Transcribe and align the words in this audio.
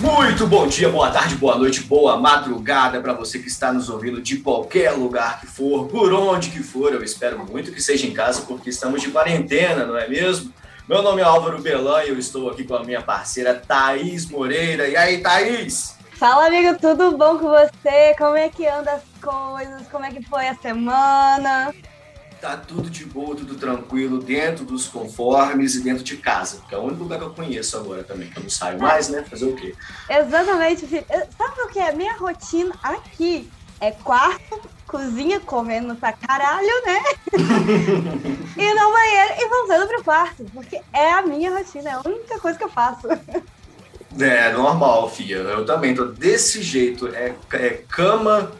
Muito 0.00 0.46
bom 0.46 0.68
dia, 0.68 0.88
boa 0.88 1.10
tarde, 1.10 1.34
boa 1.34 1.58
noite, 1.58 1.80
boa 1.80 2.16
madrugada 2.16 3.00
para 3.00 3.12
você 3.12 3.40
que 3.40 3.48
está 3.48 3.72
nos 3.72 3.88
ouvindo 3.88 4.22
de 4.22 4.36
qualquer 4.36 4.92
lugar 4.92 5.40
que 5.40 5.46
for, 5.48 5.88
por 5.88 6.12
onde 6.12 6.50
que 6.50 6.62
for. 6.62 6.94
Eu 6.94 7.02
espero 7.02 7.44
muito 7.44 7.72
que 7.72 7.82
seja 7.82 8.06
em 8.06 8.12
casa, 8.12 8.42
porque 8.42 8.70
estamos 8.70 9.02
de 9.02 9.10
quarentena, 9.10 9.84
não 9.84 9.98
é 9.98 10.06
mesmo? 10.06 10.52
Meu 10.88 11.02
nome 11.02 11.20
é 11.20 11.24
Álvaro 11.24 11.60
Belan 11.60 12.04
e 12.04 12.10
eu 12.10 12.18
estou 12.18 12.48
aqui 12.50 12.62
com 12.62 12.76
a 12.76 12.84
minha 12.84 13.02
parceira 13.02 13.52
Thaís 13.52 14.26
Moreira. 14.26 14.86
E 14.86 14.96
aí, 14.96 15.18
Thaís? 15.18 15.97
Fala, 16.18 16.48
amigo, 16.48 16.76
tudo 16.80 17.16
bom 17.16 17.38
com 17.38 17.48
você? 17.48 18.12
Como 18.18 18.36
é 18.36 18.48
que 18.48 18.66
anda 18.66 18.90
as 18.90 19.04
coisas? 19.22 19.86
Como 19.86 20.04
é 20.04 20.10
que 20.10 20.20
foi 20.28 20.48
a 20.48 20.54
semana? 20.56 21.72
Tá 22.40 22.56
tudo 22.56 22.90
de 22.90 23.04
boa, 23.04 23.36
tudo 23.36 23.54
tranquilo, 23.54 24.18
dentro 24.18 24.64
dos 24.64 24.88
conformes 24.88 25.76
e 25.76 25.80
dentro 25.80 26.02
de 26.02 26.16
casa, 26.16 26.56
porque 26.56 26.74
é 26.74 26.78
o 26.78 26.82
único 26.82 27.04
lugar 27.04 27.20
que 27.20 27.24
eu 27.24 27.30
conheço 27.30 27.76
agora 27.76 28.02
também, 28.02 28.28
que 28.28 28.36
eu 28.36 28.42
não 28.42 28.50
saio 28.50 28.80
mais, 28.80 29.08
né? 29.08 29.22
Fazer 29.30 29.44
o 29.44 29.54
quê? 29.54 29.76
Exatamente, 30.10 30.88
filho. 30.88 31.06
Sabe 31.08 31.60
o 31.60 31.68
que 31.68 31.78
é? 31.78 31.92
Minha 31.92 32.16
rotina 32.16 32.74
aqui 32.82 33.48
é 33.80 33.92
quarto, 33.92 34.60
cozinha, 34.88 35.38
comendo 35.38 35.94
pra 35.94 36.12
caralho, 36.12 36.84
né? 36.84 37.00
e 38.58 38.74
no 38.74 38.92
banheiro 38.92 39.34
e 39.38 39.48
voltando 39.48 39.86
pro 39.86 40.02
quarto, 40.02 40.44
porque 40.52 40.80
é 40.92 41.12
a 41.12 41.22
minha 41.22 41.56
rotina, 41.56 41.90
é 41.90 41.92
a 41.92 42.02
única 42.04 42.40
coisa 42.40 42.58
que 42.58 42.64
eu 42.64 42.70
faço. 42.70 43.06
É, 44.18 44.52
normal, 44.52 45.10
filha. 45.10 45.36
Eu 45.36 45.64
também 45.66 45.94
tô 45.94 46.06
desse 46.06 46.62
jeito. 46.62 47.08
É, 47.08 47.34
é 47.52 47.70
cama, 47.88 48.50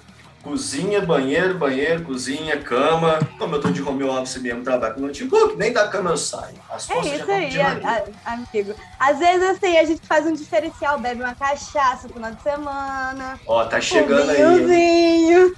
cozinha, 0.42 1.00
banheiro, 1.00 1.54
banheiro, 1.54 2.04
cozinha, 2.04 2.58
cama. 2.58 3.18
Como 3.38 3.54
eu 3.54 3.60
tô 3.60 3.70
de 3.70 3.82
home 3.82 4.04
office 4.04 4.40
mesmo, 4.40 4.62
trabalho 4.62 4.94
com 4.94 5.00
notebook, 5.00 5.56
nem 5.56 5.72
da 5.72 5.88
cama 5.88 6.10
eu 6.10 6.16
saio. 6.16 6.54
As 6.70 6.90
é 6.90 7.00
isso 7.00 7.30
aí, 7.30 7.60
a, 7.60 8.04
a, 8.24 8.32
amigo. 8.34 8.74
Às 8.98 9.18
vezes, 9.18 9.48
assim, 9.48 9.76
a 9.78 9.84
gente 9.84 10.06
faz 10.06 10.26
um 10.26 10.32
diferencial, 10.32 10.98
bebe 10.98 11.22
uma 11.22 11.34
cachaça 11.34 12.08
no 12.08 12.14
final 12.14 12.32
de 12.32 12.42
semana. 12.42 13.40
Ó, 13.46 13.64
tá 13.64 13.80
chegando 13.80 14.28
um 14.28 14.70
aí. 14.70 15.54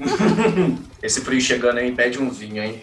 Esse 1.03 1.21
frio 1.21 1.41
chegando 1.41 1.79
aí, 1.79 1.93
pede 1.93 2.21
um 2.21 2.31
vinho, 2.31 2.63
hein? 2.63 2.83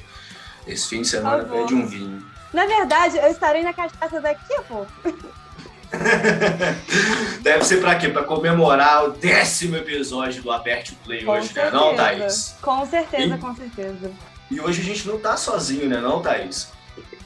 Esse 0.67 0.89
fim 0.89 1.01
de 1.01 1.07
semana 1.07 1.45
pede 1.45 1.73
um 1.73 1.85
vinho. 1.85 2.25
Na 2.53 2.65
verdade, 2.65 3.17
eu 3.17 3.29
estarei 3.29 3.63
na 3.63 3.73
cachaça 3.73 4.19
daqui 4.19 4.53
a 4.53 4.61
pouco. 4.61 4.91
Deve 7.41 7.63
ser 7.63 7.81
para 7.81 7.95
quê? 7.95 8.09
Para 8.09 8.23
comemorar 8.23 9.05
o 9.05 9.11
décimo 9.11 9.77
episódio 9.77 10.41
do 10.43 10.51
Aperte 10.51 10.93
o 10.93 10.95
Play 10.97 11.23
com 11.23 11.31
hoje, 11.31 11.47
certeza. 11.47 11.75
né? 11.75 11.77
Não, 11.77 11.95
Thaís? 11.95 12.55
Com 12.61 12.85
certeza, 12.85 13.35
e, 13.35 13.37
com 13.37 13.55
certeza. 13.55 14.11
E 14.51 14.59
hoje 14.59 14.81
a 14.81 14.83
gente 14.83 15.07
não 15.07 15.19
tá 15.19 15.37
sozinho, 15.37 15.87
né, 15.89 15.99
não, 15.99 16.21
Thaís? 16.21 16.69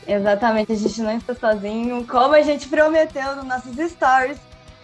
Exatamente, 0.08 0.72
a 0.72 0.76
gente 0.76 1.02
não 1.02 1.18
está 1.18 1.36
sozinho. 1.36 2.06
Como 2.06 2.34
a 2.34 2.42
gente 2.42 2.68
prometeu 2.68 3.36
nos 3.36 3.46
nossos 3.46 3.76
stories 3.92 4.38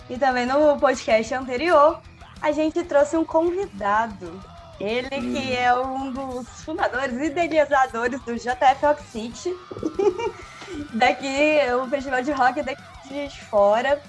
e 0.09 0.17
também 0.17 0.45
no 0.45 0.77
podcast 0.79 1.33
anterior, 1.33 1.99
a 2.41 2.51
gente 2.51 2.83
trouxe 2.83 3.17
um 3.17 3.25
convidado. 3.25 4.39
Ele 4.79 5.07
hum. 5.17 5.33
que 5.33 5.55
é 5.55 5.73
um 5.75 6.11
dos 6.11 6.47
fundadores 6.63 7.17
e 7.17 7.25
idealizadores 7.25 8.21
do 8.21 8.35
JF 8.35 8.85
Rock 8.85 9.03
City. 9.11 9.55
daqui, 10.93 11.59
o 11.81 11.87
festival 11.87 12.21
de 12.21 12.31
rock 12.31 12.61
daqui 12.63 12.81
de 13.09 13.41
fora. 13.45 14.01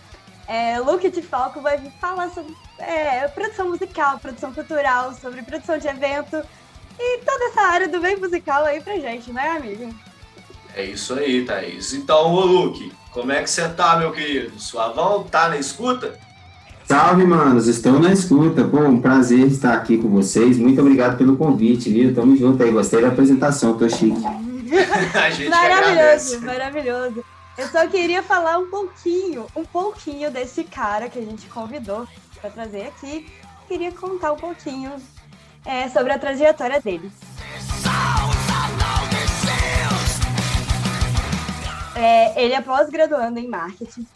É, 0.46 0.78
Luke 0.80 1.10
de 1.10 1.20
Falco 1.22 1.60
vai 1.60 1.78
falar 2.00 2.30
sobre 2.30 2.54
é, 2.78 3.28
produção 3.28 3.68
musical, 3.68 4.18
produção 4.18 4.52
cultural, 4.52 5.14
sobre 5.14 5.42
produção 5.42 5.78
de 5.78 5.86
evento 5.86 6.42
e 6.98 7.18
toda 7.18 7.44
essa 7.46 7.60
área 7.60 7.88
do 7.88 8.00
bem 8.00 8.16
musical 8.16 8.64
aí 8.64 8.80
pra 8.80 8.98
gente, 8.98 9.30
né, 9.32 9.50
amigo? 9.50 9.94
É 10.74 10.84
isso 10.84 11.14
aí, 11.14 11.44
Thaís. 11.44 11.92
Então, 11.92 12.32
ô 12.32 12.44
Luke, 12.44 12.92
como 13.12 13.32
é 13.32 13.42
que 13.42 13.50
você 13.50 13.68
tá, 13.68 13.98
meu 13.98 14.12
querido? 14.12 14.58
Suavão, 14.58 15.24
tá 15.24 15.48
na 15.48 15.58
escuta? 15.58 16.18
Salve, 16.84 17.24
manos, 17.24 17.68
estou 17.68 18.00
na 18.00 18.12
escuta. 18.12 18.64
Pô, 18.64 18.80
um 18.80 19.00
prazer 19.00 19.46
estar 19.46 19.74
aqui 19.74 19.98
com 19.98 20.08
vocês. 20.08 20.56
Muito 20.56 20.80
obrigado 20.80 21.18
pelo 21.18 21.36
convite, 21.36 21.90
viu? 21.90 22.14
Tamo 22.14 22.34
junto 22.34 22.62
aí, 22.62 22.70
gostei 22.70 23.02
da 23.02 23.08
apresentação, 23.08 23.76
tô 23.76 23.88
chique. 23.88 24.22
maravilhoso, 25.50 26.40
maravilhoso. 26.42 27.24
Eu 27.56 27.68
só 27.68 27.86
queria 27.88 28.22
falar 28.22 28.58
um 28.58 28.70
pouquinho, 28.70 29.46
um 29.56 29.64
pouquinho 29.64 30.30
desse 30.30 30.62
cara 30.64 31.08
que 31.08 31.18
a 31.18 31.24
gente 31.24 31.48
convidou 31.48 32.06
para 32.40 32.50
trazer 32.50 32.86
aqui. 32.86 33.30
Queria 33.66 33.90
contar 33.92 34.32
um 34.32 34.36
pouquinho 34.36 34.94
é, 35.64 35.88
sobre 35.88 36.12
a 36.12 36.18
trajetória 36.18 36.80
dele. 36.80 37.10
É, 41.96 42.44
ele 42.44 42.54
é 42.54 42.60
pós-graduando 42.60 43.40
em 43.40 43.48
marketing. 43.48 44.06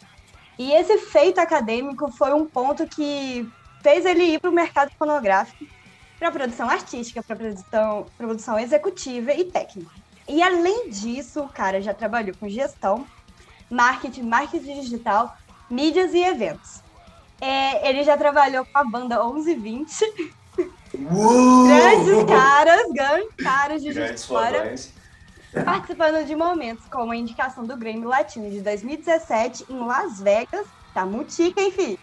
E 0.57 0.71
esse 0.71 0.97
feito 0.99 1.39
acadêmico 1.39 2.09
foi 2.11 2.33
um 2.33 2.45
ponto 2.45 2.87
que 2.87 3.45
fez 3.81 4.05
ele 4.05 4.23
ir 4.23 4.39
para 4.39 4.49
o 4.49 4.53
mercado 4.53 4.91
fonográfico, 4.97 5.65
para 6.17 6.31
produção 6.31 6.69
artística, 6.69 7.21
para 7.21 7.35
produção, 7.35 8.05
produção 8.17 8.57
executiva 8.57 9.33
e 9.33 9.43
técnica. 9.43 9.91
E 10.27 10.41
além 10.41 10.89
disso, 10.89 11.41
o 11.41 11.49
cara 11.49 11.81
já 11.81 11.93
trabalhou 11.93 12.35
com 12.39 12.47
gestão, 12.47 13.05
marketing, 13.69 14.23
marketing 14.23 14.81
digital, 14.81 15.35
mídias 15.69 16.13
e 16.13 16.23
eventos. 16.23 16.81
É, 17.41 17.89
ele 17.89 18.03
já 18.03 18.17
trabalhou 18.17 18.65
com 18.65 18.77
a 18.77 18.83
banda 18.85 19.21
1120. 19.21 20.33
Uou! 21.11 21.67
Grandes 21.67 22.23
caras, 22.25 22.91
grandes 22.93 23.35
caras 23.35 23.81
de 23.81 23.91
Juiz 23.91 24.23
Fora. 24.23 24.75
Participando 25.65 26.25
de 26.25 26.35
momentos 26.35 26.85
como 26.89 27.11
a 27.11 27.15
indicação 27.15 27.65
do 27.65 27.75
Grammy 27.75 28.05
Latino 28.05 28.49
de 28.49 28.61
2017 28.61 29.65
em 29.69 29.85
Las 29.85 30.19
Vegas. 30.19 30.65
Tá 30.93 31.05
mutica, 31.05 31.61
enfim. 31.61 31.97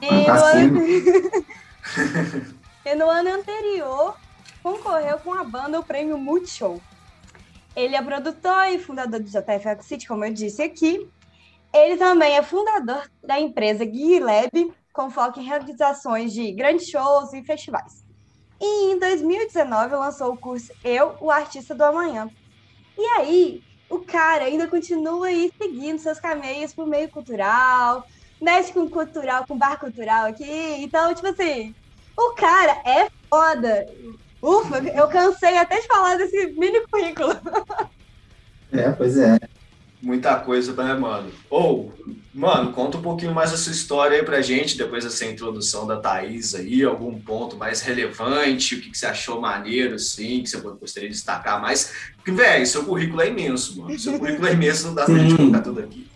E, 0.00 0.26
no 0.26 0.44
ano... 0.44 0.80
e 2.84 2.94
no 2.94 3.08
ano 3.08 3.30
anterior, 3.34 4.16
concorreu 4.62 5.18
com 5.18 5.32
a 5.34 5.42
banda 5.42 5.80
o 5.80 5.84
prêmio 5.84 6.16
Multishow. 6.16 6.80
Ele 7.76 7.96
é 7.96 8.02
produtor 8.02 8.66
e 8.68 8.78
fundador 8.78 9.20
do 9.20 9.28
JF 9.28 9.82
City, 9.82 10.06
como 10.06 10.24
eu 10.24 10.32
disse 10.32 10.62
aqui. 10.62 11.08
Ele 11.72 11.96
também 11.96 12.36
é 12.36 12.42
fundador 12.42 13.10
da 13.22 13.40
empresa 13.40 13.84
Gui 13.84 14.20
Lab, 14.20 14.72
com 14.92 15.10
foco 15.10 15.40
em 15.40 15.44
realizações 15.44 16.32
de 16.32 16.52
grandes 16.52 16.88
shows 16.88 17.32
e 17.32 17.42
festivais. 17.42 18.04
E 18.60 18.92
em 18.92 18.98
2019 18.98 19.96
lançou 19.96 20.32
o 20.32 20.36
curso 20.36 20.72
Eu, 20.84 21.16
o 21.20 21.30
Artista 21.30 21.74
do 21.74 21.84
Amanhã. 21.84 22.30
E 22.96 23.02
aí, 23.18 23.62
o 23.90 23.98
cara 23.98 24.44
ainda 24.44 24.68
continua 24.68 25.26
aí 25.26 25.52
seguindo 25.60 25.98
seus 25.98 26.20
caminhos 26.20 26.72
por 26.72 26.86
meio 26.86 27.08
cultural, 27.08 28.06
mexe 28.40 28.72
com 28.72 28.88
cultural, 28.88 29.44
com 29.46 29.58
bar 29.58 29.78
cultural 29.78 30.26
aqui. 30.26 30.44
Então, 30.78 31.12
tipo 31.12 31.26
assim, 31.26 31.74
o 32.16 32.34
cara 32.34 32.80
é 32.84 33.10
foda. 33.28 33.86
Ufa, 34.44 34.78
eu 34.94 35.08
cansei 35.08 35.56
até 35.56 35.80
de 35.80 35.86
falar 35.86 36.16
desse 36.16 36.48
mini 36.48 36.80
currículo. 36.90 37.34
É, 38.70 38.90
pois 38.90 39.16
é. 39.16 39.38
Muita 40.02 40.36
coisa, 40.36 40.74
né, 40.74 40.92
mano? 40.92 41.30
Ou, 41.48 41.90
mano, 42.34 42.70
conta 42.72 42.98
um 42.98 43.02
pouquinho 43.02 43.32
mais 43.32 43.54
a 43.54 43.56
sua 43.56 43.72
história 43.72 44.18
aí 44.18 44.22
pra 44.22 44.42
gente, 44.42 44.76
depois 44.76 45.02
dessa 45.02 45.24
introdução 45.24 45.86
da 45.86 45.96
Thaís 45.96 46.54
aí, 46.54 46.84
algum 46.84 47.18
ponto 47.18 47.56
mais 47.56 47.80
relevante, 47.80 48.74
o 48.74 48.80
que, 48.82 48.90
que 48.90 48.98
você 48.98 49.06
achou 49.06 49.40
maneiro, 49.40 49.94
assim, 49.94 50.42
que 50.42 50.50
você 50.50 50.58
gostaria 50.60 51.08
de 51.08 51.14
destacar 51.14 51.62
mais. 51.62 51.90
Porque, 52.16 52.30
velho, 52.30 52.66
seu 52.66 52.84
currículo 52.84 53.22
é 53.22 53.28
imenso, 53.28 53.80
mano. 53.80 53.98
Seu 53.98 54.18
currículo 54.18 54.46
é 54.46 54.52
imenso, 54.52 54.88
não 54.88 54.94
dá 54.94 55.06
pra 55.06 55.16
gente 55.16 55.36
colocar 55.36 55.60
tudo 55.62 55.80
aqui. 55.80 56.06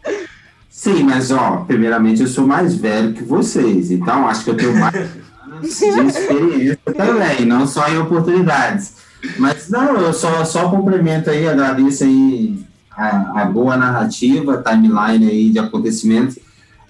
Sim, 0.69 1.05
mas, 1.05 1.31
ó, 1.31 1.65
primeiramente 1.65 2.21
eu 2.21 2.29
sou 2.29 2.47
mais 2.47 2.75
velho 2.75 3.15
que 3.15 3.23
vocês, 3.23 3.91
então 3.91 4.29
acho 4.29 4.45
que 4.45 4.51
eu 4.51 4.57
tenho 4.57 4.77
mais 4.77 5.09
de 5.61 5.69
experiência 5.69 6.79
também, 6.97 7.45
não 7.45 7.67
só 7.67 7.89
em 7.89 7.99
oportunidades. 7.99 8.95
Mas 9.39 9.69
não, 9.69 9.97
eu 9.97 10.13
só, 10.13 10.45
só 10.45 10.69
complemento 10.69 11.31
aí, 11.31 11.49
agradeço 11.49 12.05
aí 12.05 12.65
a, 12.91 13.43
a 13.43 13.45
boa 13.45 13.77
narrativa, 13.77 14.63
timeline 14.63 15.29
aí 15.29 15.51
de 15.51 15.59
acontecimentos. 15.59 16.39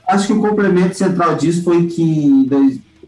Acho 0.06 0.26
que 0.26 0.32
o 0.32 0.40
complemento 0.40 0.96
central 0.96 1.34
disso 1.34 1.62
foi 1.62 1.86
que 1.86 2.48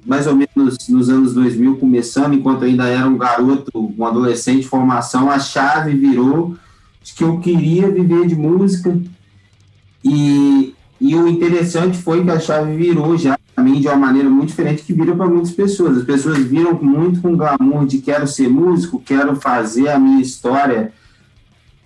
mais 0.05 0.27
ou 0.27 0.35
menos 0.35 0.89
nos 0.89 1.09
anos 1.11 1.35
2000, 1.35 1.77
começando, 1.77 2.35
enquanto 2.35 2.65
ainda 2.65 2.87
era 2.87 3.07
um 3.07 3.19
garoto, 3.19 3.71
um 3.97 4.05
adolescente 4.05 4.63
de 4.63 4.69
formação, 4.69 5.31
a 5.31 5.39
chave 5.39 5.95
virou 5.95 6.57
de 7.03 7.15
que 7.15 7.25
eu 7.25 7.39
queria 7.39 7.91
viver 7.91 8.27
de 8.27 8.35
música 8.35 8.99
e, 10.03 10.75
e 11.01 11.15
o 11.15 11.29
interessante 11.29 11.99
foi 11.99 12.25
que 12.25 12.31
a 12.31 12.41
chave 12.41 12.77
virou 12.77 13.17
já 13.17 13.39
mim 13.61 13.81
de 13.81 13.89
uma 13.89 13.97
maneira 13.97 14.29
muito 14.29 14.49
diferente 14.49 14.83
que 14.83 14.93
vira 14.93 15.15
para 15.15 15.29
muitas 15.29 15.51
pessoas. 15.51 15.99
As 15.99 16.05
pessoas 16.05 16.39
viram 16.39 16.75
muito 16.75 17.21
com 17.21 17.37
glamour 17.37 17.87
de 17.87 17.99
quero 17.99 18.27
ser 18.27 18.49
músico, 18.49 19.03
quero 19.05 19.37
fazer 19.37 19.89
a 19.89 19.99
minha 19.99 20.21
história 20.21 20.93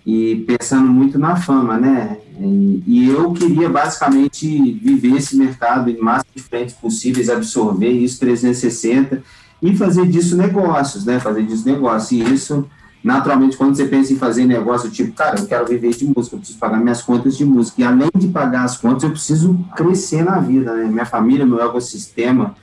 e 0.05 0.43
pensando 0.47 0.87
muito 0.87 1.17
na 1.17 1.35
fama, 1.35 1.77
né? 1.77 2.17
E, 2.39 2.83
e 2.85 3.09
eu 3.09 3.33
queria 3.33 3.69
basicamente 3.69 4.73
viver 4.73 5.15
esse 5.15 5.35
mercado 5.35 5.89
em 5.89 5.97
máximo 5.97 6.31
de 6.35 6.73
possíveis, 6.73 7.29
absorver 7.29 7.91
isso 7.91 8.19
360 8.19 9.23
e 9.61 9.75
fazer 9.75 10.05
disso 10.07 10.35
negócios, 10.35 11.05
né? 11.05 11.19
Fazer 11.19 11.43
disso 11.43 11.65
negócio. 11.65 12.17
E 12.17 12.33
isso, 12.33 12.67
naturalmente, 13.05 13.55
quando 13.55 13.75
você 13.75 13.85
pensa 13.85 14.11
em 14.11 14.17
fazer 14.17 14.45
negócio, 14.45 14.89
tipo, 14.89 15.13
cara, 15.13 15.39
eu 15.39 15.45
quero 15.45 15.67
viver 15.67 15.91
de 15.91 16.05
música, 16.05 16.35
eu 16.35 16.39
preciso 16.39 16.57
pagar 16.57 16.79
minhas 16.79 17.03
contas 17.03 17.37
de 17.37 17.45
música. 17.45 17.79
E 17.79 17.83
além 17.83 18.09
de 18.17 18.27
pagar 18.29 18.63
as 18.63 18.77
contas, 18.77 19.03
eu 19.03 19.11
preciso 19.11 19.63
crescer 19.75 20.23
na 20.23 20.39
vida, 20.39 20.73
né? 20.73 20.85
Minha 20.85 21.05
família, 21.05 21.45
meu 21.45 21.61
ecossistema, 21.61 22.55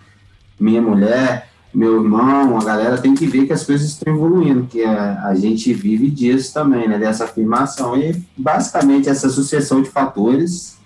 minha 0.59 0.83
mulher, 0.83 1.49
meu 1.73 2.03
irmão, 2.03 2.59
a 2.59 2.65
galera 2.65 2.99
tem 2.99 3.15
que 3.15 3.25
ver 3.25 3.47
que 3.47 3.53
as 3.53 3.65
coisas 3.65 3.87
estão 3.87 4.12
evoluindo, 4.12 4.67
que 4.67 4.83
a, 4.83 5.29
a 5.29 5.35
gente 5.37 5.73
vive 5.73 6.11
disso 6.11 6.53
também, 6.53 6.89
né? 6.89 6.99
Dessa 6.99 7.23
afirmação. 7.23 7.97
E 7.97 8.21
basicamente 8.37 9.09
essa 9.09 9.29
sucessão 9.29 9.81
de 9.81 9.91
fatores 9.91 10.77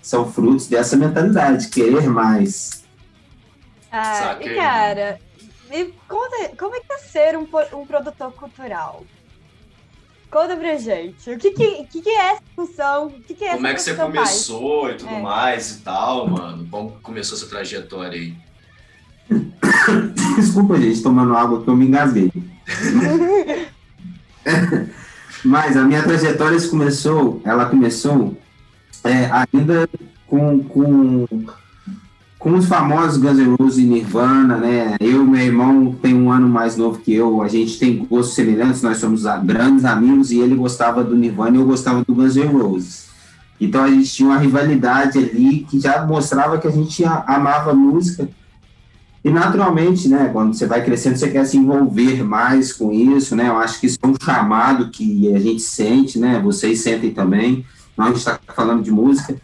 são 0.00 0.30
frutos 0.30 0.68
dessa 0.68 0.96
mentalidade, 0.96 1.68
querer 1.68 2.08
mais. 2.08 2.84
Ah, 3.90 4.36
e 4.40 4.54
cara, 4.54 5.18
me 5.82 5.94
conta, 6.06 6.54
como 6.56 6.76
é 6.76 6.80
que 6.80 6.92
é 6.92 6.98
ser 6.98 7.36
um, 7.36 7.48
um 7.72 7.86
produtor 7.86 8.32
cultural? 8.32 9.04
Conta 10.30 10.56
pra 10.56 10.76
gente. 10.76 11.30
O 11.30 11.38
que, 11.38 11.50
que, 11.52 11.84
que, 11.84 12.02
que 12.02 12.08
é 12.10 12.32
essa 12.32 12.42
função? 12.54 13.06
O 13.06 13.10
que, 13.10 13.34
que 13.34 13.44
é 13.44 13.54
Como 13.54 13.66
é 13.66 13.74
que 13.74 13.82
você 13.82 13.94
começou 13.94 14.82
faz? 14.82 14.94
e 14.94 14.98
tudo 14.98 15.14
é. 15.14 15.20
mais 15.20 15.70
e 15.70 15.78
tal, 15.80 16.28
mano? 16.28 16.68
Como 16.70 16.90
começou 17.02 17.36
essa 17.36 17.46
trajetória 17.46 18.20
aí? 18.20 18.34
Desculpa, 20.36 20.76
gente, 20.76 21.02
tomando 21.02 21.36
água 21.36 21.62
que 21.62 21.68
eu 21.68 21.76
me 21.76 21.86
engasguei. 21.86 22.32
Mas 25.44 25.76
a 25.76 25.84
minha 25.84 26.02
trajetória 26.02 26.58
começou, 26.68 27.40
ela 27.44 27.66
começou 27.66 28.36
é, 29.04 29.30
ainda 29.30 29.88
com, 30.26 30.64
com, 30.64 31.26
com 32.44 32.52
os 32.56 32.66
famosos 32.66 33.16
Guns 33.16 33.38
N' 33.38 33.56
Roses 33.58 33.78
e 33.78 33.86
Nirvana, 33.86 34.58
né? 34.58 34.96
Eu 35.00 35.24
meu 35.24 35.40
irmão 35.40 35.96
tem 36.02 36.12
um 36.14 36.30
ano 36.30 36.46
mais 36.46 36.76
novo 36.76 36.98
que 36.98 37.14
eu, 37.14 37.40
a 37.40 37.48
gente 37.48 37.78
tem 37.78 38.04
gostos 38.04 38.34
semelhantes, 38.34 38.82
nós 38.82 38.98
somos 38.98 39.22
grandes 39.42 39.86
amigos 39.86 40.30
e 40.30 40.40
ele 40.40 40.54
gostava 40.54 41.02
do 41.02 41.16
Nirvana 41.16 41.56
e 41.56 41.60
eu 41.60 41.64
gostava 41.64 42.04
do 42.04 42.14
Guns 42.14 42.36
N' 42.36 42.44
Roses. 42.48 43.06
Então 43.58 43.82
a 43.82 43.88
gente 43.88 44.12
tinha 44.12 44.28
uma 44.28 44.36
rivalidade 44.36 45.16
ali 45.16 45.60
que 45.60 45.80
já 45.80 46.04
mostrava 46.04 46.58
que 46.58 46.68
a 46.68 46.70
gente 46.70 47.02
amava 47.02 47.72
música 47.72 48.28
e 49.24 49.30
naturalmente, 49.30 50.06
né, 50.06 50.28
quando 50.30 50.52
você 50.52 50.66
vai 50.66 50.84
crescendo, 50.84 51.16
você 51.16 51.30
quer 51.30 51.46
se 51.46 51.56
envolver 51.56 52.22
mais 52.22 52.74
com 52.74 52.92
isso, 52.92 53.34
né? 53.34 53.48
Eu 53.48 53.56
acho 53.56 53.80
que 53.80 53.86
isso 53.86 53.98
é 54.02 54.06
um 54.06 54.14
chamado 54.22 54.90
que 54.90 55.34
a 55.34 55.38
gente 55.38 55.62
sente, 55.62 56.18
né? 56.18 56.38
Vocês 56.44 56.80
sentem 56.80 57.10
também. 57.10 57.64
Nós 57.96 58.08
gente 58.08 58.18
está 58.18 58.38
falando 58.54 58.82
de 58.82 58.90
música. 58.90 59.34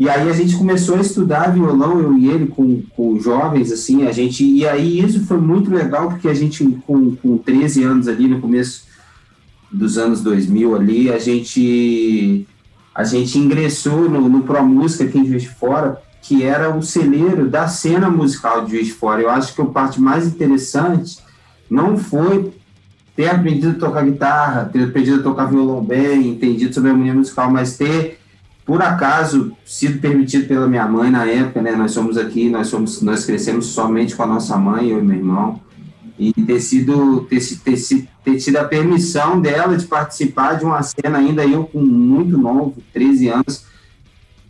E 0.00 0.08
aí 0.08 0.30
a 0.30 0.32
gente 0.32 0.56
começou 0.56 0.96
a 0.96 1.00
estudar 1.02 1.52
violão, 1.52 2.00
eu 2.00 2.16
e 2.16 2.30
ele, 2.30 2.46
com, 2.46 2.80
com 2.96 3.20
jovens, 3.20 3.70
assim, 3.70 4.06
a 4.06 4.12
gente... 4.12 4.42
E 4.42 4.66
aí 4.66 4.98
isso 4.98 5.26
foi 5.26 5.36
muito 5.36 5.70
legal, 5.70 6.08
porque 6.08 6.26
a 6.26 6.32
gente, 6.32 6.64
com, 6.86 7.14
com 7.16 7.36
13 7.36 7.84
anos 7.84 8.08
ali, 8.08 8.26
no 8.26 8.40
começo 8.40 8.86
dos 9.70 9.98
anos 9.98 10.22
2000 10.22 10.74
ali, 10.74 11.12
a 11.12 11.18
gente... 11.18 12.46
A 12.94 13.04
gente 13.04 13.36
ingressou 13.38 14.08
no, 14.08 14.26
no 14.26 14.42
Pro 14.42 14.64
Música 14.64 15.04
aqui 15.04 15.18
em 15.18 15.26
Juiz 15.26 15.42
de 15.42 15.50
Fora, 15.50 16.00
que 16.22 16.44
era 16.44 16.74
o 16.74 16.82
celeiro 16.82 17.46
da 17.46 17.68
cena 17.68 18.08
musical 18.08 18.64
de 18.64 18.70
Juiz 18.70 18.86
de 18.86 18.94
Fora. 18.94 19.20
Eu 19.20 19.28
acho 19.28 19.54
que 19.54 19.60
a 19.60 19.66
parte 19.66 20.00
mais 20.00 20.26
interessante 20.26 21.18
não 21.70 21.98
foi 21.98 22.50
ter 23.14 23.28
aprendido 23.28 23.72
a 23.72 23.74
tocar 23.74 24.02
guitarra, 24.02 24.64
ter 24.64 24.84
aprendido 24.84 25.20
a 25.20 25.22
tocar 25.22 25.44
violão 25.44 25.84
bem, 25.84 26.28
entendido 26.28 26.72
sobre 26.72 26.88
a 26.88 26.92
harmonia 26.94 27.12
musical, 27.12 27.50
mas 27.50 27.76
ter, 27.76 28.19
por 28.70 28.80
acaso, 28.82 29.50
sido 29.64 29.98
permitido 29.98 30.46
pela 30.46 30.68
minha 30.68 30.86
mãe 30.86 31.10
na 31.10 31.26
época, 31.26 31.60
né? 31.60 31.72
Nós 31.72 31.90
somos 31.90 32.16
aqui, 32.16 32.48
nós 32.48 32.68
somos, 32.68 33.02
nós 33.02 33.24
crescemos 33.24 33.66
somente 33.66 34.14
com 34.14 34.22
a 34.22 34.26
nossa 34.28 34.56
mãe, 34.56 34.90
eu 34.90 35.00
e 35.00 35.02
meu 35.02 35.16
irmão, 35.16 35.60
e 36.16 36.32
ter 36.32 36.60
sido, 36.60 37.22
ter, 37.22 37.40
ter, 37.64 38.08
ter 38.22 38.36
tido 38.36 38.56
a 38.58 38.64
permissão 38.64 39.40
dela 39.40 39.76
de 39.76 39.84
participar 39.86 40.54
de 40.54 40.64
uma 40.64 40.80
cena 40.84 41.18
ainda 41.18 41.44
eu 41.44 41.64
com 41.64 41.80
muito 41.80 42.38
novo, 42.38 42.76
13 42.92 43.30
anos, 43.30 43.64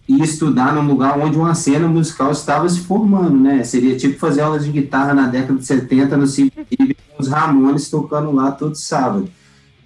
e 0.07 0.23
estudar 0.23 0.75
num 0.75 0.87
lugar 0.87 1.19
onde 1.19 1.39
uma 1.39 1.55
cena 1.55 1.89
musical 1.89 2.31
estava 2.31 2.69
se 2.69 2.81
formando, 2.81 3.39
né? 3.39 3.65
Seria 3.65 3.97
tipo 3.97 4.19
fazer 4.19 4.43
aulas 4.43 4.67
de 4.67 4.71
guitarra 4.71 5.15
na 5.15 5.29
década 5.29 5.59
de 5.59 5.65
70 5.65 6.19
no 6.19 6.27
CBT, 6.27 6.95
com 7.17 7.23
os 7.23 7.29
Ramones 7.29 7.89
tocando 7.89 8.31
lá 8.33 8.53
todo 8.53 8.75
sábado. 8.75 9.31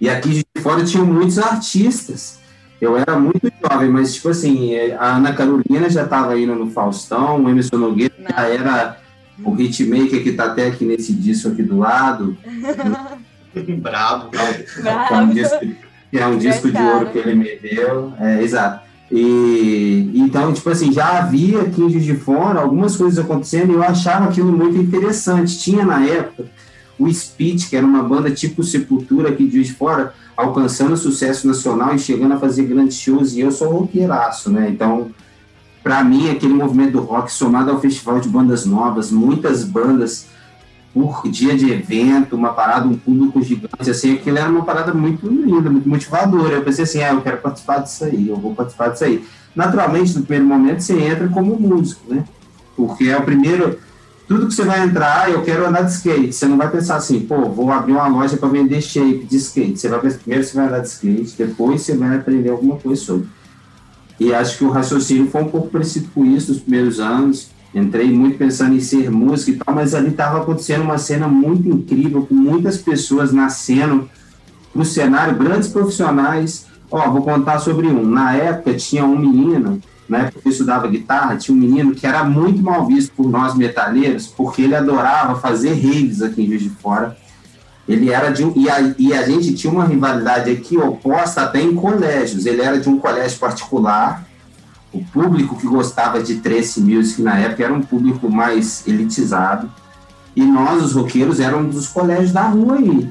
E 0.01 0.09
aqui 0.09 0.43
de 0.43 0.61
fora 0.61 0.83
tinham 0.83 1.05
muitos 1.05 1.39
artistas. 1.39 2.43
Eu 2.79 2.97
era 2.97 3.17
muito 3.17 3.51
jovem, 3.61 3.89
mas 3.89 4.15
tipo 4.15 4.29
assim, 4.29 4.77
a 4.97 5.15
Ana 5.15 5.33
Carolina 5.33 5.89
já 5.89 6.03
estava 6.03 6.37
indo 6.37 6.55
no 6.55 6.69
Faustão, 6.71 7.41
o 7.41 7.49
Emerson 7.49 7.77
Nogueira 7.77 8.13
Não. 8.19 8.29
já 8.29 8.43
era 8.47 8.97
o 9.43 9.59
hitmaker 9.59 10.21
que 10.23 10.29
está 10.29 10.45
até 10.45 10.67
aqui 10.67 10.85
nesse 10.85 11.13
disco 11.13 11.49
aqui 11.49 11.63
do 11.63 11.79
lado. 11.79 12.37
Bravo. 13.79 14.29
É, 14.35 15.13
é 15.13 15.17
um 15.17 15.29
disco, 15.29 15.65
é 16.11 16.27
um 16.27 16.37
disco 16.37 16.71
de 16.71 16.81
ouro 16.81 17.09
que 17.09 17.17
ele 17.17 17.35
me 17.35 17.55
deu. 17.57 18.13
É, 18.19 18.43
exato. 18.43 18.85
E 19.11 20.11
então, 20.15 20.51
tipo 20.51 20.69
assim, 20.69 20.91
já 20.91 21.19
havia 21.19 21.61
aqui 21.61 21.81
em 21.81 21.89
Juiz 21.89 22.03
de 22.03 22.15
Fora 22.15 22.59
algumas 22.59 22.97
coisas 22.97 23.23
acontecendo 23.23 23.71
e 23.71 23.75
eu 23.75 23.83
achava 23.83 24.25
aquilo 24.25 24.51
muito 24.51 24.77
interessante. 24.77 25.57
Tinha 25.59 25.85
na 25.85 26.05
época 26.05 26.45
o 26.97 27.11
Speed, 27.11 27.69
que 27.69 27.75
era 27.75 27.85
uma 27.85 28.03
banda 28.03 28.31
tipo 28.31 28.63
Sepultura 28.63 29.29
aqui 29.29 29.47
de 29.47 29.73
Fora, 29.73 30.13
alcançando 30.35 30.95
sucesso 30.97 31.47
nacional 31.47 31.95
e 31.95 31.99
chegando 31.99 32.33
a 32.33 32.39
fazer 32.39 32.63
grandes 32.63 32.97
shows, 32.97 33.33
e 33.33 33.41
eu 33.41 33.51
sou 33.51 33.69
roqueiraço, 33.69 34.49
né? 34.49 34.69
Então, 34.69 35.11
para 35.83 36.03
mim, 36.03 36.29
aquele 36.29 36.53
movimento 36.53 36.93
do 36.93 37.01
rock 37.01 37.31
somado 37.31 37.71
ao 37.71 37.79
festival 37.79 38.19
de 38.19 38.27
bandas 38.27 38.65
novas, 38.65 39.11
muitas 39.11 39.63
bandas 39.63 40.27
por 40.95 41.29
dia 41.29 41.55
de 41.57 41.69
evento, 41.69 42.37
uma 42.37 42.53
parada, 42.53 42.87
um 42.87 42.97
público 42.97 43.41
gigante, 43.41 43.89
assim, 43.89 44.13
aquilo 44.13 44.37
era 44.37 44.49
uma 44.49 44.63
parada 44.63 44.93
muito 44.93 45.27
linda, 45.27 45.69
muito 45.69 45.89
motivadora. 45.89 46.55
Eu 46.55 46.63
pensei 46.63 46.85
assim, 46.85 47.03
ah, 47.03 47.11
eu 47.11 47.21
quero 47.21 47.37
participar 47.37 47.79
disso 47.79 48.05
aí, 48.05 48.29
eu 48.29 48.37
vou 48.37 48.55
participar 48.55 48.87
disso 48.87 49.03
aí. 49.03 49.25
Naturalmente, 49.53 50.17
no 50.17 50.23
primeiro 50.23 50.45
momento, 50.45 50.79
você 50.79 50.97
entra 50.97 51.27
como 51.27 51.59
músico, 51.59 52.13
né? 52.13 52.23
Porque 52.77 53.09
é 53.09 53.17
o 53.17 53.23
primeiro, 53.23 53.77
tudo 54.27 54.47
que 54.47 54.53
você 54.53 54.63
vai 54.63 54.83
entrar, 54.85 55.31
eu 55.31 55.43
quero 55.43 55.67
andar 55.67 55.83
de 55.83 55.91
skate. 55.91 56.33
Você 56.33 56.45
não 56.45 56.57
vai 56.57 56.69
pensar 56.69 56.95
assim, 56.95 57.19
pô, 57.21 57.49
vou 57.49 57.71
abrir 57.71 57.93
uma 57.93 58.07
loja 58.07 58.37
para 58.37 58.49
vender 58.49 58.81
shape 58.81 59.25
de 59.25 59.37
skate. 59.37 59.77
Você 59.77 59.87
vai 59.87 59.99
primeiro 59.99 60.43
você 60.43 60.55
vai 60.55 60.67
andar 60.67 60.79
de 60.79 60.87
skate, 60.87 61.35
depois 61.37 61.81
você 61.81 61.95
vai 61.95 62.17
aprender 62.17 62.49
alguma 62.49 62.77
coisa 62.77 63.01
sobre. 63.01 63.27
E 64.19 64.33
acho 64.33 64.57
que 64.57 64.63
o 64.63 64.69
raciocínio 64.69 65.27
foi 65.29 65.43
um 65.43 65.49
pouco 65.49 65.69
parecido 65.69 66.07
com 66.13 66.25
isso 66.25 66.51
nos 66.51 66.61
primeiros 66.61 66.99
anos 66.99 67.53
entrei 67.75 68.09
muito 68.09 68.37
pensando 68.37 68.73
em 68.73 68.79
ser 68.79 69.11
músico 69.11 69.51
e 69.51 69.55
tal, 69.57 69.75
mas 69.75 69.93
ali 69.93 70.09
estava 70.09 70.41
acontecendo 70.41 70.83
uma 70.83 70.97
cena 70.97 71.27
muito 71.27 71.67
incrível, 71.67 72.25
com 72.25 72.33
muitas 72.33 72.77
pessoas 72.77 73.33
nascendo 73.33 74.09
no 74.73 74.85
cenário, 74.85 75.37
grandes 75.37 75.67
profissionais. 75.67 76.67
Ó, 76.89 77.11
vou 77.11 77.21
contar 77.21 77.59
sobre 77.59 77.87
um. 77.87 78.05
Na 78.05 78.33
época 78.33 78.73
tinha 78.75 79.03
um 79.03 79.17
menino, 79.17 79.81
na 80.07 80.31
que 80.31 80.37
eu 80.43 80.51
estudava 80.51 80.87
guitarra, 80.87 81.35
tinha 81.35 81.55
um 81.55 81.59
menino 81.59 81.95
que 81.95 82.05
era 82.05 82.23
muito 82.23 82.61
mal 82.61 82.85
visto 82.85 83.11
por 83.15 83.27
nós 83.29 83.55
metaleiros, 83.55 84.27
porque 84.27 84.61
ele 84.61 84.75
adorava 84.75 85.39
fazer 85.39 85.73
raves 85.73 86.21
aqui 86.21 86.43
em 86.43 86.47
Juiz 86.47 86.63
de 86.63 86.69
Fora. 86.69 87.17
Ele 87.87 88.11
era 88.11 88.31
de 88.31 88.43
um, 88.43 88.53
e 88.55 88.69
a, 88.69 88.93
e 88.97 89.13
a 89.13 89.23
gente 89.27 89.53
tinha 89.53 89.71
uma 89.71 89.85
rivalidade 89.85 90.49
aqui 90.49 90.77
oposta 90.77 91.41
até 91.41 91.61
em 91.61 91.75
colégios. 91.75 92.45
Ele 92.45 92.61
era 92.61 92.79
de 92.79 92.89
um 92.89 92.97
colégio 92.97 93.37
particular, 93.39 94.25
o 94.95 95.03
público 95.03 95.57
que 95.57 95.67
gostava 95.67 96.23
de 96.23 96.35
Trace 96.35 96.79
Music 96.79 97.21
na 97.21 97.37
época 97.37 97.63
era 97.63 97.73
um 97.73 97.81
público 97.81 98.31
mais 98.31 98.87
elitizado. 98.87 99.69
E 100.35 100.43
nós, 100.43 100.83
os 100.83 100.93
roqueiros, 100.93 101.39
éramos 101.39 101.75
dos 101.75 101.87
colégios 101.87 102.31
da 102.31 102.43
rua 102.43 102.75
aí. 102.75 103.09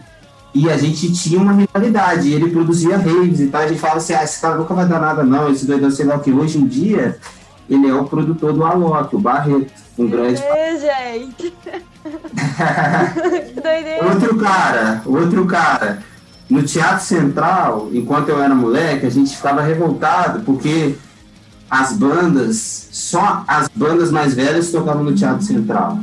E 0.55 0.71
a 0.71 0.77
gente 0.77 1.13
tinha 1.13 1.41
uma 1.41 1.53
rivalidade. 1.53 2.33
ele 2.33 2.51
produzia 2.51 2.97
raves 2.97 3.41
e 3.41 3.49
tal. 3.49 3.63
A 3.63 3.69
gente 3.69 3.81
falava 3.81 3.99
assim: 3.99 4.15
ah, 4.15 4.23
esse 4.23 4.41
cara 4.41 4.57
nunca 4.57 4.73
vai 4.73 4.87
dar 4.87 5.01
nada, 5.01 5.25
não. 5.25 5.51
Esse 5.51 5.67
doidão, 5.67 5.91
sei 5.91 6.07
lá 6.07 6.17
o 6.17 6.21
que. 6.21 6.31
Hoje 6.31 6.59
em 6.59 6.67
dia, 6.67 7.19
ele 7.69 7.89
é 7.89 7.95
o 7.95 8.05
produtor 8.05 8.53
do 8.53 8.65
Alok, 8.65 9.17
o 9.17 9.19
Barreto. 9.19 9.73
Um 9.99 10.09
grande. 10.09 10.41
É, 10.43 10.79
gente. 10.79 11.53
outro 14.05 14.37
cara, 14.39 15.03
outro 15.07 15.47
cara. 15.47 16.03
No 16.49 16.63
Teatro 16.63 17.05
Central, 17.05 17.89
enquanto 17.93 18.29
eu 18.29 18.41
era 18.41 18.55
moleque, 18.55 19.07
a 19.07 19.11
gente 19.11 19.35
ficava 19.35 19.63
revoltado 19.63 20.43
porque 20.43 20.95
as 21.71 21.93
bandas, 21.93 22.89
só 22.93 23.45
as 23.49 23.69
bandas 23.75 24.11
mais 24.11 24.35
velhas 24.35 24.71
tocavam 24.71 25.03
no 25.03 25.15
Teatro 25.15 25.45
Central. 25.45 25.99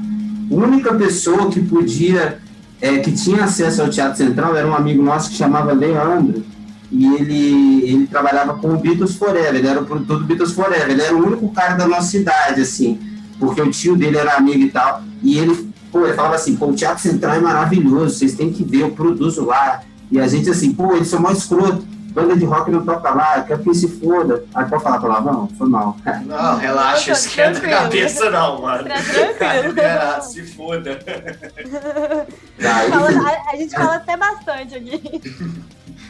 A 0.52 0.54
única 0.54 0.94
pessoa 0.96 1.50
que 1.50 1.62
podia, 1.62 2.40
é, 2.82 2.98
que 2.98 3.12
tinha 3.12 3.44
acesso 3.44 3.82
ao 3.82 3.90
Teatro 3.90 4.18
Central 4.18 4.56
era 4.56 4.68
um 4.68 4.74
amigo 4.74 5.04
nosso 5.04 5.30
que 5.30 5.36
chamava 5.36 5.72
Leandro, 5.72 6.44
e 6.92 7.06
ele, 7.16 7.90
ele 7.90 8.08
trabalhava 8.08 8.56
com 8.56 8.74
o 8.74 8.78
Beatles 8.78 9.16
Forever, 9.16 9.56
ele 9.56 9.68
era 9.68 9.80
o 9.80 9.86
produtor 9.86 10.20
do 10.20 10.26
Beatles 10.26 10.52
Forever, 10.52 10.90
ele 10.90 11.02
era 11.02 11.16
o 11.16 11.26
único 11.26 11.48
cara 11.50 11.76
da 11.76 11.88
nossa 11.88 12.08
cidade, 12.08 12.60
assim, 12.62 13.00
porque 13.40 13.62
o 13.62 13.70
tio 13.70 13.96
dele 13.96 14.18
era 14.18 14.36
amigo 14.36 14.64
e 14.64 14.70
tal, 14.70 15.04
e 15.22 15.38
ele, 15.38 15.72
pô, 15.92 16.06
ele 16.06 16.14
falava 16.14 16.36
assim, 16.36 16.56
pô, 16.56 16.68
o 16.68 16.74
Teatro 16.74 17.02
Central 17.02 17.36
é 17.36 17.40
maravilhoso, 17.40 18.18
vocês 18.18 18.34
têm 18.34 18.52
que 18.52 18.64
ver, 18.64 18.82
eu 18.82 18.92
produzo 18.92 19.46
lá, 19.46 19.82
e 20.12 20.20
a 20.20 20.28
gente 20.28 20.50
assim, 20.50 20.74
pô, 20.74 20.96
eles 20.96 21.08
são 21.08 21.22
mais 21.22 21.38
escroto, 21.38 21.86
banda 22.12 22.36
de 22.36 22.46
rock 22.46 22.70
não 22.70 22.86
toca 22.86 23.10
lá, 23.10 23.42
quer 23.42 23.60
que 23.60 23.74
se 23.74 23.88
foda. 23.88 24.44
Aí 24.54 24.66
pode 24.66 24.84
falar 24.84 25.00
palavrão? 25.00 25.50
Foi 25.58 25.68
mal. 25.68 25.96
Não, 26.26 26.58
relaxa, 26.58 27.12
esquenta 27.12 27.60
a 27.60 27.70
cabeça 27.70 28.30
não, 28.30 28.62
mano. 28.62 28.88
Tá 28.88 28.96
tranquilo. 28.96 29.80
É, 29.80 30.22
se 30.22 30.44
foda. 30.44 31.00
Daí, 32.60 32.92
a, 32.92 33.52
a 33.52 33.56
gente 33.56 33.74
fala 33.74 33.96
até 33.96 34.18
bastante 34.18 34.76
aqui. 34.76 35.22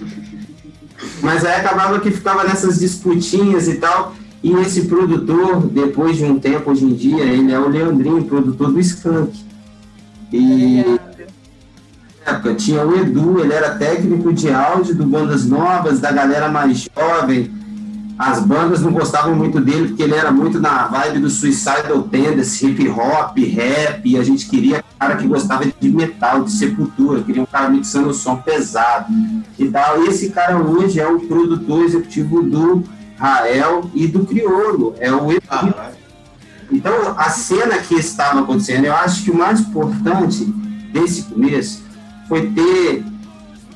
Mas 1.21 1.45
aí 1.45 1.55
acabava 1.55 1.99
que 1.99 2.11
ficava 2.11 2.43
nessas 2.43 2.79
disputinhas 2.79 3.67
e 3.67 3.75
tal. 3.75 4.13
E 4.43 4.51
esse 4.53 4.87
produtor, 4.87 5.67
depois 5.67 6.17
de 6.17 6.25
um 6.25 6.39
tempo, 6.39 6.71
hoje 6.71 6.85
em 6.85 6.93
dia, 6.93 7.23
ele 7.23 7.51
é 7.51 7.59
o 7.59 7.69
Leandrinho, 7.69 8.23
produtor 8.25 8.71
do 8.71 8.79
Skank. 8.79 9.45
E 10.33 10.83
época 12.25 12.53
tinha 12.55 12.85
o 12.85 12.95
Edu, 12.95 13.39
ele 13.39 13.53
era 13.53 13.75
técnico 13.75 14.31
de 14.33 14.51
áudio 14.51 14.95
do 14.95 15.05
Bandas 15.05 15.45
Novas, 15.45 15.99
da 15.99 16.11
galera 16.11 16.49
mais 16.49 16.87
jovem. 16.95 17.51
As 18.17 18.39
bandas 18.39 18.81
não 18.81 18.91
gostavam 18.91 19.35
muito 19.35 19.59
dele, 19.59 19.87
porque 19.89 20.03
ele 20.03 20.13
era 20.13 20.31
muito 20.31 20.59
na 20.59 20.85
vibe 20.87 21.19
do 21.19 21.29
Suicidal 21.29 22.03
Tendency, 22.03 22.67
hip 22.67 22.87
hop, 22.89 23.35
rap, 23.37 24.01
e 24.05 24.17
a 24.17 24.23
gente 24.23 24.47
queria 24.47 24.83
cara 24.99 25.15
que 25.15 25.25
gostava 25.25 25.65
de 25.65 25.89
metal, 25.89 26.43
de 26.43 26.51
sepultura, 26.51 27.23
queria 27.23 27.41
um 27.41 27.47
cara 27.47 27.67
mixando 27.69 28.09
o 28.09 28.13
som 28.13 28.35
pesado 28.35 29.11
e 29.57 29.67
tal. 29.69 30.03
E 30.03 30.09
esse 30.09 30.29
cara 30.29 30.57
hoje 30.57 30.99
é 30.99 31.07
o 31.07 31.19
produtor 31.21 31.83
executivo 31.85 32.43
do 32.43 32.83
Rael 33.17 33.89
e 33.95 34.05
do 34.05 34.23
Criolo, 34.23 34.93
é 34.99 35.11
o 35.11 35.31
Edu. 35.31 35.41
Ah, 35.49 35.89
Então, 36.71 36.93
a 37.17 37.29
cena 37.31 37.79
que 37.79 37.95
estava 37.95 38.41
acontecendo, 38.41 38.85
eu 38.85 38.93
acho 38.93 39.23
que 39.23 39.31
o 39.31 39.35
mais 39.35 39.61
importante 39.61 40.45
desse 40.93 41.23
começo 41.23 41.90
foi 42.31 42.49
ter 42.51 43.03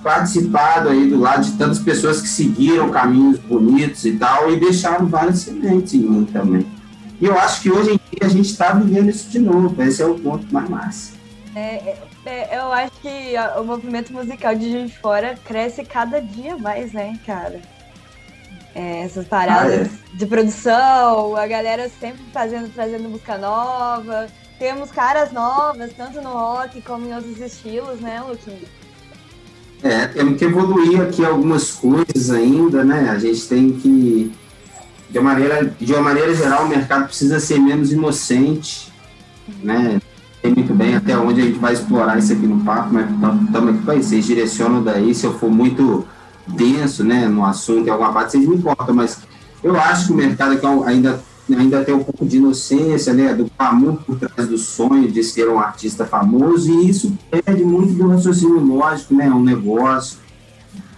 participado 0.01 0.87
aí 0.87 1.09
do 1.09 1.19
lado 1.19 1.43
de 1.43 1.57
tantas 1.57 1.77
pessoas 1.77 2.21
que 2.21 2.27
seguiram 2.29 2.89
caminhos 2.89 3.37
bonitos 3.37 4.05
e 4.05 4.13
tal 4.13 4.49
e 4.49 4.57
deixaram 4.57 5.07
várias 5.07 5.39
sementes 5.39 5.93
em 5.93 5.97
mim 5.97 6.23
também. 6.23 6.65
E 7.19 7.25
eu 7.25 7.37
acho 7.37 7.61
que 7.61 7.69
hoje 7.69 7.91
em 7.91 7.99
dia 8.11 8.21
a 8.21 8.29
gente 8.29 8.49
está 8.49 8.71
vivendo 8.71 9.09
isso 9.09 9.29
de 9.29 9.39
novo. 9.39 9.83
Esse 9.83 10.01
é 10.01 10.05
o 10.05 10.17
ponto 10.17 10.45
mais 10.53 10.69
massa. 10.69 11.15
É, 11.53 11.97
é, 12.25 12.57
eu 12.57 12.71
acho 12.71 12.93
que 13.01 13.33
o 13.59 13.63
movimento 13.65 14.13
musical 14.13 14.55
de 14.55 14.71
Juiz 14.71 14.91
de 14.91 14.99
Fora 14.99 15.35
cresce 15.43 15.83
cada 15.83 16.21
dia 16.21 16.57
mais, 16.57 16.93
né, 16.93 17.19
cara? 17.25 17.59
É, 18.73 19.01
essas 19.01 19.27
paradas 19.27 19.89
de 20.13 20.25
produção, 20.25 21.35
a 21.35 21.45
galera 21.45 21.89
sempre 21.89 22.23
fazendo, 22.31 22.73
trazendo 22.73 23.09
música 23.09 23.37
nova. 23.37 24.27
Temos 24.57 24.89
caras 24.89 25.33
novas, 25.33 25.91
tanto 25.93 26.21
no 26.21 26.29
rock 26.29 26.81
como 26.81 27.07
em 27.07 27.13
outros 27.13 27.39
estilos, 27.39 27.99
né, 27.99 28.21
Luquinho? 28.21 28.67
É, 29.83 30.07
temos 30.07 30.37
que 30.37 30.45
evoluir 30.45 31.01
aqui 31.01 31.23
algumas 31.23 31.71
coisas 31.71 32.31
ainda, 32.31 32.83
né? 32.83 33.09
A 33.09 33.19
gente 33.19 33.47
tem 33.47 33.73
que, 33.73 34.31
de 35.09 35.19
uma 35.19 35.33
maneira, 35.33 35.65
de 35.65 35.93
uma 35.93 36.01
maneira 36.01 36.33
geral, 36.33 36.65
o 36.65 36.69
mercado 36.69 37.05
precisa 37.05 37.39
ser 37.39 37.59
menos 37.59 37.91
inocente, 37.91 38.91
né? 39.61 39.99
Sei 40.41 40.53
muito 40.53 40.73
bem 40.73 40.95
até 40.95 41.17
onde 41.17 41.41
a 41.41 41.45
gente 41.45 41.59
vai 41.59 41.73
explorar 41.73 42.17
isso 42.17 42.31
aqui 42.31 42.47
no 42.47 42.63
papo, 42.63 42.93
mas 42.93 43.09
estamos 43.45 43.75
aqui 43.75 43.83
para 43.83 43.95
isso. 43.95 44.09
Vocês 44.09 44.25
direcionam 44.25 44.81
daí, 44.81 45.13
se 45.13 45.25
eu 45.25 45.37
for 45.37 45.51
muito 45.51 46.07
denso, 46.47 47.03
né, 47.03 47.27
no 47.27 47.43
assunto, 47.43 47.87
em 47.87 47.89
alguma 47.89 48.13
parte, 48.13 48.33
vocês 48.33 48.47
me 48.47 48.61
cortam, 48.61 48.95
mas 48.95 49.19
eu 49.63 49.75
acho 49.79 50.07
que 50.07 50.13
o 50.13 50.15
mercado 50.15 50.53
aqui 50.53 50.65
ainda 50.87 51.19
ainda 51.53 51.83
tem 51.83 51.93
um 51.93 52.03
pouco 52.03 52.25
de 52.25 52.37
inocência, 52.37 53.13
né, 53.13 53.33
do 53.33 53.49
glamour 53.57 53.97
por 54.05 54.17
trás 54.17 54.47
do 54.47 54.57
sonho 54.57 55.11
de 55.11 55.23
ser 55.23 55.47
um 55.49 55.59
artista 55.59 56.05
famoso, 56.05 56.71
e 56.71 56.89
isso 56.89 57.15
perde 57.29 57.63
muito 57.63 57.93
do 57.93 58.07
raciocínio 58.07 58.59
lógico, 58.59 59.13
né, 59.13 59.29
um 59.29 59.43
negócio. 59.43 60.19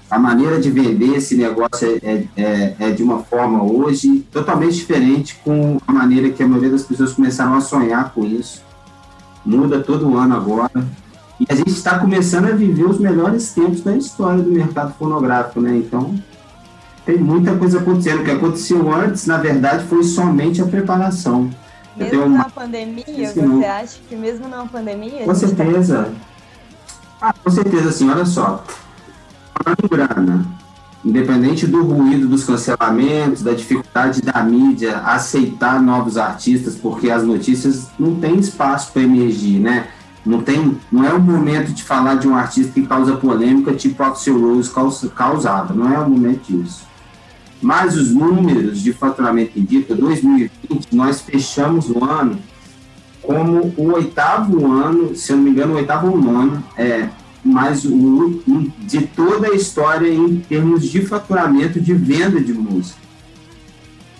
A 0.09 0.17
maneira 0.17 0.57
de 0.59 0.69
vender 0.69 1.17
esse 1.17 1.35
negócio 1.35 1.99
é, 2.01 2.23
é, 2.37 2.75
é 2.79 2.91
de 2.91 3.03
uma 3.03 3.19
forma 3.19 3.61
hoje 3.61 4.25
totalmente 4.31 4.75
diferente 4.75 5.37
com 5.43 5.77
a 5.85 5.91
maneira 5.91 6.29
que 6.29 6.41
a 6.41 6.47
maioria 6.47 6.69
das 6.69 6.83
pessoas 6.83 7.11
começaram 7.11 7.53
a 7.55 7.59
sonhar 7.59 8.13
com 8.13 8.23
isso. 8.23 8.61
Muda 9.45 9.81
todo 9.81 10.17
ano 10.17 10.35
agora. 10.35 10.71
E 11.39 11.45
a 11.49 11.53
gente 11.53 11.71
está 11.71 11.99
começando 11.99 12.45
a 12.45 12.51
viver 12.51 12.85
os 12.85 12.99
melhores 12.99 13.51
tempos 13.51 13.81
da 13.81 13.95
história 13.97 14.41
do 14.41 14.49
mercado 14.49 14.93
fonográfico, 14.97 15.59
né? 15.59 15.75
Então, 15.75 16.15
tem 17.07 17.17
muita 17.17 17.55
coisa 17.55 17.79
acontecendo. 17.79 18.19
O 18.19 18.25
que 18.25 18.31
aconteceu 18.31 18.93
antes, 18.93 19.25
na 19.25 19.37
verdade, 19.37 19.85
foi 19.85 20.03
somente 20.03 20.61
a 20.61 20.65
preparação. 20.65 21.49
Mesmo 21.95 22.25
uma- 22.25 22.39
na 22.39 22.49
pandemia, 22.49 23.33
não. 23.37 23.59
você 23.59 23.65
acha 23.65 23.99
que 24.09 24.15
mesmo 24.15 24.49
na 24.49 24.65
pandemia... 24.65 25.21
Com 25.21 25.27
tá- 25.27 25.35
certeza. 25.35 26.11
Ah, 27.21 27.33
com 27.33 27.49
certeza, 27.49 27.89
assim, 27.89 28.09
olha 28.09 28.25
só. 28.25 28.61
Falando 29.63 29.89
grana, 29.89 30.45
independente 31.03 31.65
do 31.65 31.81
ruído 31.81 32.27
dos 32.27 32.43
cancelamentos, 32.43 33.41
da 33.41 33.53
dificuldade 33.53 34.21
da 34.21 34.43
mídia 34.43 34.97
aceitar 34.97 35.81
novos 35.81 36.17
artistas, 36.17 36.75
porque 36.75 37.09
as 37.09 37.23
notícias 37.23 37.87
não 37.97 38.15
têm 38.15 38.35
espaço 38.37 38.91
para 38.91 39.01
emergir, 39.01 39.59
né? 39.61 39.87
Não, 40.25 40.41
tem, 40.41 40.77
não 40.91 41.05
é 41.05 41.13
o 41.13 41.21
momento 41.21 41.71
de 41.71 41.83
falar 41.83 42.15
de 42.15 42.27
um 42.27 42.35
artista 42.35 42.73
que 42.73 42.85
causa 42.85 43.15
polêmica, 43.15 43.73
tipo 43.73 44.03
Axel 44.03 44.37
Rose 44.39 44.69
caus- 44.69 45.09
causava, 45.15 45.73
não 45.73 45.91
é 45.91 45.97
o 45.99 46.09
momento 46.09 46.41
disso. 46.51 46.85
Mas 47.61 47.95
os 47.95 48.11
números 48.11 48.81
de 48.81 48.93
faturamento 48.93 49.59
indicam, 49.59 49.97
2020, 49.97 50.87
nós 50.91 51.21
fechamos 51.21 51.89
o 51.89 52.03
ano 52.03 52.37
como 53.21 53.73
o 53.75 53.93
oitavo 53.93 54.71
ano, 54.71 55.15
se 55.15 55.31
eu 55.31 55.37
não 55.37 55.43
me 55.43 55.49
engano, 55.49 55.73
o 55.73 55.75
oitavo 55.77 56.07
ano, 56.29 56.63
é, 56.77 57.09
mais 57.43 57.85
um 57.85 58.39
de 58.79 59.01
toda 59.01 59.47
a 59.47 59.55
história 59.55 60.07
em 60.07 60.37
termos 60.39 60.83
de 60.83 61.01
faturamento 61.01 61.79
de 61.79 61.93
venda 61.93 62.39
de 62.39 62.53
música. 62.53 62.99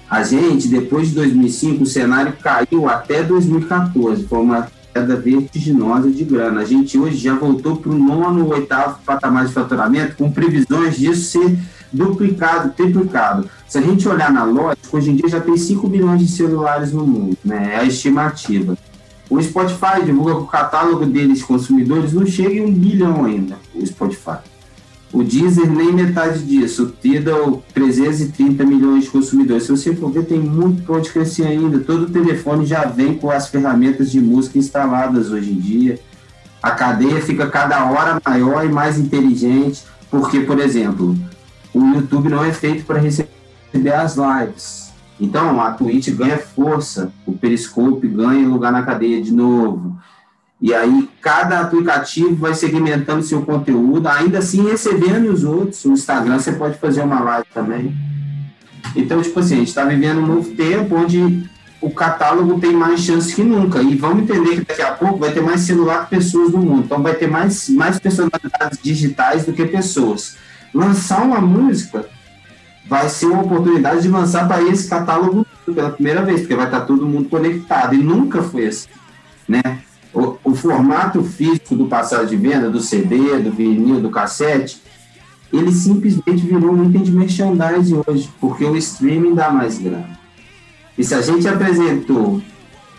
A 0.09 0.23
gente, 0.23 0.67
depois 0.67 1.09
de 1.09 1.15
2005, 1.15 1.83
o 1.83 1.85
cenário 1.85 2.33
caiu 2.41 2.89
até 2.89 3.23
2014, 3.23 4.25
foi 4.25 4.39
uma 4.39 4.67
queda 4.93 5.15
vertiginosa 5.15 6.09
de 6.09 6.23
grana. 6.23 6.61
A 6.61 6.65
gente 6.65 6.97
hoje 6.97 7.17
já 7.17 7.35
voltou 7.35 7.77
para 7.77 7.91
o 7.91 7.97
nono, 7.97 8.49
oitavo 8.49 8.99
patamar 9.05 9.45
de 9.45 9.53
faturamento, 9.53 10.15
com 10.15 10.31
previsões 10.31 10.97
disso 10.97 11.31
ser 11.31 11.57
duplicado, 11.91 12.71
triplicado. 12.71 13.49
Se 13.67 13.77
a 13.77 13.81
gente 13.81 14.07
olhar 14.07 14.31
na 14.31 14.43
lógica, 14.43 14.95
hoje 14.95 15.11
em 15.11 15.15
dia 15.15 15.29
já 15.29 15.39
tem 15.39 15.57
5 15.57 15.87
milhões 15.87 16.19
de 16.19 16.27
celulares 16.27 16.91
no 16.91 17.05
mundo, 17.05 17.37
né? 17.43 17.73
é 17.73 17.79
a 17.79 17.83
estimativa. 17.83 18.77
O 19.29 19.41
Spotify 19.41 20.03
divulga 20.05 20.35
que 20.35 20.41
o 20.41 20.47
catálogo 20.47 21.05
deles 21.05 21.43
consumidores 21.43 22.13
não 22.13 22.25
chega 22.25 22.55
em 22.55 22.65
um 22.65 22.73
bilhão 22.73 23.25
ainda, 23.25 23.57
o 23.75 23.85
Spotify. 23.85 24.37
O 25.11 25.23
Deezer 25.23 25.69
nem 25.69 25.93
metade 25.93 26.43
disso, 26.43 26.93
Tidal 27.01 27.63
330 27.73 28.65
milhões 28.65 29.05
de 29.05 29.09
consumidores. 29.09 29.63
Se 29.63 29.71
você 29.71 29.95
for 29.95 30.11
ver, 30.11 30.25
tem 30.25 30.37
muito 30.37 30.83
para 30.83 30.95
onde 30.95 31.09
crescer 31.09 31.47
ainda. 31.47 31.79
Todo 31.79 32.11
telefone 32.11 32.65
já 32.65 32.85
vem 32.85 33.15
com 33.15 33.31
as 33.31 33.47
ferramentas 33.47 34.11
de 34.11 34.19
música 34.19 34.57
instaladas 34.57 35.31
hoje 35.31 35.51
em 35.51 35.59
dia. 35.59 35.99
A 36.61 36.71
cadeia 36.71 37.21
fica 37.21 37.47
cada 37.47 37.89
hora 37.89 38.21
maior 38.25 38.65
e 38.65 38.69
mais 38.69 38.99
inteligente, 38.99 39.83
porque, 40.11 40.41
por 40.41 40.59
exemplo, 40.59 41.15
o 41.77 41.95
YouTube 41.95 42.29
não 42.29 42.43
é 42.43 42.51
feito 42.51 42.85
para 42.85 42.99
receber 42.99 43.31
as 43.93 44.15
lives. 44.15 44.91
Então, 45.19 45.59
a 45.61 45.71
Twitch 45.71 46.09
ganha 46.09 46.37
força, 46.37 47.11
o 47.25 47.33
Periscope 47.33 48.07
ganha 48.07 48.47
lugar 48.47 48.71
na 48.71 48.83
cadeia 48.83 49.21
de 49.21 49.33
novo. 49.33 49.97
E 50.59 50.73
aí, 50.73 51.09
cada 51.21 51.61
aplicativo 51.61 52.35
vai 52.35 52.53
segmentando 52.53 53.23
seu 53.23 53.41
conteúdo, 53.43 54.07
ainda 54.07 54.39
assim 54.39 54.67
recebendo 54.67 55.31
os 55.31 55.43
outros. 55.43 55.83
No 55.85 55.93
Instagram, 55.93 56.39
você 56.39 56.51
pode 56.51 56.77
fazer 56.77 57.01
uma 57.01 57.19
live 57.19 57.47
também. 57.53 57.95
Então, 58.95 59.21
tipo 59.21 59.39
assim, 59.39 59.55
a 59.55 59.57
gente 59.59 59.67
está 59.67 59.85
vivendo 59.85 60.19
um 60.19 60.25
novo 60.25 60.49
tempo 60.55 60.95
onde 60.95 61.47
o 61.79 61.91
catálogo 61.91 62.59
tem 62.59 62.73
mais 62.73 63.01
chances 63.01 63.33
que 63.33 63.43
nunca. 63.43 63.81
E 63.81 63.95
vamos 63.95 64.23
entender 64.23 64.55
que 64.55 64.65
daqui 64.65 64.81
a 64.81 64.93
pouco 64.93 65.19
vai 65.19 65.31
ter 65.31 65.41
mais 65.41 65.61
celular 65.61 66.05
que 66.05 66.15
pessoas 66.15 66.51
no 66.51 66.59
mundo. 66.59 66.85
Então, 66.85 67.01
vai 67.03 67.13
ter 67.13 67.27
mais, 67.27 67.69
mais 67.69 67.99
personalidades 67.99 68.79
digitais 68.81 69.45
do 69.45 69.53
que 69.53 69.65
pessoas. 69.65 70.37
Lançar 70.77 71.23
uma 71.23 71.41
música 71.41 72.05
vai 72.87 73.09
ser 73.09 73.25
uma 73.25 73.41
oportunidade 73.41 74.03
de 74.03 74.09
lançar 74.09 74.47
para 74.47 74.61
esse 74.61 74.87
catálogo 74.87 75.43
pela 75.65 75.89
primeira 75.89 76.21
vez, 76.21 76.41
porque 76.41 76.53
vai 76.53 76.65
estar 76.65 76.81
todo 76.81 77.07
mundo 77.07 77.27
conectado. 77.29 77.95
E 77.95 77.97
nunca 77.97 78.43
foi 78.43 78.67
assim, 78.67 78.87
né? 79.47 79.79
O, 80.13 80.37
o, 80.43 80.53
formato 80.53 81.23
físico 81.23 81.75
do 81.75 81.87
passado 81.87 82.27
de 82.27 82.35
venda, 82.35 82.69
do 82.69 82.79
CD, 82.79 83.39
do 83.39 83.51
vinil, 83.51 83.99
do 83.99 84.11
cassete, 84.11 84.79
ele 85.51 85.71
simplesmente 85.71 86.45
virou 86.45 86.71
um 86.71 86.87
item 86.87 87.01
de 87.01 87.11
merchandising 87.11 88.03
hoje, 88.05 88.29
porque 88.39 88.63
o 88.63 88.77
streaming 88.77 89.33
dá 89.33 89.49
mais 89.49 89.79
grana. 89.79 90.11
E 90.95 91.03
se 91.03 91.15
a 91.15 91.21
gente 91.23 91.47
apresentou 91.47 92.39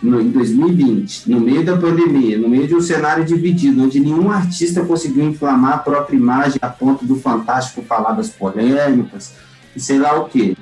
no, 0.03 0.21
em 0.21 0.31
2020, 0.31 1.29
no 1.31 1.41
meio 1.41 1.65
da 1.65 1.77
pandemia, 1.77 2.39
no 2.39 2.49
meio 2.49 2.67
de 2.67 2.75
um 2.75 2.81
cenário 2.81 3.25
dividido, 3.25 3.83
onde 3.83 3.99
nenhum 3.99 4.31
artista 4.31 4.85
conseguiu 4.85 5.25
inflamar 5.25 5.75
a 5.75 5.79
própria 5.79 6.17
imagem 6.17 6.59
a 6.63 6.69
ponto 6.69 7.05
do 7.05 7.17
Fantástico 7.17 7.83
falar 7.83 8.13
das 8.13 8.29
polêmicas, 8.29 9.35
e 9.75 9.81
sei 9.81 9.99
lá 9.99 10.19
o 10.19 10.27
quê. 10.27 10.57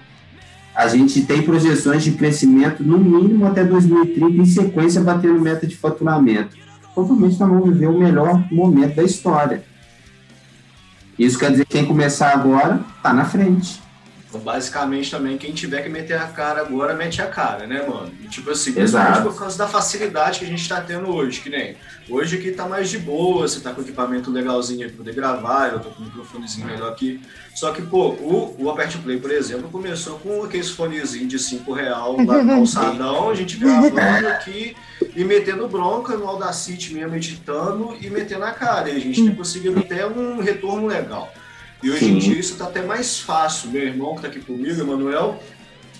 A 0.74 0.88
gente 0.88 1.22
tem 1.22 1.42
projeções 1.42 2.04
de 2.04 2.12
crescimento 2.12 2.82
no 2.82 2.98
mínimo 2.98 3.46
até 3.46 3.64
2030, 3.64 4.42
em 4.42 4.46
sequência 4.46 5.00
batendo 5.00 5.40
meta 5.40 5.66
de 5.66 5.74
faturamento. 5.74 6.54
Provavelmente 6.94 7.40
nós 7.40 7.48
vamos 7.48 7.68
viver 7.70 7.86
o 7.86 7.98
melhor 7.98 8.44
momento 8.52 8.96
da 8.96 9.02
história. 9.02 9.64
Isso 11.18 11.38
quer 11.38 11.50
dizer 11.50 11.64
que 11.64 11.72
quem 11.72 11.86
começar 11.86 12.30
agora 12.32 12.84
está 12.98 13.12
na 13.12 13.24
frente. 13.24 13.80
Então, 14.36 14.40
basicamente, 14.40 15.10
também, 15.10 15.38
quem 15.38 15.52
tiver 15.52 15.82
que 15.82 15.88
meter 15.88 16.18
a 16.18 16.26
cara 16.26 16.60
agora, 16.60 16.94
mete 16.94 17.22
a 17.22 17.26
cara, 17.26 17.66
né, 17.66 17.84
mano? 17.86 18.12
E, 18.22 18.28
tipo 18.28 18.50
assim, 18.50 18.74
por 19.22 19.38
causa 19.38 19.56
da 19.56 19.66
facilidade 19.66 20.38
que 20.38 20.44
a 20.44 20.48
gente 20.48 20.68
tá 20.68 20.80
tendo 20.80 21.08
hoje, 21.08 21.40
que 21.40 21.48
nem 21.48 21.76
hoje 22.08 22.36
aqui 22.36 22.52
tá 22.52 22.68
mais 22.68 22.90
de 22.90 22.98
boa, 22.98 23.48
você 23.48 23.60
tá 23.60 23.72
com 23.72 23.80
equipamento 23.80 24.30
legalzinho 24.30 24.82
aí 24.82 24.88
pra 24.88 24.98
poder 24.98 25.14
gravar, 25.14 25.72
eu 25.72 25.80
tô 25.80 25.90
com 25.90 26.02
um 26.02 26.06
microfonezinho 26.06 26.66
melhor 26.66 26.92
aqui. 26.92 27.20
Só 27.54 27.72
que, 27.72 27.80
pô, 27.80 28.10
o, 28.10 28.56
o 28.58 28.70
Apert 28.70 28.98
Play, 28.98 29.18
por 29.18 29.30
exemplo, 29.30 29.70
começou 29.70 30.18
com 30.18 30.44
aqueles 30.44 30.70
fonezinhos 30.70 31.28
de 31.28 31.38
5 31.38 31.72
real 31.72 32.16
lá 32.22 32.42
no 32.42 32.48
calçadão, 32.56 33.30
a 33.30 33.34
gente 33.34 33.56
gravando 33.56 34.28
aqui 34.28 34.76
e 35.14 35.24
metendo 35.24 35.66
bronca 35.66 36.16
no 36.16 36.28
Audacity 36.28 36.92
mesmo, 36.92 37.16
editando 37.16 37.96
e 38.00 38.10
metendo 38.10 38.44
a 38.44 38.52
cara. 38.52 38.90
E 38.90 38.96
a 38.96 39.00
gente 39.00 39.24
tem 39.24 39.34
conseguido 39.34 39.78
até 39.78 40.06
um 40.06 40.40
retorno 40.40 40.86
legal. 40.86 41.32
E 41.82 41.90
hoje 41.90 42.04
em 42.04 42.20
Sim. 42.20 42.30
dia 42.30 42.40
isso 42.40 42.52
está 42.52 42.66
até 42.66 42.82
mais 42.82 43.20
fácil. 43.20 43.70
Meu 43.70 43.82
irmão 43.82 44.10
que 44.14 44.26
está 44.26 44.28
aqui 44.28 44.40
comigo, 44.40 44.80
Emanuel, 44.80 45.42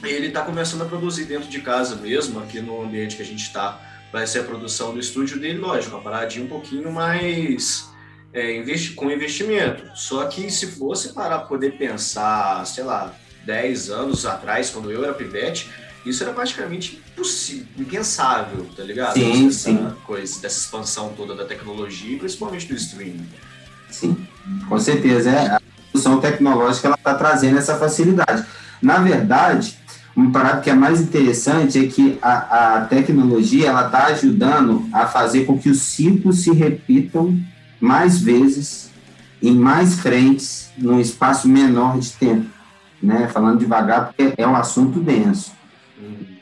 ele 0.03 0.29
está 0.29 0.43
começando 0.43 0.83
a 0.83 0.85
produzir 0.87 1.25
dentro 1.25 1.49
de 1.49 1.61
casa 1.61 1.97
mesmo, 1.97 2.41
aqui 2.41 2.61
no 2.61 2.83
ambiente 2.83 3.17
que 3.17 3.23
a 3.23 3.27
gente 3.27 3.43
está. 3.43 3.81
Vai 4.13 4.27
ser 4.27 4.41
a 4.41 4.45
produção 4.45 4.95
do 4.95 5.01
estúdio 5.01 5.39
dele, 5.39 5.59
lógico, 5.59 5.95
uma 5.97 6.03
paradinha 6.03 6.45
um 6.45 6.49
pouquinho 6.49 6.91
mais 6.91 7.89
é, 8.33 8.57
investi 8.57 8.93
com 8.93 9.11
investimento. 9.11 9.91
Só 9.95 10.27
que 10.27 10.51
se 10.51 10.67
fosse 10.67 11.13
para 11.13 11.39
poder 11.39 11.77
pensar, 11.77 12.65
sei 12.67 12.85
lá, 12.85 13.15
10 13.45 13.91
anos 13.91 14.27
atrás, 14.27 14.71
quando 14.71 14.91
eu 14.91 15.05
era 15.05 15.15
pivete, 15.15 15.71
isso 16.05 16.23
era 16.23 16.33
praticamente 16.33 17.03
impossível, 17.13 17.67
impensável, 17.79 18.67
tá 18.77 18.83
ligado? 18.83 19.15
Sim, 19.15 19.49
Essa 19.49 19.59
sim. 19.59 19.95
coisa, 20.05 20.41
dessa 20.41 20.59
expansão 20.59 21.13
toda 21.17 21.35
da 21.35 21.45
tecnologia, 21.45 22.19
principalmente 22.19 22.67
do 22.67 22.75
streaming. 22.75 23.29
Sim, 23.91 24.27
com 24.69 24.79
certeza. 24.79 25.31
É, 25.31 25.49
a 25.51 25.61
evolução 25.89 26.21
tecnológica 26.21 26.89
ela 26.89 26.97
está 26.97 27.15
trazendo 27.15 27.59
essa 27.59 27.77
facilidade. 27.77 28.45
Na 28.81 28.99
verdade, 28.99 29.77
um 30.17 30.31
parado 30.31 30.63
que 30.63 30.71
é 30.71 30.75
mais 30.75 31.01
interessante 31.01 31.79
é 31.79 31.87
que 31.87 32.19
a, 32.23 32.77
a 32.77 32.81
tecnologia 32.87 33.69
ela 33.69 33.87
está 33.87 34.07
ajudando 34.07 34.87
a 34.93 35.07
fazer 35.07 35.45
com 35.45 35.59
que 35.59 35.69
os 35.69 35.83
ciclos 35.83 36.43
se 36.43 36.53
repitam 36.53 37.39
mais 37.81 38.19
vezes, 38.19 38.91
em 39.43 39.55
mais 39.55 40.01
frentes, 40.01 40.71
num 40.79 40.99
espaço 40.99 41.47
menor 41.47 41.99
de 41.99 42.13
tempo. 42.13 42.47
Né? 43.03 43.29
Falando 43.29 43.59
devagar, 43.59 44.07
porque 44.07 44.33
é 44.39 44.47
um 44.47 44.57
assunto 44.57 45.01
denso. 45.01 45.53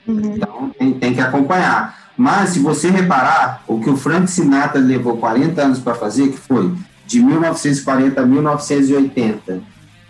Então, 0.06 0.70
tem, 0.78 0.92
tem 0.94 1.14
que 1.14 1.20
acompanhar. 1.20 2.12
Mas, 2.16 2.50
se 2.50 2.61
você 2.61 2.90
reparar, 2.90 3.64
o 3.66 3.80
que 3.80 3.90
o 3.90 3.96
Frank 3.96 4.30
Sinatra 4.30 4.80
levou 4.80 5.16
40 5.16 5.61
anos 5.61 5.78
para 5.80 5.94
fazer, 5.94 6.28
que 6.28 6.38
foi 6.38 6.73
de 7.06 7.20
1940 7.20 8.20
a 8.20 8.26
1980, 8.26 9.61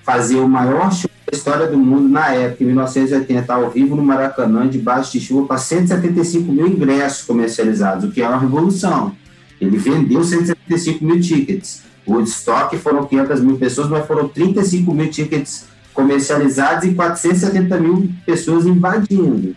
fazer 0.02 0.36
o 0.36 0.48
maior 0.48 0.92
show 0.92 1.10
da 1.30 1.36
história 1.36 1.66
do 1.66 1.78
mundo 1.78 2.08
na 2.08 2.28
época, 2.32 2.62
em 2.62 2.66
1980, 2.66 3.52
ao 3.52 3.70
vivo 3.70 3.96
no 3.96 4.04
Maracanã, 4.04 4.68
debaixo 4.68 5.12
de 5.12 5.20
chuva, 5.20 5.46
para 5.46 5.58
175 5.58 6.52
mil 6.52 6.66
ingressos 6.66 7.24
comercializados, 7.24 8.04
o 8.04 8.12
que 8.12 8.22
é 8.22 8.28
uma 8.28 8.38
revolução. 8.38 9.14
Ele 9.60 9.76
vendeu 9.78 10.22
175 10.22 11.04
mil 11.04 11.20
tickets. 11.20 11.82
O 12.06 12.14
Woodstock 12.14 12.76
foram 12.76 13.06
500 13.06 13.40
mil 13.40 13.56
pessoas, 13.56 13.88
mas 13.88 14.06
foram 14.06 14.28
35 14.28 14.92
mil 14.92 15.10
tickets 15.10 15.66
comercializados 15.94 16.84
e 16.84 16.94
470 16.94 17.80
mil 17.80 18.10
pessoas 18.26 18.66
invadindo 18.66 19.56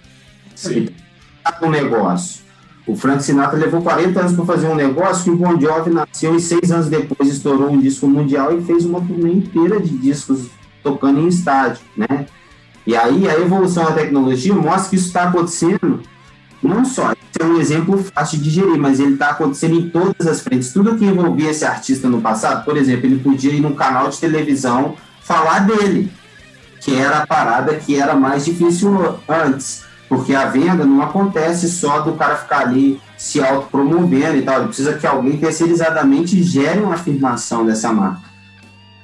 Sim. 0.55 0.89
um 1.61 1.69
negócio. 1.69 2.46
O 2.87 2.95
Frank 2.95 3.21
Sinatra 3.21 3.59
levou 3.59 3.81
40 3.81 4.17
anos 4.17 4.31
para 4.31 4.45
fazer 4.45 4.67
um 4.67 4.75
negócio 4.75 5.25
que 5.25 5.29
o 5.29 5.35
Bon 5.35 5.59
Jovi 5.59 5.89
nasceu 5.89 6.33
e 6.37 6.39
seis 6.39 6.71
anos 6.71 6.87
depois 6.87 7.29
estourou 7.29 7.69
um 7.69 7.79
disco 7.79 8.07
mundial 8.07 8.57
e 8.57 8.63
fez 8.63 8.85
uma 8.85 9.01
turnê 9.01 9.33
inteira 9.33 9.77
de 9.77 9.89
discos 9.97 10.47
tocando 10.81 11.19
em 11.19 11.27
estádio, 11.27 11.81
né? 11.97 12.25
E 12.85 12.95
aí 12.95 13.27
a 13.27 13.37
evolução 13.37 13.83
da 13.83 13.91
tecnologia 13.91 14.53
mostra 14.53 14.89
que 14.89 14.95
isso 14.95 15.07
está 15.07 15.23
acontecendo 15.23 16.01
não 16.63 16.85
só, 16.85 17.11
é 17.11 17.43
um 17.43 17.59
exemplo 17.59 17.97
fácil 17.97 18.37
de 18.37 18.45
digerir, 18.45 18.77
mas 18.77 18.99
ele 18.99 19.13
está 19.13 19.31
acontecendo 19.31 19.75
em 19.75 19.89
todas 19.89 20.25
as 20.25 20.39
frentes. 20.39 20.71
Tudo 20.71 20.97
que 20.97 21.05
envolvia 21.05 21.51
esse 21.51 21.65
artista 21.65 22.09
no 22.09 22.21
passado, 22.21 22.63
por 22.63 22.77
exemplo, 22.77 23.05
ele 23.05 23.19
podia 23.19 23.51
ir 23.51 23.59
num 23.59 23.75
canal 23.75 24.09
de 24.09 24.17
televisão 24.17 24.95
falar 25.21 25.59
dele, 25.59 26.11
que 26.79 26.95
era 26.95 27.19
a 27.19 27.27
parada 27.27 27.75
que 27.75 27.99
era 27.99 28.15
mais 28.15 28.45
difícil 28.45 29.19
antes 29.27 29.86
porque 30.07 30.33
a 30.33 30.45
venda 30.45 30.85
não 30.85 31.01
acontece 31.01 31.69
só 31.69 31.99
do 32.01 32.13
cara 32.13 32.35
ficar 32.35 32.59
ali 32.59 32.99
se 33.17 33.41
autopromovendo 33.41 34.37
e 34.37 34.41
tal, 34.43 34.59
ele 34.59 34.67
precisa 34.67 34.93
que 34.93 35.07
alguém 35.07 35.37
terceirizadamente 35.37 36.41
gere 36.43 36.79
uma 36.79 36.93
afirmação 36.93 37.65
dessa 37.65 37.91
marca. 37.91 38.27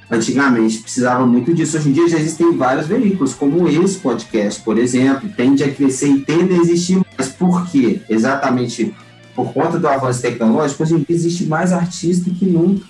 Antigamente 0.09 0.79
precisava 0.79 1.25
muito 1.25 1.53
disso, 1.53 1.77
hoje 1.77 1.89
em 1.89 1.93
dia 1.93 2.07
já 2.07 2.19
existem 2.19 2.55
vários 2.55 2.87
veículos, 2.87 3.33
como 3.33 3.67
esse 3.67 3.97
podcast, 3.97 4.61
por 4.61 4.77
exemplo, 4.77 5.27
tende 5.35 5.63
a 5.63 5.73
crescer 5.73 6.07
e 6.07 6.19
tende 6.19 6.53
a 6.53 6.57
existir 6.57 7.01
mais. 7.17 7.29
Por 7.31 7.65
quê? 7.67 8.01
Exatamente 8.07 8.93
por 9.35 9.51
conta 9.51 9.79
do 9.79 9.87
avanço 9.87 10.21
tecnológico, 10.21 10.83
hoje 10.83 10.93
em 10.93 10.97
dia 10.97 11.15
existe 11.15 11.45
mais 11.45 11.71
artista 11.71 12.29
que 12.29 12.45
nunca. 12.45 12.85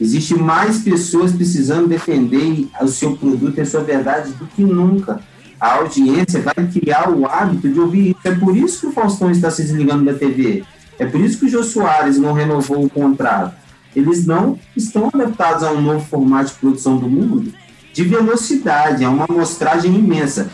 Existe 0.00 0.34
mais 0.34 0.78
pessoas 0.78 1.32
precisando 1.32 1.88
defender 1.88 2.68
o 2.80 2.88
seu 2.88 3.16
produto 3.16 3.58
e 3.58 3.60
a 3.60 3.66
sua 3.66 3.82
verdade 3.82 4.32
do 4.32 4.46
que 4.46 4.62
nunca 4.62 5.20
a 5.60 5.74
audiência 5.74 6.40
vai 6.40 6.54
criar 6.66 7.10
o 7.10 7.26
hábito 7.26 7.68
de 7.68 7.78
ouvir 7.78 8.10
isso. 8.10 8.20
É 8.24 8.34
por 8.34 8.56
isso 8.56 8.80
que 8.80 8.86
o 8.86 8.92
Faustão 8.92 9.30
está 9.30 9.50
se 9.50 9.62
desligando 9.62 10.04
da 10.04 10.14
TV. 10.14 10.64
É 10.98 11.06
por 11.06 11.20
isso 11.20 11.38
que 11.38 11.46
o 11.46 11.48
Jô 11.48 11.62
Soares 11.62 12.18
não 12.18 12.32
renovou 12.32 12.84
o 12.84 12.90
contrato. 12.90 13.54
Eles 13.94 14.26
não 14.26 14.58
estão 14.76 15.10
adaptados 15.12 15.62
a 15.62 15.72
um 15.72 15.80
novo 15.80 16.04
formato 16.06 16.52
de 16.52 16.58
produção 16.58 16.96
do 16.96 17.08
mundo 17.08 17.52
de 17.92 18.04
velocidade, 18.04 19.04
é 19.04 19.08
uma 19.08 19.24
amostragem 19.24 19.94
imensa. 19.94 20.50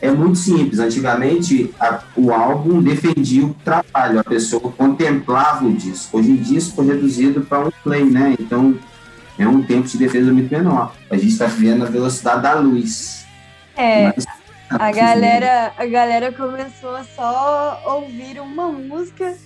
É 0.00 0.10
muito 0.10 0.38
simples. 0.38 0.78
Antigamente, 0.78 1.70
a, 1.78 2.00
o 2.16 2.32
álbum 2.32 2.80
defendia 2.82 3.44
o 3.44 3.54
trabalho, 3.62 4.18
a 4.18 4.24
pessoa 4.24 4.72
contemplava 4.72 5.66
o 5.66 5.72
disco. 5.74 6.18
Hoje 6.18 6.30
em 6.30 6.36
dia, 6.36 6.56
isso 6.56 6.74
foi 6.74 6.86
reduzido 6.86 7.42
para 7.42 7.66
um 7.66 7.70
play, 7.84 8.04
né? 8.04 8.34
Então, 8.40 8.74
é 9.38 9.46
um 9.46 9.62
tempo 9.62 9.86
de 9.86 9.98
defesa 9.98 10.32
muito 10.32 10.50
menor. 10.50 10.94
A 11.10 11.16
gente 11.16 11.28
está 11.32 11.46
vivendo 11.46 11.82
a 11.82 11.90
velocidade 11.90 12.42
da 12.42 12.54
luz. 12.54 13.26
É, 13.76 14.06
Mas- 14.06 14.26
a 14.70 14.92
galera, 14.92 15.72
a 15.76 15.86
galera 15.86 16.32
começou 16.32 16.94
a 16.94 17.04
só 17.04 17.82
ouvir 17.86 18.40
uma 18.40 18.68
música 18.68 19.36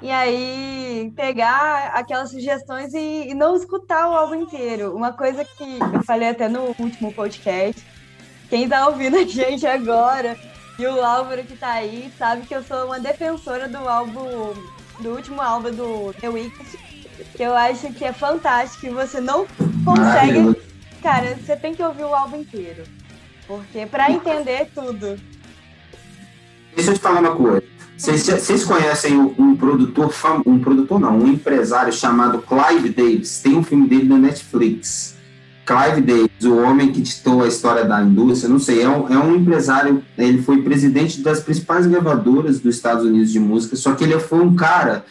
e 0.00 0.10
aí 0.10 1.12
pegar 1.16 1.92
aquelas 1.94 2.30
sugestões 2.30 2.94
e, 2.94 3.30
e 3.30 3.34
não 3.34 3.56
escutar 3.56 4.08
o 4.08 4.14
álbum 4.14 4.36
inteiro. 4.36 4.94
Uma 4.94 5.12
coisa 5.12 5.44
que 5.44 5.78
eu 5.94 6.02
falei 6.04 6.28
até 6.28 6.48
no 6.48 6.74
último 6.78 7.12
podcast, 7.12 7.84
quem 8.48 8.68
tá 8.68 8.86
ouvindo 8.86 9.16
a 9.16 9.24
gente 9.24 9.66
agora 9.66 10.36
e 10.78 10.86
o 10.86 11.04
Álvaro 11.04 11.44
que 11.44 11.56
tá 11.56 11.72
aí 11.72 12.10
sabe 12.16 12.46
que 12.46 12.54
eu 12.54 12.62
sou 12.62 12.86
uma 12.86 12.98
defensora 12.98 13.68
do 13.68 13.86
álbum, 13.88 14.54
do 15.00 15.10
último 15.10 15.40
álbum 15.40 15.70
do 15.70 16.14
The 16.20 16.28
Weeknd, 16.28 16.78
que 17.36 17.42
eu 17.42 17.54
acho 17.54 17.92
que 17.92 18.04
é 18.04 18.12
fantástico 18.12 18.86
e 18.86 18.90
você 18.90 19.20
não 19.20 19.46
consegue 19.84 20.40
Maravilhoso. 20.40 20.70
Cara, 21.02 21.34
você 21.34 21.56
tem 21.56 21.74
que 21.74 21.82
ouvir 21.82 22.04
o 22.04 22.14
álbum 22.14 22.36
inteiro. 22.36 22.84
Porque 23.50 23.84
pra 23.84 24.08
entender 24.12 24.68
tudo. 24.72 25.18
Deixa 26.76 26.92
eu 26.92 26.94
te 26.94 27.00
falar 27.00 27.18
uma 27.18 27.34
coisa. 27.34 27.64
Vocês, 27.98 28.62
conhecem 28.64 29.18
um, 29.18 29.34
um 29.36 29.56
produtor, 29.56 30.12
fam- 30.12 30.40
um 30.46 30.60
produtor 30.60 31.00
não, 31.00 31.18
um 31.18 31.26
empresário 31.26 31.92
chamado 31.92 32.42
Clive 32.42 32.90
Davis. 32.90 33.40
Tem 33.42 33.56
um 33.56 33.64
filme 33.64 33.88
dele 33.88 34.04
na 34.04 34.18
Netflix. 34.18 35.16
Clive 35.66 36.00
Davis, 36.00 36.44
o 36.44 36.58
homem 36.58 36.92
que 36.92 37.00
ditou 37.00 37.42
a 37.42 37.48
história 37.48 37.84
da 37.84 38.00
indústria, 38.00 38.48
não 38.48 38.60
sei, 38.60 38.82
é 38.82 38.88
um, 38.88 39.08
é 39.12 39.18
um 39.18 39.34
empresário, 39.36 40.02
ele 40.16 40.42
foi 40.42 40.62
presidente 40.62 41.20
das 41.20 41.40
principais 41.40 41.86
gravadoras 41.86 42.60
dos 42.60 42.76
Estados 42.76 43.04
Unidos 43.04 43.30
de 43.32 43.38
música, 43.40 43.76
só 43.76 43.94
que 43.94 44.02
ele 44.02 44.18
foi 44.18 44.40
um 44.40 44.54
cara 44.56 45.04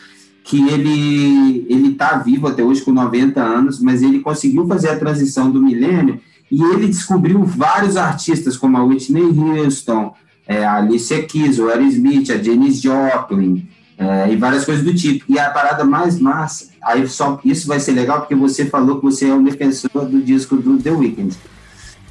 que 0.43 0.67
ele 0.69 1.65
ele 1.69 1.93
tá 1.93 2.17
vivo 2.17 2.47
até 2.47 2.61
hoje 2.63 2.81
com 2.81 2.91
90 2.91 3.41
anos, 3.41 3.79
mas 3.79 4.01
ele 4.01 4.19
conseguiu 4.19 4.65
fazer 4.67 4.89
a 4.89 4.99
transição 4.99 5.49
do 5.51 5.61
milênio 5.61 6.19
e 6.51 6.63
ele 6.63 6.87
descobriu 6.87 7.43
vários 7.43 7.95
artistas 7.95 8.57
como 8.57 8.77
a 8.77 8.83
Whitney 8.83 9.23
Houston, 9.23 10.13
é, 10.47 10.65
a 10.65 10.77
Alicia 10.77 11.23
Keys, 11.23 11.59
o 11.59 11.69
Aerosmith, 11.69 12.31
a 12.31 12.41
Janis 12.41 12.81
Joplin 12.81 13.67
é, 13.97 14.31
e 14.31 14.35
várias 14.35 14.65
coisas 14.65 14.83
do 14.83 14.93
tipo. 14.93 15.25
E 15.29 15.37
a 15.37 15.49
parada 15.51 15.83
mais 15.83 16.19
massa, 16.19 16.69
aí 16.81 17.07
só 17.07 17.39
isso 17.45 17.67
vai 17.67 17.79
ser 17.79 17.91
legal 17.91 18.21
porque 18.21 18.33
você 18.33 18.65
falou 18.65 18.97
que 18.97 19.03
você 19.03 19.27
é 19.27 19.33
um 19.33 19.43
defensor 19.43 20.05
do 20.05 20.21
disco 20.21 20.55
do 20.55 20.77
The 20.77 20.91
Weeknd. 20.91 21.37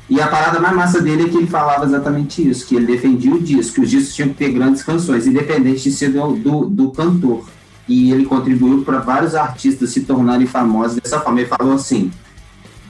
E 0.08 0.20
a 0.20 0.28
parada 0.28 0.58
mais 0.60 0.74
massa 0.74 1.02
dele 1.02 1.24
é 1.24 1.28
que 1.28 1.36
ele 1.36 1.46
falava 1.46 1.84
exatamente 1.84 2.48
isso, 2.48 2.66
que 2.66 2.76
ele 2.76 2.86
defendia 2.86 3.34
o 3.34 3.40
disco, 3.40 3.74
que 3.74 3.80
os 3.82 3.90
discos 3.90 4.14
tinham 4.14 4.30
que 4.30 4.36
ter 4.36 4.52
grandes 4.52 4.82
canções, 4.82 5.26
independente 5.26 5.82
de 5.82 5.92
ser 5.92 6.10
do, 6.10 6.34
do, 6.34 6.66
do 6.66 6.90
cantor. 6.92 7.44
E 7.86 8.12
ele 8.12 8.24
contribuiu 8.24 8.82
para 8.82 9.00
vários 9.00 9.34
artistas 9.34 9.90
se 9.90 10.02
tornarem 10.02 10.46
famosos 10.46 10.96
dessa 10.96 11.20
forma. 11.20 11.40
Ele 11.40 11.48
falou 11.48 11.74
assim, 11.74 12.10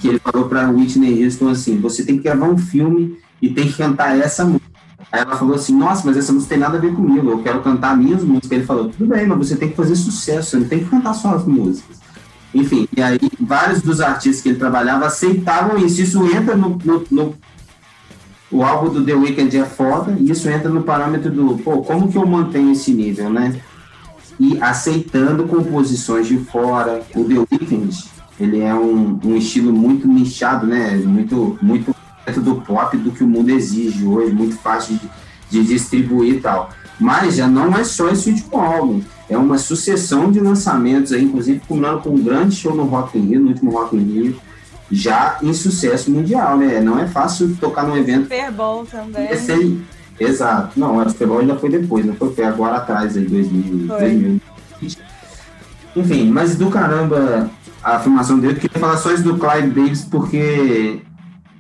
que 0.00 0.08
ele 0.08 0.18
falou 0.18 0.48
para 0.48 0.70
Whitney 0.70 1.24
Houston 1.24 1.48
assim, 1.48 1.78
você 1.78 2.04
tem 2.04 2.16
que 2.16 2.24
gravar 2.24 2.48
um 2.48 2.58
filme 2.58 3.18
e 3.40 3.50
tem 3.50 3.66
que 3.66 3.76
cantar 3.76 4.18
essa 4.18 4.44
música. 4.44 4.68
Aí 5.11 5.20
ela 5.20 5.37
falou 5.37 5.54
assim, 5.54 5.74
nossa, 5.76 6.02
mas 6.04 6.16
essa 6.16 6.32
música 6.32 6.50
tem 6.50 6.58
nada 6.58 6.76
a 6.76 6.80
ver 6.80 6.94
comigo, 6.94 7.30
eu 7.30 7.42
quero 7.42 7.62
cantar 7.62 7.96
minhas 7.96 8.22
músicas. 8.22 8.52
Ele 8.52 8.64
falou, 8.64 8.88
tudo 8.88 9.06
bem, 9.06 9.26
mas 9.26 9.38
você 9.38 9.56
tem 9.56 9.70
que 9.70 9.76
fazer 9.76 9.96
sucesso, 9.96 10.50
você 10.50 10.56
não 10.58 10.68
tem 10.68 10.80
que 10.80 10.90
cantar 10.90 11.14
só 11.14 11.34
as 11.34 11.44
músicas. 11.44 11.98
Enfim, 12.54 12.88
e 12.96 13.02
aí 13.02 13.18
vários 13.40 13.82
dos 13.82 14.00
artistas 14.00 14.42
que 14.42 14.50
ele 14.50 14.58
trabalhava 14.58 15.06
aceitavam 15.06 15.78
isso. 15.78 16.02
Isso 16.02 16.24
entra 16.26 16.56
no, 16.56 16.78
no, 16.84 17.04
no 17.11 17.34
o 18.50 18.62
álbum 18.62 18.90
do 18.92 19.04
The 19.04 19.14
Weeknd 19.14 19.58
é 19.58 19.64
foda, 19.64 20.16
e 20.18 20.30
isso 20.30 20.48
entra 20.48 20.70
no 20.70 20.82
parâmetro 20.82 21.30
do, 21.30 21.58
pô, 21.58 21.82
como 21.82 22.11
que 22.11 22.16
eu 22.16 22.26
mantenho 22.26 22.72
esse 22.72 22.92
nível, 22.92 23.28
né? 23.28 23.61
E 24.40 24.58
aceitando 24.62 25.44
composições 25.44 26.26
de 26.26 26.38
fora. 26.38 27.02
O 27.14 27.24
The 27.24 27.34
Weeknd, 27.52 27.90
ele 28.40 28.61
é 28.61 28.74
um, 28.74 29.18
um 29.24 29.37
estilo 29.37 29.72
muito 29.72 30.07
nichado, 30.07 30.66
né? 30.66 30.90
Muito, 31.05 31.59
muito 31.61 31.94
dentro 32.24 32.42
do 32.42 32.57
pop 32.57 32.96
do 32.96 33.11
que 33.11 33.24
o 33.24 33.27
mundo 33.27 33.51
exige 33.51 34.05
hoje, 34.05 34.33
muito 34.33 34.57
fácil 34.57 34.96
de, 34.96 35.11
de 35.51 35.64
distribuir 35.66 36.35
e 36.37 36.40
tal. 36.40 36.70
Mas 37.01 37.37
já 37.37 37.46
não 37.46 37.77
é 37.77 37.85
só 37.85 38.09
esse 38.09 38.31
último 38.31 38.61
álbum, 38.61 39.01
é 39.29 39.37
uma 39.37 39.59
sucessão 39.59 40.31
de 40.31 40.40
lançamentos, 40.40 41.12
aí, 41.12 41.22
inclusive 41.22 41.61
combinando 41.66 42.01
com 42.01 42.11
um 42.11 42.22
grande 42.22 42.57
show 42.57 42.74
no 42.74 42.85
Rock 42.85 43.18
in 43.18 43.27
Rio, 43.27 43.40
no 43.40 43.48
último 43.48 43.70
Rock 43.70 43.96
in 43.96 44.01
Rio, 44.01 44.37
já 44.90 45.38
em 45.42 45.53
sucesso 45.53 46.11
mundial, 46.11 46.57
né? 46.57 46.81
Não 46.81 46.98
é 46.98 47.07
fácil 47.07 47.57
tocar 47.61 47.85
num 47.87 47.96
evento. 47.96 48.22
Super 48.24 48.51
Bowl 48.53 48.87
também. 48.87 49.31
Esse 49.31 49.79
exato. 50.18 50.79
Não, 50.79 50.96
o 50.96 51.09
Super 51.09 51.29
Bowl 51.29 51.40
ainda 51.40 51.57
foi 51.57 51.70
depois, 51.70 52.05
não 52.05 52.14
foi, 52.14 52.33
foi 52.35 52.44
agora 52.44 52.77
atrás, 52.77 53.16
aí, 53.16 53.24
2000, 53.27 53.87
2020. 53.87 54.98
Enfim, 55.96 56.31
mas 56.31 56.57
do 56.57 56.70
caramba 56.70 57.51
a 57.88 57.96
afirmação 57.96 58.38
dele, 58.38 58.55
eu 58.55 58.61
queria 58.61 58.79
falar 58.79 58.98
só 58.98 59.11
isso 59.12 59.22
do 59.22 59.38
Clyde 59.38 59.70
Davis, 59.70 60.05
porque 60.05 61.01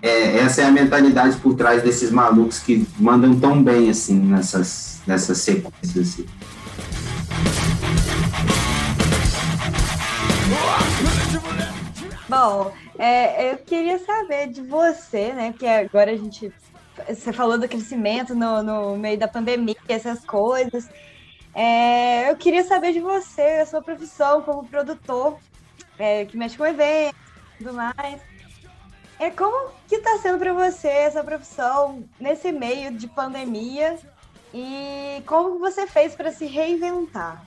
é, 0.02 0.38
essa 0.38 0.60
é 0.60 0.66
a 0.66 0.70
mentalidade 0.70 1.36
por 1.38 1.54
trás 1.54 1.82
desses 1.82 2.10
malucos 2.10 2.58
que 2.58 2.86
mandam 2.98 3.38
tão 3.38 3.62
bem, 3.62 3.88
assim, 3.88 4.18
nessas, 4.18 5.00
nessas 5.06 5.38
sequências, 5.38 5.96
assim. 5.96 6.26
Bom, 12.28 12.72
é, 12.98 13.52
eu 13.52 13.58
queria 13.58 13.98
saber 13.98 14.48
de 14.48 14.60
você, 14.60 15.32
né? 15.32 15.50
Porque 15.52 15.66
agora 15.66 16.10
a 16.12 16.16
gente. 16.16 16.52
Você 17.08 17.32
falou 17.32 17.56
do 17.58 17.68
crescimento 17.68 18.34
no, 18.34 18.62
no 18.62 18.98
meio 18.98 19.18
da 19.18 19.26
pandemia, 19.26 19.76
essas 19.88 20.26
coisas. 20.26 20.90
É, 21.54 22.30
eu 22.30 22.36
queria 22.36 22.64
saber 22.64 22.92
de 22.92 23.00
você, 23.00 23.60
a 23.62 23.66
sua 23.66 23.80
profissão 23.80 24.42
como 24.42 24.68
produtor, 24.68 25.38
é, 25.98 26.24
que 26.24 26.36
mexe 26.36 26.56
com 26.56 26.66
eventos 26.66 27.18
e 27.54 27.64
tudo 27.64 27.74
mais. 27.74 28.20
É, 29.18 29.30
como 29.30 29.70
que 29.88 29.96
está 29.96 30.16
sendo 30.18 30.38
para 30.38 30.52
você 30.52 30.88
essa 30.88 31.24
profissão 31.24 32.04
nesse 32.20 32.52
meio 32.52 32.92
de 32.92 33.08
pandemia 33.08 33.98
e 34.54 35.20
como 35.26 35.58
você 35.58 35.86
fez 35.86 36.14
para 36.14 36.30
se 36.30 36.46
reinventar? 36.46 37.42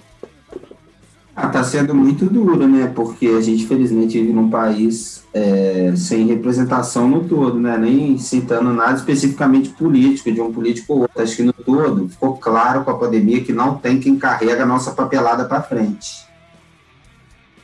Ah, 1.34 1.48
tá 1.48 1.64
sendo 1.64 1.96
muito 1.96 2.26
duro, 2.26 2.68
né? 2.68 2.92
Porque 2.94 3.26
a 3.26 3.40
gente, 3.40 3.66
felizmente, 3.66 4.20
vive 4.20 4.34
num 4.34 4.50
país 4.50 5.24
é, 5.34 5.94
sem 5.96 6.28
representação 6.28 7.08
no 7.08 7.24
todo, 7.24 7.58
né? 7.58 7.78
Nem 7.78 8.18
citando 8.18 8.74
nada 8.74 8.96
especificamente 8.96 9.70
político, 9.70 10.30
de 10.30 10.42
um 10.42 10.52
político 10.52 10.94
ou 10.94 11.00
outro. 11.04 11.22
Acho 11.22 11.38
que 11.38 11.44
no 11.44 11.54
todo 11.54 12.10
ficou 12.10 12.36
claro 12.36 12.84
com 12.84 12.92
a 12.92 12.98
pandemia 12.98 13.42
que 13.42 13.54
não 13.54 13.78
tem 13.78 13.98
quem 13.98 14.20
carrega 14.20 14.64
a 14.64 14.66
nossa 14.66 14.92
papelada 14.92 15.46
para 15.46 15.62
frente. 15.62 16.30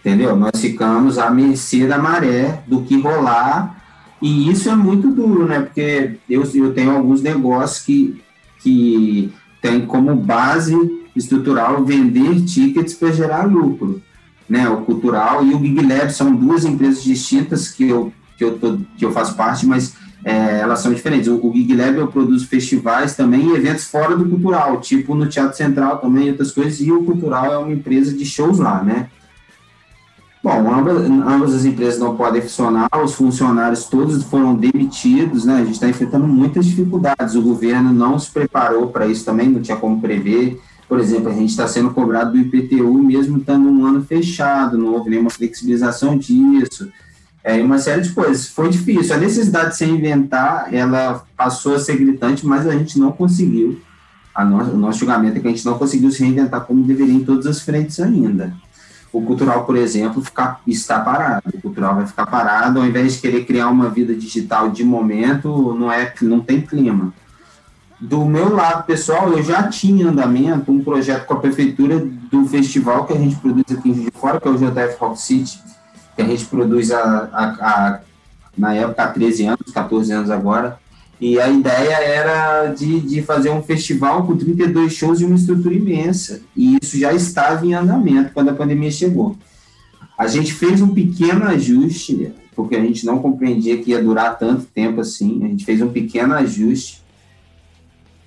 Entendeu? 0.08 0.38
Nós 0.38 0.62
ficamos 0.62 1.18
à 1.18 1.30
mercê 1.30 1.86
da 1.86 1.98
maré, 1.98 2.62
do 2.66 2.82
que 2.82 2.98
rolar, 2.98 3.76
e 4.22 4.50
isso 4.50 4.70
é 4.70 4.76
muito 4.76 5.12
duro, 5.12 5.46
né? 5.46 5.60
Porque 5.60 6.16
eu, 6.30 6.44
eu 6.56 6.74
tenho 6.74 6.92
alguns 6.92 7.22
negócios 7.22 7.86
que, 7.86 8.22
que 8.60 9.34
têm 9.62 9.86
como 9.86 10.16
base 10.16 10.74
estrutural 11.14 11.84
vender 11.84 12.42
tickets 12.46 12.94
para 12.94 13.12
gerar 13.12 13.44
lucro. 13.44 14.02
Né, 14.50 14.70
o 14.70 14.78
Cultural 14.78 15.46
e 15.46 15.54
o 15.54 15.60
Gig 15.60 15.86
Lab 15.86 16.10
são 16.10 16.34
duas 16.34 16.64
empresas 16.64 17.04
distintas 17.04 17.70
que 17.70 17.90
eu, 17.90 18.14
que 18.38 18.46
eu, 18.46 18.58
tô, 18.58 18.78
que 18.96 19.04
eu 19.04 19.12
faço 19.12 19.36
parte, 19.36 19.66
mas 19.66 19.94
é, 20.24 20.60
elas 20.60 20.80
são 20.80 20.94
diferentes. 20.94 21.28
O, 21.28 21.36
o 21.36 21.54
Gig 21.54 21.76
Lab 21.76 21.98
eu 21.98 22.08
produzo 22.08 22.48
festivais 22.48 23.14
também 23.14 23.50
e 23.50 23.56
eventos 23.56 23.84
fora 23.84 24.16
do 24.16 24.24
Cultural, 24.24 24.80
tipo 24.80 25.14
no 25.14 25.28
Teatro 25.28 25.58
Central 25.58 25.98
também 25.98 26.28
e 26.28 26.30
outras 26.30 26.54
coisas, 26.54 26.80
e 26.80 26.90
o 26.94 27.04
Cultural 27.04 27.52
é 27.52 27.58
uma 27.58 27.74
empresa 27.74 28.16
de 28.16 28.26
shows 28.26 28.58
lá, 28.58 28.82
né? 28.82 29.10
Bom, 30.48 30.74
ambas, 30.74 31.04
ambas 31.04 31.54
as 31.54 31.66
empresas 31.66 32.00
não 32.00 32.16
podem 32.16 32.42
funcionar, 32.42 32.88
os 33.04 33.14
funcionários 33.16 33.84
todos 33.84 34.24
foram 34.24 34.56
demitidos, 34.56 35.44
né? 35.44 35.56
A 35.56 35.66
gente 35.66 35.74
está 35.74 35.90
enfrentando 35.90 36.26
muitas 36.26 36.66
dificuldades. 36.66 37.36
O 37.36 37.42
governo 37.42 37.92
não 37.92 38.18
se 38.18 38.32
preparou 38.32 38.88
para 38.88 39.08
isso 39.08 39.26
também, 39.26 39.50
não 39.50 39.62
tinha 39.62 39.76
como 39.76 40.00
prever. 40.00 40.58
Por 40.88 41.02
exemplo, 41.02 41.28
a 41.28 41.34
gente 41.34 41.50
está 41.50 41.68
sendo 41.68 41.90
cobrado 41.90 42.32
do 42.32 42.38
IPTU 42.38 42.98
mesmo 43.04 43.40
estando 43.40 43.68
um 43.68 43.86
ano 43.86 44.02
fechado, 44.02 44.78
não 44.78 44.94
houve 44.94 45.10
nenhuma 45.10 45.30
flexibilização 45.30 46.18
disso. 46.18 46.90
É, 47.44 47.62
uma 47.62 47.78
série 47.78 48.04
de 48.04 48.14
coisas. 48.14 48.48
Foi 48.48 48.70
difícil. 48.70 49.14
A 49.14 49.18
necessidade 49.18 49.72
de 49.72 49.76
se 49.76 49.84
inventar, 49.84 50.74
ela 50.74 51.26
passou 51.36 51.76
a 51.76 51.80
ser 51.80 51.98
gritante, 51.98 52.48
mas 52.48 52.66
a 52.66 52.72
gente 52.72 52.98
não 52.98 53.12
conseguiu. 53.12 53.82
A 54.34 54.46
o 54.46 54.78
nosso 54.78 55.00
julgamento 55.00 55.40
é 55.40 55.42
que 55.42 55.48
a 55.48 55.52
gente 55.52 55.66
não 55.66 55.78
conseguiu 55.78 56.10
se 56.10 56.24
reinventar 56.24 56.62
como 56.62 56.86
deveria 56.86 57.16
em 57.16 57.26
todas 57.26 57.46
as 57.48 57.60
frentes 57.60 58.00
ainda. 58.00 58.56
O 59.12 59.22
cultural, 59.22 59.66
por 59.66 59.76
exemplo, 59.76 60.22
ficar, 60.22 60.62
está 60.68 61.00
parado. 61.00 61.44
O 61.54 61.62
cultural 61.62 61.96
vai 61.96 62.06
ficar 62.06 62.26
parado, 62.26 62.80
ao 62.80 62.86
invés 62.86 63.14
de 63.14 63.20
querer 63.20 63.46
criar 63.46 63.70
uma 63.70 63.90
vida 63.90 64.14
digital 64.14 64.70
de 64.70 64.84
momento, 64.84 65.74
não 65.74 65.92
é, 65.92 66.14
não 66.22 66.40
tem 66.40 66.62
clima. 66.62 67.14
Do 68.00 68.24
meu 68.26 68.54
lado 68.54 68.86
pessoal, 68.86 69.32
eu 69.32 69.42
já 69.42 69.64
tinha 69.70 70.04
em 70.04 70.08
andamento 70.08 70.72
um 70.72 70.84
projeto 70.84 71.26
com 71.26 71.34
a 71.34 71.40
prefeitura 71.40 72.00
do 72.00 72.46
festival 72.46 73.06
que 73.06 73.14
a 73.14 73.18
gente 73.18 73.36
produz 73.38 73.66
aqui 73.72 73.90
em 73.90 73.94
de 73.94 74.12
Fora, 74.12 74.40
que 74.40 74.48
é 74.48 74.52
o 74.52 74.58
JF 74.58 74.98
Rock 75.00 75.20
City, 75.20 75.60
que 76.16 76.22
a 76.22 76.26
gente 76.26 76.46
produz 76.46 76.92
a, 76.92 78.02
na 78.56 78.74
época 78.74 79.04
há 79.04 79.08
13 79.08 79.46
anos, 79.48 79.72
14 79.74 80.12
anos 80.12 80.30
agora. 80.30 80.80
E 81.20 81.40
a 81.40 81.50
ideia 81.50 81.96
era 81.96 82.68
de, 82.68 83.00
de 83.00 83.22
fazer 83.24 83.50
um 83.50 83.64
festival 83.64 84.26
com 84.26 84.38
32 84.38 84.94
shows 84.94 85.20
e 85.20 85.26
uma 85.26 85.36
estrutura 85.36 85.74
imensa. 85.74 86.42
E 86.56 86.78
isso 86.82 86.98
já 86.98 87.12
estava 87.12 87.66
em 87.66 87.74
andamento 87.74 88.32
quando 88.34 88.50
a 88.50 88.54
pandemia 88.54 88.92
chegou. 88.92 89.36
A 90.18 90.28
gente 90.28 90.54
fez 90.54 90.82
um 90.82 90.90
pequeno 90.90 91.46
ajuste, 91.46 92.32
porque 92.56 92.76
a 92.76 92.82
gente 92.82 93.06
não 93.06 93.20
compreendia 93.20 93.78
que 93.78 93.92
ia 93.92 94.04
durar 94.04 94.38
tanto 94.38 94.66
tempo 94.66 95.02
assim. 95.02 95.44
A 95.44 95.48
gente 95.48 95.66
fez 95.66 95.82
um 95.82 95.90
pequeno 95.90 96.34
ajuste 96.34 97.02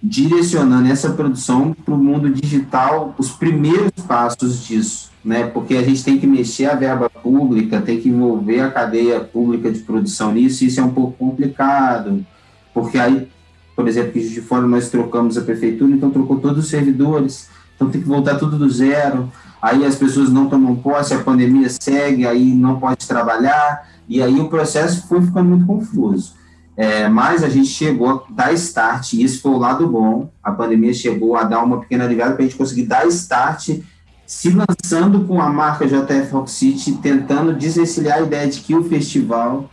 direcionando 0.02 0.88
essa 0.88 1.10
produção 1.10 1.74
para 1.84 1.94
o 1.94 1.98
mundo 1.98 2.30
digital, 2.30 3.14
os 3.18 3.30
primeiros 3.30 3.92
passos 4.08 4.66
disso, 4.66 5.10
né? 5.22 5.46
Porque 5.46 5.74
a 5.74 5.82
gente 5.82 6.02
tem 6.02 6.18
que 6.18 6.26
mexer 6.26 6.66
a 6.66 6.74
verba 6.74 7.10
pública, 7.10 7.82
tem 7.82 8.00
que 8.00 8.08
envolver 8.08 8.60
a 8.60 8.70
cadeia 8.70 9.20
pública 9.20 9.70
de 9.70 9.80
produção 9.80 10.32
nisso, 10.32 10.64
e 10.64 10.68
isso 10.68 10.80
é 10.80 10.82
um 10.82 10.94
pouco 10.94 11.12
complicado, 11.18 12.24
porque 12.72 12.98
aí, 12.98 13.28
por 13.74 13.86
exemplo, 13.88 14.12
que 14.12 14.28
de 14.28 14.40
fora 14.40 14.66
nós 14.66 14.88
trocamos 14.88 15.36
a 15.36 15.42
prefeitura, 15.42 15.92
então 15.92 16.10
trocou 16.10 16.38
todos 16.38 16.64
os 16.64 16.70
servidores, 16.70 17.48
então 17.74 17.90
tem 17.90 18.00
que 18.00 18.08
voltar 18.08 18.36
tudo 18.36 18.58
do 18.58 18.68
zero, 18.68 19.30
aí 19.60 19.84
as 19.84 19.96
pessoas 19.96 20.30
não 20.30 20.48
tomam 20.48 20.76
posse, 20.76 21.14
a 21.14 21.20
pandemia 21.20 21.68
segue, 21.68 22.26
aí 22.26 22.52
não 22.52 22.78
pode 22.78 23.06
trabalhar, 23.06 23.88
e 24.08 24.22
aí 24.22 24.38
o 24.40 24.48
processo 24.48 25.06
foi 25.08 25.22
ficando 25.22 25.48
muito 25.50 25.66
confuso. 25.66 26.34
É, 26.76 27.08
mas 27.08 27.44
a 27.44 27.48
gente 27.48 27.68
chegou 27.68 28.08
a 28.08 28.22
dar 28.30 28.52
start, 28.54 29.12
e 29.12 29.22
isso 29.22 29.42
foi 29.42 29.52
o 29.52 29.58
lado 29.58 29.86
bom. 29.86 30.30
A 30.42 30.50
pandemia 30.50 30.94
chegou 30.94 31.36
a 31.36 31.42
dar 31.42 31.62
uma 31.62 31.80
pequena 31.80 32.04
aliviada 32.04 32.34
para 32.34 32.42
a 32.42 32.46
gente 32.46 32.56
conseguir 32.56 32.84
dar 32.84 33.06
start, 33.06 33.80
se 34.26 34.50
lançando 34.50 35.26
com 35.26 35.42
a 35.42 35.50
marca 35.50 35.86
JF 35.86 36.32
Rock 36.32 36.50
City, 36.50 36.92
tentando 36.92 37.52
desvencilhar 37.52 38.18
a 38.18 38.22
ideia 38.22 38.48
de 38.48 38.60
que 38.60 38.74
o 38.74 38.84
festival 38.84 39.68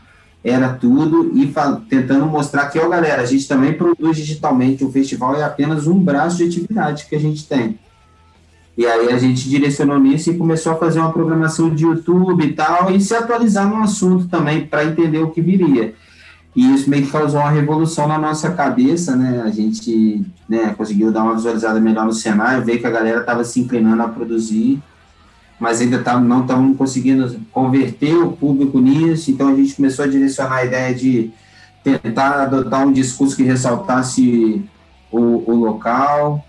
era 0.47 0.69
tudo 0.69 1.31
e 1.35 1.53
tentando 1.89 2.25
mostrar 2.25 2.67
que, 2.67 2.79
ó, 2.79 2.87
galera, 2.87 3.21
a 3.21 3.25
gente 3.25 3.47
também 3.47 3.73
produz 3.73 4.15
digitalmente. 4.15 4.83
O 4.83 4.91
festival 4.91 5.35
é 5.35 5.43
apenas 5.43 5.87
um 5.87 5.99
braço 5.99 6.37
de 6.37 6.45
atividade 6.45 7.05
que 7.09 7.15
a 7.15 7.19
gente 7.19 7.45
tem. 7.45 7.77
E 8.77 8.85
aí 8.85 9.11
a 9.11 9.17
gente 9.17 9.49
direcionou 9.49 9.99
nisso 9.99 10.29
e 10.29 10.37
começou 10.37 10.71
a 10.71 10.75
fazer 10.75 10.99
uma 10.99 11.11
programação 11.11 11.73
de 11.73 11.83
YouTube 11.83 12.45
e 12.45 12.53
tal, 12.53 12.91
e 12.91 13.01
se 13.01 13.13
atualizar 13.13 13.67
no 13.67 13.81
assunto 13.83 14.27
também 14.27 14.65
para 14.65 14.85
entender 14.85 15.17
o 15.17 15.31
que 15.31 15.41
viria. 15.41 15.95
E 16.55 16.73
isso 16.73 16.89
meio 16.89 17.05
que 17.05 17.11
causou 17.11 17.41
uma 17.41 17.49
revolução 17.49 18.07
na 18.07 18.17
nossa 18.17 18.51
cabeça, 18.51 19.15
né? 19.15 19.41
A 19.43 19.49
gente 19.49 20.25
né, 20.47 20.73
conseguiu 20.77 21.11
dar 21.11 21.23
uma 21.23 21.35
visualizada 21.35 21.79
melhor 21.79 22.05
no 22.05 22.13
cenário, 22.13 22.63
ver 22.63 22.77
que 22.77 22.87
a 22.87 22.91
galera 22.91 23.19
estava 23.19 23.43
se 23.43 23.59
inclinando 23.59 24.01
a 24.01 24.07
produzir, 24.07 24.81
mas 25.59 25.81
ainda 25.81 25.99
tá, 25.99 26.19
não 26.19 26.41
estavam 26.41 26.73
conseguindo 26.73 27.39
converter 27.51 28.15
o 28.15 28.31
público 28.31 28.79
nisso, 28.79 29.31
então 29.31 29.47
a 29.47 29.55
gente 29.55 29.75
começou 29.75 30.05
a 30.05 30.07
direcionar 30.07 30.57
a 30.57 30.65
ideia 30.65 30.93
de 30.93 31.31
tentar 31.83 32.43
adotar 32.43 32.85
um 32.85 32.91
discurso 32.91 33.35
que 33.35 33.43
ressaltasse 33.43 34.63
o, 35.11 35.51
o 35.51 35.55
local, 35.55 36.45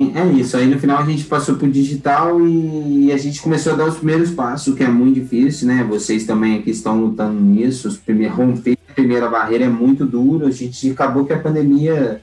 é 0.00 0.26
isso. 0.32 0.56
Aí 0.56 0.66
no 0.66 0.78
final 0.78 0.98
a 0.98 1.04
gente 1.04 1.24
passou 1.24 1.56
para 1.56 1.66
o 1.66 1.70
digital 1.70 2.40
e 2.46 3.12
a 3.12 3.18
gente 3.18 3.40
começou 3.40 3.74
a 3.74 3.76
dar 3.76 3.84
os 3.84 3.96
primeiros 3.96 4.30
passos, 4.30 4.74
que 4.74 4.82
é 4.82 4.88
muito 4.88 5.20
difícil, 5.20 5.68
né? 5.68 5.84
Vocês 5.88 6.24
também 6.24 6.58
aqui 6.58 6.70
estão 6.70 7.00
lutando 7.00 7.38
nisso. 7.38 8.00
Romper 8.34 8.78
a 8.88 8.92
primeira 8.94 9.28
barreira 9.28 9.66
é 9.66 9.68
muito 9.68 10.06
duro. 10.06 10.46
A 10.46 10.50
gente 10.50 10.90
acabou 10.90 11.24
que 11.24 11.32
a 11.32 11.38
pandemia 11.38 12.22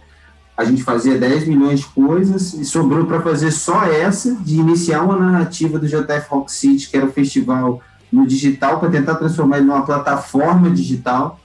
a 0.57 0.65
gente 0.65 0.83
fazia 0.83 1.19
10 1.19 1.47
milhões 1.47 1.81
de 1.81 1.85
coisas 1.85 2.55
e 2.55 2.65
sobrou 2.65 3.05
para 3.05 3.21
fazer 3.21 3.51
só 3.51 3.83
essa, 3.83 4.33
de 4.37 4.55
iniciar 4.55 5.03
uma 5.03 5.15
narrativa 5.15 5.77
do 5.77 5.87
JF 5.87 6.27
Rock 6.29 6.51
City, 6.51 6.89
que 6.89 6.97
era 6.97 7.05
o 7.05 7.11
festival 7.11 7.79
no 8.11 8.25
digital 8.25 8.79
para 8.79 8.89
tentar 8.89 9.15
transformar 9.15 9.57
ele 9.57 9.67
numa 9.67 9.85
plataforma 9.85 10.71
digital, 10.71 11.39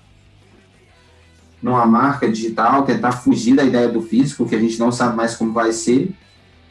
numa 1.63 1.85
marca 1.85 2.27
digital, 2.27 2.85
tentar 2.85 3.13
fugir 3.13 3.55
da 3.55 3.63
ideia 3.63 3.87
do 3.87 4.01
físico, 4.01 4.47
que 4.49 4.55
a 4.55 4.59
gente 4.59 4.79
não 4.79 4.91
sabe 4.91 5.15
mais 5.15 5.37
como 5.37 5.53
vai 5.53 5.73
ser. 5.73 6.15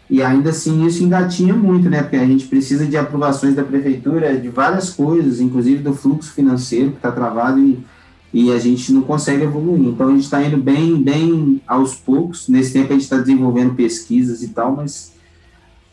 E 0.10 0.24
ainda 0.24 0.50
assim 0.50 0.84
isso 0.86 1.04
engatinha 1.04 1.54
muito, 1.54 1.90
né? 1.90 2.02
Porque 2.02 2.18
a 2.18 2.26
gente 2.26 2.48
precisa 2.48 2.88
de 2.88 2.98
aprovações 2.98 3.56
da 3.56 3.64
prefeitura 3.64 4.36
de 4.36 4.50
várias 4.50 4.90
coisas, 4.90 5.40
inclusive 5.40 5.84
do 5.84 5.94
fluxo 5.94 6.34
financeiro 6.34 6.90
que 6.90 6.98
está 6.98 7.12
travado 7.12 7.60
e, 7.60 7.86
e 8.34 8.52
a 8.52 8.60
gente 8.60 8.94
não 8.94 9.02
consegue 9.02 9.44
evoluir. 9.44 9.90
Então 9.90 10.08
a 10.08 10.12
gente 10.12 10.24
está 10.24 10.42
indo 10.44 10.58
bem, 10.58 11.02
bem 11.02 11.62
aos 11.68 11.96
poucos. 11.96 12.48
Nesse 12.48 12.74
tempo 12.74 12.90
a 12.90 12.94
gente 12.94 13.04
está 13.04 13.18
desenvolvendo 13.18 13.76
pesquisas 13.76 14.42
e 14.42 14.50
tal, 14.50 14.76
mas 14.76 15.14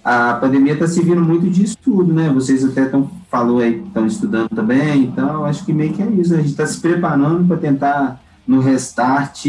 a 0.05 0.35
pandemia 0.35 0.74
está 0.74 0.87
servindo 0.87 1.20
muito 1.20 1.51
de 1.51 1.64
estudo, 1.64 2.12
né? 2.12 2.31
Vocês 2.33 2.64
até 2.64 2.85
estão 2.85 3.11
falou 3.31 3.61
aí 3.61 3.83
estão 3.87 4.07
estudando 4.07 4.48
também, 4.48 5.05
então 5.05 5.44
acho 5.44 5.64
que 5.66 5.72
meio 5.72 5.92
que 5.92 6.03
é 6.03 6.07
isso. 6.07 6.33
A 6.35 6.38
gente 6.38 6.51
está 6.51 6.66
se 6.66 6.81
preparando 6.81 7.46
para 7.46 7.57
tentar 7.59 8.22
no 8.46 8.61
restart 8.61 9.46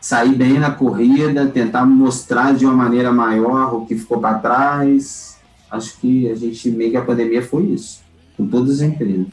sair 0.00 0.34
bem 0.34 0.58
na 0.58 0.70
corrida, 0.70 1.46
tentar 1.46 1.84
mostrar 1.84 2.54
de 2.54 2.64
uma 2.64 2.74
maneira 2.74 3.12
maior 3.12 3.74
o 3.74 3.86
que 3.86 3.94
ficou 3.96 4.18
para 4.18 4.38
trás. 4.38 5.36
Acho 5.70 5.96
que 5.98 6.30
a 6.30 6.34
gente 6.34 6.70
meio 6.70 6.90
que 6.90 6.96
a 6.96 7.04
pandemia 7.04 7.42
foi 7.42 7.64
isso, 7.64 8.00
com 8.36 8.46
todas 8.46 8.76
as 8.76 8.80
empresas. 8.80 9.26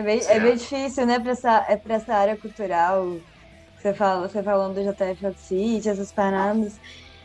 É 0.00 0.02
bem, 0.02 0.20
é 0.26 0.40
bem 0.40 0.56
difícil, 0.56 1.06
né, 1.06 1.20
para 1.20 1.32
essa, 1.32 1.66
é 1.68 1.80
essa 1.94 2.14
área 2.14 2.38
cultural. 2.38 3.22
Você, 3.76 3.94
fala, 3.94 4.28
você 4.28 4.42
falando 4.42 4.74
do 4.74 4.82
JF 4.82 5.38
City, 5.38 5.88
essas 5.88 6.12
paradas. 6.12 6.78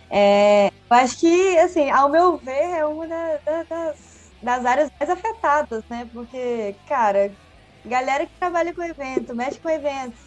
É, 0.09 0.67
eu 0.67 0.97
acho 0.97 1.19
que, 1.19 1.57
assim, 1.59 1.89
ao 1.91 2.11
meu 2.11 2.39
ver, 2.39 2.51
é 2.79 2.85
uma 2.85 3.07
da, 3.07 3.39
da, 3.45 3.63
das, 3.65 4.35
das 4.41 4.65
áreas 4.65 4.89
mais 4.99 5.09
afetadas, 5.11 5.83
né? 5.89 6.05
Porque, 6.13 6.79
cara, 6.85 7.35
galera 7.85 8.25
que 8.27 8.33
trabalha 8.39 8.73
com 8.73 8.83
evento, 8.83 9.35
mexe 9.35 9.59
com 9.61 9.69
eventos, 9.69 10.21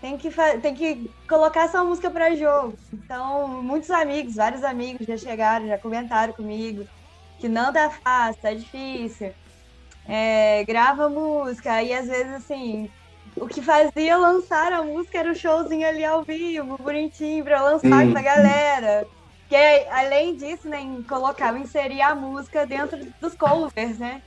tem 0.00 0.18
que, 0.18 0.30
tem 0.62 0.74
que 0.74 1.14
colocar 1.28 1.68
sua 1.68 1.84
música 1.84 2.10
para 2.10 2.36
jogo. 2.36 2.78
Então, 2.92 3.62
muitos 3.62 3.90
amigos, 3.90 4.34
vários 4.36 4.62
amigos 4.64 5.06
já 5.06 5.16
chegaram, 5.16 5.66
já 5.68 5.78
comentaram 5.80 6.34
comigo 6.34 6.84
que 7.38 7.48
não 7.48 7.72
tá 7.72 7.90
fácil, 7.90 8.40
tá 8.42 8.54
difícil. 8.54 9.34
É, 10.08 10.64
grava 10.64 11.08
música, 11.08 11.82
e 11.82 11.92
às 11.92 12.06
vezes, 12.06 12.32
assim, 12.34 12.88
o 13.36 13.46
que 13.46 13.60
fazia 13.60 14.16
lançar 14.16 14.72
a 14.72 14.82
música 14.82 15.18
era 15.18 15.32
o 15.32 15.34
showzinho 15.34 15.86
ali 15.86 16.04
ao 16.04 16.24
vivo, 16.24 16.78
bonitinho, 16.78 17.44
pra 17.44 17.62
lançar 17.62 18.06
com 18.06 18.18
a 18.18 18.22
galera. 18.22 19.06
Que 19.48 19.56
além 19.90 20.36
disso, 20.36 20.68
né, 20.68 20.78
colocava, 21.08 21.58
inserir 21.58 22.02
a 22.02 22.14
música 22.14 22.66
dentro 22.66 22.98
dos 23.20 23.34
covers, 23.34 23.98
né? 23.98 24.22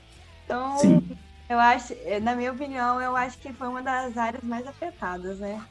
Então, 0.45 0.77
Sim. 0.77 1.01
eu 1.49 1.59
acho, 1.59 1.93
na 2.21 2.35
minha 2.35 2.51
opinião, 2.51 3.01
eu 3.01 3.15
acho 3.15 3.37
que 3.37 3.51
foi 3.53 3.67
uma 3.67 3.81
das 3.81 4.17
áreas 4.17 4.43
mais 4.43 4.65
afetadas, 4.65 5.39
né? 5.39 5.61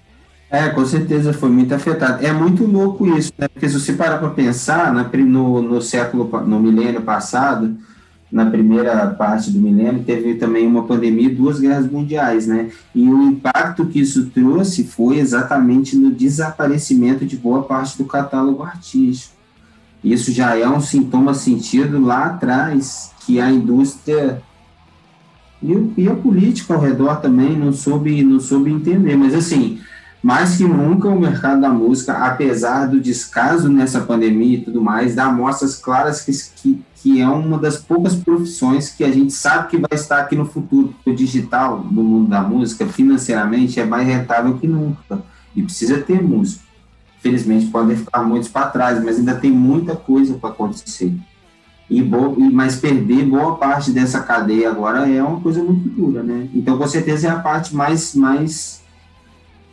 É, 0.51 0.71
com 0.71 0.85
certeza 0.85 1.33
foi 1.33 1.51
muito 1.51 1.75
afetado. 1.75 2.25
É 2.25 2.33
muito 2.33 2.65
louco 2.65 3.07
isso, 3.07 3.33
né? 3.39 3.49
Porque 3.49 3.69
se 3.69 3.79
você 3.79 3.93
parar 3.93 4.19
para 4.19 4.31
pensar, 4.31 4.93
no, 4.93 5.63
no 5.63 5.83
século, 5.83 6.25
no 6.47 6.59
milênio 6.59 7.03
passado, 7.03 7.77
na 8.31 8.47
primeira 8.47 9.07
parte 9.09 9.51
do 9.51 9.59
milênio, 9.59 10.05
teve 10.05 10.35
também 10.35 10.67
uma 10.67 10.85
pandemia 10.85 11.29
e 11.29 11.35
duas 11.35 11.59
guerras 11.59 11.91
mundiais, 11.91 12.47
né? 12.47 12.71
E 12.95 13.09
o 13.09 13.23
impacto 13.23 13.87
que 13.87 14.01
isso 14.01 14.27
trouxe 14.27 14.85
foi 14.85 15.19
exatamente 15.19 15.97
no 15.97 16.11
desaparecimento 16.11 17.25
de 17.25 17.37
boa 17.37 17.63
parte 17.63 17.97
do 17.97 18.05
catálogo 18.05 18.63
artístico. 18.63 19.35
Isso 20.05 20.31
já 20.31 20.57
é 20.57 20.69
um 20.69 20.81
sintoma 20.81 21.35
sentido 21.35 22.01
lá 22.01 22.27
atrás, 22.27 23.13
que 23.25 23.41
a 23.41 23.51
indústria 23.51 24.43
e, 25.63 25.93
e 25.97 26.09
a 26.09 26.15
política 26.15 26.75
ao 26.75 26.81
redor 26.81 27.17
também 27.21 27.57
não 27.57 27.73
soube, 27.73 28.23
não 28.23 28.39
soube 28.39 28.71
entender. 28.71 29.17
Mas, 29.17 29.35
assim, 29.35 29.81
mais 30.23 30.57
que 30.57 30.65
nunca 30.65 31.09
o 31.09 31.19
mercado 31.19 31.61
da 31.61 31.71
música, 31.71 32.13
apesar 32.13 32.87
do 32.87 33.01
descaso 33.01 33.69
nessa 33.69 34.01
pandemia 34.01 34.59
e 34.59 34.61
tudo 34.63 34.81
mais, 34.81 35.15
dá 35.15 35.27
amostras 35.27 35.77
claras 35.77 36.23
que, 36.23 36.33
que, 36.57 36.83
que 36.97 37.21
é 37.21 37.29
uma 37.29 37.57
das 37.57 37.77
poucas 37.77 38.15
profissões 38.15 38.91
que 38.91 39.05
a 39.05 39.11
gente 39.11 39.33
sabe 39.33 39.69
que 39.69 39.77
vai 39.77 39.91
estar 39.93 40.21
aqui 40.21 40.35
no 40.35 40.45
futuro. 40.45 40.95
O 41.07 41.13
digital, 41.13 41.79
no 41.79 42.03
mundo 42.03 42.29
da 42.29 42.43
música, 42.43 42.87
financeiramente, 42.87 43.79
é 43.79 43.85
mais 43.85 44.07
rentável 44.07 44.59
que 44.59 44.67
nunca. 44.67 45.23
E 45.55 45.63
precisa 45.63 45.99
ter 46.01 46.23
música. 46.23 46.63
Felizmente 47.21 47.67
podem 47.67 47.97
ficar 47.97 48.23
muitos 48.23 48.49
para 48.49 48.69
trás, 48.69 49.03
mas 49.03 49.19
ainda 49.19 49.35
tem 49.35 49.51
muita 49.51 49.95
coisa 49.95 50.35
para 50.35 50.51
acontecer. 50.51 51.15
E, 51.91 52.03
mas 52.53 52.77
perder 52.77 53.25
boa 53.25 53.57
parte 53.57 53.91
dessa 53.91 54.21
cadeia 54.21 54.71
agora 54.71 55.09
é 55.09 55.23
uma 55.23 55.41
coisa 55.41 55.63
muito 55.63 55.89
dura, 55.89 56.23
né? 56.23 56.47
Então, 56.55 56.77
com 56.77 56.87
certeza, 56.87 57.29
é 57.29 57.31
a 57.31 57.39
parte 57.39 57.75
mais, 57.75 58.15
mais, 58.15 58.78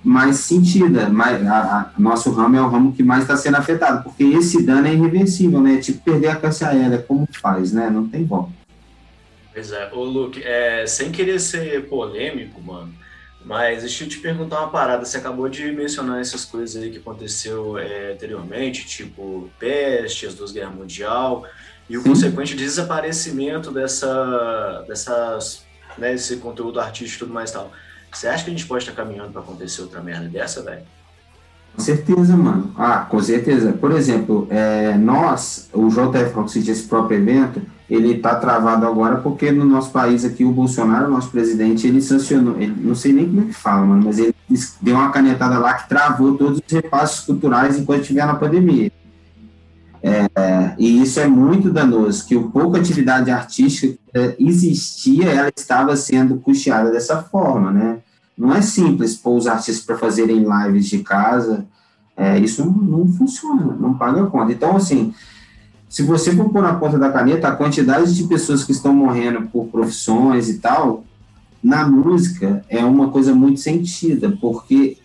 mais 0.06 0.38
sentida. 0.38 1.10
Mais, 1.10 1.46
a, 1.46 1.92
a, 1.96 2.00
nosso 2.00 2.32
ramo 2.32 2.56
é 2.56 2.62
o 2.62 2.68
ramo 2.68 2.94
que 2.94 3.02
mais 3.02 3.24
está 3.24 3.36
sendo 3.36 3.58
afetado, 3.58 4.04
porque 4.04 4.24
esse 4.24 4.64
dano 4.64 4.88
é 4.88 4.94
irreversível, 4.94 5.60
né? 5.60 5.78
Tipo, 5.78 6.04
perder 6.04 6.28
a 6.28 6.36
classe 6.36 6.64
aérea, 6.64 7.00
como 7.00 7.28
faz, 7.42 7.72
né? 7.74 7.90
Não 7.90 8.08
tem 8.08 8.24
volta. 8.24 8.52
Pois 9.52 9.72
é. 9.72 9.92
Ô, 9.94 10.04
Luke, 10.04 10.44
é, 10.44 10.86
sem 10.86 11.12
querer 11.12 11.40
ser 11.40 11.88
polêmico, 11.88 12.62
mano, 12.62 12.94
mas 13.44 13.82
deixa 13.82 14.04
eu 14.04 14.10
te 14.10 14.20
perguntar 14.20 14.60
uma 14.60 14.70
parada. 14.70 15.04
Você 15.04 15.18
acabou 15.18 15.50
de 15.50 15.72
mencionar 15.72 16.22
essas 16.22 16.46
coisas 16.46 16.82
aí 16.82 16.92
que 16.92 16.98
aconteceu 16.98 17.78
é, 17.78 18.14
anteriormente, 18.14 18.86
tipo 18.86 19.50
peste, 19.58 20.28
as 20.28 20.36
duas 20.36 20.52
guerras 20.52 20.76
mundial 20.76 21.46
e 21.90 21.98
o 21.98 22.02
Sim. 22.02 22.10
consequente 22.10 22.56
desaparecimento 22.56 23.72
dessa, 23.72 24.84
dessas, 24.88 25.64
né, 25.98 26.14
esse 26.14 26.38
conteúdo 26.38 26.80
artístico 26.80 27.24
e 27.24 27.28
tudo 27.28 27.34
mais 27.34 27.52
tal. 27.52 27.72
Você 28.16 28.28
acha 28.28 28.44
que 28.44 28.50
a 28.50 28.54
gente 28.54 28.66
pode 28.66 28.84
estar 28.84 28.96
caminhando 28.96 29.32
para 29.32 29.42
acontecer 29.42 29.82
outra 29.82 30.02
merda 30.02 30.28
dessa, 30.28 30.62
velho? 30.62 30.84
Com 31.76 31.82
certeza, 31.82 32.38
mano. 32.38 32.72
Ah, 32.78 33.00
com 33.00 33.22
certeza. 33.22 33.74
Por 33.74 33.92
exemplo, 33.92 34.48
é, 34.50 34.98
nós, 34.98 35.70
o 35.74 35.90
JF 35.90 36.50
City, 36.50 36.72
esse 36.72 36.84
próprio 36.84 37.18
evento, 37.18 37.62
ele 37.90 38.14
está 38.14 38.36
travado 38.36 38.88
agora 38.88 39.18
porque 39.18 39.52
no 39.52 39.66
nosso 39.66 39.92
país 39.92 40.24
aqui 40.24 40.46
o 40.46 40.52
Bolsonaro, 40.52 41.12
nosso 41.12 41.30
presidente, 41.30 41.86
ele 41.86 42.02
sancionou, 42.02 42.56
ele, 42.60 42.74
não 42.80 42.96
sei 42.96 43.12
nem 43.12 43.28
como 43.28 43.42
é 43.42 43.46
que 43.46 43.54
fala, 43.54 43.86
mano, 43.86 44.04
mas 44.06 44.18
ele 44.18 44.34
deu 44.82 44.96
uma 44.96 45.12
canetada 45.12 45.60
lá 45.60 45.74
que 45.74 45.90
travou 45.90 46.38
todos 46.38 46.62
os 46.66 46.74
repasses 46.74 47.20
culturais 47.20 47.78
enquanto 47.78 48.02
estiver 48.02 48.26
na 48.26 48.36
pandemia. 48.36 48.92
É, 50.08 50.76
e 50.78 51.02
isso 51.02 51.20
é 51.20 51.26
muito 51.26 51.72
danoso, 51.72 52.28
que 52.28 52.36
o 52.36 52.52
pouca 52.52 52.78
atividade 52.78 53.32
artística 53.32 53.98
existia, 54.38 55.32
ela 55.32 55.52
estava 55.56 55.96
sendo 55.96 56.36
custeada 56.38 56.92
dessa 56.92 57.24
forma, 57.24 57.72
né? 57.72 57.98
Não 58.38 58.54
é 58.54 58.62
simples 58.62 59.16
pôr 59.16 59.36
os 59.36 59.48
artistas 59.48 59.84
para 59.84 59.98
fazerem 59.98 60.46
lives 60.46 60.86
de 60.86 61.00
casa, 61.00 61.66
é, 62.16 62.38
isso 62.38 62.64
não, 62.64 62.72
não 62.72 63.08
funciona, 63.14 63.76
não 63.80 63.96
paga 63.96 64.28
conta. 64.28 64.52
Então, 64.52 64.76
assim, 64.76 65.12
se 65.90 66.04
você 66.04 66.36
for 66.36 66.50
pôr 66.50 66.62
na 66.62 66.76
ponta 66.76 67.00
da 67.00 67.12
caneta 67.12 67.48
a 67.48 67.56
quantidade 67.56 68.14
de 68.14 68.26
pessoas 68.26 68.64
que 68.64 68.72
estão 68.72 68.94
morrendo 68.94 69.48
por 69.48 69.66
profissões 69.68 70.50
e 70.50 70.60
tal, 70.60 71.04
na 71.64 71.88
música 71.88 72.64
é 72.70 72.86
uma 72.86 73.10
coisa 73.10 73.34
muito 73.34 73.60
sentida, 73.60 74.38
porque 74.40 74.98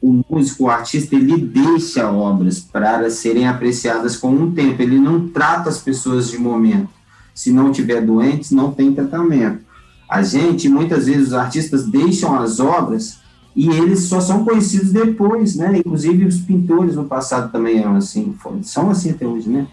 o 0.00 0.22
músico, 0.28 0.64
o 0.64 0.70
artista, 0.70 1.14
ele 1.14 1.36
deixa 1.36 2.10
obras 2.10 2.60
para 2.60 3.08
serem 3.10 3.46
apreciadas 3.46 4.16
com 4.16 4.30
um 4.30 4.52
tempo, 4.52 4.82
ele 4.82 4.98
não 4.98 5.28
trata 5.28 5.68
as 5.68 5.78
pessoas 5.78 6.30
de 6.30 6.38
momento. 6.38 6.88
Se 7.34 7.50
não 7.50 7.72
tiver 7.72 8.00
doentes, 8.02 8.50
não 8.50 8.72
tem 8.72 8.92
tratamento. 8.92 9.60
A 10.08 10.22
gente, 10.22 10.68
muitas 10.68 11.06
vezes, 11.06 11.28
os 11.28 11.34
artistas 11.34 11.86
deixam 11.86 12.38
as 12.38 12.60
obras 12.60 13.18
e 13.54 13.68
eles 13.68 14.04
só 14.04 14.20
são 14.20 14.44
conhecidos 14.44 14.92
depois, 14.92 15.56
né? 15.56 15.78
Inclusive 15.78 16.26
os 16.26 16.38
pintores 16.38 16.96
no 16.96 17.04
passado 17.04 17.50
também 17.50 17.78
eram 17.78 17.96
assim, 17.96 18.34
são 18.62 18.90
assim 18.90 19.10
até 19.10 19.26
hoje, 19.26 19.48
né? 19.48 19.66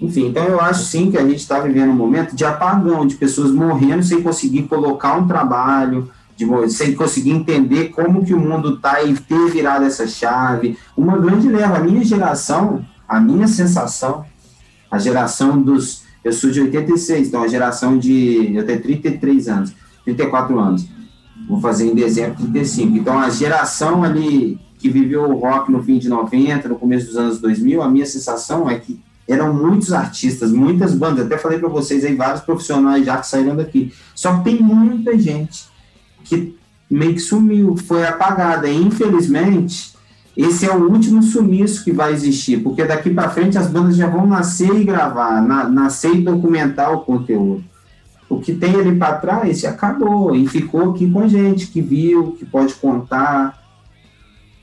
Enfim, 0.00 0.28
então 0.28 0.44
eu 0.44 0.60
acho 0.60 0.84
sim 0.84 1.10
que 1.10 1.18
a 1.18 1.26
gente 1.26 1.40
está 1.40 1.60
vivendo 1.60 1.90
um 1.90 1.96
momento 1.96 2.34
de 2.34 2.44
apagão, 2.44 3.06
de 3.06 3.16
pessoas 3.16 3.50
morrendo 3.50 4.02
sem 4.02 4.22
conseguir 4.22 4.62
colocar 4.62 5.14
um 5.16 5.26
trabalho, 5.26 6.10
de, 6.46 6.72
sem 6.72 6.94
conseguir 6.94 7.30
entender 7.30 7.88
como 7.88 8.24
que 8.24 8.32
o 8.32 8.40
mundo 8.40 8.74
está 8.74 9.02
e 9.02 9.14
ter 9.14 9.50
virado 9.50 9.84
essa 9.84 10.06
chave. 10.06 10.78
Uma 10.96 11.18
grande 11.18 11.48
leva, 11.48 11.76
a 11.76 11.80
minha 11.80 12.04
geração, 12.04 12.84
a 13.08 13.20
minha 13.20 13.46
sensação, 13.46 14.24
a 14.90 14.98
geração 14.98 15.60
dos. 15.60 16.02
Eu 16.22 16.32
sou 16.32 16.50
de 16.50 16.60
86, 16.60 17.28
então 17.28 17.42
a 17.42 17.48
geração 17.48 17.98
de. 17.98 18.54
Eu 18.54 18.64
tenho 18.64 18.80
33 18.80 19.48
anos, 19.48 19.74
34 20.04 20.58
anos. 20.58 20.86
Vou 21.48 21.60
fazer 21.60 21.90
em 21.90 21.94
dezembro 21.94 22.36
35. 22.36 22.96
Então 22.96 23.18
a 23.18 23.28
geração 23.28 24.02
ali 24.02 24.58
que 24.78 24.88
viveu 24.88 25.24
o 25.24 25.38
rock 25.38 25.70
no 25.70 25.82
fim 25.82 25.98
de 25.98 26.08
90, 26.08 26.68
no 26.68 26.76
começo 26.76 27.06
dos 27.06 27.16
anos 27.16 27.38
2000, 27.38 27.82
a 27.82 27.88
minha 27.88 28.06
sensação 28.06 28.68
é 28.68 28.78
que 28.78 28.98
eram 29.28 29.52
muitos 29.52 29.92
artistas, 29.92 30.50
muitas 30.50 30.94
bandas. 30.94 31.26
Até 31.26 31.36
falei 31.36 31.58
para 31.58 31.68
vocês 31.68 32.04
aí, 32.04 32.14
vários 32.14 32.42
profissionais 32.42 33.04
já 33.04 33.18
que 33.18 33.26
saíram 33.26 33.54
daqui. 33.54 33.92
Só 34.14 34.38
que 34.38 34.44
tem 34.44 34.62
muita 34.62 35.16
gente 35.18 35.69
que 36.30 36.56
meio 36.90 37.14
que 37.14 37.20
sumiu, 37.20 37.76
foi 37.76 38.06
apagada. 38.06 38.68
E, 38.68 38.76
infelizmente, 38.76 39.92
esse 40.36 40.64
é 40.64 40.74
o 40.74 40.90
último 40.90 41.22
sumiço 41.22 41.84
que 41.84 41.92
vai 41.92 42.12
existir, 42.12 42.62
porque 42.62 42.84
daqui 42.84 43.10
para 43.10 43.30
frente 43.30 43.58
as 43.58 43.66
bandas 43.66 43.96
já 43.96 44.08
vão 44.08 44.26
nascer 44.26 44.74
e 44.74 44.84
gravar, 44.84 45.42
na, 45.42 45.68
nascer 45.68 46.14
e 46.14 46.22
documentar 46.22 46.92
o 46.92 47.00
conteúdo. 47.00 47.64
o 48.28 48.40
que 48.40 48.54
tem 48.54 48.76
ali 48.76 48.96
para 48.96 49.18
trás 49.18 49.64
acabou 49.64 50.36
e 50.36 50.46
ficou 50.46 50.92
aqui 50.92 51.10
com 51.10 51.26
gente 51.26 51.66
que 51.66 51.82
viu, 51.82 52.32
que 52.38 52.46
pode 52.46 52.74
contar. 52.74 53.58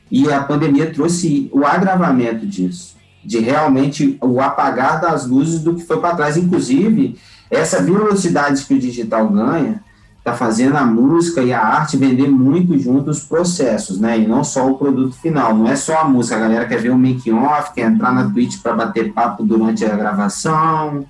E 0.09 0.31
a 0.31 0.41
pandemia 0.41 0.89
trouxe 0.93 1.49
o 1.51 1.65
agravamento 1.65 2.47
disso, 2.47 2.95
de 3.25 3.39
realmente 3.39 4.17
o 4.21 4.39
apagar 4.39 5.01
das 5.01 5.27
luzes 5.27 5.59
do 5.59 5.75
que 5.75 5.83
foi 5.83 5.99
para 5.99 6.15
trás. 6.15 6.37
Inclusive, 6.37 7.17
essa 7.51 7.81
velocidade 7.81 8.63
que 8.63 8.73
o 8.73 8.79
digital 8.79 9.27
ganha 9.27 9.83
está 10.27 10.33
fazendo 10.33 10.75
a 10.75 10.85
música 10.85 11.41
e 11.41 11.53
a 11.53 11.65
arte 11.65 11.95
vender 11.95 12.29
muito 12.29 12.77
junto 12.77 13.09
os 13.09 13.23
processos, 13.23 13.97
né? 13.97 14.19
E 14.19 14.27
não 14.27 14.43
só 14.43 14.69
o 14.69 14.77
produto 14.77 15.15
final. 15.15 15.55
Não 15.55 15.67
é 15.67 15.75
só 15.75 16.01
a 16.01 16.03
música, 16.03 16.35
a 16.35 16.39
galera 16.39 16.65
quer 16.65 16.81
ver 16.81 16.89
o 16.89 16.97
making-off, 16.97 17.73
quer 17.73 17.89
entrar 17.89 18.13
na 18.13 18.29
Twitch 18.29 18.61
para 18.61 18.73
bater 18.73 19.13
papo 19.13 19.43
durante 19.43 19.85
a 19.85 19.95
gravação 19.95 21.05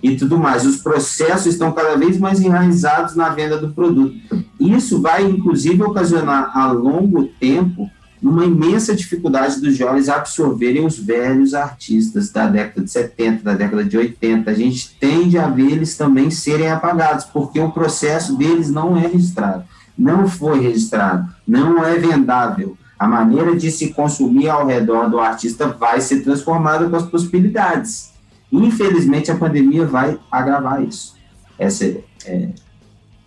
e 0.00 0.16
tudo 0.16 0.38
mais. 0.38 0.64
Os 0.64 0.76
processos 0.76 1.46
estão 1.46 1.72
cada 1.72 1.96
vez 1.96 2.18
mais 2.18 2.40
enraizados 2.40 3.16
na 3.16 3.30
venda 3.30 3.58
do 3.58 3.70
produto. 3.70 4.14
Isso 4.60 5.02
vai, 5.02 5.24
inclusive, 5.24 5.82
ocasionar 5.82 6.56
a 6.56 6.70
longo 6.70 7.24
tempo 7.40 7.90
uma 8.22 8.44
imensa 8.44 8.94
dificuldade 8.94 9.60
dos 9.60 9.76
jovens 9.76 10.08
absorverem 10.08 10.86
os 10.86 10.96
velhos 10.96 11.54
artistas 11.54 12.30
da 12.30 12.46
década 12.46 12.82
de 12.82 12.90
70, 12.90 13.42
da 13.42 13.54
década 13.54 13.84
de 13.84 13.96
80. 13.96 14.48
A 14.48 14.54
gente 14.54 14.94
tende 15.00 15.36
a 15.36 15.48
ver 15.48 15.72
eles 15.72 15.96
também 15.96 16.30
serem 16.30 16.70
apagados, 16.70 17.24
porque 17.24 17.58
o 17.58 17.72
processo 17.72 18.36
deles 18.36 18.70
não 18.70 18.96
é 18.96 19.08
registrado, 19.08 19.64
não 19.98 20.28
foi 20.28 20.60
registrado, 20.60 21.28
não 21.46 21.84
é 21.84 21.98
vendável. 21.98 22.76
A 22.96 23.08
maneira 23.08 23.56
de 23.56 23.72
se 23.72 23.92
consumir 23.92 24.48
ao 24.48 24.64
redor 24.64 25.10
do 25.10 25.18
artista 25.18 25.66
vai 25.66 26.00
ser 26.00 26.22
transformada 26.22 26.88
com 26.88 26.94
as 26.94 27.06
possibilidades. 27.06 28.12
Infelizmente, 28.52 29.32
a 29.32 29.36
pandemia 29.36 29.84
vai 29.84 30.16
agravar 30.30 30.80
isso. 30.84 31.16
Essa 31.58 31.86
é, 31.86 32.04
é 32.24 32.48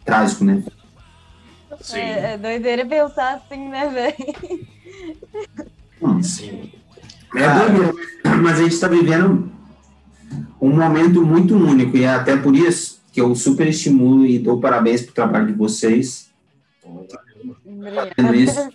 trágico, 0.05 0.45
né? 0.45 0.63
Sim. 1.81 1.97
É, 1.97 2.33
é 2.33 2.37
doideira 2.37 2.85
pensar 2.85 3.33
assim, 3.33 3.67
né, 3.67 3.89
velho? 3.89 4.65
Sim. 6.21 6.71
É 7.35 7.59
doideira, 7.59 7.93
mas 8.41 8.59
a 8.59 8.63
gente 8.63 8.73
está 8.73 8.87
vivendo 8.87 9.49
um 10.61 10.69
momento 10.69 11.23
muito 11.23 11.55
único, 11.55 11.97
e 11.97 12.03
é 12.03 12.09
até 12.09 12.37
por 12.37 12.55
isso 12.55 13.01
que 13.11 13.21
eu 13.21 13.33
super 13.35 13.67
estimulo 13.67 14.25
e 14.25 14.39
dou 14.39 14.59
parabéns 14.59 15.01
para 15.01 15.11
o 15.11 15.15
trabalho 15.15 15.47
de 15.47 15.53
vocês. 15.53 16.29
Fazendo 18.15 18.35
isso, 18.35 18.69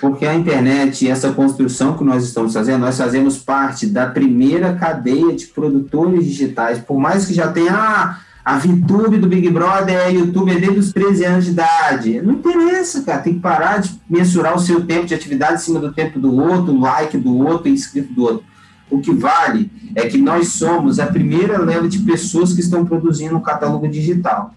porque 0.00 0.26
a 0.26 0.34
internet 0.34 1.04
e 1.04 1.08
essa 1.08 1.32
construção 1.32 1.96
que 1.96 2.04
nós 2.04 2.24
estamos 2.24 2.52
fazendo, 2.52 2.80
nós 2.80 2.96
fazemos 2.96 3.38
parte 3.38 3.86
da 3.86 4.06
primeira 4.06 4.74
cadeia 4.74 5.34
de 5.34 5.46
produtores 5.46 6.24
digitais, 6.24 6.78
por 6.78 6.98
mais 6.98 7.26
que 7.26 7.34
já 7.34 7.50
tenha 7.50 7.74
ah, 7.74 8.20
a 8.48 8.56
VTube 8.56 9.18
do 9.18 9.28
Big 9.28 9.50
Brother 9.50 9.94
é 9.94 10.10
YouTube 10.10 10.58
desde 10.58 10.78
os 10.78 10.90
13 10.90 11.24
anos 11.26 11.44
de 11.44 11.50
idade. 11.50 12.22
Não 12.22 12.32
interessa, 12.32 13.02
cara. 13.02 13.20
Tem 13.20 13.34
que 13.34 13.40
parar 13.40 13.76
de 13.76 13.90
mensurar 14.08 14.56
o 14.56 14.58
seu 14.58 14.86
tempo 14.86 15.04
de 15.04 15.12
atividade 15.12 15.56
em 15.56 15.64
cima 15.66 15.78
do 15.78 15.92
tempo 15.92 16.18
do 16.18 16.34
outro, 16.34 16.80
like 16.80 17.18
do 17.18 17.36
outro, 17.36 17.68
inscrito 17.68 18.10
do 18.14 18.22
outro. 18.22 18.46
O 18.90 19.00
que 19.00 19.12
vale 19.12 19.70
é 19.94 20.06
que 20.06 20.16
nós 20.16 20.48
somos 20.48 20.98
a 20.98 21.04
primeira 21.04 21.58
leva 21.58 21.86
de 21.86 21.98
pessoas 21.98 22.54
que 22.54 22.60
estão 22.60 22.86
produzindo 22.86 23.36
um 23.36 23.42
catálogo 23.42 23.86
digital. 23.86 24.54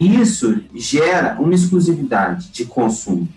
E 0.00 0.18
isso 0.18 0.62
gera 0.74 1.36
uma 1.38 1.52
exclusividade 1.52 2.48
de 2.50 2.64
consumo. 2.64 3.28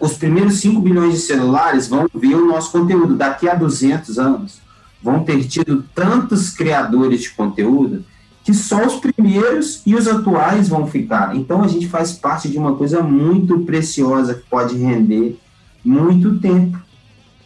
Os 0.00 0.18
primeiros 0.18 0.60
5 0.60 0.78
bilhões 0.82 1.14
de 1.14 1.20
celulares 1.20 1.88
vão 1.88 2.06
ver 2.14 2.34
o 2.34 2.46
nosso 2.46 2.70
conteúdo. 2.70 3.16
Daqui 3.16 3.48
a 3.48 3.54
200 3.54 4.18
anos, 4.18 4.60
vão 5.02 5.24
ter 5.24 5.42
tido 5.44 5.82
tantos 5.94 6.50
criadores 6.50 7.22
de 7.22 7.30
conteúdo 7.30 8.04
que 8.44 8.54
só 8.54 8.84
os 8.84 8.96
primeiros 8.96 9.82
e 9.86 9.94
os 9.94 10.08
atuais 10.08 10.68
vão 10.68 10.86
ficar. 10.86 11.36
Então 11.36 11.62
a 11.62 11.68
gente 11.68 11.88
faz 11.88 12.12
parte 12.12 12.48
de 12.48 12.58
uma 12.58 12.74
coisa 12.76 13.02
muito 13.02 13.60
preciosa 13.60 14.34
que 14.34 14.48
pode 14.48 14.76
render 14.76 15.38
muito 15.84 16.38
tempo. 16.40 16.80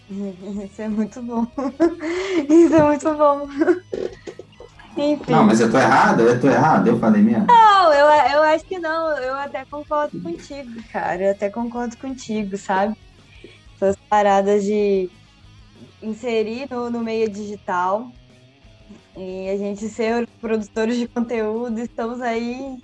Isso 0.11 0.83
é 0.83 0.89
muito 0.89 1.23
bom. 1.23 1.47
Isso 2.49 2.75
é 2.75 2.83
muito 2.83 3.15
bom. 3.15 3.49
Enfim. 4.97 5.33
Não, 5.33 5.45
mas 5.45 5.61
eu 5.61 5.71
tô 5.71 5.77
errado? 5.77 6.21
Eu 6.21 6.41
tô 6.41 6.49
errado? 6.49 6.87
Eu 6.87 6.99
falei 7.01 7.21
mesmo? 7.21 7.47
Não, 7.49 7.93
eu, 7.93 8.07
eu 8.07 8.43
acho 8.45 8.65
que 8.65 8.79
não. 8.79 9.19
Eu 9.19 9.35
até 9.35 9.65
concordo 9.65 10.21
contigo, 10.21 10.71
cara. 10.93 11.21
Eu 11.21 11.31
até 11.33 11.51
concordo 11.51 11.97
contigo, 11.97 12.57
sabe? 12.57 12.97
Essas 13.75 13.97
paradas 14.09 14.63
de 14.63 15.11
inserir 16.01 16.69
no, 16.71 16.91
no 16.91 17.01
meio 17.01 17.29
digital 17.29 18.09
e 19.17 19.49
a 19.49 19.57
gente 19.57 19.89
ser 19.89 20.29
produtores 20.41 20.97
de 20.97 21.07
conteúdo, 21.07 21.79
estamos 21.79 22.21
aí. 22.21 22.77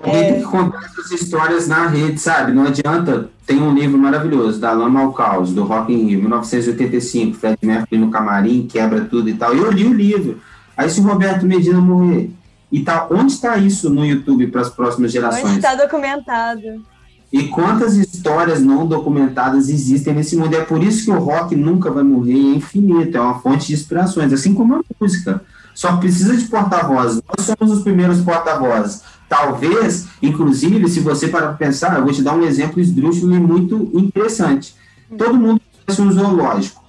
A 0.00 0.06
gente 0.06 0.16
é... 0.16 0.32
tem 0.32 0.40
que 0.40 0.46
contar 0.46 0.84
essas 0.84 1.10
histórias 1.10 1.68
na 1.68 1.86
rede, 1.86 2.18
sabe? 2.18 2.52
Não 2.52 2.66
adianta. 2.66 3.30
Tem 3.46 3.60
um 3.60 3.74
livro 3.74 3.98
maravilhoso, 3.98 4.58
Da 4.58 4.72
Lama 4.72 5.00
ao 5.02 5.12
Caos, 5.12 5.52
do 5.52 5.64
Rock 5.64 5.92
in 5.92 6.06
Rio, 6.06 6.20
1985, 6.20 7.36
Fred 7.36 7.58
Mercury 7.62 8.00
no 8.00 8.10
camarim, 8.10 8.66
quebra 8.66 9.04
tudo 9.04 9.28
e 9.28 9.34
tal. 9.34 9.54
Eu 9.54 9.70
li 9.70 9.84
o 9.84 9.92
livro. 9.92 10.40
Aí 10.76 10.88
se 10.88 11.00
o 11.00 11.04
Roberto 11.04 11.44
Medina 11.44 11.80
morrer 11.80 12.30
e 12.72 12.80
tal, 12.80 13.06
onde 13.10 13.32
está 13.32 13.56
isso 13.56 13.90
no 13.90 14.04
YouTube 14.04 14.46
para 14.48 14.62
as 14.62 14.70
próximas 14.70 15.12
gerações? 15.12 15.44
Onde 15.44 15.56
está 15.56 15.74
documentado? 15.74 16.84
E 17.34 17.48
quantas 17.48 17.96
histórias 17.96 18.62
não 18.62 18.86
documentadas 18.86 19.68
existem 19.68 20.14
nesse 20.14 20.36
mundo? 20.36 20.54
É 20.54 20.60
por 20.60 20.80
isso 20.80 21.04
que 21.04 21.10
o 21.10 21.18
rock 21.18 21.56
nunca 21.56 21.90
vai 21.90 22.04
morrer, 22.04 22.30
é 22.32 22.54
infinito, 22.54 23.16
é 23.16 23.20
uma 23.20 23.40
fonte 23.40 23.66
de 23.66 23.74
inspirações, 23.74 24.32
assim 24.32 24.54
como 24.54 24.76
a 24.76 24.80
música. 25.00 25.42
Só 25.74 25.96
precisa 25.96 26.36
de 26.36 26.44
porta-vozes. 26.44 27.20
Nós 27.26 27.44
somos 27.44 27.76
os 27.76 27.82
primeiros 27.82 28.20
porta-vozes. 28.20 29.02
Talvez, 29.28 30.06
inclusive, 30.22 30.88
se 30.88 31.00
você 31.00 31.26
para 31.26 31.52
pensar, 31.54 31.98
eu 31.98 32.04
vou 32.04 32.12
te 32.12 32.22
dar 32.22 32.36
um 32.36 32.44
exemplo 32.44 32.80
esdrúxulo 32.80 33.34
e 33.34 33.40
muito 33.40 33.90
interessante. 33.94 34.76
Todo 35.18 35.34
mundo 35.34 35.60
conhece 35.84 36.02
um 36.02 36.12
zoológico. 36.12 36.84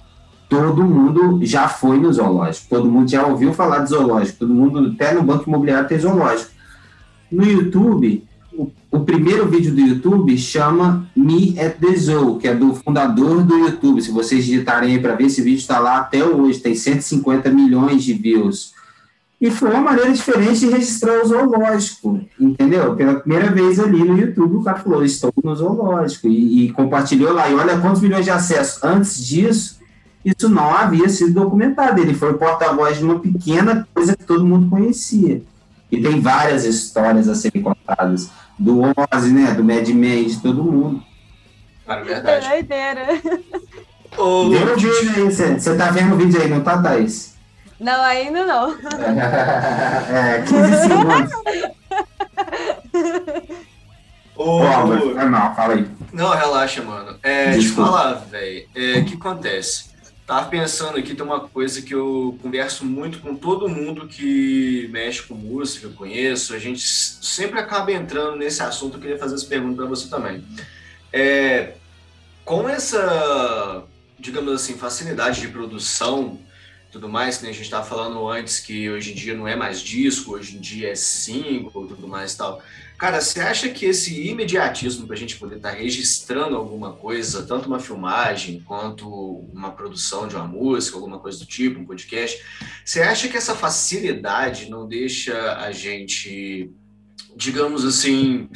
Todo 0.48 0.84
mundo 0.84 1.40
já 1.44 1.66
foi 1.66 1.98
no 1.98 2.12
zoológico. 2.12 2.68
Todo 2.70 2.88
mundo 2.88 3.10
já 3.10 3.26
ouviu 3.26 3.52
falar 3.52 3.80
de 3.80 3.90
zoológico. 3.90 4.38
Todo 4.38 4.54
mundo, 4.54 4.92
até 4.94 5.12
no 5.12 5.24
banco 5.24 5.50
imobiliário, 5.50 5.88
tem 5.88 5.98
zoológico. 5.98 6.52
No 7.32 7.44
YouTube, 7.44 8.24
o 8.90 9.00
primeiro 9.00 9.46
vídeo 9.46 9.74
do 9.74 9.80
YouTube 9.80 10.36
chama 10.38 11.06
Me 11.14 11.58
at 11.60 11.76
the 11.78 11.94
Zoo, 11.96 12.38
que 12.38 12.48
é 12.48 12.54
do 12.54 12.74
fundador 12.74 13.42
do 13.42 13.56
YouTube. 13.58 14.00
Se 14.00 14.10
vocês 14.10 14.44
digitarem 14.44 14.94
aí 14.94 14.98
para 14.98 15.14
ver, 15.14 15.26
esse 15.26 15.42
vídeo 15.42 15.58
está 15.58 15.78
lá 15.78 15.98
até 15.98 16.24
hoje, 16.24 16.60
tem 16.60 16.74
150 16.74 17.50
milhões 17.50 18.02
de 18.02 18.14
views. 18.14 18.74
E 19.38 19.50
foi 19.50 19.70
uma 19.70 19.82
maneira 19.82 20.10
diferente 20.10 20.60
de 20.60 20.70
registrar 20.70 21.22
o 21.22 21.26
zoológico, 21.26 22.20
entendeu? 22.40 22.96
Pela 22.96 23.20
primeira 23.20 23.50
vez 23.50 23.78
ali 23.78 24.02
no 24.02 24.18
YouTube, 24.18 24.56
o 24.56 24.62
cara 24.62 24.78
falou: 24.78 25.04
Estou 25.04 25.30
no 25.44 25.54
zoológico, 25.54 26.26
e, 26.26 26.64
e 26.64 26.72
compartilhou 26.72 27.34
lá. 27.34 27.50
E 27.50 27.54
olha 27.54 27.78
quantos 27.78 28.00
milhões 28.00 28.24
de 28.24 28.30
acessos. 28.30 28.82
Antes 28.82 29.22
disso, 29.22 29.78
isso 30.24 30.48
não 30.48 30.74
havia 30.74 31.08
sido 31.10 31.34
documentado. 31.34 32.00
Ele 32.00 32.14
foi 32.14 32.32
porta-voz 32.32 32.96
de 32.96 33.04
uma 33.04 33.18
pequena 33.18 33.86
coisa 33.94 34.16
que 34.16 34.24
todo 34.24 34.46
mundo 34.46 34.70
conhecia. 34.70 35.42
E 35.92 36.00
tem 36.00 36.18
várias 36.18 36.64
histórias 36.64 37.28
a 37.28 37.34
serem 37.34 37.62
contadas 37.62 38.30
do 38.58 38.82
Ozzy, 39.12 39.32
né? 39.32 39.52
Do 39.52 39.64
Mad 39.64 39.88
Men, 39.88 40.26
de 40.26 40.40
todo 40.40 40.64
mundo. 40.64 41.02
Cara, 41.86 42.04
verdade. 42.04 42.46
É 42.46 42.50
doideira. 42.50 43.06
Ô, 44.18 44.48
Vê 44.48 44.56
o 44.56 44.76
vídeo 44.76 44.90
aí, 45.14 45.24
você 45.30 45.76
tá 45.76 45.90
vendo 45.90 46.14
o 46.14 46.16
vídeo 46.16 46.40
aí, 46.40 46.48
não 46.48 46.62
tá, 46.62 46.80
Thaís? 46.80 47.36
Não, 47.78 48.02
ainda 48.02 48.46
não. 48.46 48.72
é, 50.10 50.40
15 50.42 50.80
segundos. 50.80 51.30
Ô, 54.34 54.60
oh, 54.60 54.86
não, 55.28 55.54
fala 55.54 55.74
aí. 55.74 55.86
Não, 56.12 56.30
relaxa, 56.30 56.82
mano. 56.82 57.18
É, 57.22 57.58
te 57.58 57.68
falar, 57.68 58.14
velho, 58.14 58.66
o 58.74 58.78
é, 58.78 59.02
que 59.02 59.12
acontece? 59.14 59.90
Tava 60.26 60.48
pensando 60.48 60.98
aqui, 60.98 61.14
tem 61.14 61.24
uma 61.24 61.48
coisa 61.48 61.80
que 61.80 61.94
eu 61.94 62.36
converso 62.42 62.84
muito 62.84 63.20
com 63.20 63.36
todo 63.36 63.68
mundo 63.68 64.08
que 64.08 64.88
mexe 64.90 65.22
com 65.22 65.34
música, 65.34 65.86
eu 65.86 65.92
conheço, 65.92 66.52
a 66.52 66.58
gente 66.58 66.82
sempre 66.82 67.60
acaba 67.60 67.92
entrando 67.92 68.36
nesse 68.36 68.60
assunto, 68.60 68.96
eu 68.96 69.00
queria 69.00 69.18
fazer 69.18 69.36
essa 69.36 69.46
pergunta 69.46 69.76
para 69.76 69.86
você 69.86 70.08
também. 70.08 70.44
É, 71.12 71.74
com 72.44 72.68
essa, 72.68 73.84
digamos 74.18 74.52
assim, 74.52 74.76
facilidade 74.76 75.40
de 75.40 75.48
produção, 75.48 76.40
tudo 76.90 77.08
mais, 77.08 77.38
que 77.38 77.46
a 77.46 77.52
gente 77.52 77.62
estava 77.62 77.86
falando 77.86 78.28
antes 78.28 78.58
que 78.58 78.90
hoje 78.90 79.12
em 79.12 79.14
dia 79.14 79.34
não 79.34 79.46
é 79.46 79.54
mais 79.54 79.80
disco, 79.80 80.32
hoje 80.32 80.56
em 80.56 80.60
dia 80.60 80.90
é 80.90 80.94
single, 80.96 81.86
tudo 81.86 82.08
mais 82.08 82.32
e 82.32 82.38
tal. 82.38 82.60
Cara, 82.98 83.20
você 83.20 83.40
acha 83.40 83.68
que 83.68 83.84
esse 83.84 84.26
imediatismo 84.26 85.06
para 85.06 85.14
a 85.14 85.18
gente 85.18 85.36
poder 85.36 85.56
estar 85.56 85.72
tá 85.72 85.76
registrando 85.76 86.56
alguma 86.56 86.92
coisa, 86.94 87.42
tanto 87.42 87.66
uma 87.66 87.78
filmagem 87.78 88.62
quanto 88.64 89.06
uma 89.52 89.70
produção 89.70 90.26
de 90.26 90.34
uma 90.34 90.46
música, 90.46 90.96
alguma 90.96 91.18
coisa 91.18 91.38
do 91.38 91.44
tipo, 91.44 91.78
um 91.78 91.84
podcast, 91.84 92.42
você 92.82 93.02
acha 93.02 93.28
que 93.28 93.36
essa 93.36 93.54
facilidade 93.54 94.70
não 94.70 94.88
deixa 94.88 95.56
a 95.58 95.70
gente, 95.72 96.70
digamos 97.36 97.84
assim, 97.84 98.48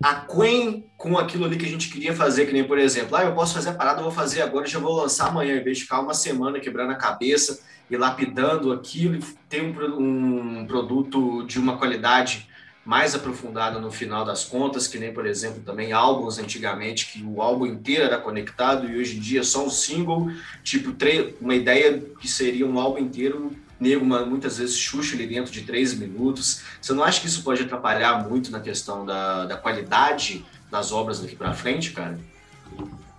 aquém 0.00 0.88
com 0.96 1.18
aquilo 1.18 1.44
ali 1.44 1.56
que 1.56 1.66
a 1.66 1.68
gente 1.68 1.90
queria 1.90 2.14
fazer, 2.14 2.46
que 2.46 2.52
nem, 2.52 2.62
por 2.62 2.78
exemplo, 2.78 3.16
ah, 3.16 3.24
eu 3.24 3.34
posso 3.34 3.54
fazer 3.54 3.70
a 3.70 3.74
parada, 3.74 3.98
eu 3.98 4.04
vou 4.04 4.12
fazer 4.12 4.42
agora, 4.42 4.64
já 4.66 4.78
vou 4.78 4.94
lançar 4.94 5.28
amanhã, 5.28 5.56
em 5.56 5.64
vez 5.64 5.78
de 5.78 5.84
ficar 5.84 6.00
uma 6.00 6.14
semana 6.14 6.60
quebrando 6.60 6.92
a 6.92 6.96
cabeça 6.96 7.60
e 7.90 7.96
lapidando 7.96 8.72
aquilo 8.72 9.16
e 9.16 9.20
ter 9.48 9.60
um, 9.60 10.60
um 10.60 10.66
produto 10.66 11.42
de 11.44 11.58
uma 11.58 11.76
qualidade 11.76 12.48
mais 12.88 13.14
aprofundada 13.14 13.78
no 13.78 13.90
final 13.90 14.24
das 14.24 14.44
contas, 14.44 14.86
que 14.86 14.98
nem, 14.98 15.12
por 15.12 15.26
exemplo, 15.26 15.60
também 15.60 15.92
álbuns 15.92 16.38
antigamente, 16.38 17.12
que 17.12 17.22
o 17.22 17.42
álbum 17.42 17.66
inteiro 17.66 18.04
era 18.04 18.16
conectado 18.16 18.88
e 18.88 18.98
hoje 18.98 19.18
em 19.18 19.20
dia 19.20 19.44
só 19.44 19.66
um 19.66 19.68
single, 19.68 20.32
tipo, 20.64 20.96
uma 21.38 21.54
ideia 21.54 22.02
que 22.18 22.26
seria 22.26 22.66
um 22.66 22.80
álbum 22.80 22.96
inteiro 22.96 23.52
nego 23.78 24.06
muitas 24.06 24.56
vezes 24.56 24.74
xuxa 24.74 25.14
ali 25.14 25.26
dentro 25.26 25.52
de 25.52 25.60
três 25.64 25.92
minutos. 25.92 26.62
Você 26.80 26.94
não 26.94 27.04
acha 27.04 27.20
que 27.20 27.26
isso 27.26 27.42
pode 27.42 27.62
atrapalhar 27.62 28.26
muito 28.26 28.50
na 28.50 28.58
questão 28.58 29.04
da, 29.04 29.44
da 29.44 29.58
qualidade 29.58 30.42
das 30.70 30.90
obras 30.90 31.20
daqui 31.20 31.36
para 31.36 31.52
frente, 31.52 31.90
cara? 31.90 32.18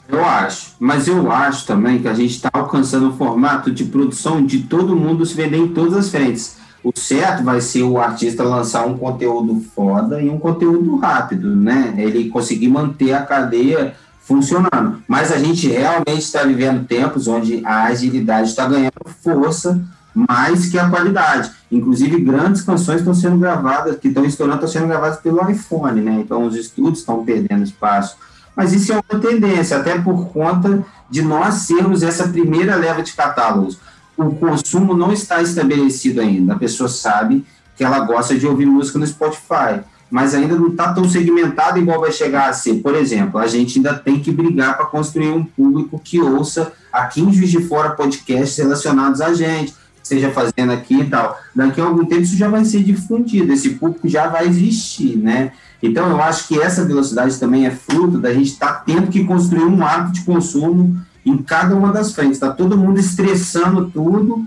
Eu 0.07 0.25
acho, 0.25 0.73
mas 0.79 1.07
eu 1.07 1.31
acho 1.31 1.67
também 1.67 2.01
que 2.01 2.07
a 2.07 2.15
gente 2.15 2.31
está 2.31 2.49
alcançando 2.51 3.09
o 3.09 3.13
formato 3.15 3.69
de 3.69 3.85
produção 3.85 4.43
de 4.43 4.63
todo 4.63 4.95
mundo 4.95 5.23
se 5.27 5.35
vender 5.35 5.57
em 5.57 5.67
todas 5.67 5.93
as 5.93 6.09
frentes. 6.09 6.57
O 6.83 6.91
certo 6.97 7.43
vai 7.43 7.59
ser 7.59 7.83
o 7.83 7.99
artista 7.99 8.43
lançar 8.43 8.85
um 8.85 8.97
conteúdo 8.97 9.61
foda 9.75 10.21
e 10.21 10.29
um 10.29 10.39
conteúdo 10.39 10.97
rápido, 10.97 11.55
né? 11.55 11.93
Ele 11.97 12.29
conseguir 12.29 12.69
manter 12.69 13.13
a 13.13 13.23
cadeia 13.23 13.95
funcionando. 14.21 15.01
Mas 15.07 15.31
a 15.31 15.37
gente 15.37 15.67
realmente 15.67 16.19
está 16.19 16.43
vivendo 16.43 16.87
tempos 16.87 17.27
onde 17.27 17.65
a 17.65 17.85
agilidade 17.85 18.49
está 18.49 18.67
ganhando 18.67 18.93
força 19.21 19.81
mais 20.13 20.67
que 20.67 20.77
a 20.77 20.89
qualidade. 20.89 21.51
Inclusive, 21.71 22.21
grandes 22.21 22.61
canções 22.61 22.99
estão 22.99 23.13
sendo 23.13 23.37
gravadas, 23.37 23.97
que 23.97 24.07
estão 24.07 24.25
estourando, 24.25 24.57
estão 24.57 24.69
sendo 24.69 24.87
gravadas 24.87 25.19
pelo 25.19 25.49
iPhone, 25.49 26.01
né? 26.01 26.21
Então, 26.23 26.45
os 26.45 26.55
estudos 26.55 26.99
estão 26.99 27.23
perdendo 27.23 27.63
espaço. 27.63 28.17
Mas 28.55 28.73
isso 28.73 28.91
é 28.91 28.95
uma 28.95 29.19
tendência, 29.19 29.77
até 29.77 29.97
por 29.99 30.27
conta 30.29 30.83
de 31.09 31.21
nós 31.21 31.55
sermos 31.55 32.03
essa 32.03 32.27
primeira 32.27 32.75
leva 32.75 33.01
de 33.01 33.13
catálogos. 33.13 33.77
O 34.19 34.35
consumo 34.35 34.93
não 34.93 35.13
está 35.13 35.41
estabelecido 35.41 36.19
ainda. 36.19 36.53
A 36.53 36.59
pessoa 36.59 36.89
sabe 36.89 37.45
que 37.77 37.83
ela 37.85 38.01
gosta 38.01 38.37
de 38.37 38.45
ouvir 38.45 38.65
música 38.65 38.99
no 38.99 39.07
Spotify, 39.07 39.79
mas 40.11 40.35
ainda 40.35 40.57
não 40.57 40.67
está 40.67 40.91
tão 40.91 41.07
segmentado 41.07 41.79
igual 41.79 42.01
vai 42.01 42.11
chegar 42.11 42.49
a 42.49 42.53
ser. 42.53 42.75
Por 42.75 42.95
exemplo, 42.95 43.39
a 43.39 43.47
gente 43.47 43.79
ainda 43.79 43.93
tem 43.93 44.19
que 44.19 44.29
brigar 44.29 44.75
para 44.75 44.85
construir 44.87 45.29
um 45.29 45.45
público 45.45 46.01
que 46.03 46.19
ouça 46.19 46.73
aqui 46.91 47.21
em 47.21 47.31
Juiz 47.31 47.49
de 47.49 47.61
Fora 47.61 47.91
podcasts 47.91 48.57
relacionados 48.57 49.21
a 49.21 49.33
gente 49.33 49.73
esteja 50.03 50.31
fazendo 50.31 50.71
aqui 50.71 51.01
e 51.01 51.05
tal, 51.05 51.39
daqui 51.55 51.79
a 51.79 51.83
algum 51.83 52.03
tempo 52.03 52.23
isso 52.23 52.35
já 52.35 52.49
vai 52.49 52.65
ser 52.65 52.81
difundido, 52.83 53.53
esse 53.53 53.71
público 53.71 54.09
já 54.09 54.27
vai 54.27 54.47
existir, 54.47 55.15
né? 55.15 55.51
Então, 55.83 56.09
eu 56.09 56.19
acho 56.21 56.47
que 56.47 56.59
essa 56.59 56.83
velocidade 56.83 57.37
também 57.37 57.67
é 57.67 57.71
fruto 57.71 58.17
da 58.17 58.33
gente 58.33 58.47
estar 58.47 58.73
tá 58.73 58.83
tendo 58.85 59.07
que 59.07 59.23
construir 59.23 59.65
um 59.65 59.85
hábito 59.85 60.13
de 60.13 60.21
consumo 60.21 60.99
em 61.25 61.37
cada 61.37 61.75
uma 61.75 61.91
das 61.91 62.13
frentes. 62.13 62.33
Está 62.33 62.51
todo 62.51 62.77
mundo 62.77 62.99
estressando 62.99 63.89
tudo 63.89 64.45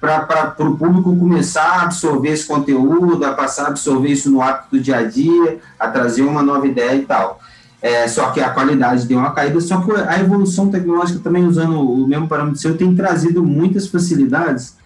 para 0.00 0.54
o 0.60 0.76
público 0.76 1.16
começar 1.16 1.62
a 1.62 1.82
absorver 1.82 2.30
esse 2.30 2.46
conteúdo, 2.46 3.24
a 3.24 3.32
passar 3.32 3.64
a 3.64 3.68
absorver 3.68 4.10
isso 4.10 4.30
no 4.30 4.40
hábito 4.40 4.76
do 4.76 4.80
dia 4.80 4.98
a 4.98 5.02
dia, 5.02 5.58
a 5.78 5.88
trazer 5.88 6.22
uma 6.22 6.42
nova 6.42 6.66
ideia 6.66 6.94
e 6.94 7.04
tal. 7.04 7.40
É, 7.80 8.08
só 8.08 8.30
que 8.30 8.40
a 8.40 8.50
qualidade 8.50 9.06
deu 9.06 9.18
uma 9.18 9.32
caída, 9.32 9.60
só 9.60 9.80
que 9.80 9.92
a 9.92 10.18
evolução 10.18 10.68
tecnológica 10.68 11.20
também 11.20 11.44
usando 11.44 11.80
o 11.80 12.06
mesmo 12.06 12.26
parâmetro 12.26 12.58
seu 12.58 12.76
tem 12.76 12.94
trazido 12.94 13.42
muitas 13.42 13.86
facilidades 13.86 14.76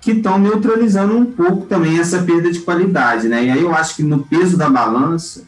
que 0.00 0.12
estão 0.12 0.38
neutralizando 0.38 1.16
um 1.16 1.26
pouco 1.26 1.66
também 1.66 1.98
essa 1.98 2.22
perda 2.22 2.50
de 2.50 2.60
qualidade, 2.60 3.28
né? 3.28 3.44
E 3.44 3.50
aí 3.50 3.60
eu 3.60 3.74
acho 3.74 3.96
que 3.96 4.02
no 4.02 4.20
peso 4.20 4.56
da 4.56 4.70
balança, 4.70 5.42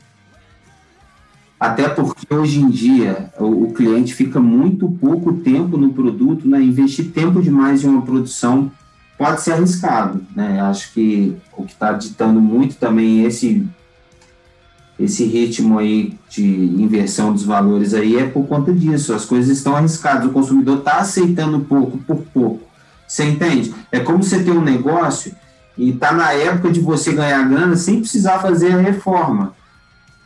até 1.63 1.89
porque 1.89 2.35
hoje 2.35 2.61
em 2.61 2.69
dia 2.69 3.31
o, 3.39 3.65
o 3.65 3.73
cliente 3.73 4.15
fica 4.15 4.41
muito 4.41 4.89
pouco 4.91 5.33
tempo 5.35 5.77
no 5.77 5.93
produto, 5.93 6.49
né? 6.49 6.61
Investir 6.61 7.13
tempo 7.13 7.41
demais 7.41 7.85
em 7.85 7.89
uma 7.89 8.03
produção 8.03 8.71
pode 9.17 9.43
ser 9.43 9.53
arriscado, 9.53 10.25
né? 10.35 10.61
Acho 10.61 10.93
que 10.93 11.37
o 11.57 11.65
que 11.65 11.73
está 11.73 11.93
ditando 11.93 12.41
muito 12.41 12.77
também 12.77 13.25
esse 13.25 13.67
esse 14.99 15.25
ritmo 15.25 15.79
aí 15.79 16.19
de 16.29 16.45
inversão 16.45 17.33
dos 17.33 17.45
valores 17.45 17.95
aí 17.95 18.17
é 18.17 18.27
por 18.27 18.47
conta 18.47 18.73
disso. 18.73 19.15
As 19.15 19.25
coisas 19.25 19.57
estão 19.57 19.75
arriscadas, 19.75 20.27
o 20.27 20.33
consumidor 20.33 20.79
está 20.79 20.99
aceitando 20.99 21.61
pouco 21.61 21.99
por 21.99 22.19
pouco 22.33 22.73
você 23.13 23.25
entende? 23.25 23.75
É 23.93 24.01
como 24.01 24.23
você 24.23 24.43
ter 24.43 24.53
um 24.53 24.63
negócio 24.63 25.35
e 25.77 25.91
está 25.91 26.13
na 26.13 26.33
época 26.33 26.73
de 26.73 26.81
você 26.81 27.13
ganhar 27.13 27.47
grana 27.47 27.77
sem 27.77 28.01
precisar 28.01 28.39
fazer 28.39 28.73
a 28.73 28.79
reforma. 28.79 29.55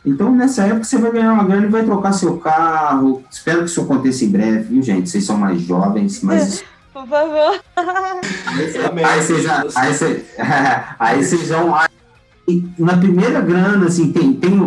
Então, 0.07 0.33
nessa 0.33 0.63
época, 0.63 0.85
você 0.85 0.97
vai 0.97 1.11
ganhar 1.11 1.33
uma 1.33 1.43
grana 1.43 1.65
e 1.65 1.69
vai 1.69 1.83
trocar 1.83 2.13
seu 2.13 2.37
carro. 2.37 3.23
Espero 3.29 3.59
que 3.59 3.65
isso 3.65 3.81
aconteça 3.81 4.23
em 4.23 4.29
breve, 4.29 4.59
viu, 4.59 4.81
gente? 4.81 5.09
Vocês 5.09 5.25
são 5.25 5.37
mais 5.37 5.59
jovens, 5.61 6.21
mas. 6.23 6.63
Por 6.93 7.05
favor. 7.05 7.59
Aí, 7.75 9.21
vocês 9.21 9.43
já. 9.43 9.65
Aí, 9.75 9.93
vocês, 9.93 10.25
aí 10.97 11.23
vocês 11.23 11.49
vão. 11.49 11.75
Aí, 11.75 12.63
na 12.79 12.95
primeira 12.95 13.41
grana, 13.41 13.85
assim, 13.85 14.13
tem, 14.13 14.31
tem 14.33 14.57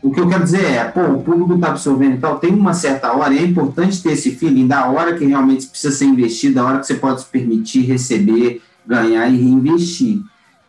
o 0.00 0.12
que 0.12 0.20
eu 0.20 0.28
quero 0.28 0.44
dizer 0.44 0.64
é, 0.64 0.84
pô, 0.84 1.00
o 1.00 1.22
público 1.22 1.54
está 1.54 1.68
absorvendo 1.68 2.14
e 2.14 2.18
tal, 2.18 2.38
tem 2.38 2.54
uma 2.54 2.72
certa 2.72 3.12
hora, 3.12 3.34
e 3.34 3.38
é 3.38 3.42
importante 3.42 4.00
ter 4.00 4.12
esse 4.12 4.30
feeling 4.30 4.68
da 4.68 4.86
hora 4.86 5.16
que 5.16 5.24
realmente 5.24 5.66
precisa 5.66 5.92
ser 5.94 6.04
investido, 6.04 6.54
da 6.54 6.64
hora 6.64 6.78
que 6.78 6.86
você 6.86 6.94
pode 6.94 7.20
se 7.20 7.26
permitir 7.26 7.82
receber, 7.82 8.62
ganhar 8.86 9.28
e 9.28 9.36
reinvestir. 9.36 10.22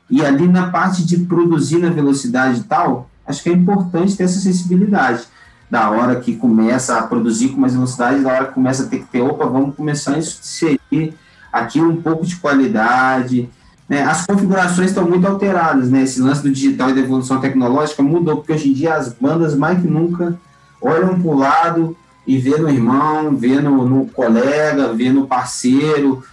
E 0.09 0.25
ali 0.25 0.47
na 0.47 0.71
parte 0.71 1.05
de 1.05 1.17
produzir 1.19 1.77
na 1.77 1.89
velocidade 1.89 2.61
e 2.61 2.63
tal, 2.63 3.09
acho 3.27 3.43
que 3.43 3.49
é 3.49 3.53
importante 3.53 4.15
ter 4.15 4.23
essa 4.23 4.39
sensibilidade. 4.39 5.23
Da 5.69 5.89
hora 5.89 6.19
que 6.19 6.35
começa 6.35 6.99
a 6.99 7.03
produzir 7.03 7.49
com 7.49 7.59
mais 7.59 7.73
velocidade, 7.73 8.21
da 8.21 8.29
hora 8.31 8.45
que 8.45 8.53
começa 8.53 8.83
a 8.83 8.87
ter 8.87 8.99
que 8.99 9.05
ter, 9.05 9.21
opa, 9.21 9.45
vamos 9.45 9.75
começar 9.75 10.13
a 10.13 10.19
inserir 10.19 11.15
aqui 11.51 11.81
um 11.81 12.01
pouco 12.01 12.25
de 12.25 12.35
qualidade, 12.35 13.49
né, 13.87 14.01
as 14.03 14.25
configurações 14.25 14.89
estão 14.89 15.07
muito 15.07 15.27
alteradas, 15.27 15.89
né? 15.89 16.03
Esse 16.03 16.21
lance 16.21 16.41
do 16.41 16.49
digital 16.49 16.89
e 16.89 16.93
da 16.93 17.01
evolução 17.01 17.39
tecnológica 17.39 18.01
mudou, 18.01 18.37
porque 18.37 18.53
hoje 18.53 18.69
em 18.69 18.73
dia 18.73 18.95
as 18.95 19.13
bandas 19.13 19.55
mais 19.55 19.81
que 19.81 19.87
nunca 19.87 20.39
olham 20.81 21.19
para 21.19 21.31
o 21.31 21.37
lado 21.37 21.97
e 22.25 22.37
vê 22.37 22.57
no 22.57 22.69
irmão, 22.69 23.35
vê 23.35 23.59
no, 23.59 23.87
no 23.87 24.05
colega, 24.07 24.93
vê 24.93 25.11
no 25.11 25.27
parceiro, 25.27 26.23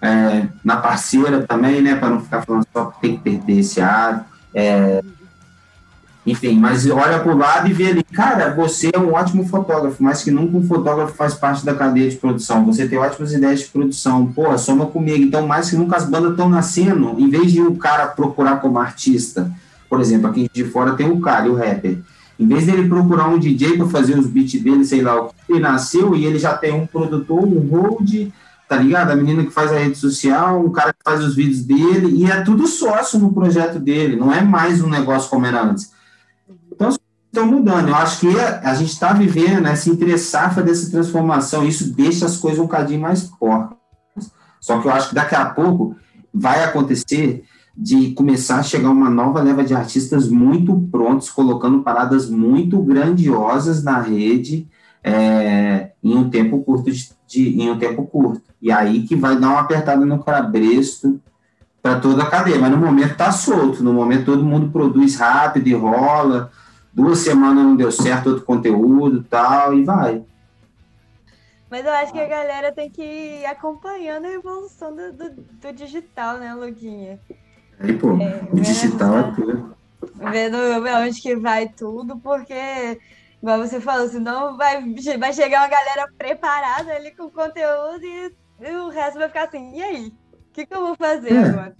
é, 0.00 0.46
na 0.64 0.78
parceira 0.78 1.42
também, 1.42 1.82
né? 1.82 1.94
Para 1.94 2.10
não 2.10 2.20
ficar 2.22 2.42
falando 2.42 2.66
só 2.72 2.86
que 2.86 3.00
tem 3.00 3.16
que 3.16 3.22
perder 3.22 3.58
esse 3.58 3.80
ar. 3.80 4.26
É, 4.54 5.02
enfim, 6.26 6.58
mas 6.58 6.88
olha 6.90 7.18
para 7.18 7.32
o 7.32 7.36
lado 7.36 7.68
e 7.68 7.72
vê 7.72 7.88
ali, 7.88 8.04
cara, 8.04 8.54
você 8.54 8.90
é 8.92 8.98
um 8.98 9.14
ótimo 9.14 9.46
fotógrafo, 9.48 10.02
mas 10.02 10.22
que 10.22 10.30
nunca 10.30 10.56
um 10.56 10.66
fotógrafo 10.66 11.14
faz 11.14 11.32
parte 11.32 11.64
da 11.64 11.74
cadeia 11.74 12.10
de 12.10 12.16
produção. 12.16 12.64
Você 12.66 12.86
tem 12.86 12.98
ótimas 12.98 13.32
ideias 13.32 13.60
de 13.60 13.66
produção, 13.66 14.26
pô, 14.26 14.56
soma 14.58 14.86
comigo. 14.86 15.24
Então, 15.24 15.46
mais 15.46 15.70
que 15.70 15.76
nunca 15.76 15.96
as 15.96 16.04
bandas 16.04 16.32
estão 16.32 16.48
nascendo, 16.48 17.14
em 17.18 17.30
vez 17.30 17.50
de 17.50 17.62
o 17.62 17.74
cara 17.74 18.06
procurar 18.06 18.60
como 18.60 18.78
artista, 18.78 19.50
por 19.88 19.98
exemplo, 19.98 20.28
aqui 20.28 20.48
de 20.52 20.64
fora 20.64 20.92
tem 20.92 21.10
o 21.10 21.20
cara, 21.20 21.50
o 21.50 21.56
rapper. 21.56 21.98
Em 22.38 22.46
vez 22.46 22.66
dele 22.66 22.88
procurar 22.88 23.28
um 23.28 23.38
DJ 23.38 23.78
para 23.78 23.86
fazer 23.86 24.18
os 24.18 24.26
beats 24.26 24.62
dele, 24.62 24.84
sei 24.84 25.00
lá 25.00 25.20
o 25.20 25.28
que, 25.28 25.34
ele 25.48 25.60
nasceu 25.60 26.14
e 26.14 26.26
ele 26.26 26.38
já 26.38 26.54
tem 26.54 26.72
um 26.72 26.86
produtor, 26.86 27.44
um 27.44 27.68
hold, 27.68 28.28
tá 28.68 28.76
ligado? 28.76 29.10
A 29.10 29.16
menina 29.16 29.44
que 29.44 29.50
faz 29.50 29.72
a 29.72 29.78
rede 29.78 29.96
social, 29.96 30.64
o 30.64 30.70
cara 30.70 30.92
que 30.92 31.02
faz 31.02 31.24
os 31.24 31.34
vídeos 31.34 31.62
dele, 31.62 32.14
e 32.14 32.30
é 32.30 32.42
tudo 32.42 32.66
sócio 32.66 33.18
no 33.18 33.32
projeto 33.32 33.78
dele, 33.78 34.16
não 34.16 34.32
é 34.32 34.42
mais 34.42 34.82
um 34.82 34.88
negócio 34.88 35.28
como 35.30 35.46
era 35.46 35.62
antes 35.62 35.98
estão 37.30 37.46
mudando. 37.46 37.88
Eu 37.88 37.94
acho 37.94 38.20
que 38.20 38.38
a, 38.38 38.60
a 38.64 38.74
gente 38.74 38.92
está 38.92 39.12
vivendo 39.12 39.66
essa 39.66 39.88
entre-safra 39.88 40.62
dessa 40.62 40.90
transformação. 40.90 41.66
Isso 41.66 41.94
deixa 41.94 42.26
as 42.26 42.36
coisas 42.36 42.58
um 42.58 42.64
bocadinho 42.64 43.00
mais 43.00 43.22
porcas. 43.22 43.78
Só 44.60 44.78
que 44.78 44.88
eu 44.88 44.92
acho 44.92 45.10
que 45.10 45.14
daqui 45.14 45.34
a 45.34 45.46
pouco 45.46 45.96
vai 46.34 46.62
acontecer 46.62 47.44
de 47.74 48.10
começar 48.12 48.56
a 48.56 48.62
chegar 48.62 48.90
uma 48.90 49.08
nova 49.08 49.40
leva 49.40 49.64
de 49.64 49.74
artistas 49.74 50.28
muito 50.28 50.76
prontos, 50.90 51.30
colocando 51.30 51.82
paradas 51.82 52.28
muito 52.28 52.82
grandiosas 52.82 53.82
na 53.82 54.00
rede 54.00 54.68
é, 55.02 55.92
em 56.02 56.14
um 56.14 56.28
tempo 56.28 56.62
curto 56.62 56.90
de, 56.90 57.08
de, 57.26 57.62
em 57.62 57.70
um 57.70 57.78
tempo 57.78 58.04
curto. 58.04 58.42
E 58.60 58.70
aí 58.70 59.04
que 59.04 59.16
vai 59.16 59.38
dar 59.38 59.50
uma 59.50 59.60
apertada 59.60 60.04
no 60.04 60.22
cabresto 60.22 61.18
para 61.82 61.98
toda 61.98 62.24
a 62.24 62.26
cadeia. 62.26 62.58
Mas 62.58 62.70
no 62.70 62.76
momento 62.76 63.12
está 63.12 63.32
solto, 63.32 63.82
no 63.82 63.94
momento 63.94 64.26
todo 64.26 64.44
mundo 64.44 64.70
produz 64.70 65.16
rápido 65.16 65.68
e 65.68 65.74
rola 65.74 66.50
duas 67.00 67.18
semanas 67.18 67.64
não 67.64 67.76
deu 67.76 67.90
certo 67.90 68.30
outro 68.30 68.44
conteúdo 68.44 69.24
tal, 69.24 69.74
e 69.74 69.84
vai. 69.84 70.24
Mas 71.70 71.86
eu 71.86 71.92
acho 71.92 72.12
que 72.12 72.20
a 72.20 72.26
galera 72.26 72.72
tem 72.72 72.90
que 72.90 73.02
ir 73.02 73.46
acompanhando 73.46 74.26
a 74.26 74.32
evolução 74.32 74.94
do, 74.94 75.12
do, 75.12 75.30
do 75.30 75.72
digital, 75.72 76.38
né, 76.38 76.52
Luquinha? 76.52 77.20
Aí, 77.78 77.92
pô, 77.96 78.16
é, 78.20 78.40
o 78.52 78.60
digital 78.60 79.18
é 79.18 79.32
tudo. 79.32 79.76
Vendo 80.32 80.56
onde 80.58 81.20
que 81.20 81.36
vai 81.36 81.68
tudo, 81.68 82.18
porque, 82.18 82.98
igual 83.40 83.58
você 83.58 83.80
falou, 83.80 84.08
senão 84.08 84.56
vai, 84.56 84.82
vai 85.18 85.32
chegar 85.32 85.60
uma 85.60 85.68
galera 85.68 86.08
preparada 86.18 86.92
ali 86.92 87.12
com 87.12 87.30
conteúdo 87.30 88.04
e, 88.04 88.34
e 88.60 88.72
o 88.76 88.88
resto 88.88 89.18
vai 89.18 89.28
ficar 89.28 89.44
assim, 89.44 89.76
e 89.76 89.82
aí? 89.82 90.06
O 90.32 90.52
que, 90.52 90.66
que 90.66 90.74
eu 90.74 90.86
vou 90.86 90.96
fazer 90.96 91.32
é. 91.32 91.38
agora? 91.38 91.76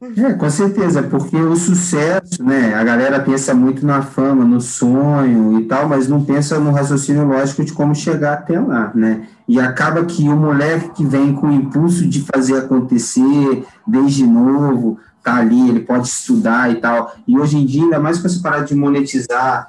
É, 0.00 0.32
com 0.32 0.48
certeza, 0.48 1.02
porque 1.02 1.36
o 1.36 1.56
sucesso, 1.56 2.40
né? 2.40 2.72
A 2.74 2.84
galera 2.84 3.18
pensa 3.18 3.52
muito 3.52 3.84
na 3.84 4.00
fama, 4.00 4.44
no 4.44 4.60
sonho 4.60 5.58
e 5.58 5.64
tal, 5.64 5.88
mas 5.88 6.06
não 6.06 6.24
pensa 6.24 6.60
no 6.60 6.70
raciocínio 6.70 7.26
lógico 7.26 7.64
de 7.64 7.72
como 7.72 7.96
chegar 7.96 8.34
até 8.34 8.60
lá, 8.60 8.92
né? 8.94 9.26
E 9.48 9.58
acaba 9.58 10.04
que 10.04 10.28
o 10.28 10.36
moleque 10.36 10.90
que 10.90 11.04
vem 11.04 11.34
com 11.34 11.48
o 11.48 11.52
impulso 11.52 12.06
de 12.06 12.24
fazer 12.32 12.58
acontecer 12.58 13.64
desde 13.84 14.24
novo, 14.24 15.00
tá 15.20 15.34
ali, 15.34 15.68
ele 15.68 15.80
pode 15.80 16.06
estudar 16.06 16.70
e 16.70 16.76
tal. 16.76 17.16
E 17.26 17.36
hoje 17.36 17.56
em 17.56 17.66
dia, 17.66 17.82
ainda 17.82 17.98
mais 17.98 18.18
com 18.18 18.28
essa 18.28 18.40
parada 18.40 18.66
de 18.66 18.76
monetizar, 18.76 19.68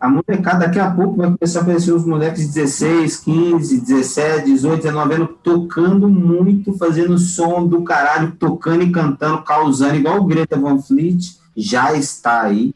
a 0.00 0.08
molecada 0.08 0.60
daqui 0.60 0.80
a 0.80 0.90
pouco 0.90 1.18
vai 1.18 1.30
começar 1.30 1.58
a 1.58 1.62
aparecer 1.62 1.92
os 1.92 2.06
moleques 2.06 2.46
de 2.46 2.54
16, 2.54 3.18
15, 3.18 3.80
17, 3.82 4.44
18, 4.46 4.82
19 4.82 5.14
anos 5.14 5.28
tocando 5.42 6.08
muito, 6.08 6.72
fazendo 6.78 7.18
som 7.18 7.66
do 7.66 7.82
caralho, 7.82 8.32
tocando 8.32 8.82
e 8.82 8.90
cantando, 8.90 9.42
causando, 9.42 9.96
igual 9.96 10.16
o 10.18 10.24
Greta 10.24 10.58
Van 10.58 10.80
Fleet, 10.80 11.38
já 11.54 11.92
está 11.92 12.42
aí, 12.42 12.74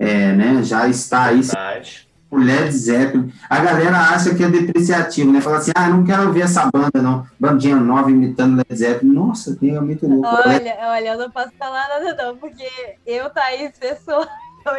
é, 0.00 0.32
né, 0.32 0.62
já 0.64 0.88
está 0.88 1.26
aí. 1.26 1.42
Verdade. 1.42 2.08
O 2.28 2.38
Led 2.38 2.72
Zeppelin. 2.72 3.30
A 3.48 3.60
galera 3.60 3.98
acha 3.98 4.34
que 4.34 4.42
é 4.42 4.48
depreciativo, 4.48 5.30
né? 5.30 5.42
Fala 5.42 5.58
assim, 5.58 5.70
ah, 5.74 5.90
não 5.90 6.02
quero 6.02 6.28
ouvir 6.28 6.40
essa 6.40 6.64
banda, 6.72 7.02
não. 7.02 7.26
Bandinha 7.38 7.76
nova 7.76 8.10
imitando 8.10 8.56
Led 8.56 8.74
Zeppelin. 8.74 9.12
Nossa, 9.12 9.54
tem 9.54 9.76
é 9.76 9.80
muito 9.82 10.08
louco. 10.08 10.26
Olha, 10.26 10.78
olha, 10.80 11.08
eu 11.10 11.18
não 11.18 11.30
posso 11.30 11.50
falar 11.58 11.86
nada 11.90 12.16
não, 12.24 12.38
porque 12.38 12.66
eu, 13.06 13.28
Thaís, 13.28 13.72
pessoa 13.78 14.26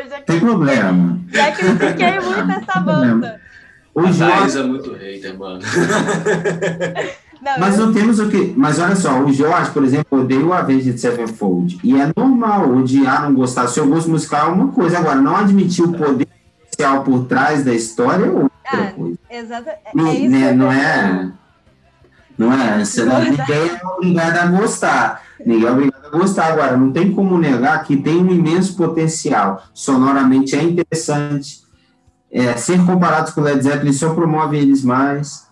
já 0.10 0.22
Tem 0.22 0.40
problema. 0.40 1.20
Já 1.32 1.52
critiquei 1.52 2.20
muito 2.20 2.52
essa 2.52 2.80
banda. 2.80 3.42
O 3.96 4.12
Jorge 4.12 4.60
é 4.60 4.64
muito 4.64 4.94
hater, 4.94 5.38
mano. 5.38 5.62
Não, 7.44 7.60
mas 7.60 7.78
eu... 7.78 7.88
não 7.88 7.94
temos 7.94 8.20
o 8.20 8.30
que. 8.30 8.54
Mas 8.56 8.80
olha 8.80 8.96
só, 8.96 9.20
o 9.20 9.34
Jorge, 9.34 9.70
por 9.72 9.84
exemplo, 9.84 10.22
odeia 10.22 10.46
o 10.46 10.54
Avenged 10.54 10.98
Sevenfold. 10.98 11.78
E 11.84 12.00
é 12.00 12.10
normal 12.16 12.74
odiar, 12.74 13.24
não 13.24 13.36
gostar. 13.36 13.68
Seu 13.68 13.86
gosto 13.86 14.10
musical 14.10 14.52
é 14.52 14.54
uma 14.54 14.70
coisa. 14.70 14.98
Agora, 14.98 15.22
não 15.22 15.36
admitir 15.36 15.84
o 15.84 15.92
poder 15.92 16.26
social 16.72 17.04
por 17.04 17.26
trás 17.26 17.66
da 17.66 17.74
história 17.74 18.26
é 18.26 18.30
outra 18.30 18.50
ah, 18.66 18.92
coisa. 18.94 19.20
Exato. 19.30 19.70
É, 19.70 19.78
não, 19.94 20.08
é 20.08 20.20
né, 20.20 20.54
não 20.54 20.72
é. 20.72 21.32
Não 22.38 22.52
é. 22.52 22.84
Você 22.84 23.04
não, 23.04 23.20
ninguém 23.24 23.46
é 23.48 23.82
obrigado 23.86 24.38
a 24.38 24.46
gostar. 24.48 25.22
Ninguém 25.46 25.68
é 25.68 25.72
obrigado 25.72 26.06
a 26.06 26.18
gostar. 26.18 26.48
Agora, 26.54 26.78
não 26.78 26.92
tem 26.92 27.12
como 27.12 27.38
negar 27.38 27.84
que 27.84 27.98
tem 27.98 28.18
um 28.18 28.32
imenso 28.32 28.76
potencial. 28.76 29.64
Sonoramente 29.74 30.56
é 30.56 30.64
interessante. 30.64 31.64
É, 32.32 32.56
ser 32.58 32.84
comparados 32.86 33.32
com 33.32 33.42
o 33.42 33.44
Led 33.44 33.62
Zeppelin 33.62 33.94
só 33.94 34.14
promove 34.14 34.58
eles 34.58 34.84
mais. 34.84 35.48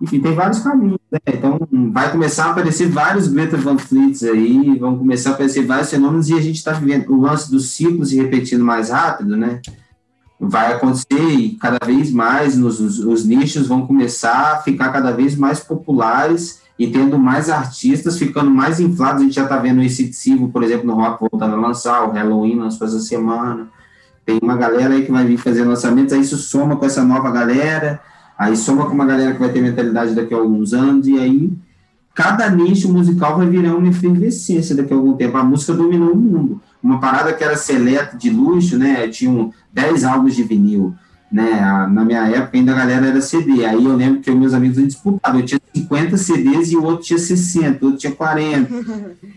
Enfim, 0.00 0.20
tem 0.20 0.34
vários 0.34 0.60
caminhos, 0.60 0.98
né? 1.10 1.18
Então, 1.26 1.58
vai 1.92 2.10
começar 2.10 2.46
a 2.46 2.50
aparecer 2.52 2.88
vários 2.88 3.28
Greta 3.28 3.58
Van 3.58 3.76
Fleets 3.76 4.22
aí, 4.22 4.78
vão 4.78 4.96
começar 4.96 5.30
a 5.30 5.32
aparecer 5.34 5.66
vários 5.66 5.90
fenômenos 5.90 6.30
e 6.30 6.34
a 6.34 6.40
gente 6.40 6.56
está 6.56 6.72
vivendo 6.72 7.10
o 7.10 7.20
lance 7.20 7.50
dos 7.50 7.72
ciclos 7.72 8.08
se 8.08 8.16
repetindo 8.16 8.64
mais 8.64 8.88
rápido, 8.88 9.36
né? 9.36 9.60
Vai 10.42 10.72
acontecer 10.72 11.20
e 11.20 11.50
cada 11.56 11.84
vez 11.84 12.10
mais 12.10 12.56
nos, 12.56 12.80
os, 12.80 12.98
os 12.98 13.26
nichos 13.26 13.66
vão 13.66 13.86
começar 13.86 14.54
a 14.54 14.56
ficar 14.56 14.90
cada 14.90 15.12
vez 15.12 15.36
mais 15.36 15.60
populares 15.60 16.62
e 16.78 16.86
tendo 16.86 17.18
mais 17.18 17.50
artistas, 17.50 18.18
ficando 18.18 18.50
mais 18.50 18.80
inflados. 18.80 19.20
A 19.20 19.24
gente 19.26 19.34
já 19.34 19.42
está 19.42 19.58
vendo 19.58 19.82
esse 19.82 20.10
Silvo, 20.14 20.48
por 20.48 20.62
exemplo, 20.62 20.86
no 20.86 20.94
Rock 20.94 21.20
voltando 21.20 21.54
a 21.54 21.58
lançar, 21.58 22.08
o 22.08 22.12
Halloween 22.12 22.56
lançou 22.56 22.86
essa 22.86 23.00
semana. 23.00 23.68
Tem 24.24 24.38
uma 24.42 24.56
galera 24.56 24.94
aí 24.94 25.04
que 25.04 25.12
vai 25.12 25.26
vir 25.26 25.36
fazer 25.36 25.62
lançamentos, 25.62 26.14
aí 26.14 26.22
isso 26.22 26.38
soma 26.38 26.76
com 26.76 26.86
essa 26.86 27.04
nova 27.04 27.30
galera, 27.30 28.00
aí 28.38 28.56
soma 28.56 28.86
com 28.86 28.94
uma 28.94 29.04
galera 29.04 29.34
que 29.34 29.38
vai 29.38 29.50
ter 29.50 29.60
mentalidade 29.60 30.14
daqui 30.14 30.32
a 30.32 30.38
alguns 30.38 30.72
anos, 30.72 31.06
e 31.06 31.18
aí 31.18 31.52
cada 32.14 32.48
nicho 32.48 32.90
musical 32.90 33.36
vai 33.36 33.46
virar 33.46 33.74
uma 33.74 33.88
efervescência 33.88 34.74
daqui 34.74 34.94
a 34.94 34.96
algum 34.96 35.12
tempo. 35.12 35.36
A 35.36 35.44
música 35.44 35.74
dominou 35.74 36.12
o 36.12 36.16
mundo. 36.16 36.62
Uma 36.82 37.00
parada 37.00 37.32
que 37.32 37.44
era 37.44 37.56
seleta 37.56 38.16
de 38.16 38.30
luxo, 38.30 38.78
né? 38.78 39.08
Tinham 39.08 39.52
10 39.72 40.04
álbuns 40.04 40.34
de 40.34 40.42
vinil 40.42 40.94
né? 41.30 41.60
Na 41.90 42.04
minha 42.04 42.28
época 42.28 42.58
ainda 42.58 42.72
a 42.72 42.76
galera 42.76 43.06
era 43.06 43.20
CD. 43.20 43.64
Aí 43.64 43.84
eu 43.84 43.94
lembro 43.94 44.20
que 44.20 44.30
meus 44.30 44.52
amigos 44.52 44.82
disputavam. 44.82 45.40
Eu 45.40 45.46
tinha 45.46 45.60
50 45.74 46.16
CDs 46.16 46.72
e 46.72 46.76
o 46.76 46.84
outro 46.84 47.04
tinha 47.04 47.18
60, 47.18 47.84
o 47.84 47.86
outro 47.86 48.00
tinha 48.00 48.14
40. 48.14 48.68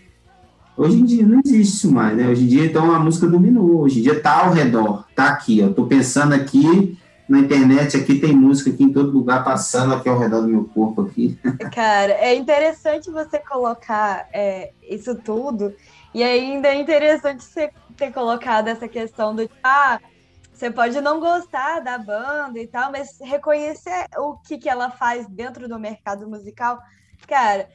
Hoje 0.76 1.00
em 1.00 1.06
dia 1.06 1.24
não 1.24 1.40
existe 1.46 1.78
isso 1.78 1.92
mais, 1.92 2.18
né? 2.18 2.28
Hoje 2.28 2.46
em 2.46 2.48
dia, 2.48 2.66
então, 2.66 2.92
a 2.92 2.98
música 2.98 3.28
dominou. 3.28 3.82
Hoje 3.82 4.00
em 4.00 4.02
dia 4.02 4.20
tá 4.20 4.44
ao 4.44 4.54
redor, 4.54 5.06
tá 5.16 5.28
aqui, 5.28 5.62
ó. 5.64 5.72
Tô 5.72 5.86
pensando 5.86 6.34
aqui 6.34 6.98
na 7.30 7.38
internet, 7.38 7.96
aqui 7.96 8.16
tem 8.16 8.36
música 8.36 8.72
aqui 8.72 8.84
em 8.84 8.92
todo 8.92 9.12
lugar 9.12 9.44
passando 9.44 9.94
aqui 9.94 10.10
ao 10.10 10.18
redor 10.18 10.42
do 10.42 10.48
meu 10.48 10.64
corpo 10.64 11.04
aqui. 11.04 11.38
Cara, 11.72 12.14
é 12.14 12.34
interessante 12.36 13.12
você 13.12 13.38
colocar 13.38 14.28
é, 14.34 14.72
isso 14.90 15.14
tudo 15.14 15.74
e 16.14 16.24
ainda 16.24 16.70
é 16.70 16.76
interessante 16.76 17.44
você 17.44 17.72
ter 17.98 18.12
colocado 18.12 18.68
essa 18.68 18.88
questão 18.88 19.36
do 19.36 19.50
ah, 19.64 20.00
você 20.54 20.70
pode 20.70 21.02
não 21.02 21.20
gostar 21.20 21.80
da 21.80 21.98
banda 21.98 22.60
e 22.60 22.68
tal, 22.68 22.92
mas 22.92 23.18
reconhecer 23.20 24.06
o 24.18 24.38
que, 24.38 24.58
que 24.58 24.70
ela 24.70 24.90
faz 24.92 25.28
dentro 25.28 25.68
do 25.68 25.80
mercado 25.80 26.30
musical, 26.30 26.80
cara, 27.28 27.68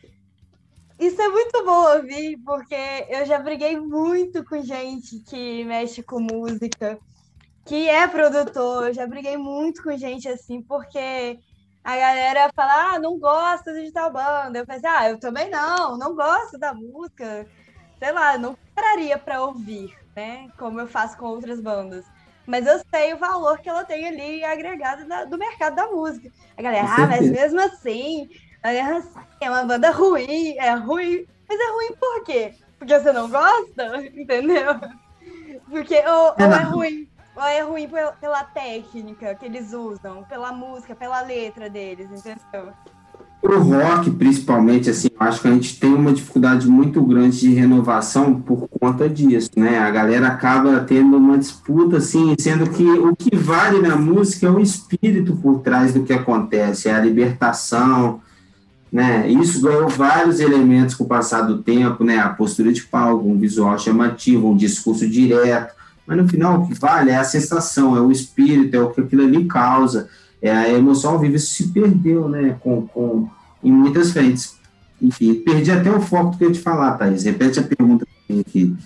isso 0.98 1.20
é 1.20 1.28
muito 1.28 1.64
bom 1.64 1.96
ouvir, 1.96 2.38
porque 2.44 3.06
eu 3.08 3.26
já 3.26 3.38
briguei 3.38 3.78
muito 3.78 4.44
com 4.44 4.62
gente 4.62 5.20
que 5.20 5.64
mexe 5.64 6.02
com 6.02 6.20
música, 6.20 6.98
que 7.64 7.88
é 7.88 8.06
produtor, 8.06 8.88
eu 8.88 8.94
já 8.94 9.06
briguei 9.06 9.36
muito 9.36 9.82
com 9.82 9.96
gente 9.96 10.28
assim, 10.28 10.62
porque 10.62 11.38
a 11.84 11.96
galera 11.96 12.50
fala, 12.54 12.94
ah, 12.94 12.98
não 12.98 13.18
gosta 13.18 13.72
de 13.72 13.90
tal 13.90 14.12
banda. 14.12 14.58
Eu 14.58 14.66
falei, 14.66 14.78
assim, 14.78 14.86
ah, 14.86 15.08
eu 15.08 15.18
também 15.18 15.48
não, 15.48 15.96
não 15.96 16.14
gosto 16.14 16.58
da 16.58 16.74
música. 16.74 17.46
Sei 17.98 18.12
lá, 18.12 18.38
não 18.38 18.56
pararia 18.74 19.18
para 19.18 19.42
ouvir, 19.42 19.96
né? 20.14 20.48
Como 20.56 20.80
eu 20.80 20.86
faço 20.86 21.16
com 21.16 21.26
outras 21.26 21.60
bandas 21.60 22.04
mas 22.48 22.66
eu 22.66 22.80
sei 22.90 23.12
o 23.12 23.18
valor 23.18 23.58
que 23.58 23.68
ela 23.68 23.84
tem 23.84 24.08
ali 24.08 24.42
agregado 24.42 25.04
na, 25.04 25.26
do 25.26 25.36
mercado 25.36 25.76
da 25.76 25.86
música. 25.86 26.32
A 26.56 26.62
galera, 26.62 26.88
ah, 26.90 27.06
mas 27.06 27.30
mesmo 27.30 27.60
assim, 27.60 28.26
é 29.38 29.50
uma 29.50 29.64
banda 29.64 29.90
ruim, 29.90 30.56
é 30.56 30.72
ruim. 30.72 31.26
Mas 31.46 31.60
é 31.60 31.70
ruim 31.70 31.94
por 32.00 32.24
quê? 32.24 32.54
Porque 32.78 32.98
você 32.98 33.12
não 33.12 33.28
gosta, 33.28 33.98
entendeu? 34.16 34.80
Porque 35.68 35.96
ou, 35.96 36.34
é, 36.38 36.46
ou 36.46 36.52
é 36.52 36.62
ruim, 36.62 37.08
ou 37.36 37.42
é 37.42 37.60
ruim 37.60 37.90
pela 38.18 38.44
técnica 38.44 39.34
que 39.34 39.44
eles 39.44 39.74
usam, 39.74 40.24
pela 40.24 40.50
música, 40.50 40.96
pela 40.96 41.20
letra 41.20 41.68
deles, 41.68 42.10
entendeu? 42.10 42.72
O 43.40 43.56
rock, 43.60 44.10
principalmente, 44.10 44.90
assim, 44.90 45.08
acho 45.18 45.40
que 45.40 45.48
a 45.48 45.52
gente 45.52 45.78
tem 45.78 45.94
uma 45.94 46.12
dificuldade 46.12 46.66
muito 46.66 47.00
grande 47.02 47.38
de 47.38 47.54
renovação 47.54 48.40
por 48.40 48.68
conta 48.68 49.08
disso, 49.08 49.50
né? 49.56 49.78
A 49.78 49.90
galera 49.90 50.26
acaba 50.26 50.80
tendo 50.80 51.16
uma 51.16 51.38
disputa, 51.38 51.98
assim, 51.98 52.34
sendo 52.36 52.68
que 52.68 52.82
o 52.82 53.14
que 53.14 53.36
vale 53.36 53.80
na 53.80 53.94
música 53.94 54.48
é 54.48 54.50
o 54.50 54.58
espírito 54.58 55.36
por 55.36 55.60
trás 55.60 55.94
do 55.94 56.02
que 56.02 56.12
acontece, 56.12 56.88
é 56.88 56.94
a 56.94 57.00
libertação, 57.00 58.20
né? 58.92 59.28
Isso 59.30 59.60
ganhou 59.60 59.88
vários 59.88 60.40
elementos 60.40 60.96
com 60.96 61.04
o 61.04 61.08
passar 61.08 61.42
do 61.42 61.62
tempo, 61.62 62.02
né? 62.02 62.18
A 62.18 62.30
postura 62.30 62.72
de 62.72 62.82
palco, 62.82 63.28
um 63.28 63.38
visual 63.38 63.78
chamativo, 63.78 64.50
um 64.50 64.56
discurso 64.56 65.08
direto, 65.08 65.74
mas 66.04 66.16
no 66.16 66.26
final 66.26 66.60
o 66.60 66.66
que 66.66 66.74
vale 66.74 67.12
é 67.12 67.16
a 67.16 67.24
sensação, 67.24 67.96
é 67.96 68.00
o 68.00 68.10
espírito, 68.10 68.74
é 68.74 68.80
o 68.80 68.90
que 68.90 69.00
aquilo 69.00 69.22
ali 69.22 69.44
causa 69.44 70.08
é, 70.40 70.50
a 70.50 70.68
emoção 70.68 71.12
ao 71.12 71.18
vivo 71.18 71.38
se 71.38 71.68
perdeu, 71.68 72.28
né, 72.28 72.56
com, 72.60 72.86
com, 72.86 73.28
em 73.62 73.72
muitas 73.72 74.12
frentes. 74.12 74.56
Enfim, 75.00 75.34
perdi 75.34 75.70
até 75.70 75.90
o 75.90 76.00
foco 76.00 76.32
do 76.32 76.38
que 76.38 76.44
eu 76.44 76.48
ia 76.48 76.54
te 76.54 76.60
falar, 76.60 76.96
Thaís. 76.96 77.24
Repete 77.24 77.60
a 77.60 77.62
pergunta 77.62 78.06
aqui. 78.40 78.76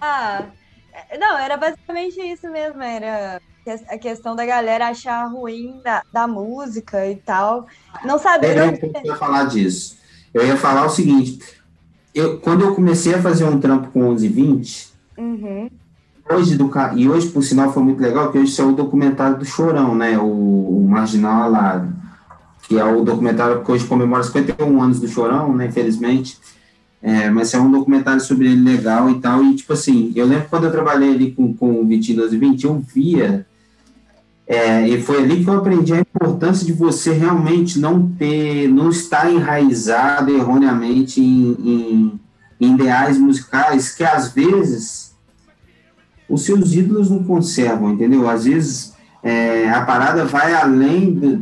Ah, 0.00 0.44
não, 1.18 1.38
era 1.38 1.56
basicamente 1.56 2.20
isso 2.20 2.50
mesmo, 2.50 2.82
era 2.82 3.40
a 3.88 3.98
questão 3.98 4.36
da 4.36 4.44
galera 4.44 4.88
achar 4.88 5.24
ruim 5.26 5.80
da, 5.82 6.02
da 6.12 6.26
música 6.26 7.06
e 7.06 7.16
tal. 7.16 7.66
Não 8.04 8.18
saber. 8.18 8.56
É, 8.58 8.78
eu 9.02 9.04
ia 9.04 9.16
falar 9.16 9.44
disso. 9.44 9.98
Eu 10.32 10.46
ia 10.46 10.56
falar 10.56 10.84
o 10.86 10.90
seguinte: 10.90 11.38
eu, 12.14 12.40
quando 12.40 12.62
eu 12.64 12.74
comecei 12.74 13.14
a 13.14 13.22
fazer 13.22 13.44
um 13.44 13.60
trampo 13.60 13.90
com 13.90 14.08
11 14.08 14.26
e 14.26 14.28
20, 14.28 14.88
uhum 15.18 15.70
hoje 16.30 16.56
do 16.56 16.70
e 16.96 17.08
hoje 17.08 17.28
por 17.28 17.42
sinal 17.42 17.72
foi 17.72 17.82
muito 17.82 18.00
legal 18.00 18.32
que 18.32 18.38
hoje 18.38 18.52
saiu 18.52 18.70
o 18.70 18.76
documentário 18.76 19.38
do 19.38 19.44
Chorão, 19.44 19.94
né, 19.94 20.18
o, 20.18 20.24
o 20.24 20.86
Marginal 20.88 21.42
Alado, 21.42 21.92
que 22.62 22.78
é 22.78 22.84
o 22.84 23.04
documentário 23.04 23.62
que 23.62 23.70
hoje 23.70 23.86
comemora 23.86 24.22
51 24.22 24.82
anos 24.82 25.00
do 25.00 25.08
Chorão, 25.08 25.54
né, 25.54 25.66
infelizmente. 25.66 26.38
É, 27.06 27.28
mas 27.28 27.52
é 27.52 27.58
um 27.58 27.70
documentário 27.70 28.20
sobre 28.22 28.46
ele 28.46 28.62
legal 28.62 29.10
e 29.10 29.20
tal. 29.20 29.44
E, 29.44 29.54
tipo 29.54 29.74
assim, 29.74 30.10
eu 30.16 30.24
lembro 30.24 30.46
quando 30.48 30.64
eu 30.64 30.72
trabalhei 30.72 31.12
ali 31.12 31.32
com, 31.32 31.52
com 31.52 31.82
o 31.82 31.86
22 31.86 32.32
e 32.32 32.38
20, 32.38 32.64
eu 32.64 32.82
via. 32.94 33.46
É, 34.46 34.88
e 34.88 35.02
foi 35.02 35.22
ali 35.22 35.44
que 35.44 35.50
eu 35.50 35.58
aprendi 35.58 35.92
a 35.92 36.00
importância 36.00 36.64
de 36.64 36.72
você 36.72 37.12
realmente 37.12 37.78
não 37.78 38.08
ter, 38.08 38.68
não 38.68 38.88
estar 38.88 39.30
enraizado 39.30 40.34
erroneamente 40.34 41.20
em, 41.20 41.56
em, 41.62 42.20
em 42.58 42.74
ideais 42.74 43.18
musicais 43.18 43.94
que 43.94 44.02
às 44.02 44.32
vezes 44.32 45.03
os 46.28 46.44
seus 46.44 46.72
ídolos 46.72 47.10
não 47.10 47.22
conservam, 47.22 47.92
entendeu? 47.92 48.28
Às 48.28 48.44
vezes 48.44 48.94
é, 49.22 49.70
a 49.70 49.80
parada 49.82 50.24
vai 50.24 50.52
além, 50.54 51.14
do, 51.14 51.40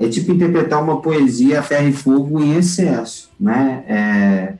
é 0.00 0.08
tipo 0.08 0.32
interpretar 0.32 0.82
uma 0.82 1.00
poesia 1.00 1.60
a 1.60 1.62
ferro 1.62 1.88
e 1.88 1.92
fogo 1.92 2.40
em 2.40 2.56
excesso, 2.56 3.30
né? 3.38 3.84
É, 3.86 4.54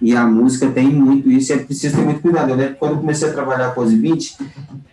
e 0.00 0.14
a 0.14 0.26
música 0.26 0.68
tem 0.68 0.88
muito 0.88 1.30
isso, 1.30 1.52
é 1.52 1.58
preciso 1.58 1.96
ter 1.96 2.02
muito 2.02 2.20
cuidado. 2.20 2.50
Eu 2.50 2.56
lembro 2.56 2.76
quando 2.76 2.92
eu 2.92 2.98
comecei 2.98 3.28
a 3.28 3.32
trabalhar 3.32 3.74
com 3.74 3.82
os 3.82 3.92
20, 3.92 4.36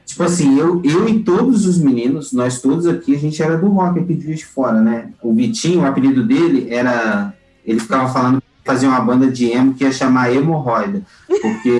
tipo 0.05 0.23
assim, 0.23 0.57
eu, 0.57 0.81
eu 0.83 1.07
e 1.07 1.19
todos 1.19 1.65
os 1.65 1.77
meninos, 1.77 2.31
nós 2.33 2.61
todos 2.61 2.85
aqui, 2.87 3.15
a 3.15 3.19
gente 3.19 3.41
era 3.41 3.57
do 3.57 3.67
rock 3.67 3.99
aqui 3.99 4.15
de 4.15 4.33
de 4.33 4.45
Fora, 4.45 4.81
né? 4.81 5.09
O 5.21 5.33
Vitinho, 5.33 5.81
o 5.81 5.85
apelido 5.85 6.25
dele 6.25 6.67
era, 6.69 7.33
ele 7.65 7.79
ficava 7.79 8.11
falando 8.11 8.41
fazer 8.65 8.87
uma 8.87 9.01
banda 9.01 9.27
de 9.27 9.45
emo 9.45 9.73
que 9.73 9.83
ia 9.83 9.91
chamar 9.91 10.33
Hemorroida, 10.33 11.01
porque 11.41 11.79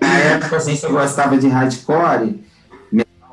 na 0.00 0.18
época 0.18 0.56
assim, 0.56 0.76
você 0.76 0.88
gostava 0.88 1.36
de 1.36 1.48
hardcore, 1.48 2.40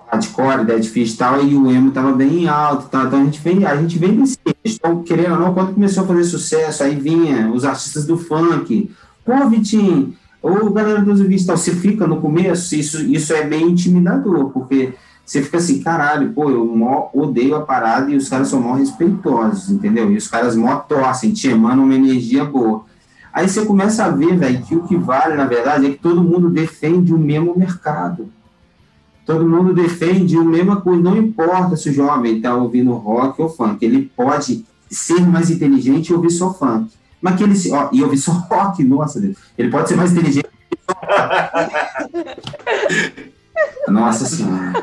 hardcore, 0.08 0.66
dead 0.66 0.84
fish 0.84 1.14
e 1.14 1.18
tal, 1.18 1.44
e 1.44 1.56
o 1.56 1.72
emo 1.72 1.92
tava 1.92 2.12
bem 2.12 2.48
alto 2.48 2.90
tal, 2.90 3.06
então 3.06 3.22
a 3.22 3.26
gente 3.26 3.40
vem, 3.40 3.66
a 3.66 3.76
gente 3.76 3.98
vem 3.98 4.16
desse 4.16 4.40
então, 4.66 5.04
querendo 5.04 5.34
ou 5.34 5.40
não, 5.40 5.54
quando 5.54 5.74
começou 5.74 6.04
a 6.04 6.08
fazer 6.08 6.24
sucesso, 6.24 6.84
aí 6.84 6.96
vinha 6.96 7.52
os 7.52 7.66
artistas 7.66 8.06
do 8.06 8.18
funk, 8.18 8.92
pô, 9.26 9.48
Vitinho, 9.50 10.16
ou 10.42 10.72
galera 10.72 11.02
dos 11.02 11.20
vídeos 11.20 11.46
tal, 11.46 11.58
você 11.58 11.72
fica 11.72 12.08
no 12.08 12.22
começo, 12.22 12.76
isso, 12.76 13.02
isso 13.04 13.34
é 13.34 13.44
bem 13.44 13.70
intimidador, 13.70 14.50
porque 14.50 14.94
você 15.30 15.44
fica 15.44 15.58
assim, 15.58 15.82
caralho, 15.84 16.32
pô, 16.34 16.50
eu 16.50 16.66
mó, 16.66 17.10
odeio 17.14 17.56
a 17.56 17.62
parada 17.62 18.10
e 18.10 18.16
os 18.16 18.28
caras 18.28 18.48
são 18.48 18.62
mó 18.62 18.74
respeitosos, 18.74 19.70
entendeu? 19.70 20.12
E 20.12 20.18
os 20.18 20.28
caras 20.28 20.56
mó 20.56 20.76
torcem, 20.78 21.32
te 21.32 21.50
emanam 21.50 21.84
uma 21.84 21.94
energia 21.94 22.44
boa. 22.44 22.86
Aí 23.34 23.48
você 23.48 23.66
começa 23.66 24.06
a 24.06 24.10
ver, 24.10 24.38
velho, 24.38 24.62
que 24.64 24.76
o 24.76 24.84
que 24.84 24.96
vale, 24.96 25.36
na 25.36 25.46
verdade, 25.46 25.86
é 25.86 25.92
que 25.92 25.98
todo 25.98 26.24
mundo 26.24 26.50
defende 26.50 27.14
o 27.14 27.18
mesmo 27.18 27.58
mercado. 27.58 28.30
Todo 29.26 29.48
mundo 29.48 29.74
defende 29.74 30.36
a 30.36 30.44
mesma 30.44 30.82
coisa, 30.82 31.04
não 31.04 31.16
importa 31.16 31.76
se 31.76 31.90
o 31.90 31.94
jovem 31.94 32.38
está 32.38 32.56
ouvindo 32.56 32.92
rock 32.94 33.40
ou 33.42 33.48
funk, 33.48 33.86
ele 33.86 34.12
pode 34.16 34.66
ser 34.90 35.22
mais 35.22 35.52
inteligente 35.52 36.10
e 36.10 36.14
ouvir 36.14 36.32
só 36.32 36.54
funk. 36.54 36.92
Mas 37.22 37.36
que 37.36 37.44
ele, 37.44 37.72
ó, 37.72 37.90
e 37.92 38.04
ouvir 38.04 38.18
só 38.18 38.32
rock, 38.50 38.84
nossa 38.84 39.22
Deus, 39.22 39.38
ele 39.58 39.70
pode 39.70 39.90
ser 39.90 39.96
mais 39.96 40.12
inteligente 40.12 40.50
Nossa 43.88 44.26
Senhora. 44.26 44.74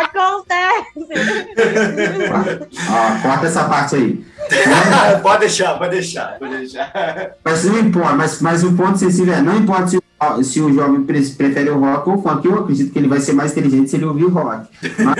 Acontece. 0.00 0.88
Ó, 2.90 3.22
corta 3.22 3.46
essa 3.46 3.64
parte 3.64 3.96
aí. 3.96 4.24
pode 5.22 5.40
deixar, 5.40 5.78
pode 5.78 5.90
deixar, 5.90 6.38
pode 6.38 6.56
deixar. 6.56 6.92
Mas 7.44 7.64
não 7.64 7.78
importa, 7.80 8.14
mas, 8.14 8.40
mas 8.40 8.64
o 8.64 8.72
ponto 8.72 8.98
sensível 8.98 9.34
é, 9.34 9.42
não 9.42 9.56
importa 9.56 9.88
se, 9.88 10.00
se 10.44 10.60
o 10.60 10.72
jovem 10.72 11.02
prefere 11.04 11.70
o 11.70 11.78
rock 11.78 12.08
ou 12.08 12.16
o 12.16 12.22
funk, 12.22 12.46
eu 12.46 12.58
acredito 12.58 12.92
que 12.92 12.98
ele 12.98 13.08
vai 13.08 13.20
ser 13.20 13.32
mais 13.32 13.52
inteligente 13.52 13.90
se 13.90 13.96
ele 13.96 14.04
ouvir 14.04 14.28
rock. 14.28 14.66
Mas, 14.98 15.16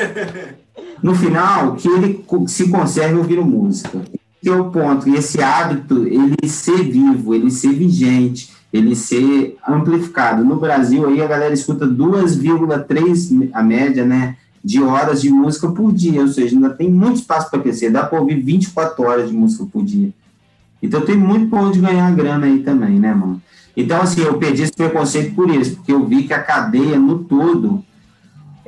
no 1.02 1.14
final, 1.14 1.74
que 1.74 1.88
ele 1.88 2.24
se 2.46 2.68
conserve 2.68 3.16
ouvindo 3.16 3.44
música. 3.44 4.00
Esse 4.40 4.50
é 4.50 4.56
o 4.56 4.70
ponto, 4.70 5.08
e 5.08 5.16
esse 5.16 5.42
hábito, 5.42 6.06
ele 6.06 6.48
ser 6.48 6.84
vivo, 6.84 7.34
ele 7.34 7.50
ser 7.50 7.72
vigente, 7.72 8.52
ele 8.72 8.94
ser 8.94 9.56
amplificado. 9.66 10.44
No 10.44 10.56
Brasil, 10.56 11.06
aí 11.06 11.20
a 11.22 11.26
galera 11.26 11.54
escuta 11.54 11.86
2,3 11.86 13.50
a 13.52 13.62
média, 13.62 14.04
né, 14.04 14.36
de 14.62 14.82
horas 14.82 15.20
de 15.20 15.30
música 15.30 15.68
por 15.68 15.92
dia, 15.92 16.20
ou 16.20 16.28
seja, 16.28 16.54
ainda 16.54 16.70
tem 16.70 16.90
muito 16.90 17.16
espaço 17.16 17.50
para 17.50 17.60
crescer, 17.60 17.90
dá 17.90 18.04
para 18.04 18.20
ouvir 18.20 18.40
24 18.40 19.02
horas 19.04 19.30
de 19.30 19.34
música 19.34 19.64
por 19.64 19.84
dia. 19.84 20.10
Então 20.82 21.00
tem 21.00 21.16
muito 21.16 21.48
por 21.48 21.60
onde 21.60 21.80
ganhar 21.80 22.14
grana 22.14 22.46
aí 22.46 22.60
também, 22.60 22.98
né, 22.98 23.14
mano? 23.14 23.40
Então, 23.76 24.00
assim, 24.00 24.22
eu 24.22 24.34
perdi 24.38 24.62
esse 24.62 24.72
preconceito 24.72 25.34
por 25.34 25.48
isso, 25.50 25.76
porque 25.76 25.92
eu 25.92 26.04
vi 26.04 26.24
que 26.24 26.32
a 26.32 26.42
cadeia 26.42 26.98
no 26.98 27.20
todo 27.20 27.84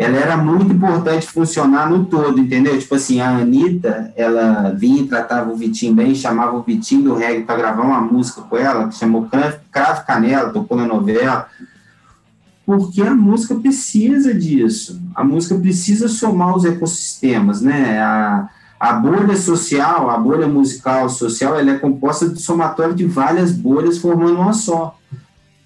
ela 0.01 0.17
era 0.17 0.35
muito 0.35 0.73
importante 0.73 1.27
funcionar 1.27 1.91
no 1.91 2.07
todo, 2.07 2.41
entendeu? 2.41 2.79
Tipo 2.79 2.95
assim, 2.95 3.21
a 3.21 3.37
Anitta, 3.37 4.11
ela 4.17 4.71
vinha 4.71 5.03
e 5.03 5.07
tratava 5.07 5.53
o 5.53 5.57
Vitinho 5.57 5.93
bem, 5.93 6.15
chamava 6.15 6.57
o 6.57 6.63
Vitinho 6.63 7.03
do 7.03 7.15
reggae 7.15 7.43
para 7.45 7.59
gravar 7.59 7.83
uma 7.83 8.01
música 8.01 8.41
com 8.41 8.57
ela, 8.57 8.89
que 8.89 8.95
chamou 8.95 9.29
Cravo 9.71 10.07
Canela, 10.07 10.55
tocou 10.55 10.75
na 10.75 10.87
novela, 10.87 11.49
porque 12.65 13.03
a 13.03 13.15
música 13.15 13.55
precisa 13.55 14.33
disso. 14.33 14.99
A 15.15 15.23
música 15.23 15.55
precisa 15.57 16.09
somar 16.09 16.57
os 16.57 16.65
ecossistemas, 16.65 17.61
né? 17.61 18.01
A, 18.01 18.49
a 18.81 18.95
bolha 18.95 19.37
social, 19.37 20.09
a 20.09 20.17
bolha 20.17 20.49
musical 20.49 21.11
social, 21.11 21.59
ela 21.59 21.73
é 21.73 21.79
composta 21.79 22.27
de 22.27 22.41
somatório 22.41 22.95
de 22.95 23.05
várias 23.05 23.53
bolhas 23.53 23.99
formando 23.99 24.41
uma 24.41 24.55
só. 24.55 24.97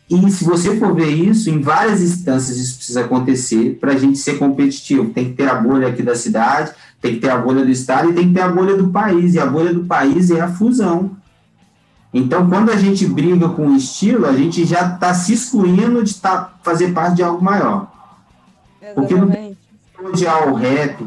E 0.09 0.31
se 0.31 0.45
você 0.45 0.77
for 0.77 0.95
ver 0.95 1.09
isso, 1.09 1.49
em 1.49 1.61
várias 1.61 2.03
instâncias 2.03 2.59
isso 2.59 2.77
precisa 2.77 3.01
acontecer 3.01 3.79
para 3.81 3.93
a 3.93 3.97
gente 3.97 4.19
ser 4.19 4.39
competitivo. 4.39 5.11
Tem 5.11 5.31
que 5.31 5.33
ter 5.33 5.49
a 5.49 5.55
bolha 5.55 5.89
aqui 5.89 6.03
da 6.03 6.15
cidade, 6.15 6.73
tem 7.01 7.15
que 7.15 7.21
ter 7.21 7.31
a 7.31 7.39
bolha 7.39 7.65
do 7.65 7.71
estado 7.71 8.11
e 8.11 8.13
tem 8.13 8.29
que 8.29 8.35
ter 8.35 8.43
a 8.43 8.49
bolha 8.49 8.77
do 8.77 8.89
país. 8.89 9.35
E 9.35 9.41
a 9.41 9.47
bolha 9.47 9.73
do 9.73 9.85
país 9.85 10.31
é 10.31 10.41
a 10.41 10.49
fusão. 10.49 11.17
Então, 12.13 12.49
quando 12.49 12.71
a 12.71 12.77
gente 12.77 13.07
briga 13.07 13.49
com 13.49 13.69
o 13.69 13.77
estilo, 13.77 14.27
a 14.27 14.33
gente 14.33 14.65
já 14.65 14.95
está 14.95 15.13
se 15.15 15.33
excluindo 15.33 16.05
de 16.05 16.15
tá, 16.15 16.55
fazer 16.63 16.93
parte 16.93 17.17
de 17.17 17.23
algo 17.23 17.43
maior. 17.43 17.91
Exatamente. 18.81 18.95
Porque 18.95 19.15
não 19.15 19.29
tem 19.29 19.57
odiar 20.05 20.49
o 20.49 20.55
rap, 20.55 21.05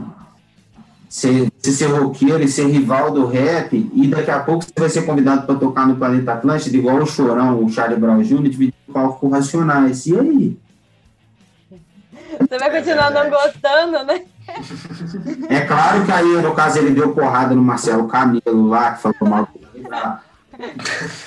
ser, 1.72 1.86
ser 1.86 1.88
roqueiro 1.88 2.44
e 2.44 2.48
ser 2.48 2.68
rival 2.68 3.12
do 3.12 3.26
rap, 3.28 3.90
e 3.94 4.08
daqui 4.08 4.32
a 4.32 4.40
pouco 4.40 4.64
você 4.64 4.74
vai 4.78 4.90
ser 4.90 5.06
convidado 5.06 5.46
para 5.46 5.56
tocar 5.56 5.88
no 5.88 5.96
Planeta 5.96 6.34
Atlântida, 6.34 6.78
igual 6.78 6.98
o 6.98 7.06
Chorão, 7.06 7.64
o 7.64 7.70
Charlie 7.70 8.00
Brown 8.00 8.22
Jr., 8.22 8.44
dividir 8.44 8.74
o 8.88 8.94
palco 8.94 9.20
com 9.20 9.30
Racionais. 9.30 10.06
E 10.06 10.18
aí? 10.18 10.58
Você 12.40 12.58
vai 12.58 12.72
continuar 12.72 13.12
não 13.12 13.30
gostando, 13.30 14.04
né? 14.06 14.22
É 15.50 15.62
claro 15.62 16.06
que 16.06 16.12
aí, 16.12 16.42
no 16.42 16.54
caso, 16.54 16.80
ele 16.80 16.92
deu 16.92 17.14
porrada 17.14 17.54
no 17.54 17.64
Marcelo 17.64 18.08
Camilo 18.08 18.68
lá, 18.68 18.92
que 18.92 19.02
falou 19.02 19.18
mal. 19.22 19.48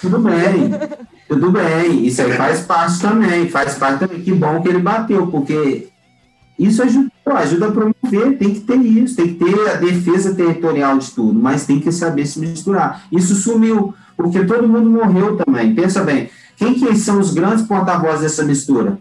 Tudo 0.01 0.19
bem, 0.21 0.71
tudo 1.29 1.51
bem. 1.51 2.07
Isso 2.07 2.23
aí 2.23 2.33
faz 2.33 2.61
parte 2.63 3.01
também, 3.01 3.49
faz 3.49 3.75
parte 3.75 4.01
também. 4.01 4.23
Que 4.23 4.33
bom 4.33 4.63
que 4.63 4.69
ele 4.69 4.79
bateu, 4.79 5.27
porque 5.27 5.89
isso 6.59 6.83
ajuda, 6.83 7.11
ajuda 7.37 7.69
a 7.69 7.73
promover, 7.73 8.39
tem 8.39 8.55
que 8.55 8.61
ter 8.61 8.77
isso, 8.77 9.17
tem 9.17 9.35
que 9.35 9.45
ter 9.45 9.69
a 9.69 9.75
defesa 9.75 10.35
territorial 10.35 10.99
de 10.99 11.11
tudo, 11.11 11.39
mas 11.39 11.67
tem 11.67 11.81
que 11.81 11.91
saber 11.93 12.27
se 12.27 12.39
misturar. 12.39 13.05
Isso 13.11 13.35
sumiu, 13.35 13.95
porque 14.17 14.45
todo 14.45 14.69
mundo 14.69 14.91
morreu 14.91 15.37
também. 15.37 15.75
Pensa 15.75 16.03
bem, 16.03 16.31
quem 16.57 16.75
que 16.75 16.95
são 16.97 17.19
os 17.19 17.33
grandes 17.33 17.65
porta-vozes 17.65 18.21
dessa 18.21 18.45
mistura? 18.45 18.99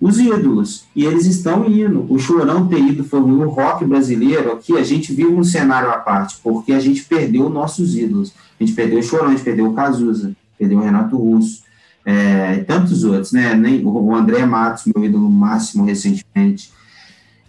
Os 0.00 0.18
ídolos, 0.18 0.84
e 0.94 1.04
eles 1.04 1.26
estão 1.26 1.66
indo. 1.66 2.06
O 2.08 2.18
Chorão 2.18 2.68
ter 2.68 2.78
ido 2.78 3.02
foi 3.02 3.20
o 3.20 3.48
rock 3.48 3.84
brasileiro 3.84 4.52
aqui, 4.52 4.76
a 4.76 4.84
gente 4.84 5.12
vive 5.12 5.32
um 5.32 5.42
cenário 5.42 5.90
à 5.90 5.98
parte, 5.98 6.36
porque 6.42 6.72
a 6.72 6.78
gente 6.78 7.04
perdeu 7.04 7.48
nossos 7.48 7.96
ídolos. 7.96 8.32
A 8.58 8.64
gente 8.64 8.74
perdeu 8.74 9.00
o 9.00 9.02
Chorão, 9.02 9.26
a 9.26 9.30
gente 9.30 9.42
perdeu 9.42 9.66
o 9.66 9.74
Cazuza, 9.74 10.32
perdeu 10.56 10.78
o 10.78 10.82
Renato 10.82 11.16
Russo, 11.16 11.62
é, 12.04 12.58
tantos 12.58 13.04
outros, 13.04 13.32
né? 13.32 13.54
Nem, 13.54 13.84
o 13.84 14.14
André 14.14 14.46
Matos, 14.46 14.84
meu 14.86 15.04
ídolo 15.04 15.28
máximo 15.30 15.84
recentemente. 15.84 16.72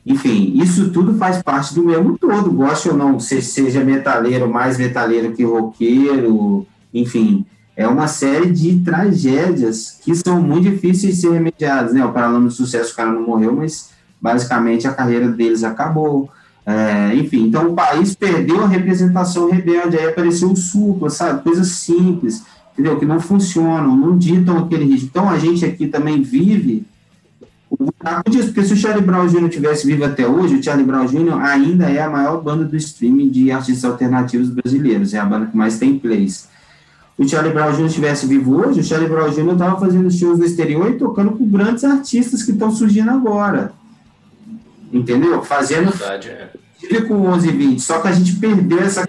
Enfim, 0.10 0.54
isso 0.56 0.90
tudo 0.90 1.14
faz 1.20 1.44
parte 1.44 1.76
do 1.76 1.84
mesmo 1.84 2.18
todo, 2.18 2.52
goste 2.52 2.90
ou 2.90 2.98
não, 2.98 3.20
seja 3.20 3.84
metaleiro, 3.84 4.50
mais 4.50 4.76
metaleiro 4.76 5.34
que 5.34 5.44
roqueiro, 5.44 6.66
enfim, 6.92 7.46
é 7.78 7.88
uma 7.88 8.08
série 8.08 8.52
de 8.52 8.80
tragédias 8.80 10.00
que 10.04 10.16
são 10.16 10.42
muito 10.42 10.64
difíceis 10.72 11.14
de 11.14 11.22
ser 11.22 11.32
remediadas, 11.32 11.94
né? 11.94 12.04
O 12.04 12.12
Paralama 12.12 12.48
do 12.48 12.52
Sucesso, 12.52 12.92
o 12.92 12.96
cara 12.96 13.12
não 13.12 13.22
morreu, 13.22 13.56
mas 13.56 13.92
basicamente 14.20 14.88
a 14.88 14.94
carreira 14.94 15.30
deles 15.30 15.64
acabou. 15.64 16.28
É, 16.66 17.16
enfim, 17.16 17.46
então 17.46 17.70
o 17.70 17.76
país 17.76 18.16
perdeu 18.16 18.64
a 18.64 18.68
representação 18.68 19.52
rebelde, 19.52 19.96
aí 19.96 20.08
apareceu 20.08 20.52
o 20.52 20.58
supla, 20.58 21.12
sabe? 21.12 21.44
Coisas 21.44 21.68
simples, 21.68 22.44
entendeu? 22.74 22.98
Que 22.98 23.06
não 23.06 23.20
funcionam, 23.20 23.96
não 23.96 24.18
ditam 24.18 24.58
aquele 24.58 24.86
ritmo. 24.86 25.08
Então 25.12 25.30
a 25.30 25.38
gente 25.38 25.64
aqui 25.64 25.86
também 25.86 26.20
vive 26.24 26.84
disso, 28.30 28.48
porque 28.48 28.64
se 28.64 28.74
o 28.74 28.78
Charlie 28.78 29.06
Brown 29.06 29.28
Jr. 29.28 29.50
tivesse 29.50 29.86
vivo 29.86 30.04
até 30.04 30.28
hoje, 30.28 30.56
o 30.56 30.64
Charlie 30.64 30.86
Brown 30.86 31.06
Jr. 31.06 31.34
ainda 31.42 31.90
é 31.90 32.02
a 32.02 32.10
maior 32.10 32.42
banda 32.42 32.66
do 32.66 32.76
streaming 32.76 33.30
de 33.30 33.52
artistas 33.52 33.90
alternativos 33.90 34.50
brasileiros, 34.50 35.14
é 35.14 35.20
a 35.20 35.26
banda 35.26 35.48
que 35.48 35.56
mais 35.56 35.78
tem 35.78 35.98
plays. 35.98 36.48
O 37.18 37.28
Charlie 37.28 37.54
Brown 37.54 37.74
Jr. 37.74 37.86
estivesse 37.86 38.26
vivo 38.26 38.56
hoje, 38.56 38.80
o 38.80 38.84
Charlie 38.84 39.10
Brown 39.10 39.30
Jr. 39.30 39.54
estava 39.54 39.80
fazendo 39.80 40.10
shows 40.10 40.40
no 40.40 40.46
exterior 40.46 40.90
e 40.90 40.98
tocando 40.98 41.32
com 41.32 41.48
grandes 41.48 41.84
artistas 41.84 42.44
que 42.44 42.52
estão 42.52 42.72
surgindo 42.72 43.12
agora. 43.12 43.74
Entendeu? 44.92 45.42
Fazendo 45.44 45.92
Verdade, 45.92 46.30
é. 46.30 47.02
com 47.02 47.28
11 47.28 47.48
e 47.48 47.52
20. 47.52 47.80
Só 47.82 48.00
que 48.00 48.08
a 48.08 48.12
gente 48.12 48.36
perdeu 48.38 48.80
essa 48.80 49.08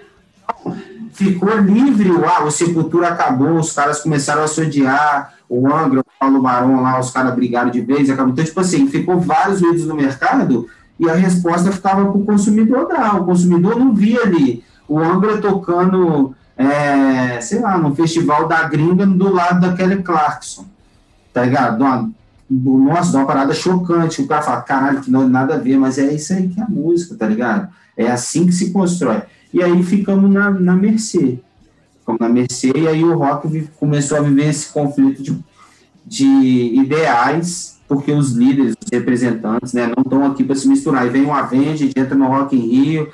ficou 1.13 1.55
livre, 1.59 2.09
ah, 2.25 2.43
o 2.43 2.51
Sepultura 2.51 3.09
acabou, 3.09 3.55
os 3.57 3.71
caras 3.73 4.01
começaram 4.01 4.43
a 4.43 4.47
se 4.47 4.59
odiar, 4.61 5.35
o 5.51 5.67
Angra, 5.67 5.99
o 5.99 6.05
Paulo 6.17 6.41
Barão 6.41 6.81
lá, 6.81 6.97
os 6.97 7.11
caras 7.11 7.35
brigaram 7.35 7.69
de 7.69 7.81
vez, 7.81 8.09
acabou. 8.09 8.31
Então, 8.31 8.45
tipo 8.45 8.61
assim, 8.61 8.87
ficou 8.87 9.19
vários 9.19 9.59
vídeos 9.59 9.85
no 9.85 9.95
mercado 9.95 10.65
e 10.97 11.09
a 11.09 11.13
resposta 11.13 11.73
ficava 11.73 12.05
para 12.05 12.17
o 12.17 12.23
consumidor 12.23 12.87
dar. 12.87 13.19
O 13.19 13.25
consumidor 13.25 13.77
não 13.77 13.93
via 13.93 14.21
ali 14.21 14.63
o 14.87 14.97
Angra 14.97 15.41
tocando, 15.41 16.33
é, 16.55 17.41
sei 17.41 17.59
lá, 17.59 17.77
no 17.77 17.93
festival 17.93 18.47
da 18.47 18.63
gringa 18.63 19.05
do 19.05 19.29
lado 19.29 19.59
da 19.59 19.73
Kelly 19.75 20.01
Clarkson, 20.01 20.65
tá 21.33 21.43
ligado? 21.43 21.83
Nossa, 22.49 23.17
uma 23.17 23.27
parada 23.27 23.53
chocante. 23.53 24.21
O 24.21 24.27
cara 24.27 24.41
fala, 24.41 24.61
caralho, 24.61 25.01
que 25.01 25.11
não 25.11 25.27
nada 25.27 25.55
a 25.55 25.57
ver, 25.57 25.77
mas 25.77 25.97
é 25.97 26.13
isso 26.13 26.31
aí 26.31 26.47
que 26.47 26.61
é 26.61 26.63
a 26.63 26.69
música, 26.69 27.13
tá 27.15 27.27
ligado? 27.27 27.67
É 27.97 28.09
assim 28.09 28.45
que 28.45 28.53
se 28.53 28.71
constrói. 28.71 29.21
E 29.53 29.61
aí 29.61 29.83
ficamos 29.83 30.31
na, 30.31 30.49
na 30.49 30.75
mercê 30.77 31.41
ficamos 32.11 32.19
na 32.19 32.29
mercê, 32.29 32.71
e 32.75 32.87
aí 32.87 33.03
o 33.03 33.17
rock 33.17 33.67
começou 33.79 34.17
a 34.17 34.21
viver 34.21 34.49
esse 34.49 34.71
conflito 34.71 35.21
de, 35.23 35.39
de 36.05 36.75
ideais, 36.75 37.79
porque 37.87 38.11
os 38.11 38.31
líderes, 38.31 38.75
os 38.81 38.89
representantes, 38.91 39.73
né, 39.73 39.87
não 39.87 40.03
estão 40.03 40.25
aqui 40.25 40.43
para 40.43 40.55
se 40.55 40.67
misturar. 40.67 41.05
E 41.05 41.09
vem 41.09 41.25
um 41.25 41.33
Avenged, 41.33 41.93
entra 41.95 42.15
no 42.15 42.27
Rock 42.27 42.55
em 42.55 42.59
Rio, 42.59 43.09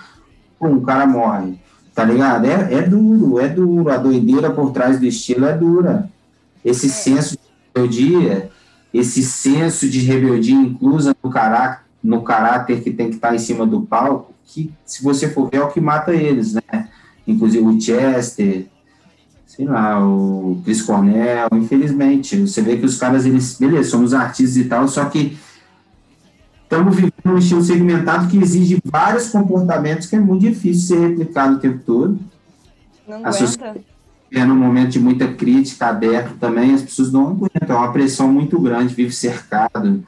pum, 0.60 0.76
o 0.76 0.82
cara 0.82 1.06
morre. 1.06 1.56
Tá 1.94 2.04
ligado? 2.04 2.46
É, 2.46 2.76
é 2.76 2.82
duro, 2.84 3.40
é 3.40 3.48
duro. 3.48 3.90
A 3.90 3.98
doideira 3.98 4.52
por 4.52 4.72
trás 4.72 5.00
do 5.00 5.06
estilo 5.08 5.46
é 5.46 5.58
dura. 5.58 6.10
Esse 6.64 6.86
é. 6.86 6.90
senso 6.90 7.36
de 7.36 7.42
rebeldia, 7.74 8.52
esse 8.94 9.24
senso 9.24 9.90
de 9.90 10.00
rebeldia 10.02 10.56
inclusa 10.56 11.16
no 11.24 11.30
caráter, 11.32 11.86
no 12.04 12.22
caráter 12.22 12.84
que 12.84 12.92
tem 12.92 13.10
que 13.10 13.16
estar 13.16 13.30
tá 13.30 13.36
em 13.36 13.40
cima 13.40 13.66
do 13.66 13.82
palco, 13.82 14.32
que 14.46 14.72
se 14.86 15.04
você 15.04 15.28
for 15.28 15.50
ver 15.50 15.58
é 15.58 15.64
o 15.64 15.70
que 15.70 15.82
mata 15.82 16.14
eles, 16.14 16.54
né? 16.54 16.88
Inclusive 17.28 17.66
o 17.66 17.82
Chester, 17.82 18.68
sei 19.58 19.66
lá, 19.66 20.00
o 20.06 20.62
Chris 20.64 20.84
Cornell, 20.84 21.50
infelizmente. 21.54 22.40
Você 22.42 22.62
vê 22.62 22.78
que 22.78 22.86
os 22.86 22.98
caras, 23.00 23.26
eles, 23.26 23.58
beleza, 23.58 23.90
somos 23.90 24.14
artistas 24.14 24.56
e 24.56 24.66
tal, 24.66 24.88
só 24.88 25.06
que 25.06 25.36
estamos 26.62 26.96
vivendo 26.96 27.14
um 27.26 27.38
estilo 27.40 27.64
segmentado 27.64 28.28
que 28.28 28.38
exige 28.38 28.80
vários 28.86 29.30
comportamentos 29.30 30.06
que 30.06 30.16
é 30.16 30.20
muito 30.20 30.42
difícil 30.42 30.96
ser 30.96 31.10
replicado 31.10 31.56
o 31.56 31.60
tempo 31.60 31.80
todo. 31.84 32.20
Não 33.08 33.26
aguenta. 33.26 33.76
É 34.30 34.46
num 34.46 34.56
momento 34.56 34.90
de 34.90 35.00
muita 35.00 35.28
crítica 35.34 35.88
aberta 35.88 36.36
também, 36.40 36.74
as 36.74 36.82
pessoas 36.82 37.12
não 37.12 37.30
aguentam, 37.30 37.78
é 37.78 37.80
uma 37.80 37.94
pressão 37.94 38.28
muito 38.28 38.60
grande, 38.60 38.94
vive 38.94 39.14
cercado, 39.14 40.04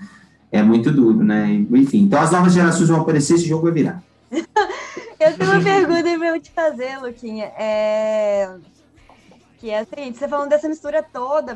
é 0.51 0.61
muito 0.61 0.91
duro, 0.91 1.23
né? 1.23 1.65
Enfim, 1.71 2.03
então 2.03 2.19
as 2.19 2.29
novas 2.29 2.53
gerações 2.53 2.89
vão 2.89 2.99
aparecer, 2.99 3.35
esse 3.35 3.47
jogo 3.47 3.63
vai 3.63 3.71
virar. 3.71 4.03
eu 4.29 5.37
tenho 5.37 5.51
uma 5.51 5.63
pergunta 5.63 6.19
para 6.19 6.35
eu 6.35 6.41
te 6.41 6.51
fazer, 6.51 6.97
Luquinha. 6.99 7.45
É... 7.57 8.49
Que 9.59 9.69
é 9.69 9.79
a 9.79 9.85
seguinte, 9.85 10.17
você 10.17 10.27
falando 10.27 10.49
dessa 10.49 10.69
mistura 10.69 11.03
toda, 11.03 11.55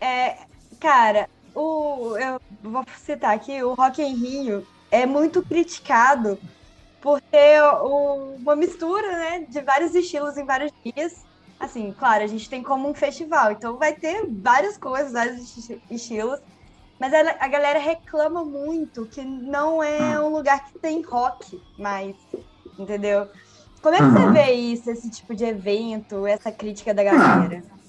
é... 0.00 0.36
cara, 0.78 1.28
o, 1.54 2.16
eu 2.16 2.40
vou 2.62 2.84
citar 2.98 3.34
aqui, 3.34 3.62
o 3.62 3.74
Rock 3.74 4.02
em 4.02 4.14
Rio 4.14 4.66
é 4.90 5.06
muito 5.06 5.42
criticado 5.42 6.38
por 7.00 7.20
ter 7.20 7.62
o, 7.62 8.34
uma 8.36 8.54
mistura 8.54 9.10
né, 9.10 9.46
de 9.48 9.60
vários 9.60 9.94
estilos 9.94 10.36
em 10.36 10.44
vários 10.44 10.72
dias. 10.84 11.24
Assim, 11.58 11.94
claro, 11.98 12.24
a 12.24 12.26
gente 12.26 12.48
tem 12.48 12.62
como 12.62 12.88
um 12.88 12.94
festival, 12.94 13.52
então 13.52 13.76
vai 13.76 13.94
ter 13.94 14.26
várias 14.26 14.78
coisas, 14.78 15.12
vários 15.12 15.58
estilos. 15.90 16.40
Mas 16.98 17.14
a, 17.14 17.48
galera 17.48 17.78
reclama 17.78 18.44
muito 18.44 19.06
que 19.06 19.22
não 19.22 19.82
é 19.82 20.20
um 20.20 20.28
lugar 20.28 20.66
que 20.66 20.78
tem 20.78 21.00
rock 21.00 21.60
mais, 21.78 22.14
entendeu? 22.78 23.26
Como 23.82 23.94
é 23.94 23.98
que 23.98 24.04
uhum. 24.04 24.12
você 24.12 24.32
vê 24.32 24.52
isso, 24.52 24.90
esse 24.90 25.10
tipo 25.10 25.34
de 25.34 25.44
evento, 25.44 26.26
essa 26.26 26.52
crítica 26.52 26.92
da 26.92 27.02
galera? 27.02 27.62
Ah. 27.66 27.80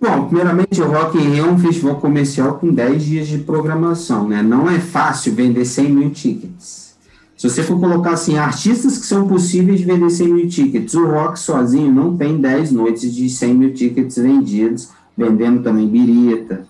Bom, 0.00 0.28
primeiramente, 0.28 0.80
o 0.80 0.90
Rock 0.90 1.18
in 1.18 1.34
Rio 1.34 1.46
é 1.46 1.50
um 1.50 1.58
festival 1.58 2.00
comercial 2.00 2.54
com 2.54 2.72
10 2.72 3.04
dias 3.04 3.28
de 3.28 3.38
programação, 3.38 4.26
né? 4.26 4.42
Não 4.42 4.68
é 4.68 4.80
fácil 4.80 5.34
vender 5.34 5.64
100 5.64 5.90
mil 5.90 6.10
tickets. 6.10 6.96
Se 7.36 7.48
você 7.48 7.62
for 7.62 7.78
colocar 7.78 8.12
assim, 8.12 8.38
artistas 8.38 8.98
que 8.98 9.06
são 9.06 9.28
possíveis 9.28 9.80
de 9.80 9.86
vender 9.86 10.10
100 10.10 10.28
mil 10.28 10.48
tickets, 10.48 10.94
o 10.94 11.06
Rock 11.06 11.38
sozinho 11.38 11.92
não 11.92 12.16
tem 12.16 12.38
10 12.38 12.72
noites 12.72 13.14
de 13.14 13.28
100 13.28 13.54
mil 13.54 13.74
tickets 13.74 14.16
vendidos, 14.16 14.88
vendendo 15.16 15.62
também 15.62 15.86
birita, 15.86 16.66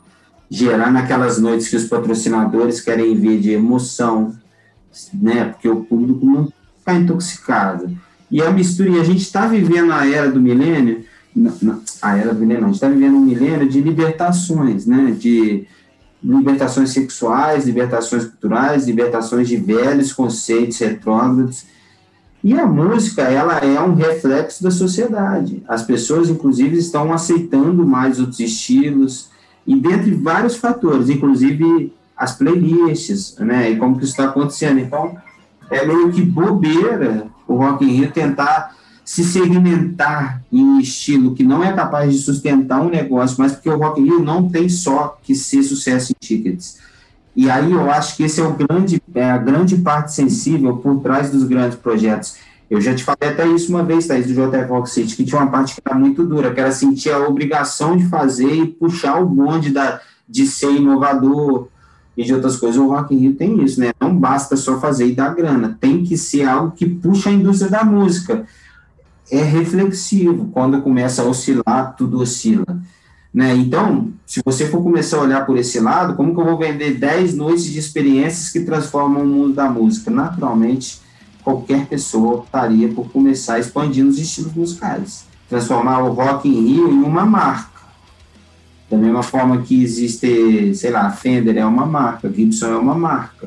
gerando 0.51 0.97
aquelas 0.97 1.39
noites 1.39 1.69
que 1.69 1.77
os 1.77 1.85
patrocinadores 1.85 2.81
querem 2.81 3.15
ver 3.15 3.39
de 3.39 3.53
emoção, 3.53 4.35
né? 5.15 5.45
Porque 5.45 5.69
o 5.69 5.85
público 5.85 6.27
não 6.27 6.53
está 6.81 6.95
intoxicado. 6.95 7.97
E 8.31 8.43
a 8.43 8.51
mistura, 8.51 8.91
e 8.91 9.01
a 9.01 9.05
gente 9.05 9.23
está 9.23 9.47
vivendo 9.47 9.93
a 9.93 10.07
era 10.07 10.31
do 10.31 10.41
milênio, 10.41 11.05
a 12.03 12.17
era 12.17 12.35
do 12.35 12.41
milênio, 12.41 12.65
a 12.65 12.67
gente 12.67 12.75
está 12.77 12.89
vivendo 12.89 13.17
um 13.17 13.25
milênio 13.25 13.69
de 13.69 13.81
libertações, 13.81 14.87
né? 14.87 15.15
De 15.19 15.67
libertações 16.23 16.91
sexuais, 16.91 17.65
libertações 17.65 18.25
culturais, 18.25 18.87
libertações 18.87 19.49
de 19.49 19.57
velhos 19.57 20.13
conceitos 20.13 20.79
retrógrados. 20.79 21.65
E 22.43 22.55
a 22.59 22.67
música, 22.67 23.23
ela 23.23 23.59
é 23.59 23.81
um 23.81 23.95
reflexo 23.95 24.63
da 24.63 24.71
sociedade. 24.71 25.63
As 25.69 25.83
pessoas, 25.83 26.31
inclusive, 26.31 26.79
estão 26.79 27.13
aceitando 27.13 27.87
mais 27.87 28.19
outros 28.19 28.41
estilos, 28.41 29.29
e 29.67 29.77
dentre 29.77 30.13
vários 30.15 30.57
fatores, 30.57 31.09
inclusive 31.09 31.93
as 32.17 32.37
playlists, 32.37 33.37
né? 33.39 33.71
E 33.71 33.77
como 33.77 33.97
que 33.97 34.05
isso 34.05 34.13
está 34.13 34.27
acontecendo. 34.27 34.79
Então, 34.79 35.17
é 35.71 35.87
meio 35.87 36.11
que 36.11 36.23
bobeira 36.23 37.29
o 37.47 37.55
Rock 37.55 37.85
in 37.85 37.93
Rio 37.93 38.11
tentar 38.11 38.75
se 39.05 39.25
segmentar 39.25 40.43
em 40.53 40.65
um 40.65 40.81
estilo 40.81 41.35
que 41.35 41.43
não 41.43 41.65
é 41.65 41.73
capaz 41.73 42.13
de 42.13 42.19
sustentar 42.19 42.81
um 42.81 42.91
negócio, 42.91 43.37
mas 43.39 43.53
porque 43.53 43.69
o 43.69 43.77
Rock 43.77 44.01
in 44.01 44.05
Rio 44.05 44.23
não 44.23 44.49
tem 44.49 44.69
só 44.69 45.19
que 45.23 45.35
ser 45.35 45.63
sucesso 45.63 46.13
em 46.13 46.17
tickets. 46.21 46.79
E 47.35 47.49
aí 47.49 47.73
eu 47.73 47.91
acho 47.91 48.17
que 48.17 48.25
esse 48.25 48.41
é, 48.41 48.45
o 48.45 48.53
grande, 48.53 49.03
é 49.15 49.31
a 49.31 49.39
grande 49.39 49.77
parte 49.79 50.13
sensível 50.13 50.77
por 50.77 51.01
trás 51.01 51.31
dos 51.31 51.45
grandes 51.45 51.79
projetos. 51.79 52.37
Eu 52.69 52.81
já 52.81 52.95
te 52.95 53.03
falei 53.03 53.31
até 53.31 53.47
isso 53.49 53.73
uma 53.73 53.83
vez, 53.83 54.07
Thaís, 54.07 54.27
do 54.27 54.33
JF 54.33 54.69
Rock 54.69 54.91
City, 54.91 55.17
que 55.17 55.25
tinha 55.25 55.41
uma 55.41 55.51
parte 55.51 55.75
que 55.75 55.83
era 55.85 55.99
muito 55.99 56.25
dura, 56.25 56.53
que 56.53 56.61
era 56.61 56.71
sentir 56.71 57.11
a 57.11 57.19
obrigação 57.27 57.97
de 57.97 58.07
fazer 58.07 58.53
e 58.53 58.67
puxar 58.69 59.21
o 59.21 59.27
bonde 59.27 59.71
da, 59.71 60.01
de 60.29 60.47
ser 60.47 60.71
inovador 60.71 61.69
e 62.17 62.25
de 62.25 62.35
outras 62.35 62.57
coisas. 62.57 62.81
O 62.81 62.89
Rock 62.89 63.15
in 63.15 63.19
Rio 63.19 63.35
tem 63.35 63.63
isso, 63.63 63.81
né? 63.81 63.93
Não 64.01 64.17
basta 64.17 64.57
só 64.57 64.81
fazer 64.81 65.07
e 65.07 65.15
dar 65.15 65.35
grana, 65.35 65.77
tem 65.81 66.05
que 66.05 66.17
ser 66.17 66.45
algo 66.45 66.73
que 66.73 66.87
puxa 66.87 67.31
a 67.31 67.33
indústria 67.33 67.71
da 67.71 67.85
música 67.85 68.47
é 69.31 69.43
reflexivo. 69.43 70.51
Quando 70.53 70.83
começa 70.83 71.23
a 71.23 71.25
oscilar, 71.25 71.95
tudo 71.97 72.21
oscila. 72.21 72.67
Né? 73.33 73.55
Então, 73.55 74.09
se 74.27 74.43
você 74.45 74.67
for 74.67 74.83
começar 74.83 75.19
a 75.19 75.23
olhar 75.23 75.47
por 75.47 75.57
esse 75.57 75.79
lado, 75.79 76.15
como 76.17 76.35
que 76.35 76.41
eu 76.41 76.45
vou 76.45 76.59
vender 76.59 76.99
10 76.99 77.37
noites 77.37 77.65
de 77.65 77.79
experiências 77.79 78.51
que 78.51 78.61
transformam 78.61 79.23
o 79.23 79.27
mundo 79.27 79.55
da 79.55 79.71
música? 79.71 80.11
Naturalmente, 80.11 81.01
qualquer 81.45 81.87
pessoa 81.87 82.39
optaria 82.39 82.89
por 82.89 83.09
começar 83.11 83.61
expandindo 83.61 84.11
os 84.11 84.19
estilos 84.19 84.53
musicais. 84.53 85.25
Transformar 85.49 86.01
o 86.01 86.13
Rock 86.13 86.49
in 86.49 86.67
Rio 86.67 86.91
em 86.91 87.03
uma 87.03 87.25
marca. 87.25 87.70
Da 88.91 88.97
mesma 88.97 89.23
forma 89.23 89.63
que 89.63 89.83
existe, 89.83 90.75
sei 90.75 90.91
lá, 90.91 91.11
Fender 91.11 91.57
é 91.57 91.65
uma 91.65 91.87
marca, 91.87 92.29
Gibson 92.29 92.67
é 92.67 92.77
uma 92.77 92.95
marca, 92.95 93.47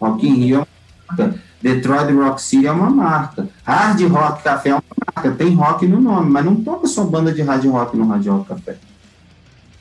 Rock 0.00 0.26
in 0.26 0.34
Rio 0.34 0.56
é 0.56 0.58
uma 0.58 0.66
marca. 1.08 1.48
Detroit 1.60 2.12
Rock 2.12 2.40
City 2.40 2.66
é 2.66 2.72
uma 2.72 2.88
marca. 2.88 3.48
Hard 3.64 4.00
Rock 4.02 4.42
Café 4.42 4.70
é 4.70 4.74
uma 4.74 4.82
marca. 5.14 5.30
Tem 5.32 5.54
rock 5.54 5.86
no 5.86 6.00
nome, 6.00 6.30
mas 6.30 6.44
não 6.44 6.56
toca 6.56 6.86
só 6.86 7.04
banda 7.04 7.32
de 7.32 7.42
hard 7.42 7.64
rock 7.66 7.96
no 7.96 8.06
Hard 8.06 8.26
Rock 8.26 8.48
Café. 8.48 8.76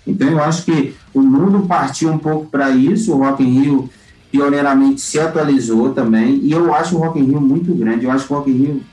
Então 0.05 0.27
eu 0.27 0.41
acho 0.41 0.65
que 0.65 0.95
o 1.13 1.21
mundo 1.21 1.67
partiu 1.67 2.11
um 2.11 2.17
pouco 2.17 2.47
para 2.47 2.71
isso. 2.71 3.13
O 3.13 3.17
Rock 3.17 3.43
in 3.43 3.61
Rio 3.61 3.89
pioneiramente 4.31 5.01
se 5.01 5.19
atualizou 5.19 5.93
também. 5.93 6.39
E 6.41 6.51
eu 6.51 6.73
acho 6.73 6.95
o 6.95 6.99
Rock 6.99 7.19
in 7.19 7.25
Rio 7.25 7.41
muito 7.41 7.73
grande. 7.75 8.05
Eu 8.05 8.11
acho 8.11 8.25
que 8.25 8.33
o 8.33 8.37
Rock 8.37 8.49
in 8.49 8.55
Rio 8.55 8.83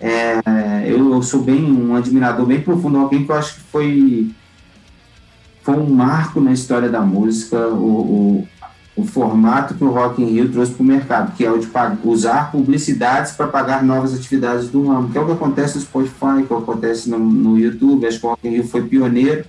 é, 0.00 0.84
eu, 0.86 1.12
eu, 1.12 1.22
sou 1.22 1.42
bem 1.42 1.64
um 1.64 1.96
admirador 1.96 2.46
bem 2.46 2.60
profundo 2.60 2.98
do 2.98 3.02
Rock 3.02 3.14
in 3.14 3.18
Rio, 3.18 3.26
que 3.26 3.32
eu 3.32 3.36
acho 3.36 3.54
que 3.54 3.60
foi 3.60 4.30
foi 5.68 5.76
um 5.76 5.90
marco 5.90 6.40
na 6.40 6.52
história 6.52 6.88
da 6.88 7.02
música. 7.02 7.58
O, 7.68 8.40
o 8.40 8.48
o 8.96 9.04
formato 9.04 9.74
que 9.74 9.84
o 9.84 9.92
Rock 9.92 10.20
in 10.20 10.26
Rio 10.26 10.50
trouxe 10.50 10.72
para 10.72 10.82
o 10.82 10.86
mercado, 10.86 11.36
que 11.36 11.44
é 11.44 11.52
o 11.52 11.56
de 11.56 11.68
usar 12.02 12.50
publicidades 12.50 13.30
para 13.30 13.46
pagar 13.46 13.80
novas 13.80 14.12
atividades 14.12 14.68
do 14.70 14.88
ramo, 14.88 15.10
que 15.10 15.16
é 15.16 15.20
o 15.20 15.24
que 15.24 15.30
acontece 15.30 15.76
no 15.76 15.82
Spotify, 15.82 16.42
que 16.44 16.52
acontece 16.52 17.08
no, 17.08 17.16
no 17.16 17.56
YouTube, 17.56 18.04
acho 18.04 18.18
que 18.18 18.26
o 18.26 18.30
Rock 18.30 18.48
in 18.48 18.50
Rio 18.50 18.66
foi 18.66 18.82
pioneiro. 18.82 19.44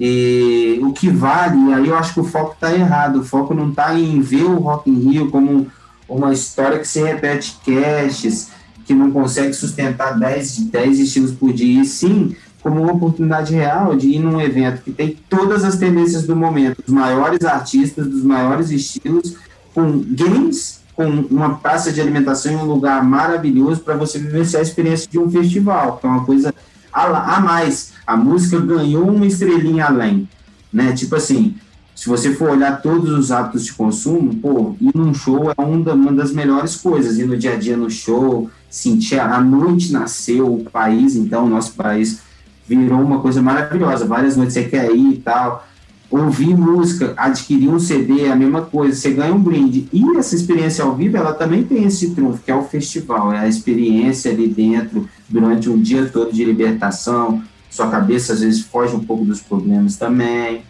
E 0.00 0.80
o 0.82 0.92
que 0.92 1.08
vale, 1.08 1.72
aí 1.72 1.86
eu 1.86 1.96
acho 1.96 2.14
que 2.14 2.20
o 2.20 2.24
foco 2.24 2.54
está 2.54 2.74
errado, 2.74 3.20
o 3.20 3.24
foco 3.24 3.54
não 3.54 3.70
está 3.70 3.96
em 3.96 4.20
ver 4.20 4.42
o 4.42 4.58
Rock 4.58 4.90
in 4.90 4.98
Rio 5.08 5.30
como 5.30 5.68
uma 6.08 6.32
história 6.32 6.80
que 6.80 6.88
se 6.88 7.00
repete 7.00 7.56
caches, 7.64 8.50
que 8.84 8.92
não 8.92 9.12
consegue 9.12 9.52
sustentar 9.52 10.18
10, 10.18 10.64
10 10.64 10.98
estilos 10.98 11.30
por 11.30 11.52
dia, 11.52 11.82
e 11.82 11.84
sim 11.84 12.34
como 12.62 12.80
uma 12.80 12.92
oportunidade 12.92 13.54
real 13.54 13.96
de 13.96 14.08
ir 14.08 14.20
num 14.20 14.40
evento 14.40 14.82
que 14.82 14.92
tem 14.92 15.18
todas 15.28 15.64
as 15.64 15.76
tendências 15.76 16.24
do 16.24 16.36
momento, 16.36 16.82
os 16.86 16.92
maiores 16.92 17.44
artistas, 17.44 18.06
dos 18.06 18.22
maiores 18.22 18.70
estilos, 18.70 19.36
com 19.74 20.04
games, 20.06 20.80
com 20.94 21.06
uma 21.08 21.56
praça 21.56 21.90
de 21.90 22.00
alimentação 22.00 22.52
e 22.52 22.56
um 22.56 22.64
lugar 22.64 23.02
maravilhoso 23.02 23.80
para 23.80 23.96
você 23.96 24.18
vivenciar 24.18 24.60
a 24.60 24.62
experiência 24.62 25.08
de 25.10 25.18
um 25.18 25.30
festival, 25.30 25.96
que 25.96 26.06
é 26.06 26.08
uma 26.08 26.24
coisa 26.24 26.54
a, 26.92 27.36
a 27.36 27.40
mais. 27.40 27.92
A 28.06 28.16
música 28.16 28.60
ganhou 28.60 29.08
uma 29.08 29.26
estrelinha 29.26 29.86
além, 29.86 30.28
né? 30.72 30.92
Tipo 30.92 31.16
assim, 31.16 31.56
se 31.94 32.08
você 32.08 32.34
for 32.34 32.50
olhar 32.50 32.80
todos 32.80 33.10
os 33.10 33.32
hábitos 33.32 33.64
de 33.64 33.72
consumo, 33.72 34.34
pô, 34.36 34.76
ir 34.80 34.92
num 34.94 35.14
show 35.14 35.50
é 35.50 35.60
uma 35.60 36.12
das 36.12 36.32
melhores 36.32 36.76
coisas, 36.76 37.18
ir 37.18 37.26
no 37.26 37.36
dia 37.36 37.54
a 37.54 37.56
dia 37.56 37.76
no 37.76 37.90
show, 37.90 38.50
sentir 38.70 39.18
a 39.18 39.40
noite 39.40 39.92
nasceu, 39.92 40.52
o 40.52 40.64
país, 40.64 41.16
então, 41.16 41.46
o 41.46 41.48
nosso 41.48 41.72
país 41.72 42.20
virou 42.66 43.00
uma 43.00 43.20
coisa 43.20 43.42
maravilhosa. 43.42 44.04
Várias 44.04 44.36
noites 44.36 44.54
você 44.54 44.64
quer 44.64 44.90
ir 44.90 45.14
e 45.14 45.18
tal. 45.18 45.66
Ouvir 46.10 46.54
música, 46.54 47.14
adquirir 47.16 47.70
um 47.70 47.78
CD, 47.78 48.26
é 48.26 48.32
a 48.32 48.36
mesma 48.36 48.60
coisa, 48.60 48.94
você 48.94 49.12
ganha 49.12 49.32
um 49.32 49.40
brinde. 49.40 49.88
E 49.90 50.18
essa 50.18 50.34
experiência 50.34 50.84
ao 50.84 50.94
vivo, 50.94 51.16
ela 51.16 51.32
também 51.32 51.64
tem 51.64 51.84
esse 51.84 52.10
trunfo, 52.10 52.42
que 52.44 52.50
é 52.50 52.54
o 52.54 52.64
festival, 52.64 53.32
é 53.32 53.38
a 53.38 53.48
experiência 53.48 54.30
ali 54.30 54.46
dentro, 54.46 55.08
durante 55.26 55.70
um 55.70 55.80
dia 55.80 56.04
todo 56.04 56.30
de 56.30 56.44
libertação. 56.44 57.42
Sua 57.70 57.88
cabeça 57.88 58.34
às 58.34 58.40
vezes 58.40 58.60
foge 58.60 58.94
um 58.94 59.02
pouco 59.02 59.24
dos 59.24 59.40
problemas 59.40 59.96
também, 59.96 60.60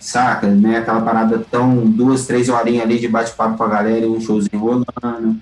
saca? 0.00 0.48
Né? 0.48 0.78
Aquela 0.78 1.02
parada 1.02 1.44
tão, 1.50 1.84
duas, 1.84 2.26
três 2.26 2.48
horinhas 2.48 2.84
ali 2.84 2.98
de 2.98 3.06
bate-papo 3.06 3.58
com 3.58 3.64
a 3.64 3.68
galera 3.68 4.06
e 4.06 4.08
um 4.08 4.18
showzinho 4.18 4.58
rolando. 4.58 5.36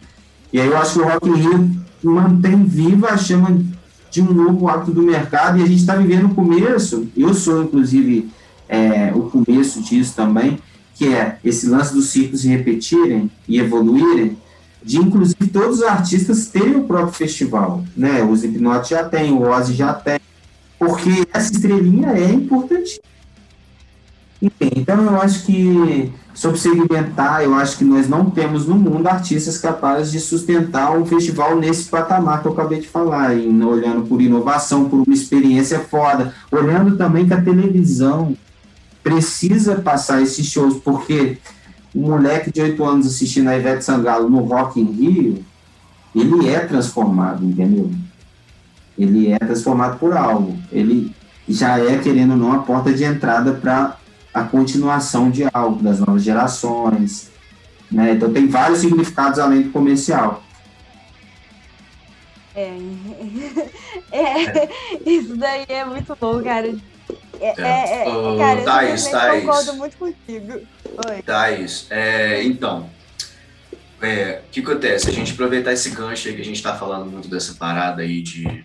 E 0.53 0.61
aí 0.61 0.67
eu 0.67 0.77
acho 0.77 0.95
que 0.95 0.99
o 0.99 1.09
Rock 1.09 1.29
in 1.29 1.35
Rio 1.35 1.71
mantém 2.03 2.65
viva 2.65 3.11
a 3.11 3.17
chama 3.17 3.57
de 4.15 4.23
um 4.23 4.33
novo 4.33 4.69
hábito 4.69 4.93
do 4.93 5.03
mercado 5.03 5.59
e 5.59 5.63
a 5.65 5.67
gente 5.67 5.81
está 5.81 5.97
vivendo 5.97 6.27
o 6.27 6.35
começo, 6.37 7.09
eu 7.17 7.35
sou 7.35 7.65
inclusive 7.65 8.31
é, 8.69 9.13
o 9.13 9.23
começo 9.23 9.83
disso 9.83 10.15
também, 10.15 10.61
que 10.95 11.13
é 11.13 11.37
esse 11.45 11.67
lance 11.67 11.93
dos 11.93 12.11
ciclos 12.11 12.43
se 12.43 12.49
repetirem 12.49 13.29
e 13.49 13.59
evoluírem, 13.59 14.39
de 14.85 14.99
inclusive 14.99 15.49
todos 15.49 15.79
os 15.79 15.83
artistas 15.83 16.47
terem 16.47 16.77
o 16.77 16.85
próprio 16.85 17.13
festival, 17.13 17.83
né? 17.97 18.23
O 18.23 18.33
Slipknot 18.35 18.89
já 18.89 19.03
tem, 19.03 19.33
o 19.33 19.43
Ozzy 19.51 19.75
já 19.75 19.93
tem, 19.93 20.21
porque 20.79 21.27
essa 21.33 21.53
estrelinha 21.53 22.11
é 22.11 22.33
importante. 22.33 23.01
Então 24.61 25.03
eu 25.03 25.21
acho 25.21 25.45
que 25.45 26.13
sobre 26.35 26.59
segmentar, 26.59 27.43
eu 27.43 27.55
acho 27.55 27.79
que 27.79 27.85
nós 27.85 28.09
não 28.09 28.29
temos 28.29 28.67
no 28.67 28.75
mundo 28.75 29.07
artistas 29.07 29.57
capazes 29.57 30.11
de 30.11 30.19
sustentar 30.19 30.97
um 30.97 31.07
festival 31.07 31.57
nesse 31.57 31.85
patamar 31.89 32.43
que 32.43 32.49
eu 32.49 32.53
acabei 32.53 32.81
de 32.81 32.89
falar, 32.89 33.39
em, 33.39 33.63
olhando 33.63 34.07
por 34.07 34.21
inovação, 34.21 34.89
por 34.89 34.97
uma 34.97 35.15
experiência 35.15 35.79
foda, 35.79 36.35
olhando 36.51 36.97
também 36.97 37.27
que 37.27 37.33
a 37.33 37.41
televisão 37.41 38.37
precisa 39.03 39.77
passar 39.77 40.23
esses 40.23 40.45
shows, 40.47 40.79
porque 40.79 41.39
um 41.95 42.09
moleque 42.09 42.51
de 42.51 42.61
8 42.61 42.85
anos 42.85 43.07
assistindo 43.07 43.49
a 43.49 43.57
Ivete 43.57 43.85
Sangalo 43.85 44.29
no 44.29 44.41
Rock 44.41 44.81
in 44.81 44.91
Rio, 44.91 45.45
ele 46.15 46.49
é 46.49 46.59
transformado, 46.61 47.45
entendeu? 47.45 47.91
Ele 48.99 49.31
é 49.31 49.39
transformado 49.39 49.99
por 49.99 50.17
algo. 50.17 50.57
Ele 50.73 51.15
já 51.49 51.79
é, 51.79 51.99
querendo 51.99 52.33
ou 52.33 52.37
não, 52.37 52.53
a 52.53 52.59
porta 52.59 52.93
de 52.93 53.05
entrada 53.05 53.53
para 53.53 53.97
a 54.35 54.43
continuação 54.43 55.31
de 55.31 55.47
algo, 55.53 55.83
das 55.83 56.01
novas 56.01 56.25
gerações. 56.25 57.31
Né? 57.91 58.13
Então 58.13 58.33
tem 58.33 58.49
vários 58.49 58.81
significados 58.81 59.39
além 59.39 59.63
do 59.63 59.71
comercial. 59.71 60.43
É. 62.55 62.77
é. 64.13 64.69
Isso 65.07 65.37
daí 65.37 65.65
é 65.69 65.85
muito 65.85 66.17
bom, 66.21 66.43
cara. 66.43 66.75
É, 67.41 67.61
é, 67.61 68.05
é, 68.05 68.09
uh, 68.09 68.39
cara, 68.39 68.89
eu 68.89 69.41
concordo 69.41 69.75
muito 69.75 69.97
contigo. 69.97 70.61
Oi. 71.09 71.23
Thaís, 71.23 71.87
é, 71.91 72.43
então, 72.45 72.89
é, 74.01 74.43
o 74.47 74.51
que 74.51 74.61
acontece? 74.61 75.11
A 75.11 75.13
gente 75.13 75.33
aproveitar 75.33 75.73
esse 75.73 75.91
gancho 75.91 76.29
aí 76.29 76.35
que 76.35 76.41
a 76.41 76.45
gente 76.45 76.57
está 76.57 76.77
falando 76.77 77.11
muito 77.11 77.29
dessa 77.29 77.55
parada 77.55 78.03
aí 78.03 78.23
de. 78.23 78.65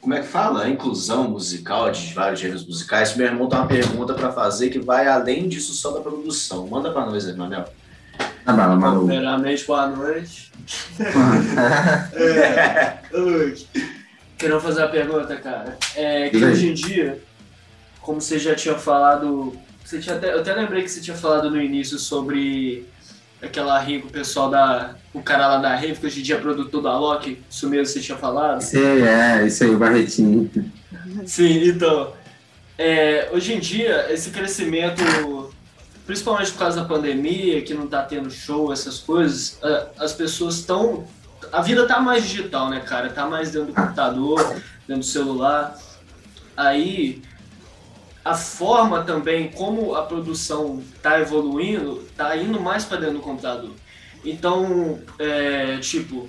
Como 0.00 0.14
é 0.14 0.20
que 0.20 0.26
fala? 0.26 0.64
A 0.64 0.70
inclusão 0.70 1.28
musical 1.28 1.90
de 1.90 2.14
vários 2.14 2.40
gêneros 2.40 2.66
musicais. 2.66 3.16
Meu 3.16 3.26
irmão 3.26 3.48
tem 3.48 3.58
uma 3.58 3.66
pergunta 3.66 4.14
para 4.14 4.32
fazer 4.32 4.70
que 4.70 4.78
vai 4.78 5.06
além 5.06 5.48
disso 5.48 5.72
só 5.74 5.90
da 5.90 6.00
produção. 6.00 6.66
Manda 6.66 6.92
para 6.92 7.06
nós, 7.06 7.26
Emanuel. 7.26 7.64
Tá 8.44 8.52
bom, 8.52 8.76
Malu. 8.76 9.06
Primeiramente, 9.06 9.66
boa 9.66 9.88
noite. 9.88 10.50
é, 12.14 12.98
oi. 13.12 13.66
Quero 14.38 14.60
fazer 14.60 14.82
uma 14.82 14.88
pergunta, 14.88 15.36
cara. 15.36 15.76
É 15.94 16.30
que 16.30 16.36
aí. 16.36 16.44
hoje 16.44 16.68
em 16.70 16.74
dia, 16.74 17.22
como 18.00 18.20
você 18.20 18.38
já 18.38 18.54
tinha 18.54 18.76
falado. 18.76 19.54
Você 19.84 19.98
tinha 19.98 20.16
até, 20.16 20.32
eu 20.32 20.40
até 20.40 20.54
lembrei 20.54 20.82
que 20.82 20.88
você 20.90 21.00
tinha 21.00 21.16
falado 21.16 21.50
no 21.50 21.60
início 21.60 21.98
sobre 21.98 22.86
aquela 23.42 23.84
com 23.84 24.08
o 24.08 24.10
pessoal 24.10 24.50
da. 24.50 24.94
O 25.14 25.22
cara 25.22 25.46
lá 25.46 25.58
da 25.58 25.74
Rave, 25.74 25.94
que 25.94 26.06
hoje 26.06 26.20
em 26.20 26.22
dia 26.22 26.36
é 26.36 26.40
produtor 26.40 26.82
da 26.82 26.98
Loki. 26.98 27.42
Isso 27.48 27.68
mesmo 27.68 27.86
você 27.86 28.00
tinha 28.00 28.18
falado? 28.18 28.62
Aí, 28.74 29.02
é, 29.02 29.46
isso 29.46 29.64
aí, 29.64 29.70
o 29.70 29.78
Barretinho. 29.78 30.50
Sim, 31.26 31.68
então. 31.68 32.12
é, 32.76 33.28
hoje 33.32 33.54
em 33.54 33.58
dia, 33.58 34.12
esse 34.12 34.30
crescimento, 34.30 35.02
principalmente 36.06 36.52
por 36.52 36.58
causa 36.58 36.80
da 36.80 36.86
pandemia, 36.86 37.62
que 37.62 37.74
não 37.74 37.86
tá 37.86 38.02
tendo 38.02 38.30
show, 38.30 38.72
essas 38.72 38.98
coisas, 38.98 39.58
as 39.98 40.12
pessoas 40.12 40.56
estão. 40.56 41.06
A 41.52 41.62
vida 41.62 41.86
tá 41.86 42.00
mais 42.00 42.24
digital, 42.24 42.68
né, 42.68 42.80
cara? 42.80 43.08
Tá 43.08 43.26
mais 43.26 43.50
dentro 43.50 43.68
do 43.68 43.74
computador, 43.74 44.40
dentro 44.86 45.02
do 45.02 45.06
celular. 45.06 45.76
Aí, 46.56 47.22
a 48.28 48.34
forma 48.34 49.04
também 49.04 49.48
como 49.48 49.94
a 49.94 50.02
produção 50.02 50.82
tá 51.02 51.18
evoluindo, 51.18 52.04
tá 52.14 52.36
indo 52.36 52.60
mais 52.60 52.84
para 52.84 52.98
dentro 52.98 53.14
do 53.14 53.20
computador. 53.20 53.70
Então, 54.22 54.98
é, 55.18 55.78
tipo, 55.78 56.28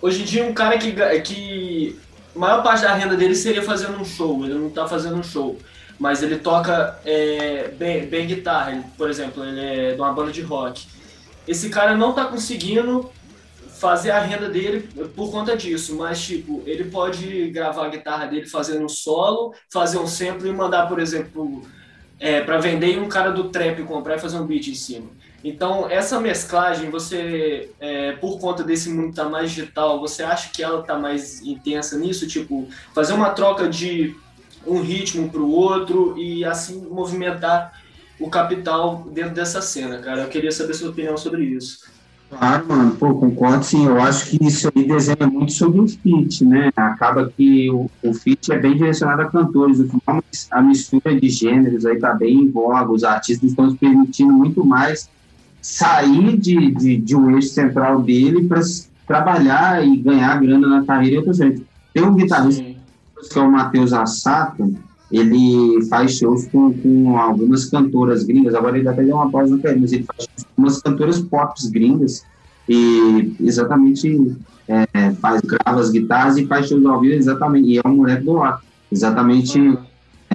hoje 0.00 0.22
em 0.22 0.24
dia 0.24 0.46
um 0.46 0.54
cara 0.54 0.78
que, 0.78 0.94
que 1.20 2.00
maior 2.34 2.62
parte 2.62 2.84
da 2.84 2.94
renda 2.94 3.14
dele 3.16 3.34
seria 3.34 3.62
fazendo 3.62 4.00
um 4.00 4.04
show, 4.04 4.46
ele 4.46 4.54
não 4.54 4.70
tá 4.70 4.88
fazendo 4.88 5.16
um 5.16 5.22
show. 5.22 5.58
Mas 5.98 6.22
ele 6.22 6.38
toca 6.38 6.98
é, 7.04 7.68
bem, 7.68 8.06
bem 8.06 8.26
guitarra, 8.26 8.72
ele, 8.72 8.84
por 8.96 9.10
exemplo, 9.10 9.44
ele 9.44 9.60
é 9.60 9.94
de 9.94 10.00
uma 10.00 10.12
banda 10.14 10.32
de 10.32 10.40
rock. 10.40 10.86
Esse 11.46 11.68
cara 11.68 11.94
não 11.94 12.14
tá 12.14 12.24
conseguindo 12.24 13.10
fazer 13.78 14.10
a 14.10 14.20
renda 14.20 14.48
dele 14.48 14.88
por 15.14 15.30
conta 15.30 15.56
disso, 15.56 15.96
mas 15.96 16.20
tipo, 16.20 16.62
ele 16.66 16.84
pode 16.84 17.50
gravar 17.50 17.86
a 17.86 17.88
guitarra 17.88 18.26
dele 18.26 18.46
fazendo 18.46 18.84
um 18.84 18.88
solo, 18.88 19.54
fazer 19.70 19.98
um 19.98 20.06
sample 20.06 20.48
e 20.48 20.52
mandar, 20.52 20.88
por 20.88 20.98
exemplo, 20.98 21.62
é, 22.18 22.40
para 22.40 22.58
vender 22.58 22.94
e 22.94 22.98
um 22.98 23.08
cara 23.08 23.30
do 23.30 23.50
trap 23.50 23.82
comprar 23.84 24.16
e 24.16 24.18
fazer 24.18 24.38
um 24.38 24.46
beat 24.46 24.68
em 24.68 24.74
cima. 24.74 25.06
Então, 25.44 25.88
essa 25.88 26.18
mesclagem, 26.18 26.90
você, 26.90 27.70
é, 27.78 28.12
por 28.12 28.40
conta 28.40 28.64
desse 28.64 28.88
mundo 28.88 29.10
estar 29.10 29.28
mais 29.28 29.52
digital, 29.52 30.00
você 30.00 30.22
acha 30.22 30.50
que 30.50 30.62
ela 30.62 30.82
tá 30.82 30.98
mais 30.98 31.42
intensa 31.42 31.96
nisso? 31.98 32.26
Tipo, 32.26 32.68
fazer 32.94 33.12
uma 33.12 33.30
troca 33.30 33.68
de 33.68 34.16
um 34.66 34.80
ritmo 34.80 35.30
para 35.30 35.40
o 35.40 35.50
outro 35.50 36.18
e 36.18 36.44
assim 36.44 36.80
movimentar 36.90 37.80
o 38.18 38.28
capital 38.28 39.06
dentro 39.12 39.34
dessa 39.34 39.60
cena, 39.60 39.98
cara. 39.98 40.22
Eu 40.22 40.28
queria 40.28 40.50
saber 40.50 40.74
sua 40.74 40.90
opinião 40.90 41.16
sobre 41.16 41.44
isso. 41.44 41.95
Claro, 42.28 42.66
mano, 42.68 42.96
pô, 42.96 43.14
concordo 43.14 43.64
sim. 43.64 43.86
Eu 43.86 44.00
acho 44.00 44.30
que 44.30 44.44
isso 44.44 44.68
aí 44.74 44.86
desenha 44.86 45.26
muito 45.26 45.52
sobre 45.52 45.80
o 45.80 45.88
feat, 45.88 46.44
né? 46.44 46.70
Acaba 46.76 47.30
que 47.34 47.70
o, 47.70 47.88
o 48.02 48.14
feat 48.14 48.52
é 48.52 48.58
bem 48.58 48.74
direcionado 48.76 49.22
a 49.22 49.30
cantores. 49.30 49.78
O 49.78 49.88
a 50.50 50.62
mistura 50.62 51.18
de 51.18 51.28
gêneros 51.28 51.86
aí 51.86 51.98
tá 51.98 52.12
bem 52.12 52.42
em 52.42 52.50
voga. 52.50 52.90
Os 52.90 53.04
artistas 53.04 53.50
estão 53.50 53.70
se 53.70 53.76
permitindo 53.76 54.32
muito 54.32 54.64
mais 54.64 55.08
sair 55.62 56.36
de, 56.36 56.70
de, 56.72 56.96
de 56.96 57.16
um 57.16 57.30
eixo 57.36 57.48
central 57.48 58.02
dele 58.02 58.46
para 58.46 58.60
trabalhar 59.06 59.86
e 59.86 59.96
ganhar 59.96 60.40
grana 60.40 60.66
na 60.68 60.84
carreira 60.84 61.14
e 61.14 61.18
outras 61.18 61.38
vezes. 61.38 61.62
Tem 61.94 62.04
um 62.04 62.14
guitarrista 62.14 62.62
que 62.62 63.38
é 63.38 63.42
o 63.42 63.50
Matheus 63.50 63.92
Assato, 63.92 64.74
ele 65.10 65.84
faz 65.88 66.16
shows 66.16 66.46
com, 66.48 66.72
com 66.72 67.18
algumas 67.18 67.66
cantoras 67.66 68.24
gringas, 68.24 68.54
agora 68.54 68.78
ele 68.78 68.88
até 68.88 69.02
deu 69.02 69.16
uma 69.16 69.30
pausa 69.30 69.54
no 69.54 69.62
carreira, 69.62 69.80
mas 69.80 69.92
ele 69.92 70.04
faz 70.04 70.24
shows 70.24 70.44
com 70.44 70.62
umas 70.62 70.82
cantoras 70.82 71.20
pop 71.20 71.54
gringas. 71.70 72.24
E 72.68 73.36
exatamente 73.40 74.36
é, 74.66 75.12
faz, 75.12 75.40
grava 75.42 75.80
as 75.80 75.90
guitarras 75.90 76.36
e 76.36 76.46
faz 76.46 76.68
shows 76.68 76.84
ao 76.84 77.00
vivo 77.00 77.14
exatamente, 77.14 77.68
e 77.68 77.78
é 77.78 77.88
um 77.88 77.96
moleque 77.96 78.24
do 78.24 78.32
rock, 78.32 78.64
exatamente 78.90 79.78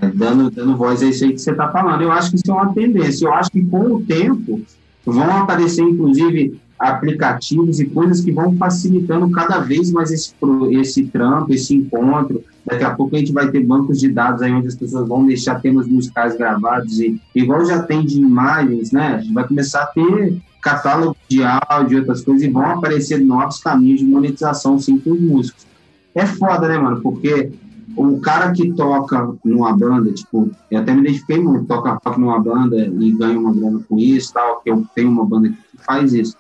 é, 0.02 0.08
dando, 0.08 0.50
dando 0.50 0.78
voz 0.78 1.04
a 1.04 1.08
isso 1.08 1.26
aí 1.26 1.34
que 1.34 1.42
você 1.42 1.52
está 1.52 1.70
falando. 1.70 2.02
Eu 2.02 2.12
acho 2.12 2.32
que 2.32 2.38
isso 2.38 2.50
é 2.50 2.54
uma 2.54 2.74
tendência, 2.74 3.26
eu 3.26 3.34
acho 3.34 3.52
que 3.52 3.64
com 3.64 3.96
o 3.96 4.02
tempo 4.02 4.62
vão 5.06 5.38
aparecer 5.38 5.84
inclusive 5.84 6.60
aplicativos 6.80 7.80
e 7.80 7.86
coisas 7.86 8.22
que 8.22 8.32
vão 8.32 8.56
facilitando 8.58 9.30
cada 9.30 9.60
vez 9.60 9.92
mais 9.92 10.12
esse, 10.12 10.34
esse 10.72 11.04
trampo, 11.08 11.54
esse 11.54 11.76
encontro. 11.76 12.44
Daqui 12.66 12.84
a 12.84 12.92
pouco 12.92 13.16
a 13.16 13.20
gente 13.20 13.32
vai 13.32 13.50
ter 13.50 13.64
bancos 13.64 14.00
de 14.00 14.10
dados 14.10 14.42
aí 14.42 14.52
onde 14.52 14.68
as 14.68 14.76
pessoas 14.76 15.08
vão 15.08 15.26
deixar 15.26 15.60
temas 15.60 15.88
musicais 15.88 16.38
gravados 16.38 17.00
e 17.00 17.20
igual 17.34 17.66
já 17.66 17.82
tem 17.82 18.06
de 18.06 18.20
imagens, 18.20 18.92
né? 18.92 19.16
A 19.16 19.22
gente 19.22 19.34
vai 19.34 19.48
começar 19.48 19.84
a 19.84 19.88
ter 19.88 20.38
catálogo 20.62 21.16
de 21.28 21.42
áudio 21.44 21.98
e 21.98 22.00
outras 22.00 22.22
coisas 22.24 22.44
e 22.44 22.50
vão 22.50 22.66
aparecer 22.66 23.20
novos 23.20 23.60
caminhos 23.60 24.00
de 24.00 24.06
monetização 24.06 24.78
sim 24.78 25.00
com 25.00 25.12
os 25.12 25.22
músicos. 25.22 25.66
É 26.14 26.26
foda, 26.26 26.68
né, 26.68 26.78
mano? 26.78 27.02
Porque 27.02 27.52
o 27.96 28.20
cara 28.20 28.52
que 28.52 28.72
toca 28.74 29.34
numa 29.44 29.76
banda, 29.76 30.12
tipo, 30.12 30.50
eu 30.70 30.80
até 30.80 30.94
me 30.94 31.02
identifiquei 31.02 31.40
muito, 31.40 31.66
toca 31.66 32.00
rock 32.04 32.20
numa 32.20 32.40
banda 32.40 32.78
e 32.78 33.12
ganha 33.12 33.40
uma 33.40 33.54
grana 33.54 33.82
com 33.88 33.98
isso, 33.98 34.34
tal, 34.34 34.62
que 34.62 34.70
eu 34.70 34.86
tenho 34.96 35.10
uma 35.10 35.26
banda 35.26 35.50
que 35.50 35.58
faz 35.84 36.14
isso. 36.14 36.38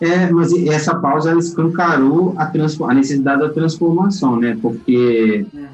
É, 0.00 0.30
mas 0.30 0.52
essa 0.66 0.94
pausa 0.94 1.30
ela 1.30 1.40
escancarou 1.40 2.34
a, 2.36 2.44
a 2.44 2.94
necessidade 2.94 3.40
da 3.40 3.48
transformação, 3.48 4.38
né? 4.38 4.56
Porque 4.60 5.46
Uhum. 5.52 5.66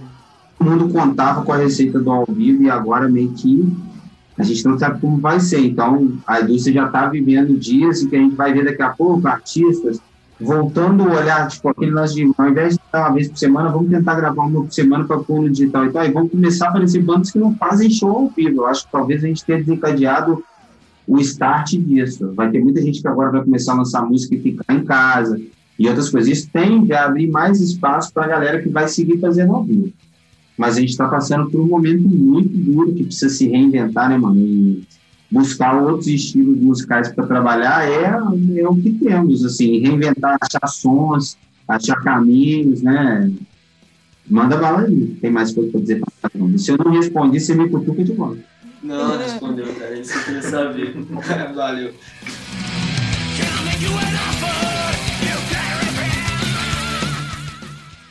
todo 0.58 0.70
mundo 0.70 0.88
contava 0.92 1.42
com 1.42 1.52
a 1.52 1.56
receita 1.56 1.98
do 1.98 2.10
ao 2.10 2.24
vivo 2.26 2.62
e 2.62 2.70
agora 2.70 3.08
meio 3.08 3.30
que 3.32 3.68
a 4.38 4.44
gente 4.44 4.64
não 4.64 4.78
sabe 4.78 5.00
como 5.00 5.18
vai 5.18 5.40
ser. 5.40 5.60
Então, 5.60 6.12
a 6.26 6.40
indústria 6.40 6.74
já 6.74 6.86
está 6.86 7.08
vivendo 7.08 7.58
dias 7.58 8.00
e 8.00 8.08
que 8.08 8.16
a 8.16 8.18
gente 8.18 8.36
vai 8.36 8.52
ver 8.52 8.64
daqui 8.64 8.82
a 8.82 8.90
pouco 8.90 9.26
artistas 9.26 10.00
voltando 10.42 11.04
a 11.04 11.20
olhar, 11.20 11.48
tipo, 11.48 11.68
aquele 11.68 11.92
lance 11.92 12.14
de, 12.14 12.30
ao 12.36 12.48
invés 12.48 12.74
de 12.74 12.80
dar 12.92 13.08
uma 13.08 13.14
vez 13.14 13.28
por 13.28 13.38
semana, 13.38 13.70
vamos 13.70 13.90
tentar 13.90 14.14
gravar 14.16 14.42
uma 14.42 14.62
por 14.62 14.72
semana 14.72 15.04
para 15.04 15.18
pôr 15.18 15.42
no 15.42 15.50
digital 15.50 15.86
e 15.86 15.92
tal, 15.92 16.04
e 16.04 16.10
vão 16.10 16.28
começar 16.28 16.66
a 16.66 16.70
aparecer 16.70 17.02
bandas 17.02 17.30
que 17.30 17.38
não 17.38 17.54
fazem 17.54 17.90
show 17.90 18.10
ao 18.10 18.28
vivo. 18.28 18.62
Eu 18.62 18.66
acho 18.66 18.84
que 18.84 18.92
talvez 18.92 19.22
a 19.22 19.28
gente 19.28 19.44
tenha 19.44 19.58
desencadeado 19.58 20.42
o 21.06 21.18
start 21.18 21.72
disso. 21.74 22.32
Vai 22.34 22.50
ter 22.50 22.62
muita 22.62 22.80
gente 22.80 23.00
que 23.00 23.08
agora 23.08 23.30
vai 23.30 23.42
começar 23.42 23.72
a 23.72 23.76
lançar 23.76 24.02
música 24.02 24.34
e 24.34 24.40
ficar 24.40 24.74
em 24.74 24.84
casa 24.84 25.40
e 25.78 25.88
outras 25.88 26.10
coisas. 26.10 26.30
Isso 26.30 26.48
tende 26.52 26.92
a 26.92 27.06
abrir 27.06 27.30
mais 27.30 27.60
espaço 27.60 28.12
para 28.12 28.24
a 28.24 28.28
galera 28.28 28.62
que 28.62 28.68
vai 28.68 28.88
seguir 28.88 29.18
fazendo 29.18 29.54
ao 29.54 29.64
vivo. 29.64 29.92
Mas 30.56 30.76
a 30.76 30.80
gente 30.80 30.90
está 30.90 31.08
passando 31.08 31.50
por 31.50 31.60
um 31.60 31.66
momento 31.66 32.02
muito 32.02 32.56
duro 32.56 32.92
que 32.92 33.04
precisa 33.04 33.30
se 33.34 33.48
reinventar, 33.48 34.08
né, 34.08 34.16
mano? 34.16 34.38
E, 34.38 34.84
buscar 35.32 35.82
outros 35.82 36.06
estilos 36.06 36.60
musicais 36.60 37.10
para 37.10 37.26
trabalhar, 37.26 37.88
é, 37.88 38.60
é 38.60 38.68
o 38.68 38.76
que 38.76 38.92
temos, 38.92 39.42
assim, 39.42 39.78
reinventar, 39.78 40.36
achar 40.38 40.66
sons, 40.68 41.38
achar 41.66 41.96
caminhos, 42.02 42.82
né? 42.82 43.32
Manda 44.28 44.58
bala 44.58 44.82
aí, 44.82 45.16
tem 45.20 45.30
mais 45.30 45.52
coisa 45.52 45.70
para 45.70 45.80
dizer 45.80 46.02
para 46.20 46.58
Se 46.58 46.70
eu 46.70 46.76
não 46.76 46.92
respondi, 46.92 47.40
você 47.40 47.54
me 47.54 47.68
cutuca 47.68 48.04
de 48.04 48.12
volta. 48.12 48.40
Não, 48.82 49.16
respondeu, 49.16 49.72
cara, 49.76 49.94
isso 49.96 50.12
eu 50.18 50.24
queria 50.24 50.42
saber. 50.42 50.94
Valeu. 51.54 51.94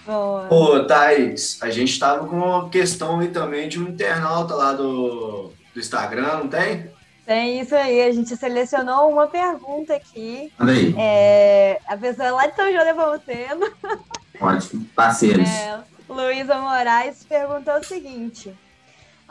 Boa. 0.05 0.47
Ô, 0.53 0.83
Thaís, 0.85 1.57
a 1.61 1.69
gente 1.69 1.97
tava 1.99 2.27
com 2.27 2.37
uma 2.37 2.69
questão 2.69 3.19
aí 3.19 3.27
também 3.29 3.69
de 3.69 3.79
um 3.79 3.89
internauta 3.89 4.55
lá 4.55 4.73
do, 4.73 5.51
do 5.73 5.79
Instagram, 5.79 6.39
não 6.39 6.47
tem? 6.47 6.89
Tem 7.25 7.61
isso 7.61 7.75
aí, 7.75 8.01
a 8.01 8.11
gente 8.11 8.35
selecionou 8.35 9.09
uma 9.09 9.27
pergunta 9.27 9.93
aqui. 9.95 10.51
Manda 10.57 10.71
aí. 10.71 10.93
É, 10.97 11.79
a 11.87 11.95
pessoa 11.95 12.31
lá 12.31 12.47
de 12.47 12.55
São 12.55 12.71
João 12.71 12.85
de 12.85 12.93
Valteno, 12.93 13.71
Ótimo. 14.39 14.85
Parceiros. 14.95 15.47
é, 15.47 15.79
Luísa 16.09 16.55
Moraes, 16.57 17.23
perguntou 17.23 17.75
o 17.75 17.83
seguinte: 17.83 18.53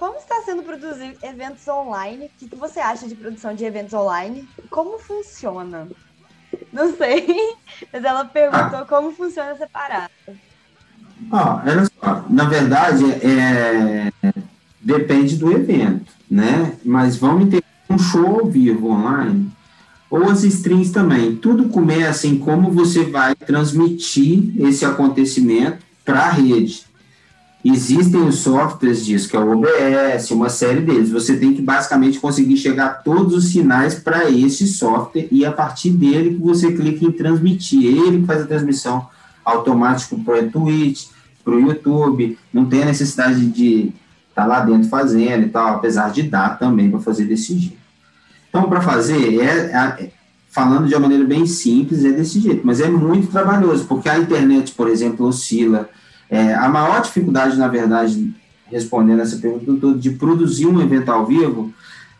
Como 0.01 0.16
está 0.16 0.40
sendo 0.46 0.62
produzir 0.62 1.14
eventos 1.22 1.68
online? 1.68 2.24
O 2.24 2.30
que, 2.48 2.57
você 2.57 2.80
acha 2.80 3.07
de 3.07 3.14
produção 3.14 3.55
de 3.55 3.66
eventos 3.66 3.92
online? 3.92 4.48
Como 4.70 4.98
funciona? 4.98 5.86
Não 6.72 6.96
sei, 6.96 7.26
mas 7.92 8.03
ela 8.03 8.24
perguntou 8.24 8.86
como 8.86 9.12
funciona 9.12 9.51
essa 9.51 9.68
parada. 9.68 10.11
Ó, 11.30 11.61
olha 11.61 11.84
só, 11.84 12.24
na 12.30 12.44
verdade, 12.44 13.05
é, 13.12 14.11
depende 14.80 15.36
do 15.36 15.53
evento, 15.53 16.11
né? 16.30 16.78
Mas 16.82 17.18
vamos 17.18 17.42
entender 17.42 17.64
um 17.90 17.98
show 17.98 18.40
ao 18.40 18.46
vivo 18.46 18.88
online, 18.88 19.53
ou 20.09 20.30
as 20.30 20.44
streams 20.44 20.92
também. 20.92 21.36
Tudo 21.36 21.68
começa 21.68 22.26
em 22.26 22.38
como 22.38 22.72
você 22.72 23.05
vai 23.05 23.34
transmitir 23.34 24.51
esse 24.66 24.82
acontecimento 24.82 25.84
para 26.07 26.20
a 26.20 26.30
rede. 26.30 26.89
Existem 27.62 28.22
os 28.22 28.38
softwares 28.38 29.04
disso, 29.04 29.28
que 29.28 29.36
é 29.36 29.40
o 29.40 29.52
OBS, 29.52 30.30
uma 30.30 30.48
série 30.48 30.80
deles. 30.80 31.11
Você 31.11 31.36
tem 31.36 31.52
que 31.52 31.61
basicamente 31.61 32.18
conseguir 32.18 32.56
chegar 32.56 33.02
todos 33.02 33.34
os 33.34 33.52
sinais 33.52 33.94
para 33.94 34.30
esse 34.30 34.66
software 34.66 35.28
e 35.30 35.44
a 35.44 35.52
partir 35.52 35.90
dele 35.90 36.36
que 36.36 36.40
você 36.40 36.72
clica 36.72 37.04
em 37.04 37.12
transmitir. 37.12 37.84
Ele 37.84 38.20
que 38.20 38.26
faz 38.26 38.42
a 38.42 38.46
transmissão 38.46 39.06
automática 39.44 40.16
para 40.24 40.42
o 40.42 40.50
Twitch, 40.50 41.08
para 41.44 41.54
o 41.54 41.61
YouTube. 41.61 42.38
Não 42.50 42.64
tem 42.64 42.82
a 42.82 42.86
necessidade 42.86 43.44
de 43.46 43.92
estar 44.30 44.46
lá 44.46 44.61
dentro 44.61 44.88
fazendo 44.88 45.46
e 45.46 45.50
tal, 45.50 45.74
apesar 45.76 46.11
de 46.11 46.22
dar 46.22 46.58
também 46.58 46.90
para 46.90 47.00
fazer 47.00 47.26
desse 47.26 47.58
jeito. 47.58 47.80
Então, 48.48 48.68
para 48.70 48.80
fazer, 48.80 49.38
é, 49.38 49.46
é- 49.46 50.11
falando 50.48 50.88
de 50.88 50.94
uma 50.94 51.00
maneira 51.00 51.24
bem 51.24 51.46
simples, 51.46 52.04
é 52.04 52.11
desse 52.11 52.40
jeito, 52.40 52.62
mas 52.64 52.80
é 52.80 52.88
muito 52.88 53.30
trabalhoso, 53.30 53.84
porque 53.84 54.08
a 54.08 54.18
internet, 54.18 54.72
por 54.72 54.88
exemplo, 54.88 55.26
oscila. 55.26 55.88
É, 56.30 56.54
a 56.54 56.68
maior 56.68 57.02
dificuldade, 57.02 57.58
na 57.58 57.66
verdade, 57.66 58.32
respondendo 58.70 59.20
essa 59.20 59.36
pergunta 59.36 59.98
de 59.98 60.10
produzir 60.10 60.66
um 60.66 60.80
evento 60.80 61.10
ao 61.10 61.26
vivo, 61.26 61.72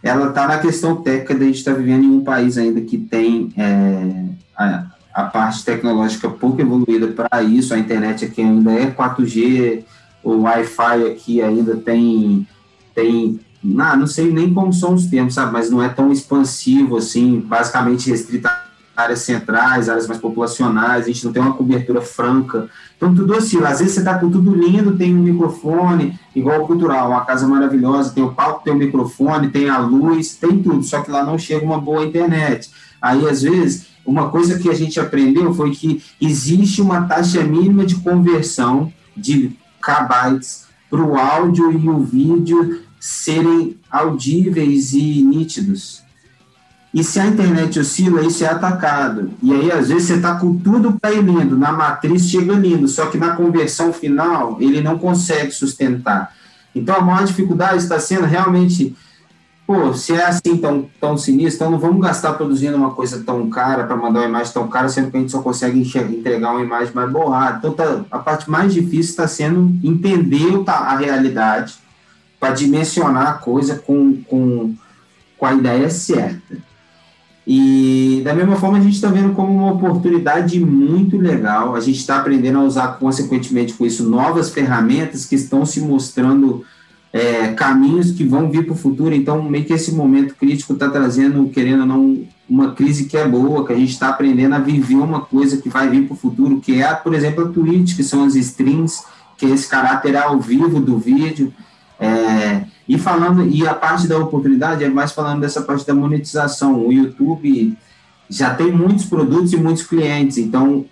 ela 0.03 0.29
está 0.29 0.49
na 0.49 0.59
questão 0.59 0.97
técnica 0.97 1.35
de 1.35 1.43
a 1.43 1.47
gente 1.47 1.59
estar 1.59 1.75
vivendo 1.75 2.05
em 2.05 2.11
um 2.11 2.25
país 2.25 2.59
ainda 2.59 2.81
que 2.81 2.99
tem 2.99 3.53
é, 3.57 4.25
a, 4.57 4.87
a 5.15 5.25
parte 5.25 5.65
tecnológica 5.65 6.29
pouco 6.29 6.61
evoluída 6.61 7.09
para 7.09 7.43
isso, 7.43 7.73
a 7.73 7.79
internet 7.79 8.25
aqui 8.25 8.41
ainda 8.41 8.73
é 8.73 8.91
4G, 8.91 9.85
o 10.25 10.43
Wi-Fi 10.43 11.07
aqui 11.07 11.41
ainda 11.41 11.77
tem, 11.77 12.47
tem 12.95 13.39
não, 13.63 13.99
não 13.99 14.07
sei 14.07 14.33
nem 14.33 14.53
como 14.53 14.73
são 14.73 14.95
os 14.95 15.07
termos, 15.07 15.35
sabe, 15.35 15.53
mas 15.53 15.71
não 15.71 15.83
é 15.83 15.89
tão 15.89 16.11
expansivo 16.11 16.97
assim, 16.97 17.39
basicamente 17.41 18.11
restrito 18.11 18.49
a 18.49 18.70
áreas 19.01 19.21
centrais, 19.21 19.89
áreas 19.89 20.07
mais 20.07 20.21
populacionais, 20.21 21.05
a 21.05 21.07
gente 21.09 21.25
não 21.25 21.33
tem 21.33 21.43
uma 21.43 21.55
cobertura 21.55 22.01
franca. 22.01 22.69
Então, 22.97 23.15
tudo 23.15 23.35
assim, 23.35 23.59
às 23.63 23.79
vezes 23.79 23.95
você 23.95 24.01
está 24.01 24.19
com 24.19 24.31
tudo 24.31 24.55
lindo, 24.55 24.97
tem 24.97 25.15
um 25.15 25.23
microfone, 25.23 26.19
igual 26.35 26.63
o 26.63 26.67
cultural, 26.67 27.11
uma 27.11 27.25
casa 27.25 27.47
maravilhosa, 27.47 28.13
tem 28.13 28.23
o 28.23 28.33
palco, 28.33 28.63
tem 28.65 28.73
o 28.73 28.77
microfone, 28.77 29.49
tem 29.49 29.69
a 29.69 29.79
luz, 29.79 30.35
tem 30.35 30.63
tudo, 30.63 30.83
só 30.83 31.01
que 31.01 31.11
lá 31.11 31.25
não 31.25 31.39
chega 31.39 31.65
uma 31.65 31.81
boa 31.81 32.05
internet. 32.05 32.71
Aí, 33.01 33.27
às 33.29 33.43
vezes, 33.43 33.87
uma 34.05 34.29
coisa 34.29 34.59
que 34.59 34.69
a 34.69 34.75
gente 34.75 35.01
aprendeu 35.01 35.55
foi 35.55 35.71
que 35.71 36.03
existe 36.21 36.83
uma 36.83 37.03
taxa 37.03 37.43
mínima 37.43 37.85
de 37.85 37.97
conversão 37.97 38.93
de 39.17 39.57
kbytes 39.81 40.67
para 40.91 41.03
o 41.03 41.17
áudio 41.17 41.71
e 41.73 41.89
o 41.89 42.01
vídeo 42.01 42.83
serem 42.99 43.79
audíveis 43.91 44.93
e 44.93 45.23
nítidos. 45.23 46.03
E 46.93 47.05
se 47.05 47.21
a 47.21 47.27
internet 47.27 47.79
oscila, 47.79 48.23
isso 48.23 48.45
é 48.45 48.49
atacado. 48.49 49.31
E 49.41 49.53
aí, 49.53 49.71
às 49.71 49.89
vezes, 49.89 50.09
você 50.09 50.15
está 50.15 50.35
com 50.35 50.59
tudo 50.59 50.99
para 51.01 51.13
ir 51.13 51.23
lindo, 51.23 51.57
na 51.57 51.71
matriz 51.71 52.29
chega 52.29 52.53
lindo, 52.55 52.89
só 52.89 53.07
que 53.07 53.17
na 53.17 53.37
conversão 53.37 53.93
final, 53.93 54.57
ele 54.61 54.81
não 54.81 54.99
consegue 54.99 55.53
sustentar. 55.53 56.35
Então, 56.75 56.97
a 56.97 57.01
maior 57.01 57.25
dificuldade 57.25 57.79
está 57.79 58.01
sendo 58.01 58.27
realmente, 58.27 58.97
pô, 59.65 59.95
se 59.95 60.15
é 60.15 60.25
assim 60.25 60.57
tão, 60.57 60.89
tão 61.01 61.17
sinistro, 61.17 61.67
então 61.67 61.71
não 61.71 61.79
vamos 61.79 62.03
gastar 62.03 62.33
produzindo 62.33 62.77
uma 62.77 62.91
coisa 62.91 63.23
tão 63.25 63.49
cara 63.49 63.85
para 63.85 63.97
mandar 63.97 64.21
uma 64.21 64.29
imagem 64.29 64.53
tão 64.53 64.67
cara, 64.67 64.89
sendo 64.89 65.13
que 65.13 65.17
a 65.17 65.21
gente 65.21 65.31
só 65.31 65.41
consegue 65.43 65.79
enxergar, 65.79 66.11
entregar 66.11 66.51
uma 66.51 66.63
imagem 66.63 66.93
mais 66.93 67.11
borrada. 67.11 67.59
Então, 67.59 67.73
tá, 67.73 68.05
a 68.11 68.19
parte 68.19 68.51
mais 68.51 68.75
difícil 68.75 69.11
está 69.11 69.29
sendo 69.29 69.79
entender 69.85 70.61
a 70.67 70.97
realidade 70.97 71.75
para 72.41 72.53
dimensionar 72.53 73.29
a 73.29 73.35
coisa 73.35 73.77
com, 73.77 74.21
com, 74.25 74.75
com 75.39 75.47
a 75.47 75.55
ideia 75.55 75.89
certa. 75.89 76.70
E 77.47 78.21
da 78.25 78.35
mesma 78.35 78.57
forma 78.57 78.79
a 78.79 78.81
gente 78.81 78.95
está 78.95 79.09
vendo 79.09 79.33
como 79.35 79.53
uma 79.53 79.73
oportunidade 79.73 80.61
muito 80.61 81.17
legal. 81.17 81.75
A 81.75 81.81
gente 81.81 81.99
está 81.99 82.19
aprendendo 82.19 82.59
a 82.59 82.65
usar 82.65 82.99
consequentemente 82.99 83.73
com 83.75 83.87
isso 83.87 84.09
novas 84.09 84.51
ferramentas 84.51 85.25
que 85.25 85.35
estão 85.35 85.65
se 85.65 85.81
mostrando 85.81 86.65
é, 87.13 87.49
caminhos 87.49 88.13
que 88.13 88.25
vão 88.25 88.51
vir 88.51 88.65
para 88.65 88.75
o 88.75 88.77
futuro. 88.77 89.15
Então 89.15 89.43
meio 89.43 89.65
que 89.65 89.73
esse 89.73 89.93
momento 89.93 90.35
crítico 90.35 90.75
está 90.75 90.89
trazendo, 90.89 91.49
querendo 91.49 91.81
ou 91.81 91.87
não, 91.87 92.25
uma 92.49 92.73
crise 92.73 93.05
que 93.05 93.17
é 93.17 93.27
boa, 93.27 93.67
que 93.67 93.73
a 93.73 93.77
gente 93.77 93.93
está 93.93 94.11
aprendendo 94.11 94.55
a 94.55 94.59
viver 94.59 94.97
uma 94.97 95.21
coisa 95.21 95.57
que 95.57 95.69
vai 95.69 95.89
vir 95.89 96.07
para 96.07 96.15
o 96.15 96.19
futuro, 96.19 96.61
que 96.61 96.83
é, 96.83 96.95
por 96.95 97.15
exemplo, 97.15 97.45
a 97.45 97.49
Twitch, 97.49 97.97
que 97.97 98.05
são 98.05 98.25
as 98.25 98.35
streams, 98.35 99.03
que 99.37 99.47
é 99.47 99.51
esse 99.51 99.69
caráter 99.69 100.17
ao 100.17 100.39
vivo 100.39 100.79
do 100.81 100.99
vídeo. 100.99 101.53
É, 101.99 102.65
e 102.91 102.99
falando, 102.99 103.47
e 103.47 103.65
a 103.69 103.73
parte 103.73 104.09
da 104.09 104.19
oportunidade 104.19 104.83
é 104.83 104.89
mais 104.89 105.13
falando 105.13 105.43
dessa 105.43 105.63
parte 105.63 105.87
da 105.87 105.95
monetização. 105.95 106.85
O 106.85 106.93
YouTube 106.93 107.79
já 108.29 108.53
tem 108.53 108.73
muitos 108.73 109.05
produtos 109.05 109.53
e 109.53 109.57
muitos 109.57 109.85
clientes, 109.85 110.39
então 110.39 110.85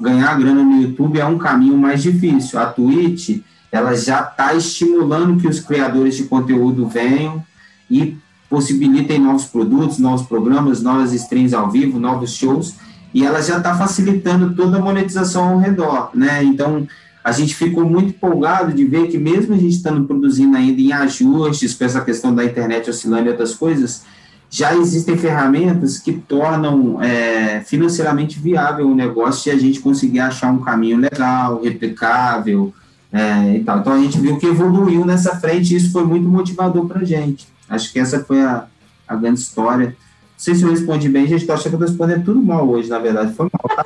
ganhar 0.00 0.38
grana 0.38 0.64
no 0.64 0.80
YouTube 0.80 1.20
é 1.20 1.26
um 1.26 1.36
caminho 1.36 1.76
mais 1.76 2.02
difícil. 2.02 2.58
A 2.58 2.64
Twitch, 2.64 3.42
ela 3.70 3.94
já 3.94 4.22
está 4.22 4.54
estimulando 4.54 5.38
que 5.38 5.46
os 5.46 5.60
criadores 5.60 6.16
de 6.16 6.22
conteúdo 6.22 6.88
venham 6.88 7.44
e 7.90 8.16
possibilitem 8.48 9.18
novos 9.18 9.44
produtos, 9.44 9.98
novos 9.98 10.26
programas, 10.26 10.80
novas 10.80 11.12
streams 11.12 11.52
ao 11.52 11.70
vivo, 11.70 12.00
novos 12.00 12.32
shows, 12.32 12.76
e 13.12 13.22
ela 13.22 13.42
já 13.42 13.58
está 13.58 13.76
facilitando 13.76 14.54
toda 14.54 14.78
a 14.78 14.80
monetização 14.80 15.50
ao 15.50 15.58
redor, 15.58 16.08
né? 16.14 16.42
Então, 16.42 16.88
a 17.24 17.32
gente 17.32 17.54
ficou 17.54 17.88
muito 17.88 18.10
empolgado 18.10 18.70
de 18.74 18.84
ver 18.84 19.08
que 19.08 19.16
mesmo 19.16 19.54
a 19.54 19.56
gente 19.56 19.76
estando 19.76 20.06
produzindo 20.06 20.54
ainda 20.54 20.78
em 20.78 20.92
ajustes 20.92 21.72
com 21.72 21.84
essa 21.84 22.02
questão 22.02 22.34
da 22.34 22.44
internet 22.44 22.90
oscilando 22.90 23.26
e 23.26 23.30
outras 23.30 23.54
coisas, 23.54 24.02
já 24.50 24.76
existem 24.76 25.16
ferramentas 25.16 25.98
que 25.98 26.12
tornam 26.12 27.02
é, 27.02 27.62
financeiramente 27.62 28.38
viável 28.38 28.86
o 28.86 28.94
negócio 28.94 29.50
e 29.50 29.56
a 29.56 29.58
gente 29.58 29.80
conseguir 29.80 30.20
achar 30.20 30.52
um 30.52 30.60
caminho 30.60 30.98
legal, 30.98 31.62
replicável 31.62 32.74
é, 33.10 33.56
e 33.56 33.64
tal. 33.64 33.78
Então 33.78 33.94
a 33.94 33.98
gente 33.98 34.20
viu 34.20 34.36
que 34.36 34.46
evoluiu 34.46 35.06
nessa 35.06 35.34
frente 35.36 35.72
e 35.72 35.76
isso 35.78 35.90
foi 35.90 36.04
muito 36.04 36.28
motivador 36.28 36.86
para 36.86 37.00
a 37.00 37.04
gente. 37.04 37.48
Acho 37.70 37.90
que 37.90 37.98
essa 37.98 38.22
foi 38.22 38.42
a, 38.42 38.66
a 39.08 39.16
grande 39.16 39.40
história. 39.40 39.86
Não 39.86 39.94
sei 40.36 40.54
se 40.54 40.62
eu 40.62 40.70
respondi 40.70 41.08
bem, 41.08 41.26
gente, 41.26 41.46
tô 41.46 41.54
achando 41.54 41.70
que 41.70 41.76
eu 41.76 41.80
tô 41.80 41.86
respondendo 41.86 42.24
tudo 42.26 42.42
mal 42.42 42.68
hoje, 42.68 42.90
na 42.90 42.98
verdade. 42.98 43.32
Foi 43.32 43.48
mal, 43.50 43.76
tá? 43.76 43.82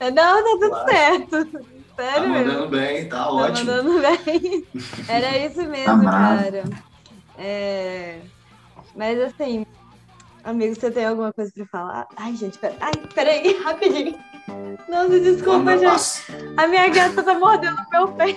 Não, 0.10 0.12
tá 0.12 0.58
tudo 0.60 0.90
certo. 0.90 1.81
Tá 2.02 2.12
Sério 2.14 2.30
mesmo. 2.30 2.46
mandando 2.52 2.68
bem, 2.68 3.08
tá 3.08 3.16
Tá 3.16 3.30
ótimo. 3.32 3.70
mandando 3.70 4.00
bem. 4.00 4.66
Era 5.08 5.38
isso 5.38 5.62
mesmo, 5.68 6.02
Tá 6.04 6.10
cara. 6.10 6.64
É... 7.38 8.18
Mas 8.96 9.20
assim, 9.20 9.64
amigo, 10.42 10.74
você 10.74 10.90
tem 10.90 11.06
alguma 11.06 11.32
coisa 11.32 11.52
pra 11.54 11.64
falar? 11.66 12.08
Ai, 12.16 12.34
gente, 12.34 12.58
pera... 12.58 12.74
Ai, 12.80 12.90
peraí, 13.14 13.56
rapidinho. 13.62 14.18
Nossa, 14.88 15.20
desculpa, 15.20 15.78
gente. 15.78 16.24
A 16.56 16.66
minha 16.66 16.88
gata 16.88 17.22
tá 17.22 17.34
mordendo 17.38 17.76
meu 17.92 18.08
pé. 18.08 18.36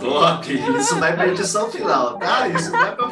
Top! 0.00 0.50
Isso 0.78 0.96
vai 0.96 1.14
pra 1.14 1.28
edição 1.28 1.70
final, 1.70 2.18
tá? 2.18 2.48
Isso 2.48 2.70
vai 2.70 2.96
pra 2.96 3.08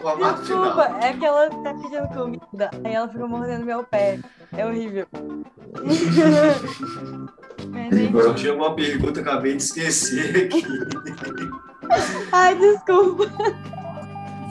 formato 0.00 0.40
Desculpa, 0.40 0.84
final. 0.86 1.00
é 1.02 1.12
que 1.12 1.24
ela 1.26 1.50
tá 1.50 1.74
pedindo 1.74 2.08
comida, 2.08 2.70
aí 2.82 2.94
ela 2.94 3.08
fica 3.08 3.26
mordendo 3.26 3.66
meu 3.66 3.84
pé. 3.84 4.18
É 4.56 4.64
horrível. 4.66 5.06
Enfim. 7.66 8.10
Eu 8.12 8.34
tinha 8.34 8.54
uma 8.54 8.74
pergunta, 8.74 9.20
acabei 9.20 9.56
de 9.56 9.62
esquecer 9.62 10.46
aqui. 10.46 10.64
Ai, 12.32 12.54
desculpa. 12.56 13.30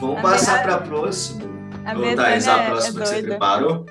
Vamos 0.00 0.18
A 0.18 0.22
passar 0.22 0.62
para 0.62 0.74
a 0.74 0.80
próxima. 0.80 1.42
A 1.84 1.98
Ô, 1.98 2.14
Thaís, 2.14 2.46
a 2.46 2.58
é 2.58 2.66
próxima 2.66 3.00
que 3.00 3.08
você 3.08 3.22
preparou? 3.22 3.86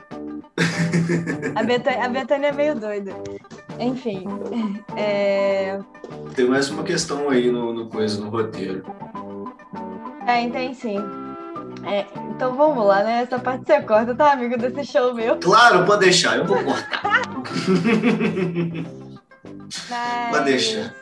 A 1.56 1.64
Betânia, 1.64 2.06
a 2.06 2.10
Betânia 2.10 2.48
é 2.48 2.52
meio 2.52 2.76
doida. 2.76 3.14
Enfim. 3.80 4.26
É... 4.96 5.80
Tem 6.36 6.46
mais 6.46 6.70
uma 6.70 6.84
questão 6.84 7.30
aí 7.30 7.52
no, 7.52 7.74
no 7.74 7.88
coisa, 7.88 8.20
no 8.22 8.30
roteiro. 8.30 8.84
Tem, 10.26 10.52
tem 10.52 10.74
sim. 10.74 10.98
É, 11.86 12.06
então 12.36 12.56
vamos 12.56 12.86
lá, 12.86 13.04
né? 13.04 13.24
Essa 13.24 13.40
parte 13.40 13.66
você 13.66 13.82
corta, 13.82 14.14
tá, 14.14 14.34
amigo, 14.34 14.58
desse 14.58 14.92
show 14.92 15.14
meu. 15.14 15.38
Claro, 15.38 15.86
pode 15.86 16.02
deixar, 16.02 16.38
eu 16.38 16.46
vou 16.46 16.62
cortar. 16.64 17.22
Mas... 19.90 20.30
Pode 20.30 20.46
deixar. 20.46 20.96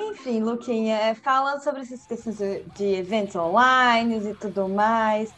Enfim, 0.00 0.42
Luquinha, 0.42 0.96
é, 0.96 1.14
falando 1.14 1.62
sobre 1.62 1.82
essas 1.82 2.06
questões 2.06 2.38
de, 2.76 2.84
eventos 2.84 3.34
online 3.36 4.30
e 4.30 4.34
tudo 4.34 4.68
mais, 4.68 5.30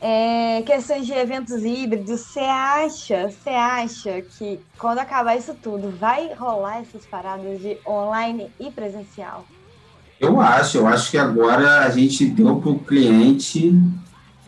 é, 0.00 0.62
questões 0.62 1.06
de 1.06 1.12
eventos 1.12 1.64
híbridos, 1.64 2.20
você 2.20 2.40
acha, 2.40 3.30
você 3.30 3.50
acha 3.50 4.22
que 4.22 4.60
quando 4.78 4.98
acabar 4.98 5.36
isso 5.36 5.54
tudo, 5.54 5.90
vai 5.90 6.32
rolar 6.34 6.80
essas 6.80 7.04
paradas 7.06 7.60
de 7.60 7.76
online 7.86 8.50
e 8.58 8.70
presencial? 8.70 9.44
Eu 10.18 10.40
acho, 10.40 10.78
eu 10.78 10.86
acho 10.86 11.10
que 11.10 11.18
agora 11.18 11.80
a 11.80 11.90
gente 11.90 12.24
deu 12.26 12.56
para 12.56 12.70
o 12.70 12.78
cliente 12.78 13.74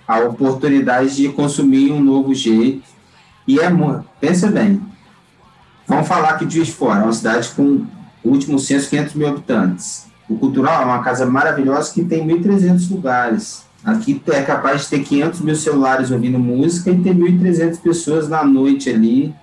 a 0.07 0.21
oportunidade 0.21 1.17
de 1.17 1.29
consumir 1.31 1.91
um 1.91 2.01
novo 2.01 2.35
jeito. 2.35 2.85
E 3.47 3.59
é. 3.59 3.69
Pensa 4.21 4.51
bem. 4.51 4.81
Vamos 5.87 6.09
falar 6.09 6.39
que 6.39 6.49
Juiz 6.49 6.69
de 6.69 6.73
Fora 6.73 7.01
é 7.01 7.05
uma 7.05 7.13
cidade 7.13 7.49
com 7.51 7.87
o 8.23 8.31
último 8.31 8.59
censo 8.59 8.89
500 8.89 9.15
mil 9.15 9.29
habitantes. 9.29 10.07
O 10.29 10.37
Cultural 10.37 10.83
é 10.83 10.85
uma 10.85 11.03
casa 11.03 11.27
maravilhosa 11.27 11.93
que 11.93 12.05
tem 12.05 12.27
1.300 12.27 12.91
lugares. 12.91 13.65
Aqui 13.85 14.21
é 14.29 14.43
capaz 14.43 14.83
de 14.83 14.89
ter 14.89 15.01
500 15.01 15.41
mil 15.41 15.55
celulares 15.55 16.11
ouvindo 16.11 16.39
música 16.39 16.91
e 16.91 16.99
ter 16.99 17.15
1.300 17.15 17.81
pessoas 17.81 18.29
na 18.29 18.43
noite 18.43 18.89
ali 18.89 19.35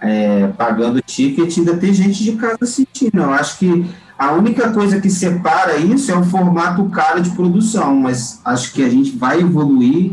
é, 0.00 0.48
pagando 0.56 1.02
ticket 1.02 1.58
ainda 1.58 1.76
tem 1.76 1.92
gente 1.92 2.22
de 2.22 2.32
casa 2.32 2.58
assistindo. 2.62 3.18
Eu 3.18 3.30
acho 3.30 3.58
que 3.58 3.86
a 4.18 4.32
única 4.32 4.70
coisa 4.70 5.00
que 5.00 5.10
separa 5.10 5.76
isso 5.76 6.10
é 6.10 6.16
o 6.16 6.24
formato 6.24 6.84
caro 6.86 7.20
de 7.20 7.30
produção, 7.30 7.94
mas 7.96 8.40
acho 8.44 8.72
que 8.72 8.82
a 8.82 8.88
gente 8.88 9.16
vai 9.16 9.40
evoluir 9.40 10.12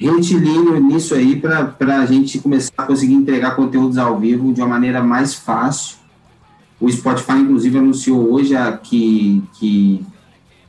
retilíneo 0.00 0.80
nisso 0.80 1.14
aí 1.14 1.36
para 1.36 2.00
a 2.00 2.06
gente 2.06 2.38
começar 2.38 2.72
a 2.78 2.84
conseguir 2.84 3.14
entregar 3.14 3.54
conteúdos 3.54 3.98
ao 3.98 4.18
vivo 4.18 4.52
de 4.52 4.60
uma 4.60 4.68
maneira 4.68 5.02
mais 5.02 5.34
fácil. 5.34 5.96
O 6.80 6.90
Spotify, 6.90 7.32
inclusive, 7.32 7.76
anunciou 7.76 8.32
hoje 8.32 8.56
a, 8.56 8.72
que, 8.72 9.42
que 9.58 10.02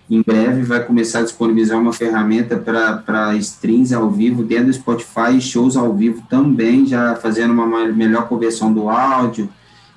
em 0.10 0.22
breve 0.22 0.64
vai 0.64 0.84
começar 0.84 1.20
a 1.20 1.24
disponibilizar 1.24 1.80
uma 1.80 1.94
ferramenta 1.94 2.58
para 2.58 3.34
streams 3.38 3.94
ao 3.94 4.12
vivo 4.12 4.44
dentro 4.44 4.66
do 4.66 4.74
Spotify 4.74 5.38
e 5.38 5.42
shows 5.42 5.78
ao 5.78 5.96
vivo 5.96 6.22
também, 6.30 6.86
já 6.86 7.16
fazendo 7.16 7.54
uma 7.54 7.66
ma- 7.66 7.86
melhor 7.88 8.28
conversão 8.28 8.74
do 8.74 8.90
áudio, 8.90 9.48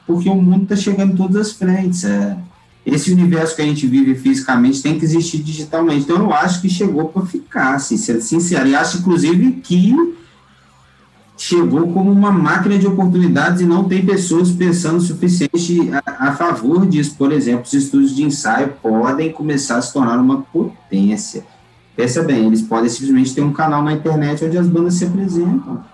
porque 0.07 0.29
o 0.29 0.37
mundo 0.37 0.63
está 0.63 0.77
chegando 0.77 1.15
em 1.15 1.17
todas 1.17 1.35
as 1.35 1.53
frentes. 1.53 2.05
É. 2.05 2.37
Esse 2.85 3.13
universo 3.13 3.57
que 3.57 3.63
a 3.63 3.65
gente 3.65 3.87
vive 3.87 4.15
fisicamente 4.15 4.83
tem 4.83 4.99
que 4.99 5.05
existir 5.05 5.39
digitalmente. 5.39 6.05
Então, 6.05 6.19
eu 6.19 6.33
acho 6.33 6.61
que 6.61 6.69
chegou 6.69 7.09
para 7.09 7.25
ficar, 7.25 7.75
assim, 7.75 7.97
sendo 7.97 8.21
sincero. 8.21 8.69
E 8.69 8.75
acho, 8.75 8.99
inclusive, 8.99 9.53
que 9.63 9.95
chegou 11.37 11.93
como 11.93 12.11
uma 12.13 12.31
máquina 12.31 12.79
de 12.79 12.87
oportunidades 12.87 13.61
e 13.61 13.67
não 13.67 13.89
tem 13.89 14.05
pessoas 14.05 14.51
pensando 14.51 14.99
o 14.99 15.01
suficiente 15.01 15.91
a, 16.07 16.29
a 16.29 16.37
favor 16.37 16.87
disso. 16.87 17.17
Por 17.17 17.33
exemplo, 17.33 17.65
os 17.65 17.73
estúdios 17.73 18.15
de 18.15 18.23
ensaio 18.23 18.75
podem 18.83 19.33
começar 19.33 19.79
a 19.79 19.83
se 19.83 19.93
tornar 19.93 20.19
uma 20.19 20.43
potência. 20.43 21.45
Pensa 21.97 22.23
bem, 22.23 22.47
eles 22.47 22.63
podem 22.63 22.91
simplesmente 22.91 23.35
ter 23.35 23.41
um 23.41 23.53
canal 23.53 23.83
na 23.83 23.93
internet 23.93 24.45
onde 24.45 24.59
as 24.59 24.67
bandas 24.67 24.95
se 24.95 25.05
apresentam. 25.05 25.85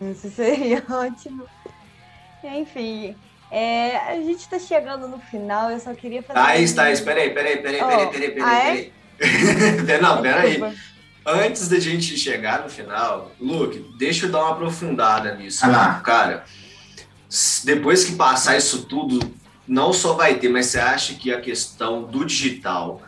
Isso 0.00 0.28
seria 0.30 0.82
ótimo. 0.90 1.44
Enfim, 2.42 3.14
é, 3.54 3.96
a 4.08 4.16
gente 4.16 4.40
está 4.40 4.58
chegando 4.58 5.06
no 5.06 5.20
final, 5.20 5.70
eu 5.70 5.78
só 5.78 5.94
queria 5.94 6.20
fazer. 6.24 6.40
Thaís, 6.40 6.72
Thaís, 6.72 7.00
peraí, 7.00 7.30
peraí, 7.30 7.58
peraí, 7.58 7.80
Oh, 7.80 7.86
peraí, 7.86 8.08
peraí, 8.08 8.30
peraí, 8.32 8.42
ah, 8.42 8.58
é? 8.58 8.90
peraí. 9.16 10.02
Não, 10.02 10.20
peraí. 10.20 10.60
Antes 11.24 11.68
da 11.68 11.78
gente 11.78 12.18
chegar 12.18 12.64
no 12.64 12.68
final, 12.68 13.30
Luke, 13.40 13.78
deixa 13.96 14.26
eu 14.26 14.32
dar 14.32 14.40
uma 14.40 14.50
aprofundada 14.54 15.36
nisso. 15.36 15.64
Ah. 15.64 16.00
Cara, 16.04 16.44
depois 17.62 18.04
que 18.04 18.16
passar 18.16 18.56
isso 18.56 18.86
tudo, 18.86 19.20
não 19.68 19.92
só 19.92 20.14
vai 20.14 20.34
ter, 20.34 20.48
mas 20.48 20.66
você 20.66 20.80
acha 20.80 21.14
que 21.14 21.32
a 21.32 21.40
questão 21.40 22.02
do 22.02 22.24
digital 22.24 23.02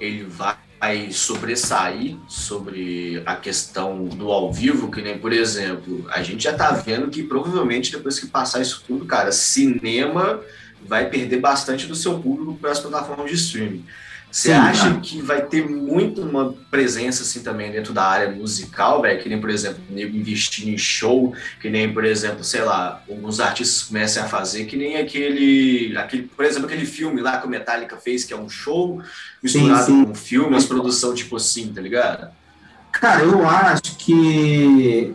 ele 0.00 0.24
vai 0.24 0.56
sobressair 1.12 2.16
sobre 2.26 3.22
a 3.24 3.36
questão 3.36 4.04
do 4.04 4.32
ao 4.32 4.52
vivo, 4.52 4.90
que 4.90 5.00
nem, 5.00 5.16
por 5.16 5.32
exemplo, 5.32 6.04
a 6.10 6.24
gente 6.24 6.42
já 6.42 6.52
tá 6.52 6.72
vendo 6.72 7.08
que 7.08 7.22
provavelmente 7.22 7.92
depois 7.92 8.18
que 8.18 8.26
passar 8.26 8.60
isso 8.60 8.82
tudo, 8.84 9.04
cara, 9.04 9.30
cinema 9.30 10.40
vai 10.84 11.08
perder 11.08 11.38
bastante 11.38 11.86
do 11.86 11.94
seu 11.94 12.18
público 12.18 12.58
para 12.60 12.72
as 12.72 12.80
plataformas 12.80 13.30
de 13.30 13.36
streaming. 13.36 13.84
Você 14.32 14.48
Sim, 14.48 14.54
acha 14.54 14.88
cara. 14.88 15.00
que 15.00 15.20
vai 15.20 15.42
ter 15.42 15.68
muito 15.68 16.22
uma 16.22 16.54
presença 16.70 17.22
assim 17.22 17.42
também 17.42 17.70
dentro 17.70 17.92
da 17.92 18.02
área 18.02 18.30
musical, 18.30 19.02
velho? 19.02 19.22
Que 19.22 19.28
nem, 19.28 19.38
por 19.38 19.50
exemplo, 19.50 19.78
nego 19.90 20.16
investindo 20.16 20.68
em 20.68 20.78
show, 20.78 21.34
que 21.60 21.68
nem, 21.68 21.92
por 21.92 22.02
exemplo, 22.02 22.42
sei 22.42 22.62
lá, 22.62 23.02
alguns 23.06 23.40
artistas 23.40 23.82
comecem 23.82 24.22
a 24.22 24.26
fazer, 24.26 24.64
que 24.64 24.74
nem 24.74 24.96
aquele, 24.96 25.94
aquele, 25.98 26.22
por 26.22 26.46
exemplo, 26.46 26.66
aquele 26.66 26.86
filme 26.86 27.20
lá 27.20 27.36
que 27.36 27.46
o 27.46 27.50
Metallica 27.50 27.98
fez, 27.98 28.24
que 28.24 28.32
é 28.32 28.36
um 28.36 28.48
show 28.48 29.02
misturado 29.42 29.84
sim. 29.84 30.04
com 30.06 30.12
um 30.12 30.14
filme, 30.14 30.56
as 30.56 30.64
produção 30.64 31.14
tipo 31.14 31.36
assim, 31.36 31.70
tá 31.70 31.82
ligado? 31.82 32.30
Cara, 32.90 33.22
eu 33.22 33.46
acho 33.46 33.96
que. 33.98 35.14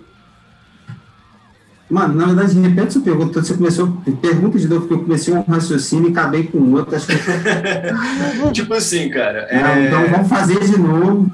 Mano, 1.89 2.15
na 2.15 2.25
verdade, 2.25 2.59
repete 2.59 2.93
sua 2.93 3.01
pergunta. 3.01 3.41
Você 3.41 3.53
começou. 3.53 3.87
Pergunta 4.21 4.59
de 4.59 4.67
novo, 4.67 4.81
porque 4.81 4.93
eu 4.95 5.03
comecei 5.03 5.33
um 5.33 5.41
raciocínio 5.41 6.09
e 6.09 6.11
acabei 6.11 6.43
com 6.47 6.73
outro. 6.73 6.95
Acho 6.95 7.07
que... 7.07 7.15
tipo 8.51 8.73
assim, 8.73 9.09
cara. 9.09 9.47
Não, 9.49 9.67
é- 9.69 9.87
Então 9.87 10.09
vamos 10.09 10.27
fazer 10.27 10.59
de 10.59 10.77
novo. 10.77 11.31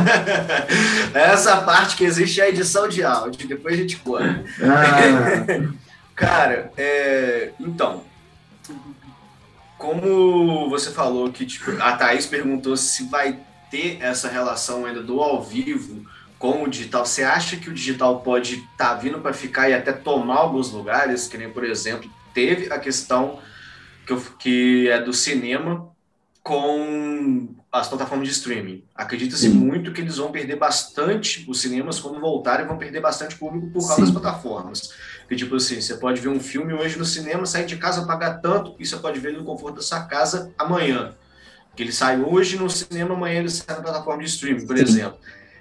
Essa 1.12 1.58
parte 1.58 1.96
que 1.96 2.04
existe 2.04 2.40
é 2.40 2.44
a 2.44 2.48
edição 2.48 2.88
de 2.88 3.04
áudio, 3.04 3.46
depois 3.46 3.74
a 3.74 3.78
gente 3.78 3.96
corta. 3.96 4.42
Ah, 4.62 5.68
Cara, 6.14 6.70
é, 6.76 7.50
então, 7.58 8.02
como 9.78 10.68
você 10.68 10.90
falou 10.90 11.32
que 11.32 11.46
tipo, 11.46 11.70
a 11.80 11.92
Thaís 11.92 12.26
perguntou 12.26 12.76
se 12.76 13.04
vai 13.04 13.38
ter 13.70 13.96
essa 14.02 14.28
relação 14.28 14.84
ainda 14.84 15.02
do 15.02 15.18
ao 15.20 15.42
vivo 15.42 16.04
com 16.40 16.64
o 16.64 16.68
digital, 16.68 17.04
você 17.06 17.22
acha 17.22 17.58
que 17.58 17.68
o 17.70 17.74
digital 17.74 18.22
pode 18.22 18.56
estar 18.72 18.94
vindo 18.94 19.20
para 19.20 19.34
ficar 19.34 19.68
e 19.68 19.74
até 19.74 19.92
tomar 19.92 20.38
alguns 20.38 20.72
lugares, 20.72 21.28
que 21.28 21.36
nem, 21.36 21.52
por 21.52 21.64
exemplo, 21.64 22.10
teve 22.32 22.72
a 22.72 22.78
questão 22.80 23.38
que, 24.06 24.12
eu- 24.14 24.22
que 24.38 24.88
é 24.88 25.02
do 25.02 25.12
cinema 25.12 25.88
com 26.42 27.54
as 27.70 27.88
plataformas 27.88 28.26
de 28.26 28.32
streaming. 28.34 28.82
Acredita-se 28.94 29.50
muito 29.50 29.92
que 29.92 30.00
eles 30.00 30.16
vão 30.16 30.32
perder 30.32 30.56
bastante, 30.56 31.44
os 31.46 31.60
cinemas, 31.60 32.00
quando 32.00 32.18
voltarem, 32.18 32.66
vão 32.66 32.78
perder 32.78 33.00
bastante 33.00 33.36
público 33.36 33.66
por 33.68 33.80
causa 33.86 33.96
Sim. 33.96 34.00
das 34.00 34.10
plataformas. 34.10 34.88
Que 35.28 35.36
tipo 35.36 35.56
assim, 35.56 35.80
você 35.80 35.98
pode 35.98 36.22
ver 36.22 36.30
um 36.30 36.40
filme 36.40 36.72
hoje 36.72 36.98
no 36.98 37.04
cinema, 37.04 37.44
sair 37.44 37.66
de 37.66 37.76
casa, 37.76 38.06
pagar 38.06 38.40
tanto, 38.40 38.74
e 38.78 38.86
você 38.86 38.96
pode 38.96 39.20
ver 39.20 39.34
no 39.34 39.44
conforto 39.44 39.76
da 39.76 39.82
sua 39.82 40.04
casa 40.06 40.52
amanhã. 40.58 41.14
Que 41.76 41.82
ele 41.82 41.92
sai 41.92 42.20
hoje 42.20 42.56
no 42.56 42.68
cinema, 42.70 43.14
amanhã 43.14 43.40
ele 43.40 43.50
sai 43.50 43.76
na 43.76 43.82
plataforma 43.82 44.22
de 44.22 44.28
streaming, 44.30 44.66
por 44.66 44.76
Sim. 44.76 44.82
exemplo. 44.82 45.18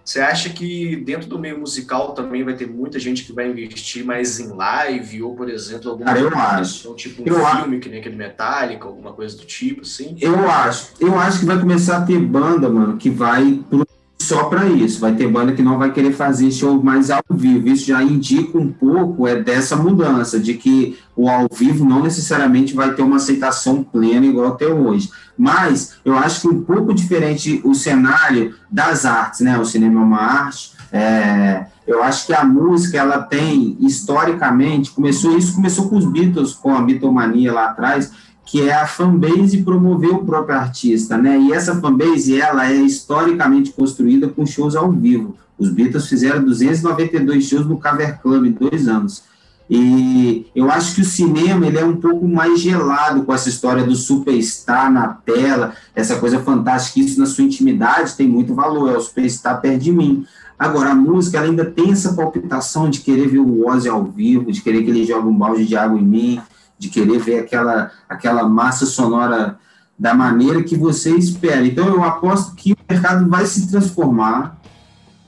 Você 0.10 0.20
acha 0.22 0.50
que 0.50 0.96
dentro 0.96 1.30
do 1.30 1.38
meio 1.38 1.60
musical 1.60 2.14
também 2.16 2.44
vai 2.44 2.56
ter 2.56 2.66
muita 2.68 2.98
gente 2.98 3.24
que 3.24 3.32
vai 3.32 3.48
investir 3.48 4.04
mais 4.04 4.40
em 4.40 4.48
live, 4.48 5.22
ou, 5.22 5.36
por 5.36 5.48
exemplo, 5.48 5.92
alguma 5.92 6.08
Cara, 6.08 6.20
eu 6.20 6.36
acho. 6.36 6.74
questão, 6.74 6.96
tipo 6.96 7.22
um 7.22 7.26
Eu 7.28 7.46
acho. 7.46 7.62
filme, 7.62 7.80
que 7.80 7.90
nem 7.90 8.00
aquele 8.00 8.16
Metallica, 8.16 8.86
alguma 8.88 9.14
coisa 9.14 9.38
do 9.38 9.46
tipo, 9.46 9.82
assim? 9.82 10.18
eu 10.20 10.50
acho. 10.50 10.94
Eu 11.00 11.16
acho 11.16 11.42
que 11.42 11.46
vai 11.46 11.60
começar 11.60 11.98
a 11.98 12.02
ter 12.08 12.18
banda, 12.18 12.68
mano, 12.68 12.98
que 12.98 13.08
vai 13.08 13.60
pro- 13.70 13.86
só 14.22 14.46
para 14.46 14.68
isso. 14.68 15.00
Vai 15.00 15.16
ter 15.16 15.28
banda 15.28 15.54
que 15.54 15.62
não 15.62 15.78
vai 15.78 15.92
querer 15.92 16.12
fazer 16.12 16.52
show 16.52 16.82
mais 16.84 17.10
ao 17.10 17.22
vivo. 17.32 17.68
Isso 17.70 17.88
já 17.88 18.04
indica 18.04 18.58
um 18.58 18.72
pouco 18.72 19.28
é 19.28 19.42
dessa 19.42 19.76
mudança, 19.76 20.40
de 20.40 20.54
que 20.56 20.98
o 21.16 21.30
ao 21.30 21.48
vivo 21.52 21.86
não 21.86 22.04
necessariamente 22.04 22.74
vai 22.74 22.94
ter 22.94 23.02
uma 23.02 23.16
aceitação 23.16 23.84
plena 23.84 24.26
igual 24.26 24.50
até 24.50 24.68
hoje. 24.68 25.10
Mas 25.38 25.96
eu 26.04 26.18
acho 26.18 26.42
que 26.42 26.48
um 26.48 26.62
pouco 26.64 26.94
diferente 26.94 27.62
o 27.64 27.74
cenário 27.74 28.56
das 28.70 29.06
artes, 29.06 29.40
né? 29.40 29.58
O 29.58 29.66
cinema 29.66 30.02
é 30.02 30.04
uma 30.04 30.22
arte. 30.22 30.74
é, 30.92 31.66
eu 31.90 32.04
acho 32.04 32.28
que 32.28 32.34
a 32.34 32.44
música 32.44 33.00
ela 33.00 33.20
tem 33.20 33.76
historicamente 33.80 34.92
começou 34.92 35.36
isso 35.36 35.56
começou 35.56 35.90
com 35.90 35.98
os 35.98 36.06
Beatles 36.06 36.54
com 36.54 36.76
a 36.76 36.82
Beatlemania 36.82 37.52
lá 37.52 37.66
atrás 37.66 38.12
que 38.50 38.68
é 38.68 38.74
a 38.74 38.88
fanbase 38.88 39.62
promover 39.62 40.10
o 40.10 40.26
próprio 40.26 40.58
artista, 40.58 41.16
né? 41.16 41.40
E 41.40 41.54
essa 41.54 41.80
fanbase 41.80 42.42
ela 42.42 42.68
é 42.68 42.74
historicamente 42.74 43.72
construída 43.72 44.28
com 44.28 44.44
shows 44.44 44.76
ao 44.76 44.92
vivo. 44.92 45.36
Os 45.58 45.70
Beatles 45.70 46.08
fizeram 46.08 46.44
292 46.44 47.44
shows 47.44 47.68
no 47.68 47.80
Cover 47.80 48.20
Club 48.20 48.46
em 48.46 48.52
dois 48.52 48.88
anos. 48.88 49.22
E 49.70 50.48
eu 50.56 50.72
acho 50.72 50.96
que 50.96 51.02
o 51.02 51.06
cinema 51.06 51.68
ele 51.68 51.78
é 51.78 51.86
um 51.86 51.98
pouco 51.98 52.28
mais 52.28 52.60
gelado 52.60 53.22
com 53.22 53.32
essa 53.32 53.50
história 53.50 53.84
do 53.84 53.96
superstar 53.96 54.92
na 54.92 55.10
tela, 55.10 55.76
essa 55.94 56.16
coisa 56.16 56.40
fantástica. 56.40 57.00
Isso 57.02 57.20
na 57.20 57.28
sua 57.28 57.44
intimidade 57.44 58.16
tem 58.16 58.28
muito 58.28 58.56
valor. 58.56 58.90
É 58.90 58.98
o 58.98 59.02
superstar 59.02 59.62
perto 59.62 59.84
de 59.84 59.92
mim. 59.92 60.26
Agora, 60.58 60.90
a 60.90 60.96
música 60.96 61.38
ela 61.38 61.46
ainda 61.46 61.66
tem 61.66 61.92
essa 61.92 62.14
palpitação 62.14 62.90
de 62.90 63.02
querer 63.02 63.28
ver 63.28 63.40
o 63.40 63.68
Ozzy 63.68 63.88
ao 63.88 64.04
vivo, 64.06 64.52
de 64.52 64.60
querer 64.60 64.84
que 64.84 64.90
ele 64.90 65.06
jogue 65.06 65.28
um 65.28 65.38
balde 65.38 65.66
de 65.66 65.78
água 65.78 66.00
em 66.00 66.04
mim, 66.04 66.42
de 66.80 66.90
querer 66.90 67.20
ver 67.20 67.40
aquela, 67.40 67.92
aquela 68.08 68.48
massa 68.48 68.86
sonora 68.86 69.60
da 69.98 70.16
maneira 70.16 70.64
que 70.64 70.78
você 70.78 71.12
espera. 71.16 71.66
Então, 71.66 71.88
eu 71.88 72.04
aposto 72.04 72.56
que 72.56 72.72
o 72.72 72.78
mercado 72.90 73.30
vai 73.30 73.46
se 73.46 73.70
transformar 73.70 74.60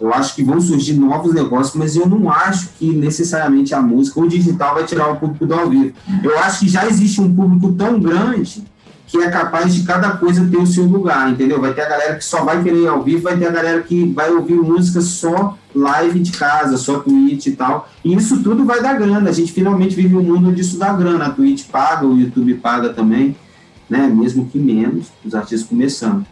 eu 0.02 0.12
acho 0.12 0.34
que 0.34 0.44
vão 0.44 0.60
surgir 0.60 0.96
novos 0.96 1.32
negócios, 1.32 1.76
mas 1.76 1.96
eu 1.96 2.08
não 2.08 2.28
acho 2.28 2.70
que 2.70 2.92
necessariamente 2.92 3.76
a 3.76 3.82
música 3.84 4.20
ou 4.20 4.26
o 4.26 4.30
digital 4.30 4.74
vai 4.74 4.84
tirar 4.84 5.12
o 5.12 5.18
público 5.18 5.46
do 5.46 5.54
ao 5.54 5.70
vivo. 5.70 5.94
Eu 6.24 6.40
acho 6.40 6.62
que 6.62 6.68
já 6.68 6.88
existe 6.88 7.22
um 7.22 7.34
público 7.34 7.72
tão 7.74 8.00
grande 8.00 8.64
que 9.12 9.18
é 9.18 9.30
capaz 9.30 9.76
de 9.76 9.84
cada 9.84 10.12
coisa 10.12 10.48
ter 10.50 10.56
o 10.56 10.66
seu 10.66 10.86
lugar, 10.86 11.30
entendeu? 11.30 11.60
Vai 11.60 11.74
ter 11.74 11.82
a 11.82 11.90
galera 11.90 12.16
que 12.16 12.24
só 12.24 12.46
vai 12.46 12.64
querer 12.64 12.88
ao 12.88 13.04
vivo, 13.04 13.24
vai 13.24 13.38
ter 13.38 13.46
a 13.46 13.52
galera 13.52 13.82
que 13.82 14.06
vai 14.06 14.32
ouvir 14.32 14.54
música 14.54 15.02
só 15.02 15.58
live 15.76 16.18
de 16.22 16.32
casa, 16.32 16.78
só 16.78 17.00
Twitch 17.00 17.48
e 17.48 17.52
tal. 17.52 17.90
E 18.06 18.16
isso 18.16 18.42
tudo 18.42 18.64
vai 18.64 18.82
dar 18.82 18.94
grana. 18.94 19.30
A 19.30 19.34
gente 19.34 19.52
finalmente 19.52 19.98
vive 19.98 20.16
um 20.16 20.24
mundo 20.24 20.54
disso 20.54 20.80
dá 20.80 20.94
grana. 20.94 21.26
A 21.26 21.30
Twitch 21.30 21.68
paga, 21.68 22.08
o 22.08 22.18
YouTube 22.18 22.54
paga 22.54 22.94
também, 22.94 23.36
né? 23.90 24.08
Mesmo 24.08 24.46
que 24.46 24.58
menos, 24.58 25.08
os 25.26 25.36
artistas 25.36 25.68
começando. 25.68 26.26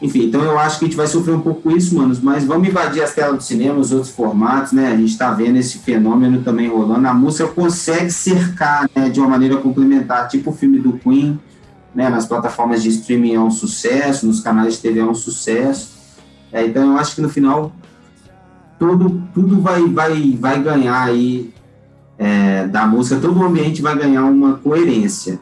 Enfim, 0.00 0.28
então 0.28 0.40
eu 0.42 0.58
acho 0.58 0.78
que 0.78 0.86
a 0.86 0.88
gente 0.88 0.96
vai 0.96 1.08
sofrer 1.08 1.34
um 1.34 1.40
pouco 1.40 1.60
com 1.60 1.76
isso, 1.76 1.94
manos, 1.94 2.20
mas 2.20 2.42
vamos 2.42 2.68
invadir 2.68 3.02
as 3.02 3.12
telas 3.14 3.36
do 3.36 3.42
cinema, 3.42 3.80
os 3.80 3.92
outros 3.92 4.12
formatos, 4.12 4.72
né? 4.72 4.92
A 4.92 4.96
gente 4.96 5.10
está 5.10 5.30
vendo 5.32 5.58
esse 5.58 5.76
fenômeno 5.78 6.40
também 6.40 6.68
rolando. 6.68 7.06
A 7.06 7.12
música 7.12 7.46
consegue 7.48 8.10
cercar, 8.10 8.88
né, 8.96 9.10
de 9.10 9.20
uma 9.20 9.28
maneira 9.28 9.58
complementar, 9.58 10.26
tipo 10.28 10.50
o 10.50 10.54
filme 10.54 10.78
do 10.78 10.94
Queen, 10.94 11.38
né? 11.98 12.08
Nas 12.08 12.26
plataformas 12.26 12.80
de 12.80 12.90
streaming 12.90 13.34
é 13.34 13.40
um 13.40 13.50
sucesso, 13.50 14.24
nos 14.24 14.38
canais 14.38 14.74
de 14.74 14.82
TV 14.82 15.00
é 15.00 15.04
um 15.04 15.16
sucesso. 15.16 15.98
É, 16.52 16.64
então 16.64 16.92
eu 16.92 16.96
acho 16.96 17.16
que 17.16 17.20
no 17.20 17.28
final 17.28 17.72
tudo, 18.78 19.20
tudo 19.34 19.60
vai, 19.60 19.82
vai, 19.88 20.38
vai 20.40 20.62
ganhar 20.62 21.02
aí 21.02 21.52
é, 22.16 22.68
da 22.68 22.86
música, 22.86 23.20
todo 23.20 23.36
o 23.36 23.42
ambiente 23.42 23.82
vai 23.82 23.98
ganhar 23.98 24.22
uma 24.26 24.54
coerência, 24.58 25.40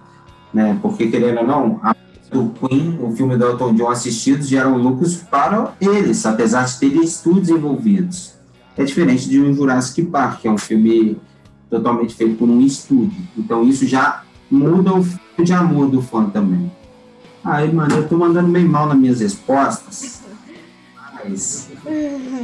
né? 0.52 0.78
Porque 0.80 1.08
querendo 1.08 1.40
ou 1.40 1.46
não, 1.46 1.80
a 1.82 1.94
do 2.30 2.50
Queen, 2.58 2.98
o 3.02 3.14
filme 3.14 3.36
do 3.36 3.44
Elton 3.44 3.74
John 3.74 3.90
assistidos 3.90 4.48
geram 4.48 4.78
lucros 4.78 5.16
para 5.16 5.74
eles, 5.78 6.24
apesar 6.24 6.64
de 6.64 6.78
terem 6.78 7.04
estudos 7.04 7.50
envolvidos. 7.50 8.32
É 8.78 8.82
diferente 8.82 9.28
de 9.28 9.40
um 9.40 9.52
Jurassic 9.52 10.02
Park, 10.06 10.40
que 10.40 10.48
é 10.48 10.50
um 10.50 10.58
filme 10.58 11.18
totalmente 11.68 12.14
feito 12.14 12.36
por 12.36 12.48
um 12.48 12.62
estúdio. 12.62 13.20
Então 13.36 13.62
isso 13.62 13.86
já 13.86 14.22
muda 14.51 14.94
o 14.94 15.02
filme 15.02 15.44
de 15.44 15.52
amor 15.52 15.89
do 15.89 16.01
fã 16.01 16.28
também. 16.31 16.70
Aí, 17.44 17.73
mano, 17.73 17.94
eu 17.94 18.09
tô 18.09 18.16
mandando 18.16 18.48
meio 18.48 18.68
mal 18.68 18.89
nas 18.89 18.98
minhas 18.98 19.20
respostas. 19.20 20.20
Mas 21.28 21.68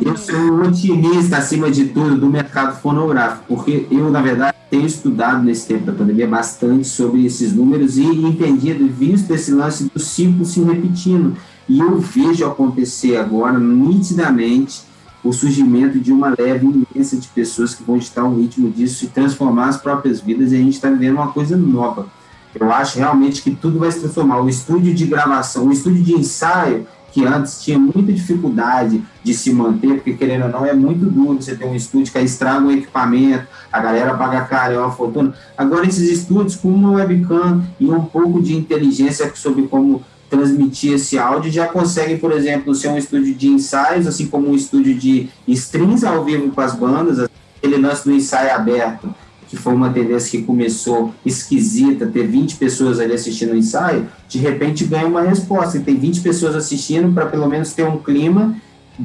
eu 0.04 0.16
sou 0.16 0.36
um 0.36 0.62
otimista, 0.62 1.38
acima 1.38 1.70
de 1.70 1.86
tudo, 1.86 2.16
do 2.16 2.28
mercado 2.28 2.80
fonográfico, 2.80 3.44
porque 3.48 3.86
eu, 3.90 4.10
na 4.10 4.20
verdade, 4.20 4.56
tenho 4.70 4.86
estudado 4.86 5.42
nesse 5.42 5.66
tempo 5.66 5.84
da 5.84 5.92
pandemia 5.92 6.26
bastante 6.26 6.86
sobre 6.86 7.26
esses 7.26 7.52
números 7.52 7.98
e 7.98 8.04
entendido 8.04 8.86
visto 8.88 9.30
esse 9.32 9.52
lance 9.52 9.90
do 9.92 10.00
ciclo 10.00 10.44
se 10.44 10.60
repetindo. 10.62 11.36
E 11.68 11.78
eu 11.78 11.98
vejo 11.98 12.46
acontecer 12.46 13.16
agora, 13.16 13.58
nitidamente, 13.58 14.82
o 15.22 15.32
surgimento 15.32 16.00
de 16.00 16.12
uma 16.12 16.34
leve 16.36 16.66
imensa 16.66 17.16
de 17.16 17.28
pessoas 17.28 17.74
que 17.74 17.82
vão 17.82 17.96
estar 17.96 18.24
o 18.24 18.36
ritmo 18.36 18.70
disso 18.70 19.04
e 19.04 19.08
transformar 19.08 19.68
as 19.68 19.76
próprias 19.76 20.20
vidas, 20.20 20.52
e 20.52 20.56
a 20.56 20.58
gente 20.58 20.74
está 20.74 20.90
vivendo 20.90 21.14
uma 21.14 21.32
coisa 21.32 21.56
nova. 21.56 22.06
Eu 22.54 22.70
acho 22.70 22.98
realmente 22.98 23.40
que 23.40 23.50
tudo 23.50 23.78
vai 23.78 23.90
se 23.90 24.00
transformar. 24.00 24.40
O 24.40 24.48
estúdio 24.48 24.94
de 24.94 25.06
gravação, 25.06 25.68
o 25.68 25.72
estúdio 25.72 26.02
de 26.02 26.12
ensaio, 26.12 26.86
que 27.12 27.24
antes 27.24 27.62
tinha 27.62 27.78
muita 27.78 28.12
dificuldade 28.12 29.02
de 29.22 29.34
se 29.34 29.52
manter, 29.52 29.94
porque 29.94 30.14
querendo 30.14 30.44
ou 30.44 30.48
não, 30.50 30.66
é 30.66 30.72
muito 30.72 31.04
duro 31.04 31.40
você 31.40 31.54
ter 31.54 31.66
um 31.66 31.74
estúdio 31.74 32.10
que 32.10 32.18
estraga 32.20 32.66
o 32.66 32.72
equipamento, 32.72 33.46
a 33.70 33.80
galera 33.80 34.14
paga 34.14 34.40
caro, 34.42 34.74
é 34.74 34.78
uma 34.78 34.90
fortuna. 34.90 35.34
Agora, 35.56 35.86
esses 35.86 36.10
estúdios 36.10 36.56
com 36.56 36.68
uma 36.68 36.92
webcam 36.92 37.62
e 37.78 37.86
um 37.90 38.02
pouco 38.02 38.40
de 38.42 38.56
inteligência 38.56 39.30
sobre 39.34 39.62
como 39.64 40.02
transmitir 40.32 40.94
esse 40.94 41.18
áudio, 41.18 41.52
já 41.52 41.68
conseguem, 41.68 42.16
por 42.16 42.32
exemplo, 42.32 42.74
ser 42.74 42.88
um 42.88 42.96
estúdio 42.96 43.34
de 43.34 43.48
ensaios, 43.48 44.06
assim 44.06 44.26
como 44.26 44.48
um 44.48 44.54
estúdio 44.54 44.94
de 44.94 45.28
strings 45.46 46.02
ao 46.02 46.24
vivo 46.24 46.50
com 46.50 46.60
as 46.60 46.74
bandas, 46.74 47.28
aquele 47.58 47.76
lance 47.76 48.04
do 48.04 48.12
ensaio 48.12 48.54
aberto 48.54 49.14
que 49.52 49.56
foi 49.58 49.74
uma 49.74 49.90
tendência 49.90 50.30
que 50.30 50.46
começou 50.46 51.14
esquisita, 51.26 52.06
ter 52.06 52.26
20 52.26 52.56
pessoas 52.56 52.98
ali 52.98 53.12
assistindo 53.12 53.52
o 53.52 53.56
ensaio, 53.56 54.08
de 54.26 54.38
repente 54.38 54.82
ganha 54.82 55.06
uma 55.06 55.20
resposta. 55.20 55.76
E 55.76 55.82
tem 55.82 55.94
20 55.94 56.22
pessoas 56.22 56.56
assistindo 56.56 57.12
para 57.12 57.26
pelo 57.26 57.46
menos 57.46 57.74
ter 57.74 57.84
um 57.84 57.98
clima 57.98 58.56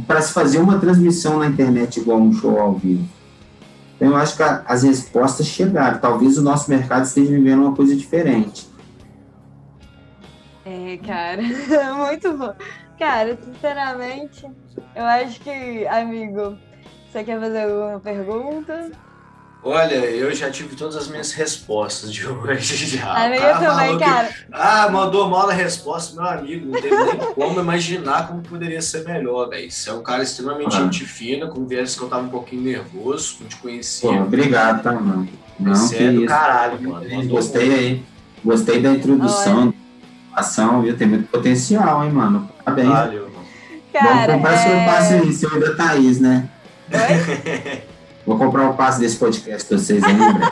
para 0.07 0.21
se 0.21 0.31
fazer 0.31 0.59
uma 0.59 0.79
transmissão 0.79 1.39
na 1.39 1.47
internet 1.47 1.99
igual 1.99 2.21
um 2.21 2.31
show 2.31 2.57
ao 2.61 2.75
vivo. 2.75 3.03
Então, 3.97 4.07
eu 4.07 4.15
acho 4.15 4.37
que 4.37 4.43
as 4.43 4.83
respostas 4.83 5.47
chegaram. 5.47 5.99
Talvez 5.99 6.37
o 6.37 6.41
nosso 6.41 6.69
mercado 6.69 7.03
esteja 7.03 7.29
vivendo 7.29 7.63
uma 7.63 7.75
coisa 7.75 7.93
diferente. 7.93 8.66
É, 10.67 10.97
cara, 10.97 11.41
muito 11.95 12.37
bom. 12.37 12.53
Cara, 12.99 13.37
sinceramente, 13.41 14.45
eu 14.93 15.05
acho 15.05 15.39
que, 15.39 15.87
amigo, 15.87 16.57
você 17.09 17.23
quer 17.23 17.39
fazer 17.39 17.63
alguma 17.63 17.99
pergunta? 18.01 18.91
Olha, 19.63 19.95
eu 19.95 20.33
já 20.35 20.51
tive 20.51 20.75
todas 20.75 20.97
as 20.97 21.07
minhas 21.07 21.31
respostas 21.31 22.11
de 22.11 22.27
hoje 22.27 22.97
já. 22.97 23.13
A 23.13 23.29
minha 23.29 23.57
também, 23.57 23.97
cara. 23.97 24.29
Ah, 24.51 24.89
mandou 24.89 25.29
mal 25.29 25.49
a 25.49 25.53
resposta, 25.53 26.21
meu 26.21 26.29
amigo. 26.29 26.69
Não 26.69 26.81
teve 26.81 26.95
nem 26.95 27.17
como 27.33 27.61
imaginar 27.61 28.27
como 28.27 28.41
poderia 28.41 28.81
ser 28.81 29.05
melhor, 29.05 29.49
velho. 29.49 29.71
Você 29.71 29.89
é 29.89 29.93
um 29.93 30.03
cara 30.03 30.21
extremamente 30.21 30.75
ah. 30.75 30.81
gente 30.81 31.05
fina, 31.05 31.47
com 31.47 31.65
vezes 31.65 31.95
que 31.95 32.01
eu 32.01 32.09
tava 32.09 32.23
um 32.23 32.29
pouquinho 32.29 32.63
nervoso, 32.63 33.37
não 33.39 33.47
te 33.47 33.55
conhecia. 33.55 34.09
Pô, 34.09 34.15
obrigado, 34.17 34.83
tá, 34.83 34.91
mano. 34.91 35.29
Não, 35.57 35.73
Você 35.73 36.03
é 36.03 36.11
do 36.11 36.25
caralho, 36.25 36.89
mano. 36.89 37.27
Gostei 37.27 37.73
aí. 37.73 38.03
Gostei 38.43 38.81
da 38.81 38.91
introdução, 38.91 39.67
da 39.67 39.86
ação, 40.39 40.81
viu? 40.81 40.95
Tem 40.95 41.07
muito 41.07 41.29
potencial, 41.29 42.03
hein, 42.03 42.11
mano. 42.11 42.49
Parabéns. 42.63 42.89
Valeu, 42.89 43.23
mano. 43.23 43.45
Cara, 43.91 44.09
Vamos 44.09 44.33
comprar 44.35 44.53
é... 44.53 44.57
seu 44.57 44.85
passe 44.85 45.13
aí, 45.13 45.33
seu 45.33 45.59
da 45.59 45.75
Thaís, 45.75 46.19
né? 46.19 46.49
Oi? 46.91 47.81
Vou 48.25 48.37
comprar 48.37 48.69
o 48.69 48.73
passe 48.73 48.99
desse 48.99 49.15
podcast 49.15 49.67
pra 49.67 49.77
vocês 49.77 50.03
ainda. 50.03 50.51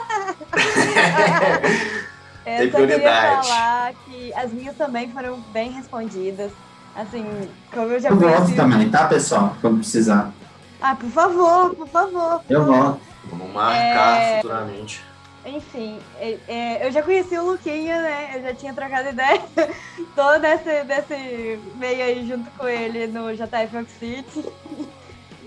eu 2.46 2.58
Tem 2.58 2.70
prioridade. 2.70 3.48
falar 3.48 3.92
que 4.06 4.32
as 4.34 4.50
minhas 4.52 4.74
também 4.76 5.10
foram 5.10 5.38
bem 5.52 5.72
respondidas. 5.72 6.50
Assim, 6.96 7.26
como 7.70 7.92
eu 7.92 8.00
já 8.00 8.08
Eu 8.08 8.16
conheci... 8.16 8.38
volto 8.38 8.56
também, 8.56 8.88
tá, 8.88 9.06
pessoal? 9.06 9.54
Quando 9.60 9.78
precisar. 9.78 10.32
Ah, 10.80 10.96
por 10.96 11.10
favor, 11.10 11.74
por 11.74 11.88
favor. 11.88 12.40
Eu 12.48 12.64
volto. 12.64 13.00
Vamos 13.30 13.52
marcar 13.52 14.20
é... 14.22 14.36
futuramente. 14.40 15.04
Enfim, 15.46 15.98
é, 16.18 16.38
é, 16.48 16.86
eu 16.86 16.90
já 16.90 17.02
conheci 17.02 17.38
o 17.38 17.52
Luquinha, 17.52 18.02
né? 18.02 18.32
Eu 18.34 18.42
já 18.42 18.54
tinha 18.54 18.74
trocado 18.74 19.10
ideia 19.10 19.40
todo 20.14 20.44
esse, 20.44 20.84
desse 20.84 21.60
meio 21.76 22.02
aí 22.02 22.26
junto 22.26 22.50
com 22.50 22.68
ele 22.68 23.06
no 23.06 23.32
JF 23.32 23.76
Ox 23.76 23.92
City. 23.98 24.44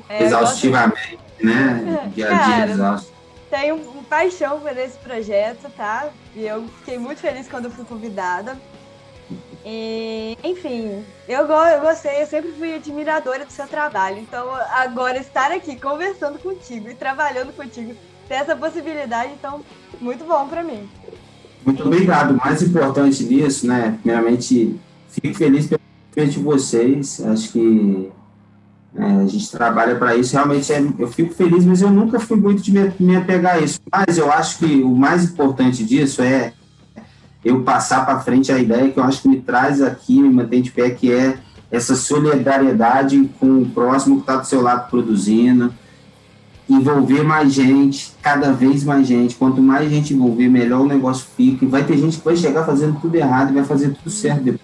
É, 0.08 0.24
Exaustivamente 0.24 1.20
né? 1.44 2.12
Dia 2.16 2.30
a 2.30 2.44
dia 2.44 2.74
exausto. 2.74 3.14
Tenho 3.50 3.76
um 3.76 4.04
paixão 4.04 4.60
por 4.60 4.78
esse 4.78 4.98
projeto, 5.00 5.70
tá? 5.76 6.10
E 6.36 6.46
eu 6.46 6.68
fiquei 6.80 6.98
muito 6.98 7.20
feliz 7.20 7.48
quando 7.48 7.72
fui 7.72 7.84
convidada. 7.84 8.56
E, 9.66 10.38
enfim, 10.44 11.04
eu, 11.28 11.46
eu 11.46 11.82
gostei, 11.82 12.22
eu 12.22 12.28
sempre 12.28 12.52
fui 12.54 12.76
admiradora 12.76 13.46
do 13.46 13.52
seu 13.52 13.68
trabalho. 13.68 14.20
Então, 14.20 14.54
agora 14.72 15.18
estar 15.18 15.52
aqui 15.52 15.80
conversando 15.80 16.40
contigo 16.40 16.90
e 16.90 16.96
trabalhando 16.96 17.52
contigo, 17.56 17.96
ter 18.30 18.36
essa 18.36 18.56
possibilidade, 18.56 19.32
então, 19.38 19.62
muito 20.00 20.24
bom 20.24 20.48
para 20.48 20.64
mim. 20.64 20.88
Muito 21.66 21.84
obrigado. 21.84 22.38
Mais 22.38 22.62
importante 22.62 23.24
nisso, 23.24 23.68
né? 23.68 23.98
Primeiramente, 24.02 24.80
fico 25.10 25.34
feliz 25.34 25.68
pelo 25.68 26.30
de 26.30 26.40
vocês. 26.40 27.20
Acho 27.26 27.52
que 27.52 28.10
é, 28.96 29.04
a 29.04 29.26
gente 29.26 29.52
trabalha 29.52 29.96
para 29.96 30.16
isso, 30.16 30.34
realmente 30.34 30.72
é, 30.72 30.84
eu 30.98 31.08
fico 31.08 31.34
feliz, 31.34 31.66
mas 31.66 31.82
eu 31.82 31.90
nunca 31.90 32.20
fui 32.20 32.38
muito 32.38 32.62
de 32.62 32.72
me, 32.72 32.92
me 33.00 33.16
apegar 33.16 33.56
a 33.56 33.60
isso. 33.60 33.80
Mas 33.92 34.18
eu 34.18 34.32
acho 34.32 34.60
que 34.60 34.82
o 34.82 34.96
mais 34.96 35.24
importante 35.24 35.84
disso 35.84 36.22
é 36.22 36.54
eu 37.44 37.64
passar 37.64 38.06
para 38.06 38.20
frente 38.20 38.52
a 38.52 38.60
ideia 38.60 38.92
que 38.92 39.00
eu 39.00 39.04
acho 39.04 39.22
que 39.22 39.28
me 39.28 39.42
traz 39.42 39.82
aqui, 39.82 40.22
me 40.22 40.30
mantém 40.30 40.62
de 40.62 40.72
pé, 40.72 40.90
que 40.90 41.12
é 41.12 41.38
essa 41.72 41.96
solidariedade 41.96 43.30
com 43.40 43.62
o 43.62 43.70
próximo 43.70 44.16
que 44.16 44.22
está 44.22 44.38
do 44.38 44.48
seu 44.48 44.62
lado 44.62 44.90
produzindo, 44.90 45.74
envolver 46.70 47.24
mais 47.24 47.52
gente, 47.52 48.14
cada 48.22 48.54
vez 48.54 48.84
mais 48.84 49.08
gente. 49.08 49.36
Quanto 49.36 49.62
mais 49.62 49.90
gente 49.90 50.14
envolver, 50.14 50.48
melhor 50.48 50.82
o 50.82 50.88
negócio 50.88 51.26
fica. 51.36 51.66
E 51.66 51.68
vai 51.68 51.84
ter 51.84 51.98
gente 51.98 52.18
que 52.18 52.26
vai 52.26 52.36
chegar 52.36 52.64
fazendo 52.66 53.00
tudo 53.02 53.16
errado 53.16 53.50
e 53.50 53.54
vai 53.56 53.64
fazer 53.64 53.90
tudo 53.90 54.10
certo 54.10 54.44
depois. 54.44 54.62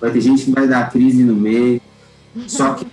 Vai 0.00 0.10
ter 0.10 0.20
gente 0.20 0.44
que 0.44 0.50
vai 0.50 0.66
dar 0.66 0.90
crise 0.90 1.22
no 1.22 1.34
meio. 1.34 1.80
Só 2.46 2.74
que 2.74 2.86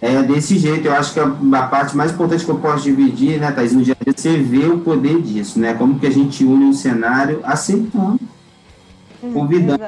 é 0.00 0.22
desse 0.22 0.58
jeito. 0.58 0.86
Eu 0.86 0.94
acho 0.94 1.14
que 1.14 1.20
a, 1.20 1.24
a, 1.24 1.62
parte 1.66 1.96
mais 1.96 2.12
importante 2.12 2.44
que 2.44 2.50
eu 2.50 2.58
posso 2.58 2.84
dividir, 2.84 3.40
né, 3.40 3.50
Thaís, 3.50 3.72
no 3.72 3.82
dia 3.82 3.96
a 3.98 4.04
dia, 4.04 4.14
você 4.16 4.36
vê 4.36 4.66
o 4.66 4.80
poder 4.80 5.22
disso, 5.22 5.58
né? 5.58 5.74
Como 5.74 5.98
que 5.98 6.06
a 6.06 6.10
gente 6.10 6.44
une 6.44 6.64
um 6.64 6.72
cenário 6.72 7.40
aceitando, 7.44 8.20
hum, 9.22 9.32
convidando. 9.32 9.82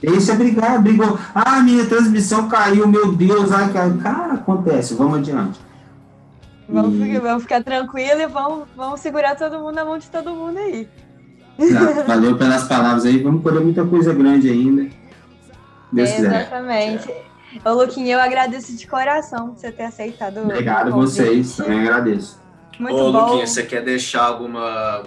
Deixa 0.00 0.34
brigar, 0.34 0.80
brigou. 0.80 1.18
Ah, 1.34 1.60
minha 1.60 1.84
transmissão 1.86 2.48
caiu, 2.48 2.86
meu 2.86 3.12
Deus, 3.12 3.50
ai, 3.50 3.72
cara, 3.72 3.90
cara 3.94 4.34
acontece, 4.34 4.94
vamos 4.94 5.18
adiante. 5.18 5.58
Vamos, 6.68 6.94
e... 6.94 7.04
ficar, 7.04 7.20
vamos 7.20 7.42
ficar 7.42 7.64
tranquilo 7.64 8.20
e 8.20 8.26
vamos, 8.26 8.68
vamos 8.76 9.00
segurar 9.00 9.36
todo 9.36 9.58
mundo 9.58 9.74
na 9.74 9.84
mão 9.84 9.98
de 9.98 10.10
todo 10.10 10.34
mundo 10.34 10.58
aí. 10.58 10.88
Tá, 11.56 12.02
valeu 12.02 12.36
pelas 12.36 12.64
palavras 12.64 13.04
aí, 13.04 13.20
vamos 13.20 13.42
colher 13.42 13.60
muita 13.60 13.84
coisa 13.84 14.14
grande 14.14 14.48
ainda. 14.48 14.88
Deus 15.90 16.10
Exatamente. 16.10 17.06
Quiser. 17.06 17.28
Ô, 17.64 17.72
Luquinha, 17.72 18.14
eu 18.14 18.20
agradeço 18.20 18.76
de 18.76 18.86
coração 18.86 19.48
por 19.48 19.58
você 19.58 19.72
ter 19.72 19.84
aceitado. 19.84 20.38
Obrigado 20.40 20.88
a 20.88 20.90
vocês, 20.90 21.56
também 21.56 21.80
agradeço. 21.80 22.38
Muito 22.78 22.96
Ô, 22.96 23.10
bom. 23.10 23.26
Luquinha, 23.26 23.46
você 23.46 23.62
quer 23.62 23.82
deixar 23.82 24.24
alguma 24.24 25.02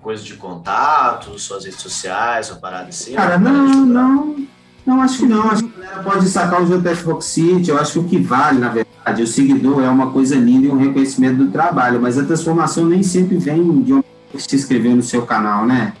coisa 0.00 0.22
de 0.24 0.34
contato, 0.34 1.38
suas 1.38 1.64
redes 1.64 1.80
sociais, 1.80 2.50
uma 2.50 2.58
parada 2.58 2.88
assim? 2.88 3.14
Cara, 3.14 3.38
não, 3.38 3.86
não. 3.86 4.46
Não, 4.84 5.00
acho 5.00 5.18
que 5.18 5.26
não. 5.26 5.50
Acho 5.50 5.64
que 5.64 5.80
a 5.80 5.84
galera 5.84 6.02
pode 6.02 6.28
sacar 6.28 6.62
o 6.62 6.66
JF 6.66 7.04
Rock 7.04 7.24
City. 7.24 7.70
Eu 7.70 7.78
acho 7.78 7.92
que 7.92 7.98
o 8.00 8.04
que 8.04 8.18
vale, 8.18 8.58
na 8.58 8.68
verdade, 8.68 8.83
o 9.22 9.26
seguidor 9.26 9.82
é 9.82 9.88
uma 9.88 10.10
coisa 10.10 10.36
linda 10.36 10.66
e 10.66 10.70
um 10.70 10.78
reconhecimento 10.78 11.36
do 11.36 11.50
trabalho, 11.50 12.00
mas 12.00 12.18
a 12.18 12.24
transformação 12.24 12.86
nem 12.86 13.02
sempre 13.02 13.36
vem 13.36 13.82
de 13.82 13.92
uma 13.92 14.04
se 14.38 14.56
inscrever 14.56 14.94
no 14.94 15.02
seu 15.02 15.22
canal, 15.22 15.66
né? 15.66 15.92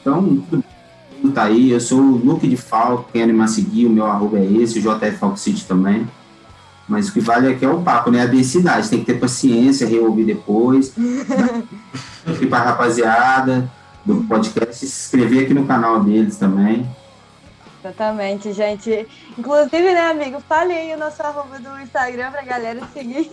Então, 0.00 0.42
tudo 0.50 0.64
tá 1.32 1.44
aí. 1.44 1.70
Eu 1.70 1.80
sou 1.80 2.00
o 2.00 2.16
Luke 2.16 2.46
de 2.46 2.56
Falco, 2.56 3.10
quem 3.12 3.22
animar 3.22 3.48
seguir, 3.48 3.86
o 3.86 3.90
meu 3.90 4.06
arroba 4.06 4.38
é 4.38 4.44
esse, 4.44 4.78
o 4.78 4.82
JF 4.82 5.16
Falco 5.18 5.38
City 5.38 5.64
também. 5.64 6.06
Mas 6.86 7.08
o 7.08 7.12
que 7.12 7.20
vale 7.20 7.48
aqui 7.48 7.64
é 7.64 7.68
o 7.68 7.80
papo, 7.80 8.10
né? 8.10 8.22
A 8.22 8.26
densidade. 8.26 8.90
Tem 8.90 9.00
que 9.00 9.06
ter 9.06 9.18
paciência, 9.18 9.86
reouvir 9.86 10.24
depois. 10.24 10.92
e 12.40 12.46
pra 12.46 12.58
rapaziada 12.58 13.70
do 14.04 14.16
podcast 14.24 14.76
se 14.76 14.84
inscrever 14.84 15.44
aqui 15.44 15.54
no 15.54 15.64
canal 15.64 16.02
deles 16.04 16.36
também. 16.36 16.86
Exatamente, 17.84 18.50
gente. 18.54 19.06
Inclusive, 19.38 19.92
né, 19.92 20.00
amigo, 20.10 20.40
fale 20.40 20.72
aí 20.72 20.94
o 20.94 20.98
nosso 20.98 21.22
arroba 21.22 21.58
do 21.58 21.78
Instagram 21.80 22.30
pra 22.30 22.42
galera 22.42 22.80
seguir. 22.94 23.30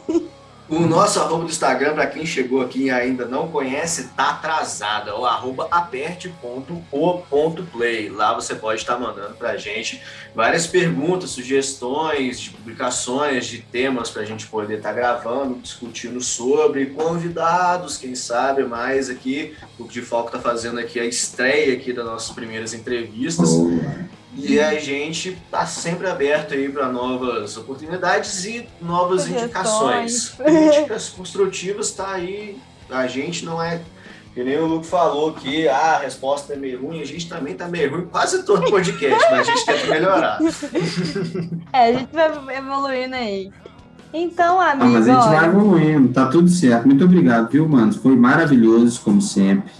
O 0.67 0.79
nosso 0.81 1.19
arroba 1.21 1.45
do 1.45 1.49
Instagram, 1.49 1.93
para 1.93 2.07
quem 2.07 2.25
chegou 2.25 2.61
aqui 2.61 2.83
e 2.83 2.91
ainda 2.91 3.25
não 3.25 3.49
conhece, 3.49 4.09
tá 4.09 4.31
atrasado. 4.31 5.09
É 5.09 5.13
o 5.13 5.25
arroba 5.25 5.69
aperte.o.play. 5.71 6.29
Lá 8.09 8.33
você 8.33 8.55
pode 8.55 8.81
estar 8.81 8.97
mandando 8.97 9.35
para 9.35 9.51
a 9.51 9.57
gente 9.57 10.01
várias 10.35 10.67
perguntas, 10.67 11.29
sugestões 11.29 12.39
de 12.39 12.49
publicações, 12.51 13.47
de 13.47 13.59
temas 13.59 14.09
para 14.09 14.21
a 14.21 14.25
gente 14.25 14.47
poder 14.47 14.77
estar 14.77 14.89
tá 14.89 14.95
gravando, 14.95 15.59
discutindo 15.59 16.19
sobre, 16.21 16.87
convidados, 16.87 17.97
quem 17.97 18.15
sabe 18.15 18.63
mais 18.63 19.09
aqui. 19.09 19.55
O 19.79 19.85
de 19.85 20.01
Foco 20.01 20.27
está 20.27 20.39
fazendo 20.39 20.79
aqui 20.79 20.99
a 20.99 21.05
estreia 21.05 21.73
aqui 21.73 21.93
das 21.93 22.05
nossas 22.05 22.31
primeiras 22.31 22.73
entrevistas. 22.73 23.49
Oh. 23.49 24.20
E 24.33 24.59
a 24.59 24.79
gente 24.79 25.29
está 25.29 25.65
sempre 25.65 26.07
aberto 26.07 26.53
aí 26.53 26.69
para 26.69 26.87
novas 26.87 27.57
oportunidades 27.57 28.45
e 28.45 28.67
novas 28.81 29.27
indicações. 29.27 30.29
Críticas 30.39 31.09
construtivas 31.09 31.87
está 31.89 32.13
aí. 32.13 32.57
A 32.89 33.07
gente 33.07 33.45
não 33.45 33.61
é 33.61 33.81
que 34.33 34.41
nem 34.43 34.57
o 34.57 34.65
Luke 34.65 34.87
falou 34.87 35.33
que 35.33 35.67
ah, 35.67 35.97
a 35.97 35.99
resposta 35.99 36.53
é 36.53 36.55
meio 36.55 36.81
ruim, 36.81 37.01
a 37.01 37.05
gente 37.05 37.27
também 37.27 37.53
tá 37.53 37.67
meio 37.67 37.91
ruim 37.91 38.05
quase 38.05 38.45
todo 38.45 38.69
podcast, 38.69 39.27
mas 39.29 39.39
a 39.41 39.43
gente 39.51 39.65
tenta 39.65 39.87
melhorar. 39.87 40.39
É, 41.73 41.89
a 41.89 41.93
gente 41.93 42.09
vai 42.13 42.57
evoluindo 42.57 43.15
aí. 43.15 43.51
Então, 44.13 44.59
amigo. 44.59 44.85
Ah, 44.85 44.89
mas 44.89 45.07
a 45.07 45.13
gente 45.13 45.29
vai 45.29 45.45
evoluindo, 45.45 46.13
tá 46.13 46.27
tudo 46.27 46.49
certo. 46.49 46.85
Muito 46.85 47.03
obrigado, 47.03 47.49
viu, 47.49 47.67
mano? 47.67 47.93
Foi 47.93 48.15
maravilhoso, 48.15 49.01
como 49.01 49.21
sempre. 49.21 49.71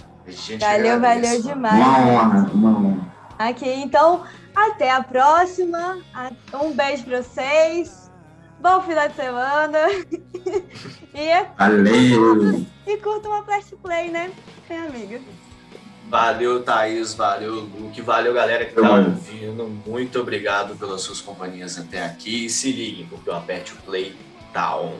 Valeu, 0.58 1.00
valeu 1.00 1.42
demais. 1.42 1.74
Uma 1.74 1.98
honra, 1.98 2.50
uma 2.54 2.70
honra. 2.78 3.12
Aqui, 3.38 3.68
então, 3.68 4.22
até 4.54 4.90
a 4.90 5.02
próxima. 5.02 5.98
Um 6.54 6.72
beijo 6.72 7.04
para 7.04 7.22
vocês. 7.22 8.10
Bom 8.60 8.80
final 8.82 9.08
de 9.08 9.16
semana. 9.16 9.78
e, 11.14 11.44
Valeu! 11.58 12.66
E 12.86 12.96
curta 12.98 13.28
uma 13.28 13.42
Flash 13.42 13.74
Play, 13.82 14.10
né? 14.10 14.30
É, 14.70 14.78
amiga. 14.78 15.20
Valeu, 16.08 16.62
Thaís. 16.62 17.14
Valeu, 17.14 17.54
Luke. 17.54 18.00
Valeu, 18.02 18.32
galera 18.34 18.64
que 18.64 18.74
tá 18.74 18.82
ouvindo. 18.82 19.66
Muito 19.86 20.20
obrigado 20.20 20.76
pelas 20.76 21.00
suas 21.00 21.20
companhias 21.20 21.78
até 21.78 22.04
aqui. 22.04 22.48
Se 22.48 22.70
liguem, 22.70 23.06
porque 23.06 23.30
o 23.30 23.34
Aperte 23.34 23.72
o 23.72 23.76
Play 23.76 24.14
tá 24.52 24.76
on. 24.78 24.92